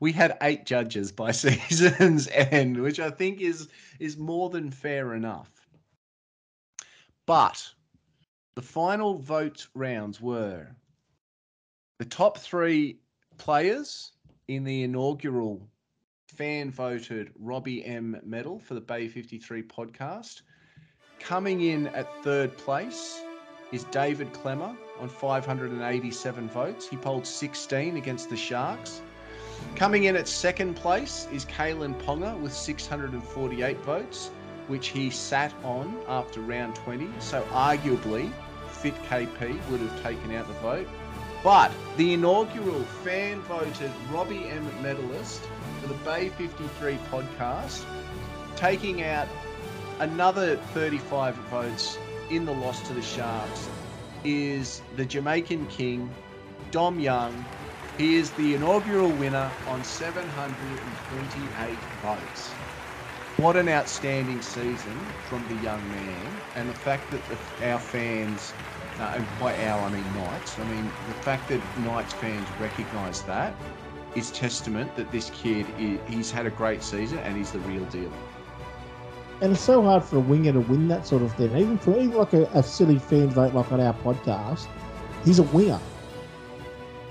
We 0.00 0.10
had 0.10 0.38
eight 0.40 0.64
judges 0.64 1.12
by 1.12 1.32
season's 1.32 2.28
end, 2.28 2.80
which 2.80 2.98
I 2.98 3.10
think 3.10 3.42
is 3.42 3.68
is 3.98 4.16
more 4.16 4.48
than 4.48 4.70
fair 4.70 5.14
enough. 5.14 5.50
But 7.26 7.62
the 8.54 8.62
final 8.62 9.18
vote 9.18 9.66
rounds 9.74 10.18
were 10.18 10.66
the 11.98 12.06
top 12.06 12.38
three 12.38 13.00
players 13.36 14.12
in 14.46 14.64
the 14.64 14.84
inaugural 14.84 15.68
fan 16.38 16.70
voted 16.70 17.32
Robbie 17.40 17.84
M 17.84 18.20
medal 18.24 18.60
for 18.60 18.74
the 18.74 18.80
Bay 18.80 19.08
53 19.08 19.60
podcast. 19.64 20.42
Coming 21.18 21.62
in 21.62 21.88
at 21.88 22.06
third 22.22 22.56
place 22.56 23.22
is 23.72 23.82
David 23.90 24.32
Klemmer 24.32 24.76
on 25.00 25.08
587 25.08 26.48
votes. 26.48 26.88
He 26.88 26.96
polled 26.96 27.26
16 27.26 27.96
against 27.96 28.30
the 28.30 28.36
Sharks. 28.36 29.00
Coming 29.74 30.04
in 30.04 30.14
at 30.14 30.28
second 30.28 30.76
place 30.76 31.26
is 31.32 31.44
Kalyn 31.44 32.00
Ponga 32.04 32.38
with 32.38 32.52
648 32.52 33.76
votes, 33.78 34.30
which 34.68 34.88
he 34.88 35.10
sat 35.10 35.52
on 35.64 35.98
after 36.06 36.40
round 36.40 36.76
20. 36.76 37.08
So 37.18 37.42
arguably, 37.50 38.30
Fit 38.70 38.94
KP 39.10 39.58
would 39.70 39.80
have 39.80 40.02
taken 40.04 40.32
out 40.36 40.46
the 40.46 40.54
vote. 40.60 40.86
But 41.42 41.72
the 41.96 42.14
inaugural 42.14 42.84
fan 43.02 43.40
voted 43.42 43.90
Robbie 44.12 44.44
M 44.44 44.64
medalist 44.82 45.42
the 45.88 45.94
Bay 46.04 46.28
53 46.28 46.96
podcast, 47.10 47.82
taking 48.56 49.02
out 49.02 49.26
another 50.00 50.56
35 50.56 51.34
votes 51.50 51.96
in 52.30 52.44
the 52.44 52.52
loss 52.52 52.86
to 52.88 52.92
the 52.92 53.00
Sharks, 53.00 53.70
is 54.22 54.82
the 54.96 55.06
Jamaican 55.06 55.66
King, 55.68 56.10
Dom 56.72 57.00
Young. 57.00 57.42
He 57.96 58.16
is 58.16 58.30
the 58.32 58.54
inaugural 58.54 59.08
winner 59.08 59.50
on 59.66 59.82
728 59.82 61.78
votes. 62.02 62.50
What 63.38 63.56
an 63.56 63.70
outstanding 63.70 64.42
season 64.42 64.98
from 65.26 65.42
the 65.48 65.54
young 65.62 65.80
man, 65.90 66.26
and 66.54 66.68
the 66.68 66.74
fact 66.74 67.10
that 67.12 67.22
the, 67.28 67.70
our 67.70 67.78
fans, 67.78 68.52
uh, 69.00 69.14
and 69.16 69.26
by 69.40 69.54
our 69.66 69.80
I 69.80 69.90
mean 69.90 70.04
Knights, 70.12 70.58
I 70.58 70.64
mean 70.64 70.84
the 70.84 71.14
fact 71.14 71.48
that 71.48 71.62
Knights 71.78 72.12
fans 72.12 72.46
recognise 72.60 73.22
that 73.22 73.54
is 74.14 74.30
testament 74.30 74.94
that 74.96 75.10
this 75.12 75.30
kid 75.30 75.66
is, 75.78 75.98
he's 76.08 76.30
had 76.30 76.46
a 76.46 76.50
great 76.50 76.82
season 76.82 77.18
and 77.18 77.36
he's 77.36 77.52
the 77.52 77.60
real 77.60 77.84
deal. 77.86 78.12
And 79.40 79.52
it's 79.52 79.60
so 79.60 79.82
hard 79.82 80.02
for 80.02 80.16
a 80.16 80.20
winger 80.20 80.52
to 80.52 80.60
win 80.60 80.88
that 80.88 81.06
sort 81.06 81.22
of 81.22 81.32
thing. 81.34 81.56
Even 81.56 81.78
for 81.78 81.96
even 81.96 82.16
like 82.16 82.32
a, 82.32 82.44
a 82.54 82.62
silly 82.62 82.98
fan 82.98 83.28
vote 83.30 83.54
like 83.54 83.70
on 83.70 83.80
our 83.80 83.94
podcast, 83.94 84.66
he's 85.24 85.38
a 85.38 85.44
winger. 85.44 85.78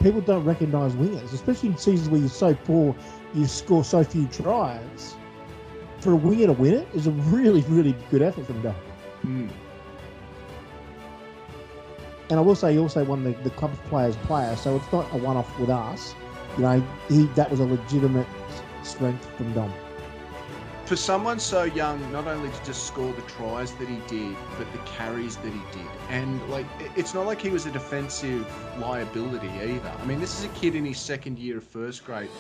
People 0.01 0.21
don't 0.21 0.43
recognise 0.43 0.93
wingers, 0.93 1.33
especially 1.33 1.69
in 1.69 1.77
seasons 1.77 2.09
where 2.09 2.19
you're 2.19 2.29
so 2.29 2.53
poor, 2.53 2.95
you 3.33 3.45
score 3.47 3.83
so 3.83 4.03
few 4.03 4.27
tries. 4.27 5.15
For 5.99 6.11
a 6.11 6.15
winger 6.15 6.47
to 6.47 6.53
win 6.53 6.73
it 6.73 6.87
is 6.93 7.07
a 7.07 7.11
really, 7.11 7.61
really 7.61 7.95
good 8.11 8.21
effort 8.21 8.45
from 8.45 8.61
Dom. 8.61 8.75
Mm. 9.25 9.49
And 12.29 12.39
I 12.39 12.41
will 12.41 12.55
say 12.55 12.73
he 12.73 12.79
also 12.79 13.05
won 13.05 13.23
the, 13.23 13.31
the 13.43 13.49
club's 13.51 13.79
players 13.87 14.17
player, 14.17 14.55
so 14.57 14.75
it's 14.75 14.91
not 14.91 15.11
a 15.13 15.17
one 15.17 15.37
off 15.37 15.59
with 15.59 15.69
us. 15.69 16.13
You 16.57 16.63
know, 16.63 16.87
he 17.09 17.27
that 17.35 17.49
was 17.51 17.59
a 17.61 17.65
legitimate 17.65 18.29
strength 18.83 19.25
from 19.37 19.53
Dom. 19.53 19.75
for 20.85 20.95
someone 20.97 21.39
so 21.39 21.63
young, 21.63 22.11
not 22.11 22.27
only 22.27 22.49
to 22.51 22.63
just 22.63 22.85
score 22.87 23.13
the 23.13 23.21
tries 23.23 23.75
that 23.75 23.89
he 23.89 23.99
did, 24.07 24.37
but 24.57 24.71
the 24.71 24.79
carries 24.79 25.37
that 25.37 25.53
he 25.53 25.63
did, 25.71 25.91
and 26.09 26.41
like 26.49 26.67
it's 26.95 27.13
not 27.13 27.25
like 27.25 27.41
he 27.41 27.49
was 27.49 27.65
a 27.65 27.71
defensive 27.71 28.47
liability 28.75 29.49
either. 29.61 29.95
I 29.99 30.05
mean, 30.05 30.19
this 30.19 30.37
is 30.39 30.43
a 30.45 30.49
kid 30.49 30.75
in 30.75 30.85
his 30.85 30.99
second 30.99 31.39
year 31.39 31.57
of 31.57 31.63
first 31.65 32.03
grade, 32.05 32.31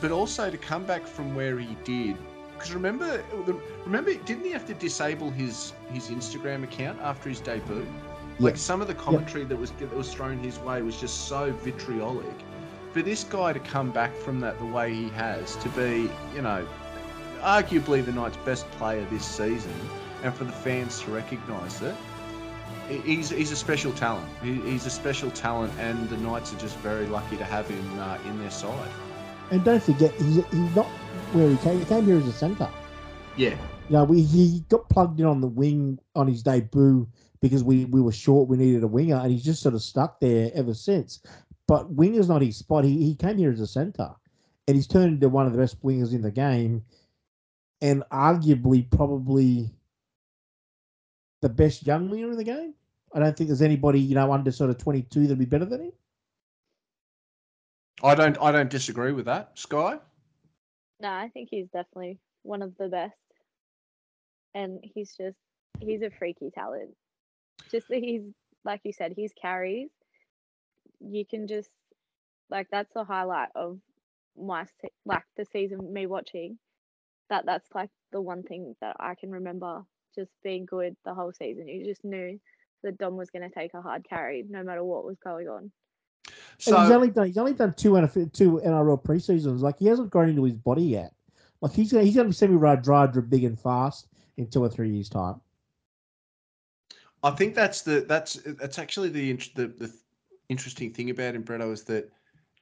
but 0.00 0.10
also 0.12 0.50
to 0.50 0.58
come 0.58 0.84
back 0.86 1.06
from 1.06 1.34
where 1.34 1.58
he 1.58 1.76
did. 1.84 2.18
Because 2.56 2.72
remember, 2.74 3.24
remember, 3.84 4.14
didn't 4.14 4.44
he 4.44 4.52
have 4.52 4.66
to 4.66 4.74
disable 4.74 5.30
his 5.30 5.74
his 5.88 6.08
Instagram 6.10 6.64
account 6.64 7.00
after 7.00 7.28
his 7.28 7.40
debut? 7.40 7.88
Like 8.38 8.56
Yeah. 8.56 8.56
some 8.56 8.80
of 8.82 8.88
the 8.88 8.94
commentary 8.94 9.44
that 9.44 9.56
was 9.56 9.72
that 9.72 9.92
was 9.94 10.12
thrown 10.12 10.38
his 10.38 10.58
way 10.60 10.82
was 10.82 10.98
just 10.98 11.28
so 11.28 11.52
vitriolic. 11.52 12.44
For 12.92 13.00
this 13.00 13.24
guy 13.24 13.54
to 13.54 13.60
come 13.60 13.90
back 13.90 14.14
from 14.14 14.40
that 14.40 14.58
the 14.58 14.66
way 14.66 14.92
he 14.92 15.08
has, 15.10 15.56
to 15.56 15.68
be, 15.70 16.10
you 16.34 16.42
know, 16.42 16.66
arguably 17.40 18.04
the 18.04 18.12
Knights' 18.12 18.36
best 18.44 18.70
player 18.72 19.06
this 19.10 19.24
season, 19.24 19.72
and 20.22 20.34
for 20.34 20.44
the 20.44 20.52
fans 20.52 21.00
to 21.02 21.10
recognise 21.10 21.80
it, 21.80 21.94
he's, 23.04 23.30
he's 23.30 23.50
a 23.50 23.56
special 23.56 23.92
talent. 23.92 24.28
He's 24.42 24.84
a 24.84 24.90
special 24.90 25.30
talent, 25.30 25.72
and 25.78 26.08
the 26.10 26.18
Knights 26.18 26.52
are 26.52 26.58
just 26.58 26.76
very 26.78 27.06
lucky 27.06 27.38
to 27.38 27.44
have 27.44 27.66
him 27.66 27.98
uh, 27.98 28.18
in 28.26 28.38
their 28.38 28.50
side. 28.50 28.90
And 29.50 29.64
don't 29.64 29.82
forget, 29.82 30.12
he's, 30.14 30.36
he's 30.36 30.76
not 30.76 30.86
where 31.32 31.48
he 31.48 31.56
came. 31.58 31.78
He 31.78 31.84
came 31.86 32.04
here 32.04 32.18
as 32.18 32.26
a 32.26 32.32
centre. 32.32 32.68
Yeah, 33.36 33.56
You 33.88 33.96
know, 33.96 34.04
we 34.04 34.22
he 34.22 34.64
got 34.68 34.88
plugged 34.88 35.18
in 35.20 35.26
on 35.26 35.40
the 35.40 35.48
wing 35.48 35.98
on 36.14 36.26
his 36.26 36.42
debut 36.42 37.08
because 37.40 37.64
we, 37.64 37.86
we 37.86 38.00
were 38.00 38.12
short. 38.12 38.48
We 38.48 38.56
needed 38.56 38.82
a 38.82 38.86
winger, 38.86 39.16
and 39.16 39.30
he's 39.30 39.44
just 39.44 39.62
sort 39.62 39.74
of 39.74 39.82
stuck 39.82 40.20
there 40.20 40.50
ever 40.54 40.74
since. 40.74 41.20
But 41.72 41.88
winger's 41.90 42.28
not 42.28 42.42
his 42.42 42.58
spot. 42.58 42.84
He 42.84 43.02
he 43.02 43.14
came 43.14 43.38
here 43.38 43.50
as 43.50 43.58
a 43.58 43.66
centre, 43.66 44.10
and 44.68 44.76
he's 44.76 44.86
turned 44.86 45.14
into 45.14 45.30
one 45.30 45.46
of 45.46 45.52
the 45.52 45.58
best 45.58 45.82
wingers 45.82 46.12
in 46.12 46.20
the 46.20 46.30
game, 46.30 46.84
and 47.80 48.02
arguably 48.12 48.90
probably 48.90 49.70
the 51.40 51.48
best 51.48 51.86
young 51.86 52.10
winger 52.10 52.30
in 52.30 52.36
the 52.36 52.44
game. 52.44 52.74
I 53.14 53.20
don't 53.20 53.34
think 53.34 53.48
there's 53.48 53.62
anybody 53.62 54.00
you 54.00 54.14
know 54.14 54.30
under 54.34 54.52
sort 54.52 54.68
of 54.68 54.76
22 54.76 55.22
that'd 55.22 55.38
be 55.38 55.46
better 55.46 55.64
than 55.64 55.84
him. 55.84 55.92
I 58.02 58.16
don't 58.16 58.36
I 58.42 58.52
don't 58.52 58.68
disagree 58.68 59.12
with 59.12 59.24
that. 59.24 59.58
Sky. 59.58 59.98
No, 61.00 61.08
I 61.08 61.30
think 61.32 61.48
he's 61.50 61.68
definitely 61.68 62.18
one 62.42 62.60
of 62.60 62.76
the 62.76 62.88
best. 62.88 63.16
And 64.54 64.78
he's 64.82 65.16
just 65.16 65.38
he's 65.80 66.02
a 66.02 66.10
freaky 66.10 66.50
talent. 66.50 66.90
Just 67.70 67.88
that 67.88 67.96
he's 67.96 68.24
like 68.62 68.82
you 68.84 68.92
said, 68.92 69.14
he's 69.16 69.32
carries, 69.40 69.88
you 71.08 71.24
can 71.24 71.46
just 71.46 71.70
like 72.50 72.68
that's 72.70 72.92
the 72.94 73.04
highlight 73.04 73.48
of 73.54 73.78
my 74.36 74.64
se- 74.64 74.92
like 75.04 75.24
the 75.36 75.44
season 75.44 75.92
me 75.92 76.06
watching. 76.06 76.58
That 77.30 77.46
that's 77.46 77.68
like 77.74 77.90
the 78.12 78.20
one 78.20 78.42
thing 78.42 78.74
that 78.80 78.96
I 79.00 79.14
can 79.14 79.30
remember 79.30 79.84
just 80.14 80.30
being 80.44 80.66
good 80.66 80.96
the 81.04 81.14
whole 81.14 81.32
season. 81.32 81.68
You 81.68 81.84
just 81.84 82.04
knew 82.04 82.38
that 82.82 82.98
Dom 82.98 83.16
was 83.16 83.30
going 83.30 83.48
to 83.48 83.54
take 83.54 83.74
a 83.74 83.80
hard 83.80 84.04
carry 84.08 84.44
no 84.48 84.62
matter 84.62 84.84
what 84.84 85.04
was 85.04 85.18
going 85.22 85.48
on. 85.48 85.70
and 86.66 86.76
he's 86.76 86.90
only 86.90 87.10
done 87.10 87.26
he's 87.26 87.38
only 87.38 87.54
done 87.54 87.74
two 87.74 87.92
NFL, 87.92 88.32
two 88.32 88.60
NRL 88.64 89.02
preseasons. 89.02 89.60
Like 89.60 89.78
he 89.78 89.86
hasn't 89.86 90.10
grown 90.10 90.28
into 90.28 90.44
his 90.44 90.54
body 90.54 90.82
yet. 90.82 91.14
Like 91.60 91.72
he's 91.72 91.92
gonna 91.92 92.04
he's 92.04 92.16
gonna 92.16 92.28
be 92.28 92.34
semi 92.34 92.54
ride 92.54 92.82
dry, 92.82 93.06
big 93.06 93.44
and 93.44 93.58
fast 93.58 94.08
in 94.36 94.48
two 94.48 94.62
or 94.62 94.68
three 94.68 94.90
years 94.90 95.08
time. 95.08 95.40
I 97.22 97.30
think 97.30 97.54
that's 97.54 97.82
the 97.82 98.00
that's 98.00 98.34
that's 98.34 98.78
actually 98.78 99.08
the 99.10 99.32
the, 99.54 99.68
the 99.68 99.94
interesting 100.52 100.92
thing 100.92 101.10
about 101.10 101.34
him, 101.34 101.42
Bretto, 101.42 101.72
is 101.72 101.82
that 101.84 102.12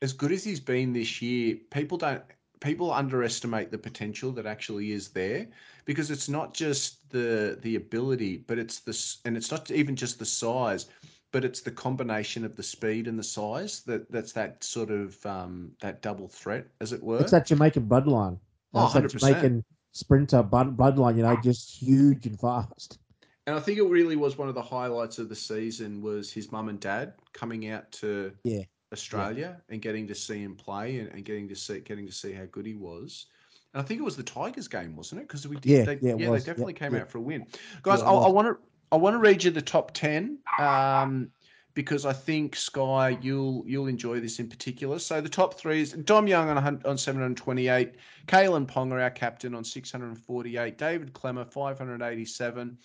as 0.00 0.14
good 0.14 0.32
as 0.32 0.42
he's 0.42 0.60
been 0.60 0.92
this 0.92 1.20
year, 1.20 1.56
people 1.70 1.98
don't 1.98 2.22
people 2.60 2.92
underestimate 2.92 3.70
the 3.70 3.78
potential 3.78 4.30
that 4.32 4.44
actually 4.44 4.92
is 4.92 5.08
there 5.08 5.46
because 5.86 6.10
it's 6.10 6.28
not 6.28 6.54
just 6.54 7.10
the 7.10 7.58
the 7.62 7.76
ability, 7.76 8.38
but 8.46 8.58
it's 8.58 8.80
this 8.80 9.18
and 9.24 9.36
it's 9.36 9.50
not 9.50 9.70
even 9.70 9.96
just 9.96 10.18
the 10.18 10.24
size, 10.24 10.86
but 11.32 11.44
it's 11.44 11.60
the 11.60 11.70
combination 11.70 12.44
of 12.44 12.56
the 12.56 12.62
speed 12.62 13.08
and 13.08 13.18
the 13.18 13.24
size 13.24 13.82
that 13.82 14.10
that's 14.10 14.32
that 14.32 14.62
sort 14.64 14.90
of 14.90 15.24
um, 15.26 15.72
that 15.80 16.02
double 16.02 16.28
threat, 16.28 16.66
as 16.80 16.92
it 16.92 17.02
were. 17.02 17.20
It's 17.20 17.32
that 17.32 17.46
Jamaican 17.46 17.86
bloodline. 17.86 18.38
Oh, 18.72 18.82
That's 18.82 18.94
that 18.94 19.04
100%. 19.04 19.20
Jamaican 19.20 19.64
sprinter 19.92 20.42
bloodline. 20.42 21.16
You 21.16 21.22
know, 21.22 21.36
just 21.42 21.70
huge 21.70 22.26
and 22.26 22.38
fast. 22.38 22.98
And 23.46 23.56
I 23.56 23.60
think 23.60 23.78
it 23.78 23.84
really 23.84 24.16
was 24.16 24.36
one 24.36 24.48
of 24.48 24.54
the 24.54 24.62
highlights 24.62 25.18
of 25.18 25.28
the 25.28 25.36
season 25.36 26.02
was 26.02 26.32
his 26.32 26.52
mum 26.52 26.68
and 26.68 26.78
dad 26.78 27.14
coming 27.32 27.70
out 27.70 27.90
to 27.92 28.32
Yeah. 28.44 28.62
Australia 28.92 29.60
and 29.68 29.80
getting 29.80 30.06
to 30.08 30.14
see 30.14 30.42
him 30.42 30.56
play 30.56 30.98
and, 30.98 31.08
and 31.10 31.24
getting 31.24 31.48
to 31.48 31.56
see 31.56 31.80
getting 31.80 32.06
to 32.06 32.12
see 32.12 32.32
how 32.32 32.44
good 32.46 32.66
he 32.66 32.74
was. 32.74 33.26
And 33.72 33.80
I 33.82 33.84
think 33.84 34.00
it 34.00 34.04
was 34.04 34.16
the 34.16 34.22
Tigers 34.22 34.68
game, 34.68 34.96
wasn't 34.96 35.20
it? 35.20 35.28
Because 35.28 35.46
we 35.46 35.56
did. 35.56 35.70
Yeah, 35.70 35.84
they, 35.84 35.98
yeah, 36.02 36.14
it 36.14 36.18
they. 36.18 36.24
Yeah, 36.24 36.38
definitely 36.38 36.72
came 36.74 36.94
yeah. 36.94 37.02
out 37.02 37.08
for 37.08 37.18
a 37.18 37.20
win, 37.20 37.46
guys. 37.82 38.00
Yeah, 38.00 38.10
I 38.10 38.28
want 38.28 38.48
to 38.48 38.58
I 38.92 38.96
want 38.96 39.14
to 39.14 39.18
read 39.18 39.44
you 39.44 39.50
the 39.52 39.62
top 39.62 39.92
ten 39.92 40.38
um, 40.58 41.30
because 41.74 42.04
I 42.04 42.12
think 42.12 42.56
Sky 42.56 43.16
you'll 43.22 43.62
you'll 43.66 43.86
enjoy 43.86 44.18
this 44.18 44.40
in 44.40 44.48
particular. 44.48 44.98
So 44.98 45.20
the 45.20 45.28
top 45.28 45.54
three 45.54 45.80
is 45.80 45.92
Dom 45.92 46.26
Young 46.26 46.48
on 46.48 46.82
on 46.84 46.98
seven 46.98 47.20
hundred 47.22 47.36
twenty 47.36 47.68
eight, 47.68 47.94
Kalyn 48.26 48.66
Ponga 48.66 49.00
our 49.00 49.10
captain 49.10 49.54
on 49.54 49.62
six 49.62 49.92
hundred 49.92 50.18
forty 50.18 50.56
eight, 50.56 50.76
David 50.76 51.12
Klemmer 51.12 51.50
five 51.50 51.78
hundred 51.78 52.02
eighty 52.02 52.24
seven. 52.24 52.76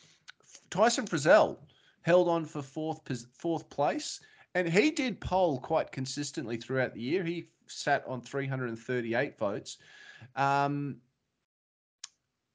Tyson 0.70 1.06
Frizell 1.06 1.58
held 2.02 2.28
on 2.28 2.46
for 2.46 2.62
fourth 2.62 3.02
fourth 3.34 3.70
place, 3.70 4.20
and 4.54 4.68
he 4.68 4.92
did 4.92 5.20
poll 5.20 5.60
quite 5.60 5.92
consistently 5.92 6.58
throughout 6.58 6.94
the 6.94 7.02
year. 7.02 7.24
He 7.24 7.50
sat 7.68 8.04
on 8.08 8.22
338 8.22 9.38
votes. 9.38 9.78
Um, 10.36 10.98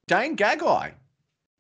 Dane 0.07 0.37
Gagai 0.37 0.93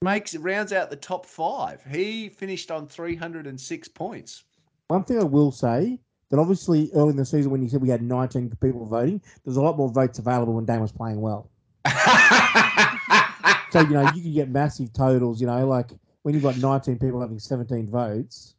makes 0.02 0.35
rounds 0.36 0.72
out 0.72 0.90
the 0.90 0.97
top 0.97 1.27
five. 1.27 1.82
He 1.90 2.28
finished 2.28 2.70
on 2.70 2.86
306 2.86 3.89
points. 3.89 4.44
One 4.89 5.05
thing 5.05 5.18
I 5.18 5.24
will 5.24 5.52
say 5.52 5.98
that 6.31 6.39
obviously 6.39 6.90
early 6.94 7.10
in 7.10 7.16
the 7.16 7.24
season 7.24 7.51
when 7.51 7.62
you 7.62 7.68
said 7.68 7.82
we 7.82 7.89
had 7.89 8.02
19 8.02 8.56
people 8.60 8.86
voting, 8.86 9.20
there's 9.44 9.56
a 9.56 9.62
lot 9.62 9.77
more 9.77 9.89
votes 9.89 10.18
available 10.18 10.55
when 10.55 10.64
Dane 10.64 10.81
was 10.81 10.93
playing 10.93 11.20
well. 11.20 11.51
So 13.70 13.81
you 13.81 13.90
know 13.90 14.02
you 14.14 14.22
can 14.22 14.32
get 14.32 14.51
massive 14.51 14.93
totals. 14.93 15.40
You 15.40 15.47
know, 15.47 15.66
like 15.66 15.90
when 16.22 16.34
you've 16.34 16.42
got 16.44 16.59
19 16.59 16.98
people 16.98 17.20
having 17.20 17.38
17 17.38 17.88
votes. 17.88 18.55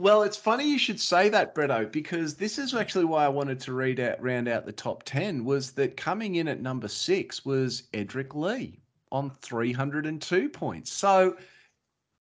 Well, 0.00 0.22
it's 0.22 0.36
funny 0.36 0.68
you 0.70 0.78
should 0.78 1.00
say 1.00 1.28
that, 1.30 1.54
Bretto, 1.56 1.90
because 1.90 2.34
this 2.34 2.56
is 2.58 2.72
actually 2.72 3.04
why 3.06 3.24
I 3.24 3.28
wanted 3.28 3.58
to 3.60 3.72
read 3.72 3.98
out 3.98 4.22
round 4.22 4.46
out 4.46 4.64
the 4.64 4.72
top 4.72 5.02
ten. 5.02 5.44
Was 5.44 5.72
that 5.72 5.96
coming 5.96 6.36
in 6.36 6.46
at 6.46 6.60
number 6.60 6.86
six 6.86 7.44
was 7.44 7.82
Edrick 7.92 8.36
Lee 8.36 8.78
on 9.10 9.30
three 9.42 9.72
hundred 9.72 10.06
and 10.06 10.22
two 10.22 10.48
points. 10.48 10.92
So 10.92 11.36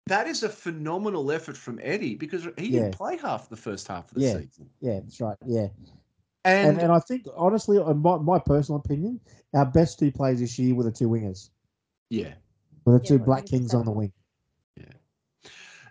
that 0.07 0.29
is 0.29 0.45
a 0.45 0.49
phenomenal 0.49 1.33
effort 1.33 1.57
from 1.57 1.81
Eddie 1.83 2.15
because 2.15 2.45
he 2.57 2.69
Yeah. 2.69 2.83
didn't 2.83 2.93
play 2.93 3.17
half 3.17 3.49
the 3.49 3.57
first 3.57 3.89
half 3.89 4.09
of 4.13 4.15
the 4.15 4.21
Yeah. 4.21 4.33
season. 4.35 4.71
Yeah, 4.81 5.01
that's 5.01 5.21
right. 5.21 5.37
Yeah, 5.45 5.67
And, 6.45 6.69
and 6.69 6.83
and 6.83 6.93
I 6.93 7.01
think 7.01 7.27
honestly, 7.37 7.79
in 7.79 7.99
my, 7.99 8.19
my 8.19 8.39
personal 8.39 8.81
opinion, 8.81 9.19
our 9.55 9.67
best 9.67 9.99
two 9.99 10.13
players 10.13 10.39
this 10.39 10.57
year 10.57 10.77
were 10.77 10.85
the 10.85 10.93
two 10.93 11.09
wingers, 11.09 11.51
yeah, 12.11 12.35
were 12.85 12.97
the 12.97 13.03
Yeah, 13.03 13.09
two 13.09 13.19
Black 13.19 13.47
Kings 13.47 13.75
on 13.75 13.85
the 13.85 13.91
wing. 13.91 14.13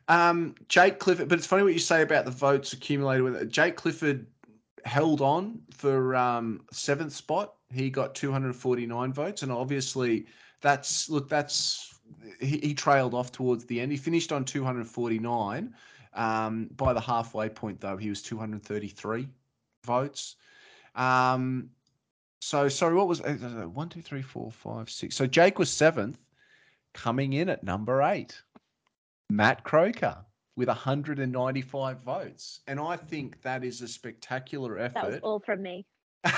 Um, 0.07 0.55
Jake 0.67 0.99
Clifford, 0.99 1.29
but 1.29 1.37
it's 1.37 1.47
funny 1.47 1.63
what 1.63 1.73
you 1.73 1.79
say 1.79 2.01
about 2.01 2.25
the 2.25 2.31
votes 2.31 2.73
accumulated 2.73 3.23
with 3.23 3.35
it. 3.35 3.49
Jake 3.49 3.75
Clifford 3.75 4.27
held 4.85 5.21
on 5.21 5.59
for 5.71 6.15
um, 6.15 6.61
seventh 6.71 7.13
spot. 7.13 7.55
He 7.71 7.89
got 7.89 8.13
249 8.13 9.13
votes, 9.13 9.41
and 9.41 9.51
obviously 9.51 10.27
that's 10.61 11.09
look 11.09 11.27
that's 11.27 11.95
he, 12.39 12.57
he 12.57 12.73
trailed 12.73 13.13
off 13.13 13.31
towards 13.31 13.65
the 13.65 13.79
end. 13.79 13.91
He 13.91 13.97
finished 13.97 14.31
on 14.31 14.45
249. 14.45 15.73
Um, 16.13 16.69
by 16.77 16.93
the 16.93 17.01
halfway 17.01 17.49
point, 17.49 17.81
though, 17.81 17.97
he 17.97 18.07
was 18.09 18.21
233 18.21 19.27
votes. 19.83 20.37
Um, 20.95 21.69
so 22.39 22.69
sorry, 22.69 22.95
what 22.95 23.07
was 23.07 23.21
uh, 23.21 23.67
one, 23.73 23.89
two, 23.89 24.01
three, 24.01 24.21
four, 24.21 24.51
five, 24.51 24.89
six? 24.89 25.15
So 25.15 25.27
Jake 25.27 25.59
was 25.59 25.69
seventh, 25.69 26.19
coming 26.93 27.33
in 27.33 27.49
at 27.49 27.63
number 27.63 28.01
eight. 28.01 28.41
Matt 29.29 29.63
Croker 29.63 30.17
with 30.55 30.67
195 30.67 31.99
votes. 32.01 32.61
And 32.67 32.79
I 32.79 32.95
think 32.97 33.41
that 33.41 33.63
is 33.63 33.81
a 33.81 33.87
spectacular 33.87 34.77
effort. 34.79 34.93
That 34.93 35.11
was 35.11 35.19
all 35.21 35.39
from 35.39 35.61
me. 35.61 35.85
but 36.23 36.31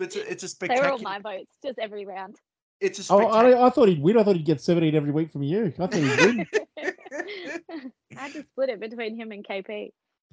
it's 0.00 0.16
a, 0.16 0.30
it's 0.30 0.44
a 0.44 0.66
They 0.66 0.80
were 0.80 0.90
all 0.90 0.98
my 0.98 1.18
votes, 1.18 1.56
just 1.64 1.78
every 1.78 2.04
round. 2.04 2.36
It's 2.80 3.08
a 3.10 3.12
Oh. 3.12 3.26
I, 3.26 3.66
I 3.66 3.70
thought 3.70 3.88
he'd 3.88 4.02
win. 4.02 4.18
I 4.18 4.24
thought 4.24 4.36
he'd 4.36 4.44
get 4.44 4.60
17 4.60 4.94
every 4.94 5.12
week 5.12 5.30
from 5.30 5.42
you. 5.42 5.72
I 5.78 5.86
thought 5.86 5.94
he'd 5.94 6.20
win. 6.20 6.46
I 8.16 8.20
had 8.20 8.32
to 8.32 8.42
split 8.50 8.70
it 8.70 8.80
between 8.80 9.16
him 9.16 9.30
and 9.32 9.46
KP. 9.46 9.92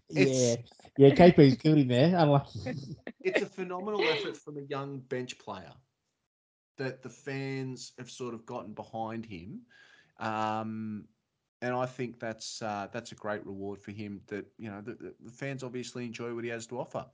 yeah, 0.09 0.21
It's- 0.23 0.57
yeah. 0.97 1.09
KP's 1.11 1.55
killed 1.57 1.77
him 1.77 1.87
there. 1.89 2.15
Unlucky. 2.17 2.59
it's 3.21 3.41
a 3.43 3.45
phenomenal 3.45 4.01
effort 4.03 4.35
from 4.35 4.57
a 4.57 4.61
young 4.61 4.99
bench 4.99 5.37
player 5.37 5.71
that 6.77 7.03
the 7.03 7.09
fans 7.09 7.93
have 7.99 8.09
sort 8.09 8.33
of 8.33 8.45
gotten 8.45 8.73
behind 8.73 9.25
him. 9.25 9.61
Um, 10.19 11.05
and 11.61 11.73
I 11.75 11.85
think 11.85 12.19
that's 12.19 12.61
uh, 12.61 12.87
that's 12.91 13.11
a 13.11 13.15
great 13.15 13.45
reward 13.45 13.81
for 13.81 13.91
him. 13.91 14.21
That 14.27 14.45
you 14.57 14.69
know 14.69 14.81
the, 14.81 14.93
the- 15.23 15.31
fans 15.31 15.63
obviously 15.63 16.05
enjoy 16.05 16.33
what 16.33 16.43
he 16.43 16.49
has 16.49 16.65
to 16.67 16.79
offer. 16.79 17.05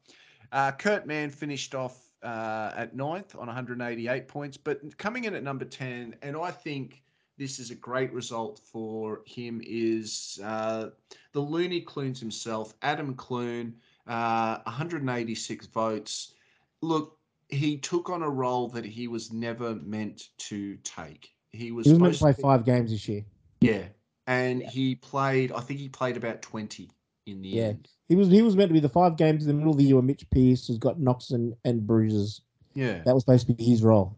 Uh, 0.51 0.71
Kurt 0.71 1.07
Mann 1.07 1.31
finished 1.31 1.73
off 1.73 2.09
uh, 2.23 2.71
at 2.75 2.95
ninth 2.95 3.35
on 3.35 3.47
188 3.47 4.27
points, 4.27 4.57
but 4.57 4.95
coming 4.97 5.23
in 5.25 5.33
at 5.33 5.43
number 5.43 5.65
10, 5.65 6.15
and 6.21 6.37
I 6.37 6.51
think 6.51 7.01
this 7.37 7.59
is 7.59 7.71
a 7.71 7.75
great 7.75 8.13
result 8.13 8.59
for 8.59 9.21
him, 9.25 9.59
is 9.65 10.39
uh, 10.43 10.89
the 11.33 11.39
Looney 11.39 11.81
Clunes 11.81 12.19
himself, 12.19 12.73
Adam 12.83 13.15
Clune, 13.15 13.75
uh, 14.07 14.59
186 14.63 15.65
votes. 15.67 16.33
Look, 16.81 17.17
he 17.49 17.77
took 17.77 18.09
on 18.09 18.21
a 18.21 18.29
role 18.29 18.67
that 18.69 18.85
he 18.85 19.07
was 19.07 19.31
never 19.33 19.75
meant 19.75 20.29
to 20.37 20.77
take. 20.83 21.34
He 21.55 21.71
was, 21.71 21.85
He 21.85 21.91
was 21.93 21.99
meant 21.99 22.13
to 22.13 22.17
supposed 22.17 22.37
play 22.39 22.43
five 22.43 22.65
games 22.65 22.91
this 22.91 23.07
year. 23.07 23.25
Yeah, 23.61 23.83
and 24.27 24.61
he 24.63 24.95
played. 24.95 25.51
I 25.51 25.59
think 25.61 25.79
he 25.79 25.89
played 25.89 26.17
about 26.17 26.41
20 26.41 26.89
in 27.25 27.41
the 27.41 27.49
Yeah. 27.49 27.63
end. 27.63 27.89
He 28.07 28.15
was 28.15 28.29
he 28.29 28.41
was 28.41 28.55
meant 28.55 28.69
to 28.69 28.73
be 28.73 28.79
the 28.79 28.89
five 28.89 29.17
games 29.17 29.43
in 29.43 29.47
the 29.47 29.53
middle 29.53 29.71
of 29.71 29.77
the 29.77 29.83
year 29.83 29.95
where 29.95 30.03
Mitch 30.03 30.29
Pearce 30.29 30.67
has 30.67 30.77
got 30.77 30.99
knocks 30.99 31.31
and, 31.31 31.55
and 31.65 31.85
bruises. 31.85 32.41
Yeah. 32.75 33.01
That 33.03 33.15
was 33.15 33.23
supposed 33.23 33.47
to 33.47 33.53
be 33.53 33.63
his 33.63 33.81
role. 33.81 34.15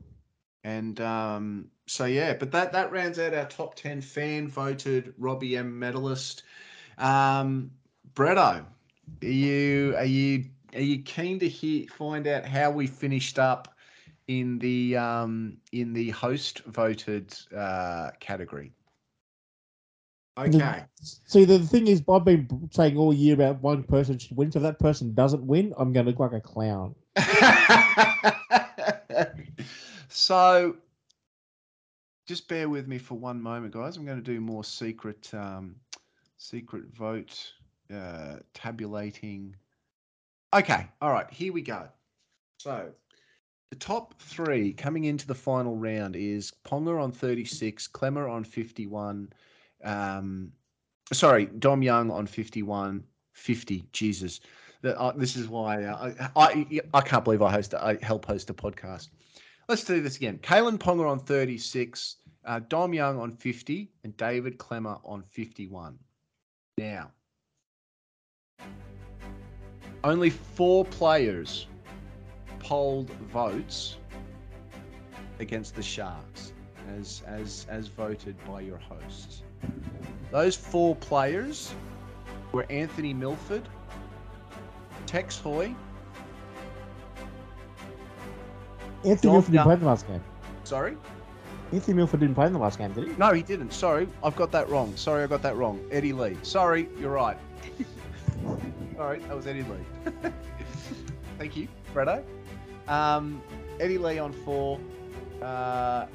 And 0.64 1.00
um, 1.00 1.68
so 1.86 2.06
yeah, 2.06 2.34
but 2.34 2.52
that 2.52 2.74
that 2.74 2.92
rounds 2.92 3.20
out 3.20 3.34
our 3.34 3.46
top 3.46 3.76
ten 3.76 4.02
fan 4.02 4.50
voted 4.50 5.14
Robbie 5.18 5.56
M 5.56 5.80
medalist. 5.80 6.44
Um, 6.98 7.72
Bretto, 8.14 8.66
are 9.24 9.28
you 9.28 9.96
are 9.96 10.06
you 10.06 10.46
are 10.74 10.82
you 10.82 11.02
keen 11.04 11.40
to 11.40 11.48
hear 11.48 11.88
find 11.88 12.28
out 12.28 12.46
how 12.46 12.72
we 12.72 12.88
finished 12.88 13.40
up 13.40 13.77
in 14.28 14.60
the 14.60 14.98
um, 14.98 15.58
in 15.72 15.94
the 15.94 16.10
host 16.12 16.60
voted 16.66 17.34
uh, 17.56 18.12
category? 18.20 18.74
Okay. 20.38 20.84
See, 21.02 21.46
the 21.46 21.60
thing 21.60 21.88
is, 21.88 22.04
I've 22.08 22.24
been 22.24 22.70
saying 22.72 22.96
all 22.96 23.12
year 23.12 23.34
about 23.34 23.60
one 23.62 23.82
person 23.82 24.20
should 24.20 24.38
win. 24.38 24.52
So 24.52 24.60
if 24.60 24.64
that 24.64 24.78
person 24.78 25.16
doesn't 25.16 25.42
win, 25.42 25.74
I'm 25.78 25.92
going 25.92 26.06
to 26.06 26.12
look 26.12 26.20
like 26.20 26.34
a 26.34 26.40
clown. 26.40 26.94
so 30.10 30.76
just 32.28 32.48
bear 32.48 32.70
with 32.70 32.88
me 32.88 32.98
for 32.98 33.16
one 33.16 33.42
moment 33.42 33.74
guys 33.74 33.98
i'm 33.98 34.06
going 34.06 34.22
to 34.22 34.24
do 34.24 34.40
more 34.40 34.64
secret 34.64 35.34
um, 35.34 35.76
secret 36.38 36.86
vote 36.94 37.54
uh, 37.94 38.36
tabulating 38.54 39.56
okay 40.54 40.88
all 41.02 41.12
right 41.12 41.32
here 41.32 41.54
we 41.54 41.62
go 41.62 41.88
so 42.58 42.90
the 43.70 43.76
top 43.76 44.14
three 44.20 44.74
coming 44.74 45.06
into 45.06 45.28
the 45.28 45.36
final 45.36 45.76
round 45.76 46.16
is 46.16 46.54
ponga 46.66 47.02
on 47.02 47.12
36 47.12 47.88
klemmer 47.88 48.30
on 48.32 48.44
51 48.44 49.30
um, 49.84 50.52
sorry 51.12 51.46
dom 51.60 51.82
young 51.82 52.10
on 52.10 52.26
51 52.26 53.04
50 53.34 53.86
jesus 53.92 54.40
that 54.82 54.98
uh, 54.98 55.12
this 55.16 55.36
is 55.36 55.48
why 55.48 55.84
uh, 55.84 56.14
I, 56.36 56.42
I 56.42 56.82
I 56.94 57.02
can't 57.02 57.24
believe 57.24 57.42
I 57.42 57.52
host 57.52 57.74
I 57.74 57.98
help 58.02 58.26
host 58.26 58.50
a 58.50 58.54
podcast. 58.54 59.10
Let's 59.68 59.84
do 59.84 60.02
this 60.02 60.16
again. 60.16 60.38
Kalyn 60.38 60.78
Ponga 60.78 61.10
on 61.10 61.20
36, 61.20 62.18
uh, 62.46 62.62
Dom 62.70 62.94
Young 62.94 63.20
on 63.20 63.32
50, 63.32 63.92
and 64.04 64.16
David 64.16 64.58
Klemmer 64.58 65.00
on 65.04 65.24
51. 65.24 65.98
Now, 66.78 67.12
only 70.04 70.30
four 70.30 70.86
players 70.86 71.68
polled 72.60 73.10
votes 73.32 73.98
against 75.40 75.76
the 75.76 75.84
Sharks 75.84 76.54
as 76.98 77.24
as 77.26 77.66
as 77.70 77.88
voted 77.88 78.36
by 78.46 78.62
your 78.62 78.78
hosts. 78.78 79.44
Those 80.32 80.56
four 80.56 80.96
players 80.96 81.74
were 82.52 82.66
Anthony 82.70 83.14
Milford, 83.14 83.68
Tex 85.06 85.38
Hoy, 85.38 85.76
Anthony 89.06 89.32
Milford 89.34 89.52
didn't 89.52 89.64
play 89.64 89.74
in 89.74 89.80
the 89.80 89.86
last 89.86 90.08
game. 90.08 90.24
sorry. 90.64 90.98
Anthony 91.72 91.96
Milford 91.96 92.22
didn't 92.22 92.36
play 92.36 92.48
in 92.48 92.54
the 92.54 92.60
last 92.60 92.78
game, 92.78 92.94
did 92.94 93.08
he? 93.10 93.14
No, 93.16 93.34
he 93.34 93.42
didn't. 93.42 93.74
Sorry, 93.74 94.08
I've 94.24 94.36
got 94.36 94.52
that 94.54 94.70
wrong. 94.70 94.96
Sorry, 94.96 95.24
I 95.24 95.28
got 95.28 95.42
that 95.42 95.56
wrong. 95.58 95.86
Eddie 95.92 96.14
Lee. 96.14 96.38
Sorry, 96.42 96.88
you're 96.98 97.12
right. 97.12 97.38
All 99.00 99.06
right, 99.06 99.26
that 99.28 99.36
was 99.36 99.48
Eddie 99.48 99.64
Lee. 99.64 100.22
Thank 101.38 101.58
you, 101.58 101.68
Fredo. 101.94 102.24
Um, 102.88 103.42
Eddie 103.80 103.98
Lee 103.98 104.20
on 104.20 104.34
four. 104.34 104.80
Uh, 105.42 106.06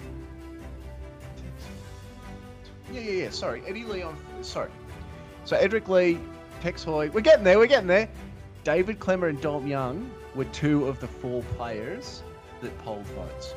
yeah, 2.93 3.01
yeah, 3.01 3.11
yeah. 3.11 3.31
Sorry, 3.31 3.63
Eddie 3.67 3.85
Lee 3.85 4.03
on. 4.03 4.17
Sorry. 4.43 4.71
So 5.45 5.57
Edrick 5.57 5.89
Lee, 5.89 6.19
Tex 6.61 6.85
Hoy. 6.85 7.11
We're 7.11 7.21
getting 7.21 7.45
there. 7.45 7.59
We're 7.59 7.67
getting 7.67 7.89
there. 7.89 8.09
David 8.65 9.01
Klemmer 9.01 9.29
and 9.29 9.41
Dom 9.41 9.67
Young 9.67 10.11
were 10.35 10.45
two 10.47 10.87
of 10.87 11.01
the 11.01 11.09
four 11.09 11.43
players 11.57 12.23
that 12.61 12.77
polled 12.79 13.07
votes. 13.09 13.55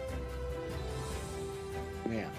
Now, 2.07 2.29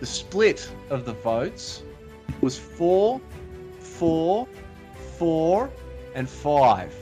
the 0.00 0.06
split 0.06 0.68
of 0.90 1.04
the 1.04 1.12
votes 1.12 1.82
was 2.40 2.58
four, 2.58 3.20
four, 3.78 4.48
four, 5.16 5.70
and 6.14 6.28
five. 6.28 6.94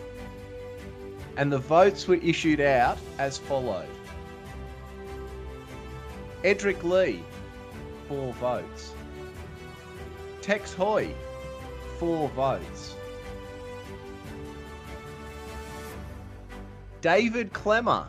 And 1.40 1.50
the 1.50 1.58
votes 1.58 2.06
were 2.06 2.16
issued 2.16 2.60
out 2.60 2.98
as 3.18 3.38
followed 3.38 3.88
Edrick 6.44 6.82
Lee, 6.82 7.24
four 8.08 8.34
votes. 8.34 8.92
Tex 10.42 10.74
Hoy, 10.74 11.14
four 11.98 12.28
votes. 12.28 12.94
David 17.00 17.54
Klemmer, 17.54 18.06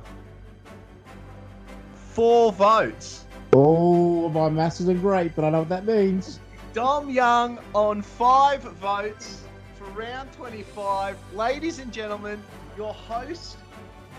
four 1.96 2.52
votes. 2.52 3.24
Oh, 3.54 4.28
my 4.28 4.50
maths 4.50 4.82
isn't 4.82 5.00
great, 5.00 5.38
but 5.38 5.46
I 5.46 5.52
know 5.52 5.60
what 5.60 5.70
that 5.70 5.86
means. 5.86 6.42
Dom 6.74 7.10
Young 7.10 7.60
on 7.74 8.02
five 8.02 8.62
votes 8.62 9.44
for 9.76 9.86
round 9.92 10.34
25. 10.34 11.18
Ladies 11.34 11.80
and 11.80 11.94
gentlemen, 11.94 12.44
your 12.82 12.94
host 12.96 13.58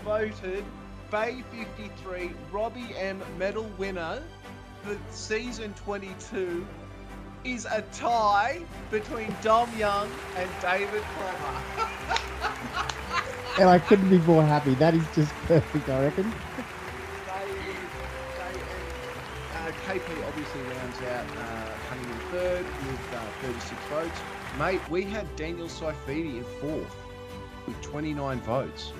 voted 0.05 0.63
Bay 1.11 1.43
53 1.51 2.31
Robbie 2.49 2.95
M 2.95 3.21
medal 3.37 3.69
winner 3.77 4.23
for 4.83 4.97
season 5.11 5.73
22 5.73 6.65
is 7.43 7.65
a 7.65 7.81
tie 7.91 8.61
between 8.89 9.35
Dom 9.41 9.69
Young 9.77 10.09
and 10.37 10.49
David 10.61 11.03
Klemmer. 11.13 11.59
And 13.59 13.69
I 13.69 13.79
couldn't 13.79 14.09
be 14.09 14.19
more 14.19 14.43
happy. 14.43 14.75
That 14.75 14.93
is 14.93 15.03
just 15.13 15.33
perfect, 15.45 15.89
I 15.89 16.05
reckon. 16.05 16.31
They, 16.31 17.51
they, 18.39 18.61
uh, 19.57 19.71
KP 19.85 20.25
obviously 20.25 20.61
rounds 20.61 21.01
out 21.01 21.25
uh, 21.37 21.73
coming 21.89 22.05
in 22.05 22.17
third 22.31 22.65
with 22.65 23.13
uh, 23.13 23.19
36 23.41 23.81
votes. 23.89 24.19
Mate, 24.57 24.79
we 24.89 25.03
had 25.03 25.35
Daniel 25.35 25.67
Saifiti 25.67 26.37
in 26.37 26.45
fourth 26.61 27.02
with 27.65 27.79
29 27.81 28.39
votes. 28.41 28.91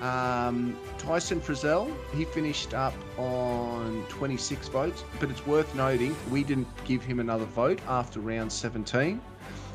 Um, 0.00 0.76
Tyson 0.98 1.40
Frizell, 1.40 1.94
he 2.12 2.24
finished 2.24 2.74
up 2.74 2.94
on 3.16 4.04
26 4.08 4.68
votes, 4.68 5.04
but 5.20 5.30
it's 5.30 5.46
worth 5.46 5.72
noting 5.76 6.16
we 6.30 6.42
didn't 6.42 6.66
give 6.84 7.04
him 7.04 7.20
another 7.20 7.44
vote 7.44 7.80
after 7.86 8.18
round 8.18 8.52
17. 8.52 9.20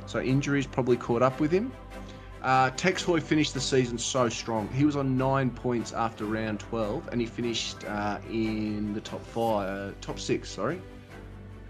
So 0.06 0.20
injuries 0.20 0.68
probably 0.68 0.98
caught 0.98 1.22
up 1.22 1.40
with 1.40 1.52
him. 1.52 1.72
Uh, 2.42 2.70
Tex 2.72 3.04
Hoy 3.04 3.20
finished 3.20 3.54
the 3.54 3.62
season 3.62 3.98
so 3.98 4.30
strong. 4.30 4.68
He 4.70 4.86
was 4.86 4.96
on 4.96 5.18
nine 5.18 5.50
points 5.50 5.94
after 5.94 6.26
round 6.26 6.60
12, 6.60 7.10
and 7.12 7.20
he 7.20 7.28
finished 7.28 7.84
uh, 7.86 8.20
in 8.30 8.94
the 8.94 9.02
top 9.02 9.26
five, 9.26 9.68
uh, 9.68 9.94
top 10.02 10.20
six. 10.20 10.50
Sorry, 10.50 10.82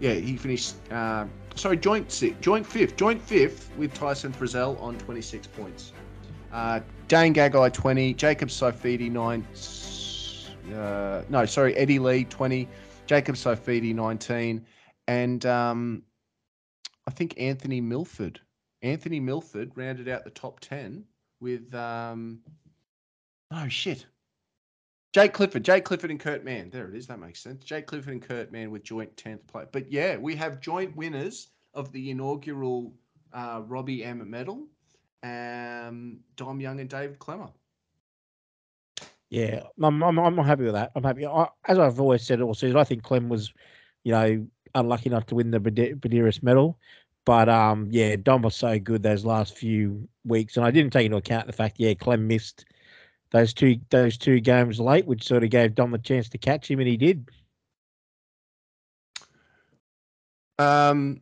yeah, 0.00 0.14
he 0.14 0.36
finished. 0.36 0.74
Uh, 0.90 1.26
sorry, 1.54 1.76
joint 1.76 2.12
six, 2.12 2.36
joint 2.40 2.66
fifth, 2.66 2.96
joint 2.96 3.20
fifth 3.22 3.70
with 3.76 3.94
Tyson 3.94 4.32
Frizell 4.32 4.80
on 4.80 4.98
26 4.98 5.46
points. 5.48 5.92
Uh, 6.52 6.80
Dane 7.08 7.34
Gagai 7.34 7.72
20, 7.72 8.14
Jacob 8.14 8.48
Saifiti 8.48 9.10
9. 9.10 9.46
Uh, 10.74 11.22
no, 11.28 11.46
sorry, 11.46 11.74
Eddie 11.76 11.98
Lee 11.98 12.24
20, 12.24 12.68
Jacob 13.06 13.34
Saifiti 13.34 13.94
19, 13.94 14.64
and 15.06 15.46
um, 15.46 16.02
I 17.06 17.10
think 17.10 17.34
Anthony 17.38 17.80
Milford. 17.80 18.40
Anthony 18.82 19.20
Milford 19.20 19.72
rounded 19.74 20.08
out 20.08 20.24
the 20.24 20.30
top 20.30 20.60
10 20.60 21.04
with. 21.40 21.74
Um, 21.74 22.40
oh, 23.52 23.68
shit. 23.68 24.06
Jake 25.14 25.32
Clifford, 25.32 25.64
Jake 25.64 25.84
Clifford 25.84 26.10
and 26.10 26.20
Kurt 26.20 26.44
Mann. 26.44 26.68
There 26.70 26.86
it 26.88 26.94
is. 26.94 27.06
That 27.06 27.18
makes 27.18 27.42
sense. 27.42 27.64
Jake 27.64 27.86
Clifford 27.86 28.12
and 28.12 28.22
Kurt 28.22 28.52
Mann 28.52 28.70
with 28.70 28.84
joint 28.84 29.16
10th 29.16 29.46
place. 29.46 29.66
But 29.72 29.90
yeah, 29.90 30.18
we 30.18 30.36
have 30.36 30.60
joint 30.60 30.94
winners 30.94 31.48
of 31.72 31.90
the 31.92 32.10
inaugural 32.10 32.92
uh, 33.32 33.62
Robbie 33.66 34.04
M 34.04 34.28
medal 34.28 34.66
um, 35.22 36.20
Dom 36.36 36.60
Young 36.60 36.80
and 36.80 36.88
David 36.88 37.18
Klemmer. 37.18 37.50
Yeah, 39.30 39.64
I'm, 39.82 40.02
I'm, 40.02 40.18
I'm 40.18 40.38
happy 40.38 40.64
with 40.64 40.72
that. 40.72 40.92
I'm 40.94 41.04
happy. 41.04 41.26
I, 41.26 41.48
as 41.66 41.78
I've 41.78 42.00
always 42.00 42.22
said 42.22 42.40
all 42.40 42.54
season, 42.54 42.78
I 42.78 42.84
think 42.84 43.02
Clem 43.02 43.28
was, 43.28 43.52
you 44.04 44.12
know, 44.12 44.46
unlucky 44.74 45.10
enough 45.10 45.26
to 45.26 45.34
win 45.34 45.50
the 45.50 45.60
Bade- 45.60 46.00
Buderus 46.00 46.42
medal. 46.42 46.78
But 47.26 47.50
um, 47.50 47.88
yeah, 47.90 48.16
Dom 48.16 48.40
was 48.40 48.56
so 48.56 48.78
good 48.78 49.02
those 49.02 49.26
last 49.26 49.54
few 49.54 50.08
weeks, 50.24 50.56
and 50.56 50.64
I 50.64 50.70
didn't 50.70 50.94
take 50.94 51.04
into 51.04 51.18
account 51.18 51.46
the 51.46 51.52
fact, 51.52 51.76
yeah, 51.78 51.92
Clem 51.92 52.26
missed 52.26 52.64
those 53.30 53.52
two 53.52 53.78
those 53.90 54.16
two 54.16 54.40
games 54.40 54.80
late, 54.80 55.06
which 55.06 55.24
sort 55.24 55.44
of 55.44 55.50
gave 55.50 55.74
Dom 55.74 55.90
the 55.90 55.98
chance 55.98 56.30
to 56.30 56.38
catch 56.38 56.70
him, 56.70 56.78
and 56.78 56.88
he 56.88 56.96
did. 56.96 57.28
Um, 60.58 61.20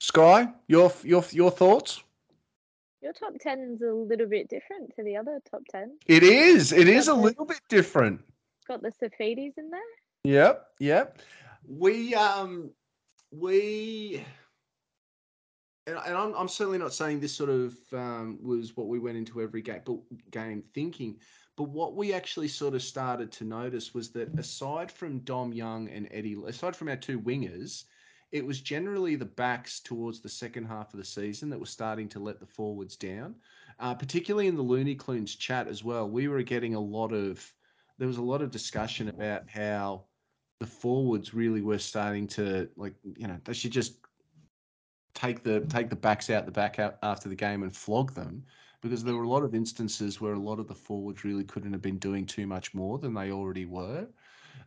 Sky, 0.00 0.48
your 0.66 0.92
your 1.02 1.24
your 1.32 1.50
thoughts? 1.50 2.02
Your 3.00 3.12
top 3.12 3.34
10 3.40 3.76
is 3.76 3.82
a 3.82 3.92
little 3.92 4.26
bit 4.26 4.48
different 4.48 4.94
to 4.96 5.04
the 5.04 5.16
other 5.16 5.40
top 5.50 5.62
10. 5.70 5.98
It 6.06 6.22
is. 6.22 6.72
It 6.72 6.88
is 6.88 7.08
a 7.08 7.14
little 7.14 7.44
bit 7.44 7.60
different. 7.68 8.20
Got 8.66 8.82
the 8.82 8.90
Saifitis 8.90 9.52
in 9.56 9.70
there. 9.70 9.80
Yep. 10.24 10.66
Yep. 10.80 11.18
We 11.66 12.14
um 12.14 12.70
we 13.30 14.24
and, 15.86 15.96
and 16.04 16.16
I'm, 16.16 16.34
I'm 16.34 16.48
certainly 16.48 16.78
not 16.78 16.92
saying 16.92 17.20
this 17.20 17.34
sort 17.34 17.50
of 17.50 17.74
um, 17.92 18.38
was 18.42 18.76
what 18.76 18.88
we 18.88 18.98
went 18.98 19.16
into 19.16 19.40
every 19.40 19.62
game, 19.62 19.80
but 19.86 19.96
game 20.30 20.62
thinking. 20.74 21.16
But 21.56 21.70
what 21.70 21.96
we 21.96 22.12
actually 22.12 22.48
sort 22.48 22.74
of 22.74 22.82
started 22.82 23.32
to 23.32 23.44
notice 23.44 23.94
was 23.94 24.10
that 24.10 24.38
aside 24.38 24.92
from 24.92 25.20
Dom 25.20 25.52
Young 25.52 25.88
and 25.88 26.06
Eddie, 26.10 26.36
aside 26.46 26.76
from 26.76 26.88
our 26.88 26.96
two 26.96 27.18
wingers, 27.18 27.84
it 28.30 28.44
was 28.44 28.60
generally 28.60 29.16
the 29.16 29.24
backs 29.24 29.80
towards 29.80 30.20
the 30.20 30.28
second 30.28 30.66
half 30.66 30.92
of 30.92 30.98
the 30.98 31.04
season 31.04 31.48
that 31.50 31.58
were 31.58 31.66
starting 31.66 32.08
to 32.10 32.18
let 32.18 32.40
the 32.40 32.46
forwards 32.46 32.96
down. 32.96 33.34
Uh, 33.80 33.94
particularly 33.94 34.48
in 34.48 34.56
the 34.56 34.62
Looney 34.62 34.94
Clunes 34.94 35.34
chat 35.34 35.68
as 35.68 35.82
well, 35.82 36.08
we 36.08 36.28
were 36.28 36.42
getting 36.42 36.74
a 36.74 36.80
lot 36.80 37.12
of 37.12 37.52
there 37.98 38.08
was 38.08 38.18
a 38.18 38.22
lot 38.22 38.42
of 38.42 38.50
discussion 38.50 39.08
about 39.08 39.48
how 39.48 40.04
the 40.60 40.66
forwards 40.66 41.34
really 41.34 41.62
were 41.62 41.78
starting 41.78 42.26
to 42.26 42.68
like 42.76 42.94
you 43.16 43.26
know 43.26 43.38
they 43.44 43.52
should 43.52 43.72
just 43.72 43.94
take 45.14 45.42
the 45.42 45.60
take 45.66 45.88
the 45.88 45.96
backs 45.96 46.30
out 46.30 46.46
the 46.46 46.52
back 46.52 46.78
out 46.78 46.96
after 47.02 47.28
the 47.28 47.34
game 47.34 47.62
and 47.62 47.74
flog 47.74 48.14
them 48.14 48.44
because 48.80 49.02
there 49.02 49.14
were 49.14 49.24
a 49.24 49.28
lot 49.28 49.42
of 49.42 49.54
instances 49.54 50.20
where 50.20 50.34
a 50.34 50.38
lot 50.38 50.60
of 50.60 50.68
the 50.68 50.74
forwards 50.74 51.24
really 51.24 51.44
couldn't 51.44 51.72
have 51.72 51.82
been 51.82 51.98
doing 51.98 52.24
too 52.24 52.46
much 52.46 52.74
more 52.74 52.98
than 52.98 53.14
they 53.14 53.32
already 53.32 53.64
were. 53.64 54.06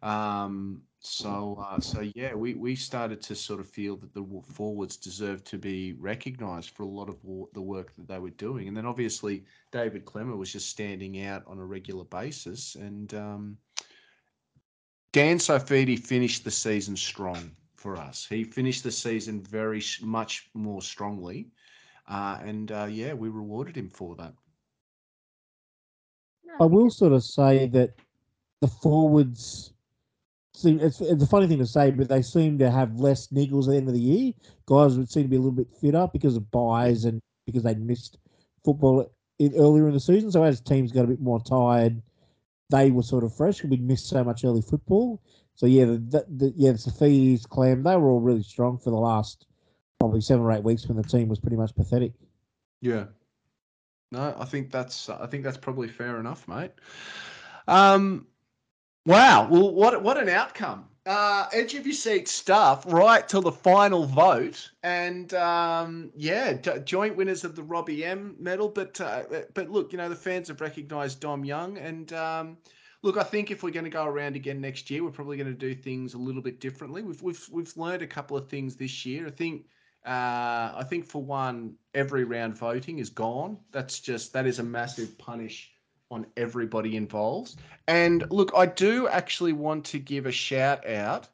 Um, 0.01 0.81
so 1.03 1.57
uh, 1.68 1.80
so 1.80 2.02
yeah, 2.14 2.36
we 2.36 2.53
we 2.53 2.76
started 2.76 3.22
to 3.23 3.36
sort 3.36 3.60
of 3.60 3.68
feel 3.68 3.98
that 3.98 4.14
the 4.14 4.23
forwards 4.44 4.98
deserved 4.98 5.45
to 5.48 5.57
be 5.57 5.94
recognised 5.94 6.69
for 6.69 6.84
a 6.84 6.88
lot 6.88 7.10
of 7.10 7.23
wa- 7.23 7.48
the 7.53 7.61
work 7.61 7.95
that 7.95 8.07
they 8.07 8.19
were 8.19 8.30
doing, 8.30 8.68
and 8.68 8.78
then 8.78 8.86
obviously 8.86 9.44
David 9.72 10.06
Klemmer 10.06 10.38
was 10.38 10.52
just 10.52 10.69
standing 10.69 11.23
out 11.23 11.44
on 11.48 11.57
a 11.57 11.65
regular 11.65 12.03
basis, 12.06 12.76
and 12.76 13.14
um, 13.15 13.57
Dan 15.11 15.38
Saifiti 15.38 15.98
finished 15.98 16.44
the 16.44 16.52
season 16.52 16.95
strong 16.95 17.52
for 17.76 17.98
us. 17.98 18.28
He 18.30 18.44
finished 18.44 18.84
the 18.84 18.91
season 18.91 19.41
very 19.41 19.82
much 20.03 20.52
more 20.53 20.84
strongly, 20.84 21.49
uh, 22.07 22.38
and 22.44 22.72
uh, 22.72 22.88
yeah, 22.90 23.14
we 23.14 23.30
rewarded 23.30 23.76
him 23.76 23.90
for 23.90 24.15
that. 24.18 24.34
I 26.60 26.65
will 26.65 26.91
sort 26.91 27.14
of 27.14 27.23
say 27.23 27.65
that 27.69 27.95
the 28.60 28.68
forwards 28.68 29.73
seem 30.53 30.80
it's, 30.80 31.02
it's 31.02 31.23
a 31.23 31.28
funny 31.28 31.48
thing 31.48 31.60
to 31.60 31.65
say, 31.65 31.91
but 31.91 32.10
they 32.10 32.22
seem 32.22 32.57
to 32.60 32.69
have 32.69 32.99
less 32.99 33.28
niggles 33.28 33.64
at 33.64 33.72
the 33.72 33.78
end 33.78 33.88
of 33.88 33.94
the 33.94 33.99
year. 33.99 34.34
Guys 34.65 34.98
would 34.98 35.10
seem 35.10 35.23
to 35.23 35.30
be 35.30 35.36
a 35.36 35.40
little 35.40 35.52
bit 35.52 35.73
fitter 35.80 36.07
because 36.11 36.36
of 36.36 36.52
buys 36.52 37.06
and 37.06 37.22
because 37.45 37.64
they 37.64 37.76
missed 37.76 38.18
football 38.64 39.11
in, 39.40 39.53
earlier 39.56 39.88
in 39.88 39.94
the 39.94 39.99
season. 39.99 40.32
So 40.32 40.44
as 40.44 40.61
teams 40.61 40.91
got 40.91 41.06
a 41.06 41.07
bit 41.07 41.22
more 41.22 41.41
tired, 41.41 42.02
they 42.69 42.91
were 42.91 43.03
sort 43.03 43.23
of 43.23 43.36
fresh 43.36 43.57
because 43.57 43.69
we 43.69 43.78
missed 43.78 44.07
so 44.07 44.23
much 44.23 44.44
early 44.44 44.61
football. 44.61 45.22
So 45.56 45.65
yeah, 45.65 45.86
the, 45.86 45.98
the, 45.98 46.26
the 46.30 46.53
yeah, 46.56 46.72
the 46.72 46.78
Safis, 46.78 47.48
Clem, 47.48 47.84
they 47.84 47.95
were 47.95 48.10
all 48.10 48.22
really 48.22 48.44
strong 48.44 48.78
for 48.78 48.90
the 48.90 48.98
last 48.98 49.45
probably 49.99 50.22
seven 50.22 50.45
or 50.45 50.52
eight 50.52 50.64
weeks 50.64 50.88
when 50.88 50.98
the 50.98 51.03
team 51.03 51.28
was 51.28 51.40
pretty 51.40 51.57
much 51.57 51.76
pathetic. 51.76 52.14
Yeah. 52.82 53.06
No, 54.11 54.36
I 54.38 54.45
think 54.45 54.72
that's 54.72 55.10
I 55.10 55.28
think 55.28 55.44
that's 55.44 55.57
probably 55.57 55.88
fair 55.88 56.19
enough, 56.19 56.48
mate. 56.48 56.72
Um, 57.68 58.28
wow. 59.06 59.48
Well, 59.49 59.73
what 59.73 60.02
what 60.03 60.18
an 60.18 60.30
outcome. 60.30 60.86
Uh, 61.07 61.48
edge 61.52 61.73
of 61.73 61.88
your 61.88 61.95
seat 61.95 62.28
stuff 62.28 62.84
right 62.88 63.28
till 63.28 63.41
the 63.41 63.52
final 63.52 64.06
vote, 64.06 64.69
and 64.84 65.34
um, 65.34 66.11
yeah, 66.15 66.53
joint 66.53 67.15
winners 67.15 67.44
of 67.44 67.56
the 67.56 67.64
Robbie 67.64 68.06
M 68.06 68.36
medal. 68.38 68.69
But 68.69 69.02
uh, 69.02 69.23
but 69.56 69.72
look, 69.72 69.91
you 69.91 69.98
know 69.98 70.10
the 70.10 70.15
fans 70.15 70.48
have 70.49 70.61
recognised 70.61 71.19
Dom 71.19 71.44
Young, 71.44 71.80
and 71.80 72.14
um, 72.14 72.57
look, 73.02 73.18
I 73.18 73.23
think 73.23 73.49
if 73.49 73.64
we're 73.64 73.72
going 73.72 73.86
to 73.86 73.90
go 73.90 74.06
around 74.06 74.36
again 74.36 74.61
next 74.61 74.91
year, 74.91 75.03
we're 75.03 75.10
probably 75.10 75.38
going 75.38 75.52
to 75.52 75.57
do 75.57 75.73
things 75.73 76.14
a 76.14 76.19
little 76.19 76.41
bit 76.41 76.60
differently. 76.60 77.02
We've 77.02 77.22
we've 77.23 77.49
we've 77.52 77.76
learned 77.76 78.03
a 78.03 78.07
couple 78.07 78.38
of 78.38 78.48
things 78.48 78.76
this 78.76 79.03
year. 79.03 79.26
I 79.26 79.32
think 79.32 79.65
uh, 80.06 80.73
I 80.76 80.86
think 80.88 81.07
for 81.07 81.23
one, 81.23 81.76
every 81.95 82.26
round 82.26 82.57
voting 82.57 82.99
is 82.99 83.10
gone. 83.10 83.57
That's 83.72 83.99
just 83.99 84.34
that 84.34 84.45
is 84.45 84.60
a 84.60 84.64
massive 84.64 85.18
punish 85.18 85.72
on 86.11 86.27
everybody 86.38 86.95
involved. 86.95 87.55
And 87.88 88.29
look, 88.29 88.51
I 88.55 88.65
do 88.67 89.07
actually 89.07 89.53
want 89.53 89.85
to 89.85 89.99
give 89.99 90.25
a 90.25 90.31
shout 90.31 90.88
out 90.88 91.27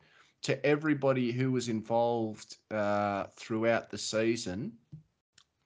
to 0.43 0.65
everybody 0.65 1.31
who 1.31 1.51
was 1.51 1.67
involved 1.67 2.57
uh, 2.71 3.25
throughout 3.35 3.89
the 3.89 3.97
season. 3.97 4.71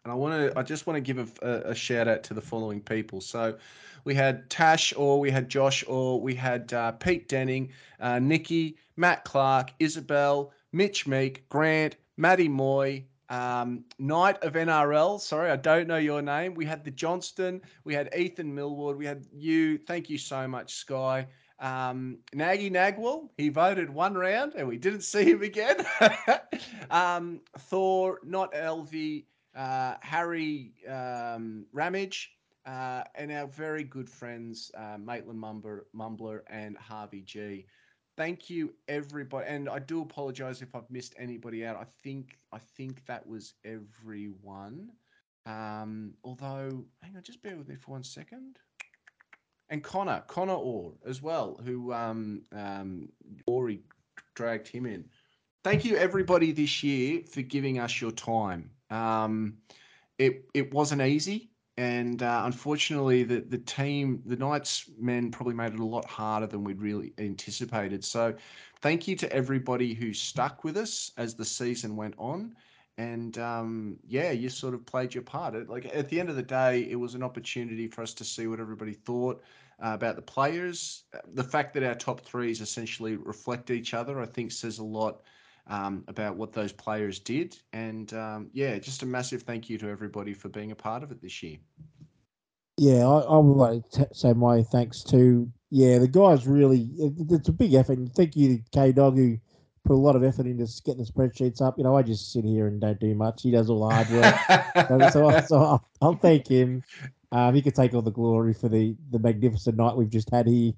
And 0.04 0.12
I 0.12 0.16
want 0.16 0.34
to, 0.34 0.58
I 0.58 0.64
just 0.64 0.88
want 0.88 0.98
to 0.98 1.02
give 1.02 1.40
a, 1.44 1.62
a, 1.66 1.76
shout 1.76 2.08
out 2.08 2.24
to 2.24 2.34
the 2.34 2.42
following 2.42 2.82
people. 2.82 3.22
So 3.22 3.58
we 4.04 4.16
had 4.16 4.50
Tash 4.50 4.94
or 4.98 5.20
we 5.20 5.30
had 5.30 5.50
Josh 5.50 5.84
or 5.88 6.20
we 6.20 6.34
had 6.34 6.74
uh, 6.74 6.94
Pete 6.94 7.28
Denning, 7.28 7.70
uh, 8.00 8.18
Nikki, 8.18 8.78
Matt 8.96 9.24
Clark, 9.26 9.72
Isabel, 9.78 10.52
Mitch 10.72 11.06
Meek, 11.06 11.48
Grant, 11.50 11.98
Matty 12.18 12.48
Moy, 12.48 13.06
um, 13.32 13.86
Knight 13.98 14.44
of 14.44 14.54
NRL. 14.54 15.20
Sorry, 15.20 15.50
I 15.50 15.56
don't 15.56 15.88
know 15.88 15.98
your 15.98 16.22
name. 16.22 16.54
We 16.54 16.66
had 16.66 16.84
the 16.84 16.92
Johnston, 16.92 17.62
we 17.86 17.94
had 17.96 18.14
Ethan 18.16 18.54
Millward, 18.54 18.98
we 18.98 19.06
had 19.06 19.26
you. 19.34 19.78
Thank 19.78 20.10
you 20.10 20.18
so 20.18 20.48
much, 20.48 20.76
Sky. 20.76 21.28
Um, 21.60 22.18
Nagy 22.34 22.70
Nagwell, 22.70 23.30
he 23.38 23.50
voted 23.50 23.90
one 23.90 24.16
round 24.16 24.54
and 24.56 24.68
we 24.68 24.78
didn't 24.78 25.04
see 25.04 25.24
him 25.24 25.44
again. 25.44 25.78
um, 26.92 27.40
Thor, 27.58 28.20
not 28.24 28.54
Elvie, 28.54 29.26
uh, 29.56 29.96
Harry 30.02 30.74
um, 30.90 31.66
Ramage, 31.72 32.32
uh, 32.66 33.04
and 33.16 33.32
our 33.32 33.48
very 33.48 33.84
good 33.84 34.10
friends, 34.10 34.72
uh, 34.78 34.98
Maitland 34.98 35.42
Mumbler 35.42 36.42
and 36.50 36.78
Harvey 36.78 37.22
G 37.22 37.66
thank 38.18 38.50
you 38.50 38.74
everybody 38.88 39.48
and 39.48 39.70
i 39.70 39.80
do 39.80 40.02
apologize 40.02 40.62
if 40.62 40.76
i've 40.76 40.90
missed 40.90 41.16
anybody 41.18 41.66
out. 41.66 41.76
I 41.78 41.86
think 42.04 42.38
i 42.52 42.60
think 42.60 43.06
that 43.06 43.26
was 43.26 43.54
everyone. 43.64 44.92
Um 45.46 46.14
although 46.24 46.86
hang 47.02 47.16
on 47.16 47.24
just 47.24 47.42
bear 47.42 47.56
with 47.58 47.68
me 47.68 47.76
for 47.76 47.92
one 47.92 48.04
second. 48.04 48.58
And 49.70 49.84
connor 49.84 50.24
connor 50.28 50.54
orr 50.54 50.94
as 51.06 51.22
well 51.22 51.60
who 51.64 51.94
um 51.94 52.44
um 52.52 53.10
ori 53.48 53.82
dragged 54.36 54.68
him 54.68 54.86
in. 54.86 55.06
Thank 55.64 55.86
you 55.86 55.96
everybody 55.96 56.52
this 56.52 56.84
year 56.84 57.22
for 57.30 57.42
giving 57.42 57.80
us 57.80 58.02
your 58.02 58.12
time. 58.12 58.72
Um 58.90 59.58
it 60.18 60.46
it 60.54 60.74
wasn't 60.74 61.02
easy 61.02 61.51
and 61.78 62.22
uh, 62.22 62.44
unfortunately, 62.46 63.24
the 63.24 63.42
the 63.42 63.58
team, 63.58 64.22
the 64.26 64.36
Knights 64.36 64.90
men, 65.00 65.32
probably 65.32 65.54
made 65.54 65.74
it 65.74 65.80
a 65.80 65.86
lot 65.86 66.06
harder 66.06 66.48
than 66.48 66.64
we'd 66.64 66.82
really 66.82 67.14
anticipated. 67.18 68.04
So, 68.04 68.36
thank 68.82 69.08
you 69.08 69.16
to 69.18 69.32
everybody 69.32 69.94
who 69.94 70.14
stuck 70.14 70.64
with 70.64 70.78
us 70.78 71.12
as 71.18 71.36
the 71.36 71.46
season 71.46 71.96
went 71.96 72.16
on, 72.18 72.56
and 72.98 73.38
um, 73.38 73.98
yeah, 74.06 74.32
you 74.32 74.50
sort 74.50 74.74
of 74.74 74.86
played 74.86 75.14
your 75.14 75.24
part. 75.24 75.70
Like 75.70 75.86
at 75.96 76.10
the 76.10 76.20
end 76.20 76.30
of 76.30 76.36
the 76.36 76.44
day, 76.44 76.88
it 76.90 77.00
was 77.00 77.16
an 77.16 77.24
opportunity 77.24 77.88
for 77.88 78.02
us 78.02 78.14
to 78.16 78.26
see 78.26 78.48
what 78.48 78.60
everybody 78.60 78.94
thought 78.94 79.42
uh, 79.84 79.92
about 79.94 80.18
the 80.18 80.22
players. 80.22 81.04
The 81.34 81.44
fact 81.44 81.74
that 81.74 81.84
our 81.84 81.96
top 81.96 82.22
threes 82.22 82.60
essentially 82.60 83.16
reflect 83.16 83.72
each 83.72 83.94
other, 83.94 84.22
I 84.22 84.26
think, 84.26 84.52
says 84.52 84.80
a 84.80 84.84
lot 84.84 85.22
um, 85.68 86.04
about 86.08 86.36
what 86.36 86.54
those 86.54 86.72
players 86.72 87.20
did. 87.20 87.58
And 87.74 88.14
um, 88.14 88.50
yeah, 88.54 88.78
just 88.80 89.04
a 89.04 89.06
massive 89.06 89.44
thank 89.44 89.70
you 89.70 89.78
to 89.80 89.90
everybody 89.90 90.34
for 90.34 90.50
being 90.50 90.72
a 90.72 90.76
part 90.76 91.04
of 91.04 91.12
it 91.12 91.22
this 91.22 91.42
year. 91.42 91.58
Yeah, 92.78 93.08
I, 93.08 93.20
I 93.20 93.38
would 93.38 93.58
like 93.58 93.90
to 93.92 94.00
t- 94.00 94.14
say 94.14 94.34
my 94.34 94.64
thanks 94.64 95.04
to 95.06 95.50
yeah 95.70 96.00
the 96.00 96.08
guys. 96.08 96.48
Really, 96.48 96.90
it, 96.98 97.14
it's 97.30 97.50
a 97.50 97.54
big 97.54 97.74
effort. 97.74 97.98
And 97.98 98.14
thank 98.14 98.36
you 98.36 98.58
to 98.58 98.64
K 98.72 98.92
Dog 98.92 99.18
who 99.18 99.38
put 99.86 99.94
a 99.94 99.96
lot 99.96 100.16
of 100.16 100.24
effort 100.24 100.46
into 100.46 100.68
getting 100.86 101.04
the 101.04 101.12
spreadsheets 101.12 101.62
up. 101.62 101.78
You 101.78 101.84
know, 101.84 101.96
I 101.96 102.04
just 102.04 102.32
sit 102.32 102.46
here 102.46 102.68
and 102.68 102.80
don't 102.80 103.00
do 103.00 103.14
much. 103.16 103.42
He 103.44 103.52
does 103.52 103.70
all 103.70 103.88
the 103.88 103.96
hard 103.96 104.10
work. 104.10 104.88
so, 104.88 105.10
so, 105.10 105.42
so 105.48 105.58
I'll, 105.58 105.88
I'll 106.02 106.16
thank 106.16 106.48
him. 106.48 106.84
Um, 107.32 107.56
he 107.56 107.62
could 107.62 107.76
take 107.76 107.94
all 107.94 108.02
the 108.02 108.12
glory 108.12 108.54
for 108.54 108.68
the 108.68 108.96
the 109.10 109.20
magnificent 109.20 109.78
night 109.78 109.96
we've 109.96 110.10
just 110.10 110.30
had 110.30 110.48
here, 110.48 110.74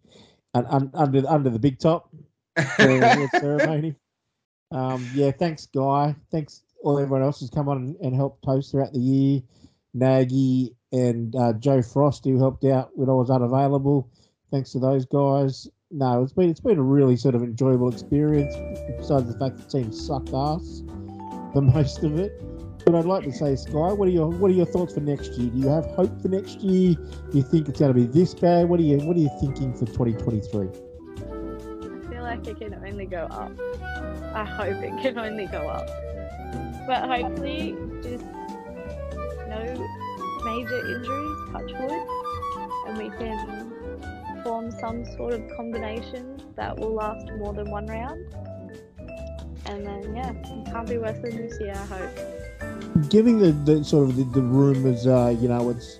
and, 0.53 0.67
un 0.69 0.91
under 0.93 1.23
under 1.27 1.49
the 1.49 1.59
big 1.59 1.79
top 1.79 2.09
ceremony. 2.77 3.95
Um, 4.73 5.07
yeah, 5.13 5.31
thanks, 5.31 5.67
Guy. 5.67 6.15
Thanks 6.31 6.63
all 6.83 6.99
everyone 6.99 7.23
else 7.23 7.39
who's 7.39 7.49
come 7.49 7.69
on 7.69 7.95
and, 8.01 8.15
helped 8.15 8.43
host 8.45 8.71
throughout 8.71 8.93
the 8.93 8.99
year. 8.99 9.41
Nagy 9.93 10.75
and 10.91 11.35
uh, 11.35 11.53
Joe 11.53 11.81
Frost 11.81 12.25
who 12.25 12.37
helped 12.37 12.65
out 12.65 12.91
when 12.95 13.09
I 13.09 13.13
was 13.13 13.29
unavailable. 13.29 14.09
Thanks 14.51 14.71
to 14.71 14.79
those 14.79 15.05
guys. 15.05 15.67
No, 15.91 16.23
it's 16.23 16.33
been 16.33 16.49
it's 16.49 16.59
been 16.59 16.79
a 16.79 16.83
really 16.83 17.15
sort 17.15 17.35
of 17.35 17.43
enjoyable 17.43 17.89
experience. 17.89 18.55
Besides 18.97 19.31
the 19.31 19.37
fact 19.39 19.57
the 19.57 19.63
team 19.65 19.91
sucked 19.93 20.33
ass 20.33 20.83
for 21.53 21.61
most 21.61 22.03
of 22.03 22.17
it, 22.17 22.31
But 22.85 22.95
I'd 22.95 23.05
like 23.05 23.23
to 23.23 23.31
say, 23.31 23.55
Sky, 23.55 23.93
what 23.93 24.07
are 24.07 24.11
your 24.11 24.29
what 24.29 24.49
are 24.49 24.55
your 24.55 24.65
thoughts 24.65 24.95
for 24.95 25.01
next 25.01 25.33
year? 25.33 25.51
Do 25.51 25.57
you 25.59 25.67
have 25.67 25.85
hope 25.91 26.21
for 26.21 26.27
next 26.27 26.61
year? 26.61 26.95
Do 26.95 27.37
you 27.37 27.43
think 27.43 27.69
it's 27.69 27.79
going 27.79 27.93
to 27.93 27.99
be 27.99 28.07
this 28.07 28.33
bad? 28.33 28.67
What 28.67 28.79
are 28.79 28.83
you 28.83 28.97
What 28.97 29.15
are 29.15 29.21
you 29.21 29.31
thinking 29.39 29.73
for 29.73 29.85
2023? 29.85 30.92
Like 32.33 32.47
it 32.47 32.57
can 32.57 32.73
only 32.73 33.05
go 33.05 33.25
up. 33.29 33.51
I 34.33 34.43
hope 34.43 34.81
it 34.81 34.99
can 35.03 35.19
only 35.19 35.45
go 35.45 35.67
up. 35.67 35.87
But 36.87 37.07
hopefully, 37.07 37.75
just 38.01 38.25
no 39.47 39.87
major 40.43 40.95
injuries, 40.95 41.37
touch 41.51 41.71
wood, 41.79 42.07
and 42.87 42.97
we 42.97 43.09
can 43.19 44.41
form 44.43 44.71
some 44.71 45.05
sort 45.15 45.35
of 45.35 45.43
combination 45.55 46.41
that 46.55 46.75
will 46.75 46.95
last 46.95 47.31
more 47.37 47.53
than 47.53 47.69
one 47.69 47.85
round. 47.85 48.25
And 49.67 49.85
then, 49.85 50.15
yeah, 50.15 50.33
can't 50.71 50.89
be 50.89 50.97
worse 50.97 51.19
than 51.21 51.37
this 51.37 51.59
year, 51.59 51.75
I 51.75 51.85
hope. 51.85 53.09
Giving 53.11 53.37
the, 53.37 53.51
the 53.51 53.83
sort 53.83 54.09
of 54.09 54.15
the, 54.15 54.23
the 54.23 54.41
rumours, 54.41 55.05
uh, 55.05 55.35
you 55.39 55.49
know, 55.49 55.69
it's 55.69 55.99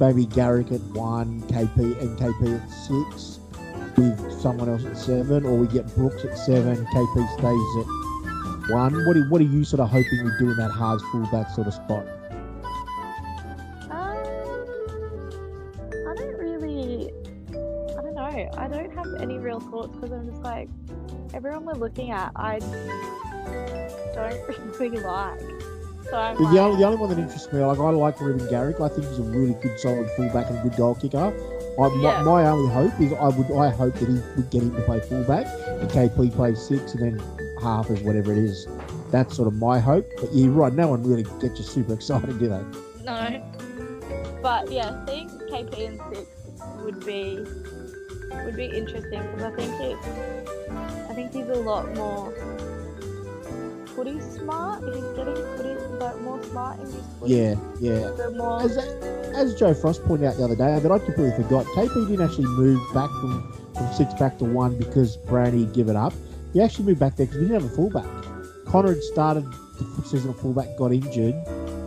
maybe 0.00 0.24
Garrick 0.24 0.72
at 0.72 0.80
one, 0.94 1.42
KP 1.42 2.00
and 2.00 2.18
KP 2.18 2.62
at 2.62 2.70
six, 2.70 3.40
with 3.96 4.40
someone 4.40 4.68
else 4.68 4.84
at 4.84 4.96
seven, 4.96 5.44
or 5.44 5.56
we 5.56 5.66
get 5.66 5.86
Brooks 5.94 6.24
at 6.24 6.36
seven, 6.38 6.76
KP 6.86 7.38
stays 7.38 7.76
at 7.84 8.70
one. 8.74 9.06
What 9.06 9.16
are, 9.16 9.28
what 9.28 9.40
are 9.40 9.44
you 9.44 9.64
sort 9.64 9.80
of 9.80 9.88
hoping 9.90 10.24
we 10.24 10.30
do 10.38 10.50
in 10.50 10.56
that 10.56 10.70
hard 10.70 11.00
fullback 11.12 11.50
sort 11.50 11.66
of 11.66 11.74
spot? 11.74 12.06
Um, 13.90 14.16
I 16.08 16.14
don't 16.16 16.36
really, 16.38 17.10
I 17.96 18.02
don't 18.02 18.14
know. 18.14 18.50
I 18.56 18.68
don't 18.68 18.92
have 18.94 19.06
any 19.20 19.38
real 19.38 19.60
thoughts 19.60 19.94
because 19.96 20.12
I'm 20.12 20.28
just 20.28 20.42
like, 20.42 20.68
everyone 21.34 21.64
we're 21.64 21.74
looking 21.74 22.10
at, 22.10 22.32
I 22.36 22.58
don't 24.14 24.48
really 24.80 24.98
like. 25.00 25.40
So 26.10 26.16
I'm 26.16 26.36
The, 26.36 26.42
like, 26.44 26.58
only, 26.58 26.76
the 26.78 26.84
only 26.84 26.98
one 26.98 27.10
that 27.10 27.18
interests 27.18 27.52
me, 27.52 27.60
like 27.60 27.78
I 27.78 27.90
like 27.90 28.20
Ruben 28.20 28.48
Garrick. 28.48 28.80
I 28.80 28.88
think 28.88 29.08
he's 29.08 29.18
a 29.18 29.22
really 29.22 29.54
good, 29.54 29.78
solid 29.80 30.08
fullback 30.16 30.50
and 30.50 30.62
good 30.62 30.76
goal 30.76 30.94
kicker. 30.94 31.32
I, 31.78 31.88
Yeah. 31.94 32.22
my, 32.22 32.42
my 32.42 32.46
only 32.50 32.72
hope 32.72 32.98
is 33.00 33.12
I 33.12 33.28
would 33.28 33.50
I 33.58 33.70
hope 33.70 33.94
that 33.94 34.08
he 34.08 34.14
would 34.36 34.50
get 34.50 34.62
him 34.62 34.74
to 34.74 34.82
play 34.82 35.00
fullback 35.00 35.46
and 35.80 35.90
KP 35.90 36.32
plays 36.34 36.60
six 36.60 36.94
and 36.94 37.02
then 37.02 37.22
half 37.60 37.90
is 37.90 38.00
whatever 38.00 38.32
it 38.32 38.38
is. 38.38 38.66
That's 39.10 39.36
sort 39.36 39.48
of 39.48 39.54
my 39.54 39.78
hope. 39.78 40.06
But 40.20 40.34
you're 40.34 40.50
right, 40.50 40.72
no 40.72 40.88
one 40.88 41.02
really 41.02 41.24
gets 41.40 41.58
you 41.58 41.64
super 41.64 41.92
excited, 41.98 42.38
do 42.38 42.48
they? 42.48 42.62
no. 43.04 43.42
But 44.42 44.70
yeah, 44.70 45.04
seeing 45.06 45.28
KP 45.28 45.78
in 45.78 46.00
six 46.12 46.28
would 46.84 47.04
be 47.04 47.44
would 48.44 48.56
be 48.56 48.66
interesting 48.66 49.22
because 49.22 49.42
I 49.42 49.56
think 49.56 49.80
it, 49.80 49.98
I 51.10 51.14
think 51.14 51.32
he's 51.32 51.48
a 51.48 51.54
lot 51.54 51.92
more 51.94 52.32
smart. 54.04 54.82
He's 54.94 55.04
getting 55.16 55.98
like 55.98 56.20
more 56.20 56.42
smart 56.44 56.80
in 56.80 56.86
his 56.86 57.04
footy. 57.18 57.34
Yeah, 57.34 57.54
yeah. 57.80 58.16
So 58.16 58.30
more. 58.32 58.62
As, 58.62 58.76
as 58.76 59.54
Joe 59.54 59.74
Frost 59.74 60.04
pointed 60.04 60.26
out 60.26 60.36
the 60.36 60.44
other 60.44 60.56
day, 60.56 60.78
that 60.78 60.90
I 60.90 60.98
completely 60.98 61.32
forgot, 61.42 61.66
KP 61.66 62.08
didn't 62.08 62.24
actually 62.24 62.46
move 62.46 62.80
back 62.94 63.10
from, 63.20 63.52
from 63.74 63.92
six 63.94 64.12
back 64.14 64.38
to 64.38 64.44
one 64.44 64.76
because 64.78 65.16
Brownie 65.16 65.64
had 65.64 65.74
given 65.74 65.96
up. 65.96 66.12
He 66.52 66.60
actually 66.60 66.84
moved 66.84 67.00
back 67.00 67.16
there 67.16 67.26
because 67.26 67.40
we 67.40 67.48
didn't 67.48 67.62
have 67.62 67.72
a 67.72 67.74
fullback. 67.74 68.06
Connor 68.66 68.94
had 68.94 69.02
started 69.02 69.44
the 69.78 70.02
season 70.04 70.30
at 70.30 70.36
fullback, 70.36 70.76
got 70.76 70.92
injured. 70.92 71.34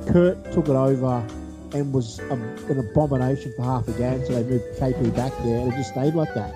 Kurt 0.07 0.51
took 0.51 0.67
it 0.67 0.75
over 0.75 1.25
and 1.73 1.93
was 1.93 2.19
um, 2.31 2.41
an 2.69 2.79
abomination 2.79 3.53
for 3.55 3.63
half 3.63 3.87
a 3.87 3.91
game, 3.93 4.25
so 4.25 4.33
they 4.33 4.43
moved 4.43 4.63
KP 4.79 5.15
back 5.15 5.31
there 5.43 5.59
and 5.59 5.73
it 5.73 5.75
just 5.75 5.91
stayed 5.91 6.15
like 6.15 6.33
that. 6.33 6.53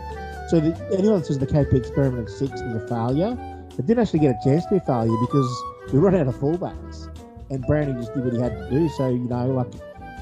So 0.49 0.59
the, 0.59 0.75
anyone 0.97 1.19
that 1.19 1.25
says 1.25 1.39
the 1.39 1.47
KP 1.47 1.73
experiment 1.73 2.27
at 2.27 2.33
six 2.33 2.51
was 2.51 2.83
a 2.83 2.87
failure, 2.87 3.37
it 3.77 3.87
didn't 3.87 3.99
actually 3.99 4.19
get 4.19 4.35
a 4.39 4.43
chance 4.43 4.63
to 4.65 4.71
be 4.71 4.77
a 4.77 4.81
failure 4.81 5.17
because 5.21 5.63
we 5.91 5.99
ran 5.99 6.15
out 6.15 6.27
of 6.27 6.35
fullbacks 6.35 7.09
and 7.49 7.65
Brownie 7.65 7.93
just 7.93 8.13
did 8.13 8.23
what 8.23 8.33
he 8.33 8.39
had 8.39 8.57
to 8.57 8.69
do. 8.69 8.89
So, 8.89 9.09
you 9.09 9.19
know, 9.19 9.47
like, 9.47 9.73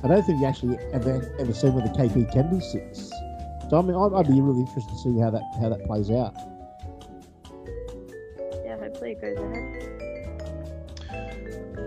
I 0.03 0.07
don't 0.07 0.23
think 0.23 0.39
we 0.39 0.45
actually 0.45 0.77
ever, 0.93 1.35
ever 1.39 1.53
seen 1.53 1.73
whether 1.73 1.89
KP 1.89 2.31
can 2.31 2.49
be 2.49 2.59
six. 2.59 3.09
So, 3.69 3.77
I 3.77 3.81
mean, 3.81 3.95
I'd, 3.95 4.13
I'd 4.13 4.27
be 4.27 4.41
really 4.41 4.61
interested 4.61 4.89
to 4.89 4.97
see 4.97 5.19
how 5.19 5.29
that 5.31 5.43
how 5.59 5.69
that 5.69 5.85
plays 5.85 6.09
out. 6.11 6.33
Yeah, 8.65 8.77
hopefully 8.77 9.11
it 9.11 9.21
goes 9.21 9.37
ahead. 9.37 9.87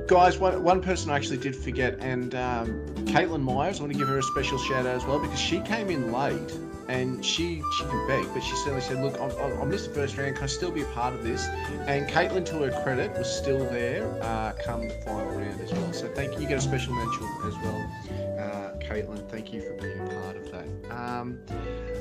Guys, 0.07 0.39
one, 0.39 0.62
one 0.62 0.82
person 0.82 1.11
I 1.11 1.16
actually 1.16 1.39
did 1.39 1.57
forget, 1.57 1.99
and 2.01 2.35
um, 2.35 2.85
Caitlin 3.07 3.43
Myers, 3.43 3.81
I 3.81 3.85
want 3.85 3.93
to 3.95 3.99
give 3.99 4.09
her 4.09 4.19
a 4.19 4.23
special 4.23 4.59
shout 4.59 4.86
out 4.86 4.97
as 4.97 5.05
well 5.05 5.19
because 5.19 5.41
she 5.41 5.61
came 5.61 5.89
in 5.89 6.12
late 6.12 6.53
and 6.89 7.24
she 7.24 7.62
she 7.77 7.85
can 7.85 8.06
beg, 8.06 8.27
but 8.32 8.43
she 8.43 8.55
certainly 8.56 8.81
said, 8.81 9.02
Look, 9.02 9.19
I, 9.20 9.27
I, 9.27 9.61
I 9.61 9.65
missed 9.65 9.89
the 9.89 9.94
first 9.94 10.16
round, 10.16 10.35
can 10.36 10.44
I 10.44 10.47
still 10.47 10.70
be 10.70 10.82
a 10.82 10.86
part 10.86 11.15
of 11.15 11.23
this? 11.23 11.47
And 11.86 12.09
Caitlin, 12.09 12.44
to 12.47 12.59
her 12.59 12.82
credit, 12.82 13.12
was 13.16 13.31
still 13.31 13.59
there 13.70 14.06
uh, 14.23 14.52
come 14.62 14.89
the 14.89 14.94
final 15.05 15.27
round 15.32 15.61
as 15.61 15.73
well. 15.73 15.93
So 15.93 16.09
thank 16.09 16.35
you. 16.35 16.40
You 16.40 16.48
get 16.48 16.59
a 16.59 16.61
special 16.61 16.94
mention 16.94 17.28
as 17.47 17.55
well, 17.59 17.90
uh, 18.39 18.78
Caitlin. 18.78 19.28
Thank 19.31 19.52
you 19.52 19.62
for 19.62 19.74
being 19.74 19.98
a 20.01 20.20
part 20.23 20.36
of 20.36 20.51
that. 20.52 20.90
Um, 20.90 21.39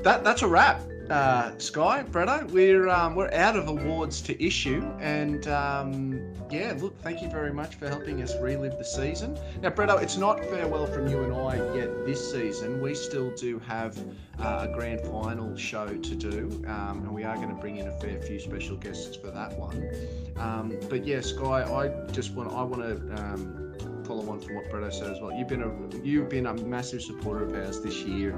that 0.04 0.24
that's 0.24 0.42
a 0.42 0.48
wrap. 0.48 0.82
Uh, 1.14 1.56
Sky, 1.60 2.02
Bretto, 2.02 2.50
we're 2.50 2.90
um, 2.90 3.14
we're 3.14 3.32
out 3.34 3.56
of 3.56 3.68
awards 3.68 4.20
to 4.20 4.44
issue, 4.44 4.84
and 5.00 5.48
um, 5.48 6.20
yeah, 6.50 6.74
look, 6.76 7.00
thank 7.04 7.22
you 7.22 7.30
very 7.30 7.54
much 7.54 7.76
for 7.76 7.88
helping 7.88 8.20
us 8.24 8.36
relive 8.42 8.80
the 8.80 8.84
season. 8.84 9.38
Now, 9.62 9.70
Bretto, 9.70 10.02
it's 10.02 10.18
not 10.18 10.44
farewell 10.46 10.88
from 10.88 11.08
you 11.08 11.22
and 11.22 11.32
I 11.32 11.58
yet 11.76 12.04
this 12.04 12.32
season. 12.32 12.82
We 12.82 12.96
still 12.96 13.30
do 13.36 13.60
have 13.60 13.96
uh, 14.40 14.66
a 14.68 14.74
grand 14.74 15.02
final 15.02 15.56
show 15.56 15.86
to 15.86 16.16
do, 16.16 16.64
um, 16.66 17.04
and 17.04 17.14
we 17.14 17.24
are 17.24 17.36
going 17.36 17.50
to 17.50 17.62
bring 17.62 17.78
in 17.78 17.90
a 17.90 18.00
fair 18.00 18.20
few 18.20 18.40
special 18.40 18.76
guests 18.78 19.16
for 19.16 19.30
that 19.30 19.56
one. 19.56 19.88
Um, 20.36 20.76
but 20.90 21.06
yeah, 21.06 21.22
Sky, 21.22 21.62
I 21.62 22.12
just 22.12 22.34
want 22.34 22.52
I 22.52 22.64
want 22.64 22.82
to. 22.82 23.63
Follow 24.06 24.30
on 24.30 24.40
from 24.40 24.56
what 24.56 24.70
Bretto 24.70 24.92
said 24.92 25.12
as 25.12 25.22
well. 25.22 25.32
You've 25.32 25.48
been 25.48 25.64
a 25.64 25.72
you've 26.04 26.30
been 26.30 26.46
a 26.48 26.54
massive 26.54 27.02
supporter 27.02 27.44
of 27.44 27.56
ours 27.56 27.80
this 27.82 28.02
year, 28.02 28.36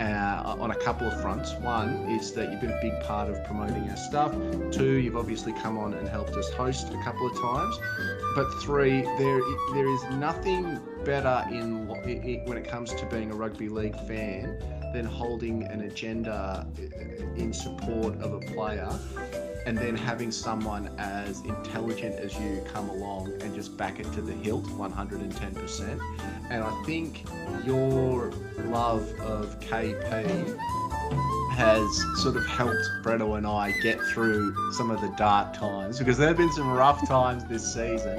uh, 0.00 0.56
on 0.58 0.72
a 0.72 0.74
couple 0.74 1.06
of 1.06 1.20
fronts. 1.20 1.52
One 1.60 2.08
is 2.08 2.32
that 2.32 2.50
you've 2.50 2.60
been 2.60 2.72
a 2.72 2.80
big 2.82 3.00
part 3.02 3.30
of 3.30 3.44
promoting 3.44 3.88
our 3.88 3.96
stuff. 3.96 4.32
Two, 4.72 4.94
you've 4.94 5.16
obviously 5.16 5.52
come 5.52 5.78
on 5.78 5.94
and 5.94 6.08
helped 6.08 6.32
us 6.32 6.50
host 6.50 6.88
a 6.88 7.02
couple 7.04 7.26
of 7.26 7.38
times. 7.38 7.78
But 8.34 8.50
three, 8.62 9.02
there 9.18 9.40
there 9.72 9.86
is 9.86 10.02
nothing 10.14 10.80
better 11.04 11.44
in 11.50 11.86
when 11.86 12.56
it 12.56 12.68
comes 12.68 12.92
to 12.94 13.06
being 13.06 13.30
a 13.30 13.34
rugby 13.34 13.68
league 13.68 13.96
fan 14.08 14.58
than 14.92 15.04
holding 15.04 15.64
an 15.64 15.82
agenda 15.82 16.66
in 17.36 17.52
support 17.52 18.14
of 18.20 18.32
a 18.32 18.40
player 18.52 18.88
and 19.66 19.76
then 19.76 19.96
having 19.96 20.30
someone 20.30 20.90
as 20.98 21.40
intelligent 21.42 22.16
as 22.16 22.34
you 22.38 22.62
come 22.72 22.88
along 22.90 23.32
and 23.40 23.54
just 23.54 23.76
back 23.76 23.98
it 23.98 24.12
to 24.12 24.20
the 24.20 24.32
hilt 24.32 24.64
110%. 24.64 26.00
And 26.50 26.62
I 26.62 26.82
think 26.84 27.24
your 27.64 28.30
love 28.66 29.08
of 29.20 29.58
KP 29.60 30.58
has 31.52 32.04
sort 32.16 32.36
of 32.36 32.44
helped 32.46 32.76
Bretto 33.02 33.38
and 33.38 33.46
I 33.46 33.72
get 33.82 34.00
through 34.12 34.72
some 34.72 34.90
of 34.90 35.00
the 35.00 35.12
dark 35.16 35.54
times 35.54 35.98
because 35.98 36.18
there 36.18 36.28
have 36.28 36.36
been 36.36 36.52
some 36.52 36.70
rough 36.70 37.06
times 37.06 37.44
this 37.44 37.72
season 37.72 38.18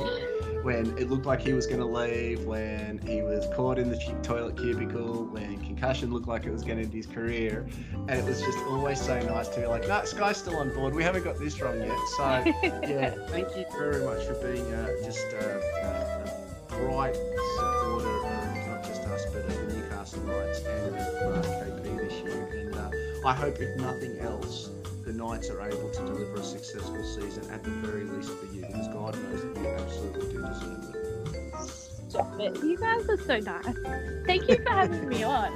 when 0.66 0.98
it 0.98 1.12
looked 1.12 1.28
like 1.28 1.42
he 1.42 1.54
was 1.54 1.68
going 1.68 1.80
to 1.80 1.86
leave, 1.86 2.44
when 2.44 2.98
he 3.06 3.22
was 3.22 3.46
caught 3.56 3.78
in 3.78 3.88
the 3.88 3.98
toilet 4.24 4.58
cubicle, 4.58 5.26
when 5.26 5.64
concussion 5.64 6.12
looked 6.12 6.28
like 6.28 6.48
it 6.48 6.52
was 6.52 6.64
going 6.64 6.78
to 6.78 6.84
end 6.84 6.92
his 6.92 7.06
career. 7.06 7.68
And 7.94 8.20
it 8.20 8.26
was 8.26 8.42
just 8.42 8.58
always 8.66 9.00
so 9.00 9.20
nice 9.20 9.48
to 9.50 9.60
be 9.60 9.68
like, 9.68 9.88
no, 9.88 10.04
Sky's 10.06 10.38
still 10.38 10.58
on 10.58 10.74
board. 10.74 10.96
We 10.96 11.04
haven't 11.04 11.24
got 11.24 11.38
this 11.38 11.62
wrong 11.62 11.78
yet. 11.78 11.96
So, 12.18 12.24
yeah, 12.64 13.12
thank 13.28 13.56
you 13.56 13.66
very 13.78 14.04
much 14.04 14.26
for 14.26 14.34
being 14.42 14.66
uh, 14.74 14.90
just 15.04 15.28
uh, 15.36 15.62
uh, 15.84 16.30
a 16.72 16.76
bright 16.80 17.14
supporter 17.14 18.26
of 18.26 18.68
not 18.68 18.84
just 18.88 19.04
us, 19.04 19.24
but 19.28 19.46
of 19.46 19.68
the 19.68 19.76
Newcastle 19.76 20.24
Knights 20.24 20.62
and 20.66 20.96
of 20.96 21.46
uh, 21.46 21.64
KP 21.64 21.98
this 21.98 22.14
year. 22.24 22.50
And 22.54 22.76
uh, 22.76 22.90
I 23.24 23.34
hope, 23.34 23.60
if 23.60 23.78
nothing 23.78 24.18
else, 24.18 24.72
Knights 25.16 25.50
are 25.50 25.62
able 25.62 25.90
to 25.90 26.00
deliver 26.06 26.36
a 26.36 26.44
successful 26.44 27.04
season 27.04 27.50
at 27.52 27.64
the 27.64 27.70
very 27.70 28.04
least 28.04 28.30
for 28.32 28.46
you, 28.48 28.62
because 28.66 28.88
God 28.90 29.16
knows 29.24 29.42
that 29.44 29.62
you 29.62 29.68
absolutely 29.68 30.34
do 30.34 30.42
deserve 30.42 30.96
it. 30.96 32.10
Stop 32.10 32.40
it. 32.40 32.64
You 32.64 32.78
guys 32.78 33.08
are 33.10 33.18
so 33.18 33.40
nice. 33.40 34.26
Thank 34.26 34.50
you 34.50 34.58
for 34.64 34.70
having 34.72 35.08
me 35.08 35.24
on. 35.36 35.54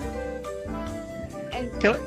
And 1.52 1.82
Can 1.82 1.96
I- 1.96 2.00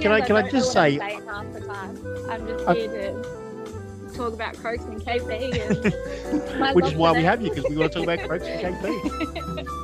can 0.00 0.12
I- 0.12 0.20
can 0.20 0.36
I 0.36 0.42
don't 0.42 0.50
just 0.50 0.74
know 0.74 0.82
say- 0.82 0.98
half 0.98 1.52
the 1.52 1.60
time, 1.60 1.98
I'm 2.30 2.46
just 2.46 2.66
I- 2.68 2.74
here 2.74 2.88
to 3.12 4.12
talk 4.14 4.32
about 4.34 4.54
Croaks 4.56 4.84
and 4.84 5.00
KP 5.00 5.60
and 5.60 6.74
Which 6.76 6.86
is 6.86 6.94
why 6.94 7.12
for 7.12 7.18
we 7.18 7.24
have 7.24 7.40
you, 7.42 7.48
because 7.50 7.68
we 7.70 7.76
want 7.76 7.92
to 7.92 8.04
talk 8.04 8.08
about 8.14 8.28
Croaks 8.28 8.44
and 8.46 8.76
KP. 8.76 9.66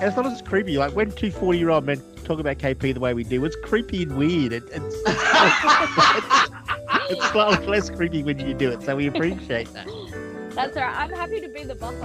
And 0.00 0.06
it's 0.06 0.16
not 0.16 0.26
as 0.26 0.40
creepy. 0.42 0.78
Like 0.78 0.92
when 0.94 1.10
two 1.10 1.32
40 1.32 1.58
year 1.58 1.70
old 1.70 1.84
men 1.84 2.00
talk 2.28 2.38
about 2.38 2.58
KP 2.58 2.92
the 2.92 3.00
way 3.00 3.14
we 3.14 3.24
do, 3.24 3.44
it's 3.46 3.56
creepy 3.56 4.02
and 4.02 4.16
weird. 4.18 4.52
It, 4.52 4.64
it's, 4.70 4.96
it's 7.10 7.30
slightly 7.30 7.66
less 7.66 7.88
creepy 7.88 8.22
when 8.22 8.38
you 8.38 8.52
do 8.52 8.70
it, 8.70 8.82
so 8.82 8.96
we 8.96 9.06
appreciate 9.06 9.72
that. 9.72 9.86
That's 10.54 10.76
all 10.76 10.82
right. 10.82 10.96
I'm 10.96 11.10
happy 11.10 11.40
to 11.40 11.48
be 11.48 11.64
the 11.64 11.74
buffer. 11.74 12.04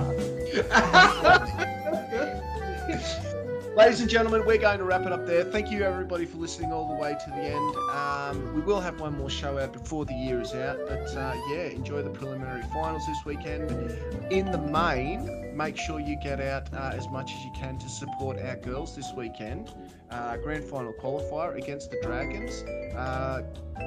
Ladies 3.75 4.01
and 4.01 4.09
gentlemen, 4.09 4.45
we're 4.45 4.59
going 4.59 4.77
to 4.77 4.83
wrap 4.83 5.01
it 5.01 5.11
up 5.11 5.25
there. 5.25 5.43
Thank 5.43 5.71
you, 5.71 5.81
everybody, 5.81 6.25
for 6.25 6.37
listening 6.37 6.71
all 6.71 6.87
the 6.87 6.93
way 6.93 7.17
to 7.25 7.29
the 7.31 7.37
end. 7.37 7.75
Um, 7.89 8.53
we 8.53 8.61
will 8.61 8.79
have 8.79 9.01
one 9.01 9.17
more 9.17 9.31
show 9.31 9.57
out 9.57 9.73
before 9.73 10.05
the 10.05 10.13
year 10.13 10.39
is 10.41 10.53
out, 10.53 10.77
but 10.87 11.07
uh, 11.17 11.33
yeah, 11.49 11.63
enjoy 11.63 12.03
the 12.03 12.11
preliminary 12.11 12.61
finals 12.71 13.03
this 13.07 13.17
weekend. 13.25 13.71
In 14.31 14.51
the 14.51 14.59
main, 14.59 15.57
make 15.57 15.75
sure 15.75 15.99
you 15.99 16.15
get 16.15 16.39
out 16.39 16.71
uh, 16.71 16.91
as 16.93 17.09
much 17.09 17.33
as 17.33 17.43
you 17.43 17.51
can 17.55 17.79
to 17.79 17.89
support 17.89 18.37
our 18.39 18.57
girls 18.57 18.95
this 18.95 19.11
weekend. 19.17 19.73
Uh, 20.13 20.37
grand 20.37 20.63
final 20.63 20.93
qualifier 20.93 21.55
against 21.57 21.89
the 21.91 21.97
Dragons. 22.03 22.63
Uh, 22.95 23.41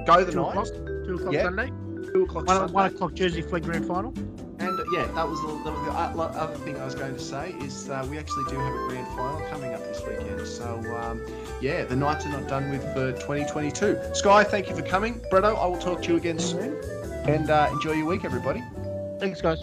go 0.07 0.25
the 0.25 0.33
Two 0.33 0.39
night. 0.43 0.49
o'clock. 0.51 0.67
Two 1.07 1.15
o'clock 1.15 1.33
Yeah. 1.35 1.43
Sunday. 1.45 1.71
Two 2.13 2.23
o'clock 2.25 2.47
One, 2.47 2.57
Sunday. 2.57 2.73
one 2.73 2.87
o'clock 2.87 3.15
Jersey 3.15 3.43
Flegg 3.43 3.63
Grand 3.65 3.87
Final. 3.87 4.13
And 4.59 4.81
uh, 4.81 4.85
yeah, 4.93 5.05
that 5.15 5.29
was 5.29 5.41
the, 5.43 5.49
that 5.65 6.17
was 6.17 6.33
the 6.35 6.41
other 6.41 6.55
thing 6.57 6.77
I 6.81 6.85
was 6.85 6.95
going 6.95 7.13
to 7.15 7.21
say 7.21 7.51
is 7.61 7.89
uh, 7.91 8.05
we 8.11 8.19
actually 8.19 8.45
do 8.51 8.59
have 8.59 8.75
a 8.75 8.89
grand 8.89 9.07
final 9.09 9.41
coming 9.51 9.73
up 9.73 9.81
this 9.85 10.03
weekend. 10.07 10.47
So 10.47 10.65
um, 10.97 11.25
yeah, 11.61 11.85
the 11.85 11.95
Knights 11.95 12.27
are 12.27 12.31
not 12.31 12.49
done 12.49 12.71
with 12.71 12.83
for 12.95 13.13
2022. 13.13 14.15
Sky, 14.15 14.43
thank 14.45 14.69
you 14.69 14.75
for 14.75 14.83
coming. 14.83 15.21
Bretto, 15.31 15.57
I 15.57 15.67
will 15.67 15.79
talk 15.79 16.03
to 16.03 16.09
you 16.13 16.17
again 16.17 16.39
soon. 16.39 16.77
And 17.29 17.51
uh, 17.51 17.69
enjoy 17.73 17.93
your 17.93 18.07
week, 18.07 18.25
everybody. 18.25 18.63
Thanks, 19.21 19.41
guys. 19.41 19.63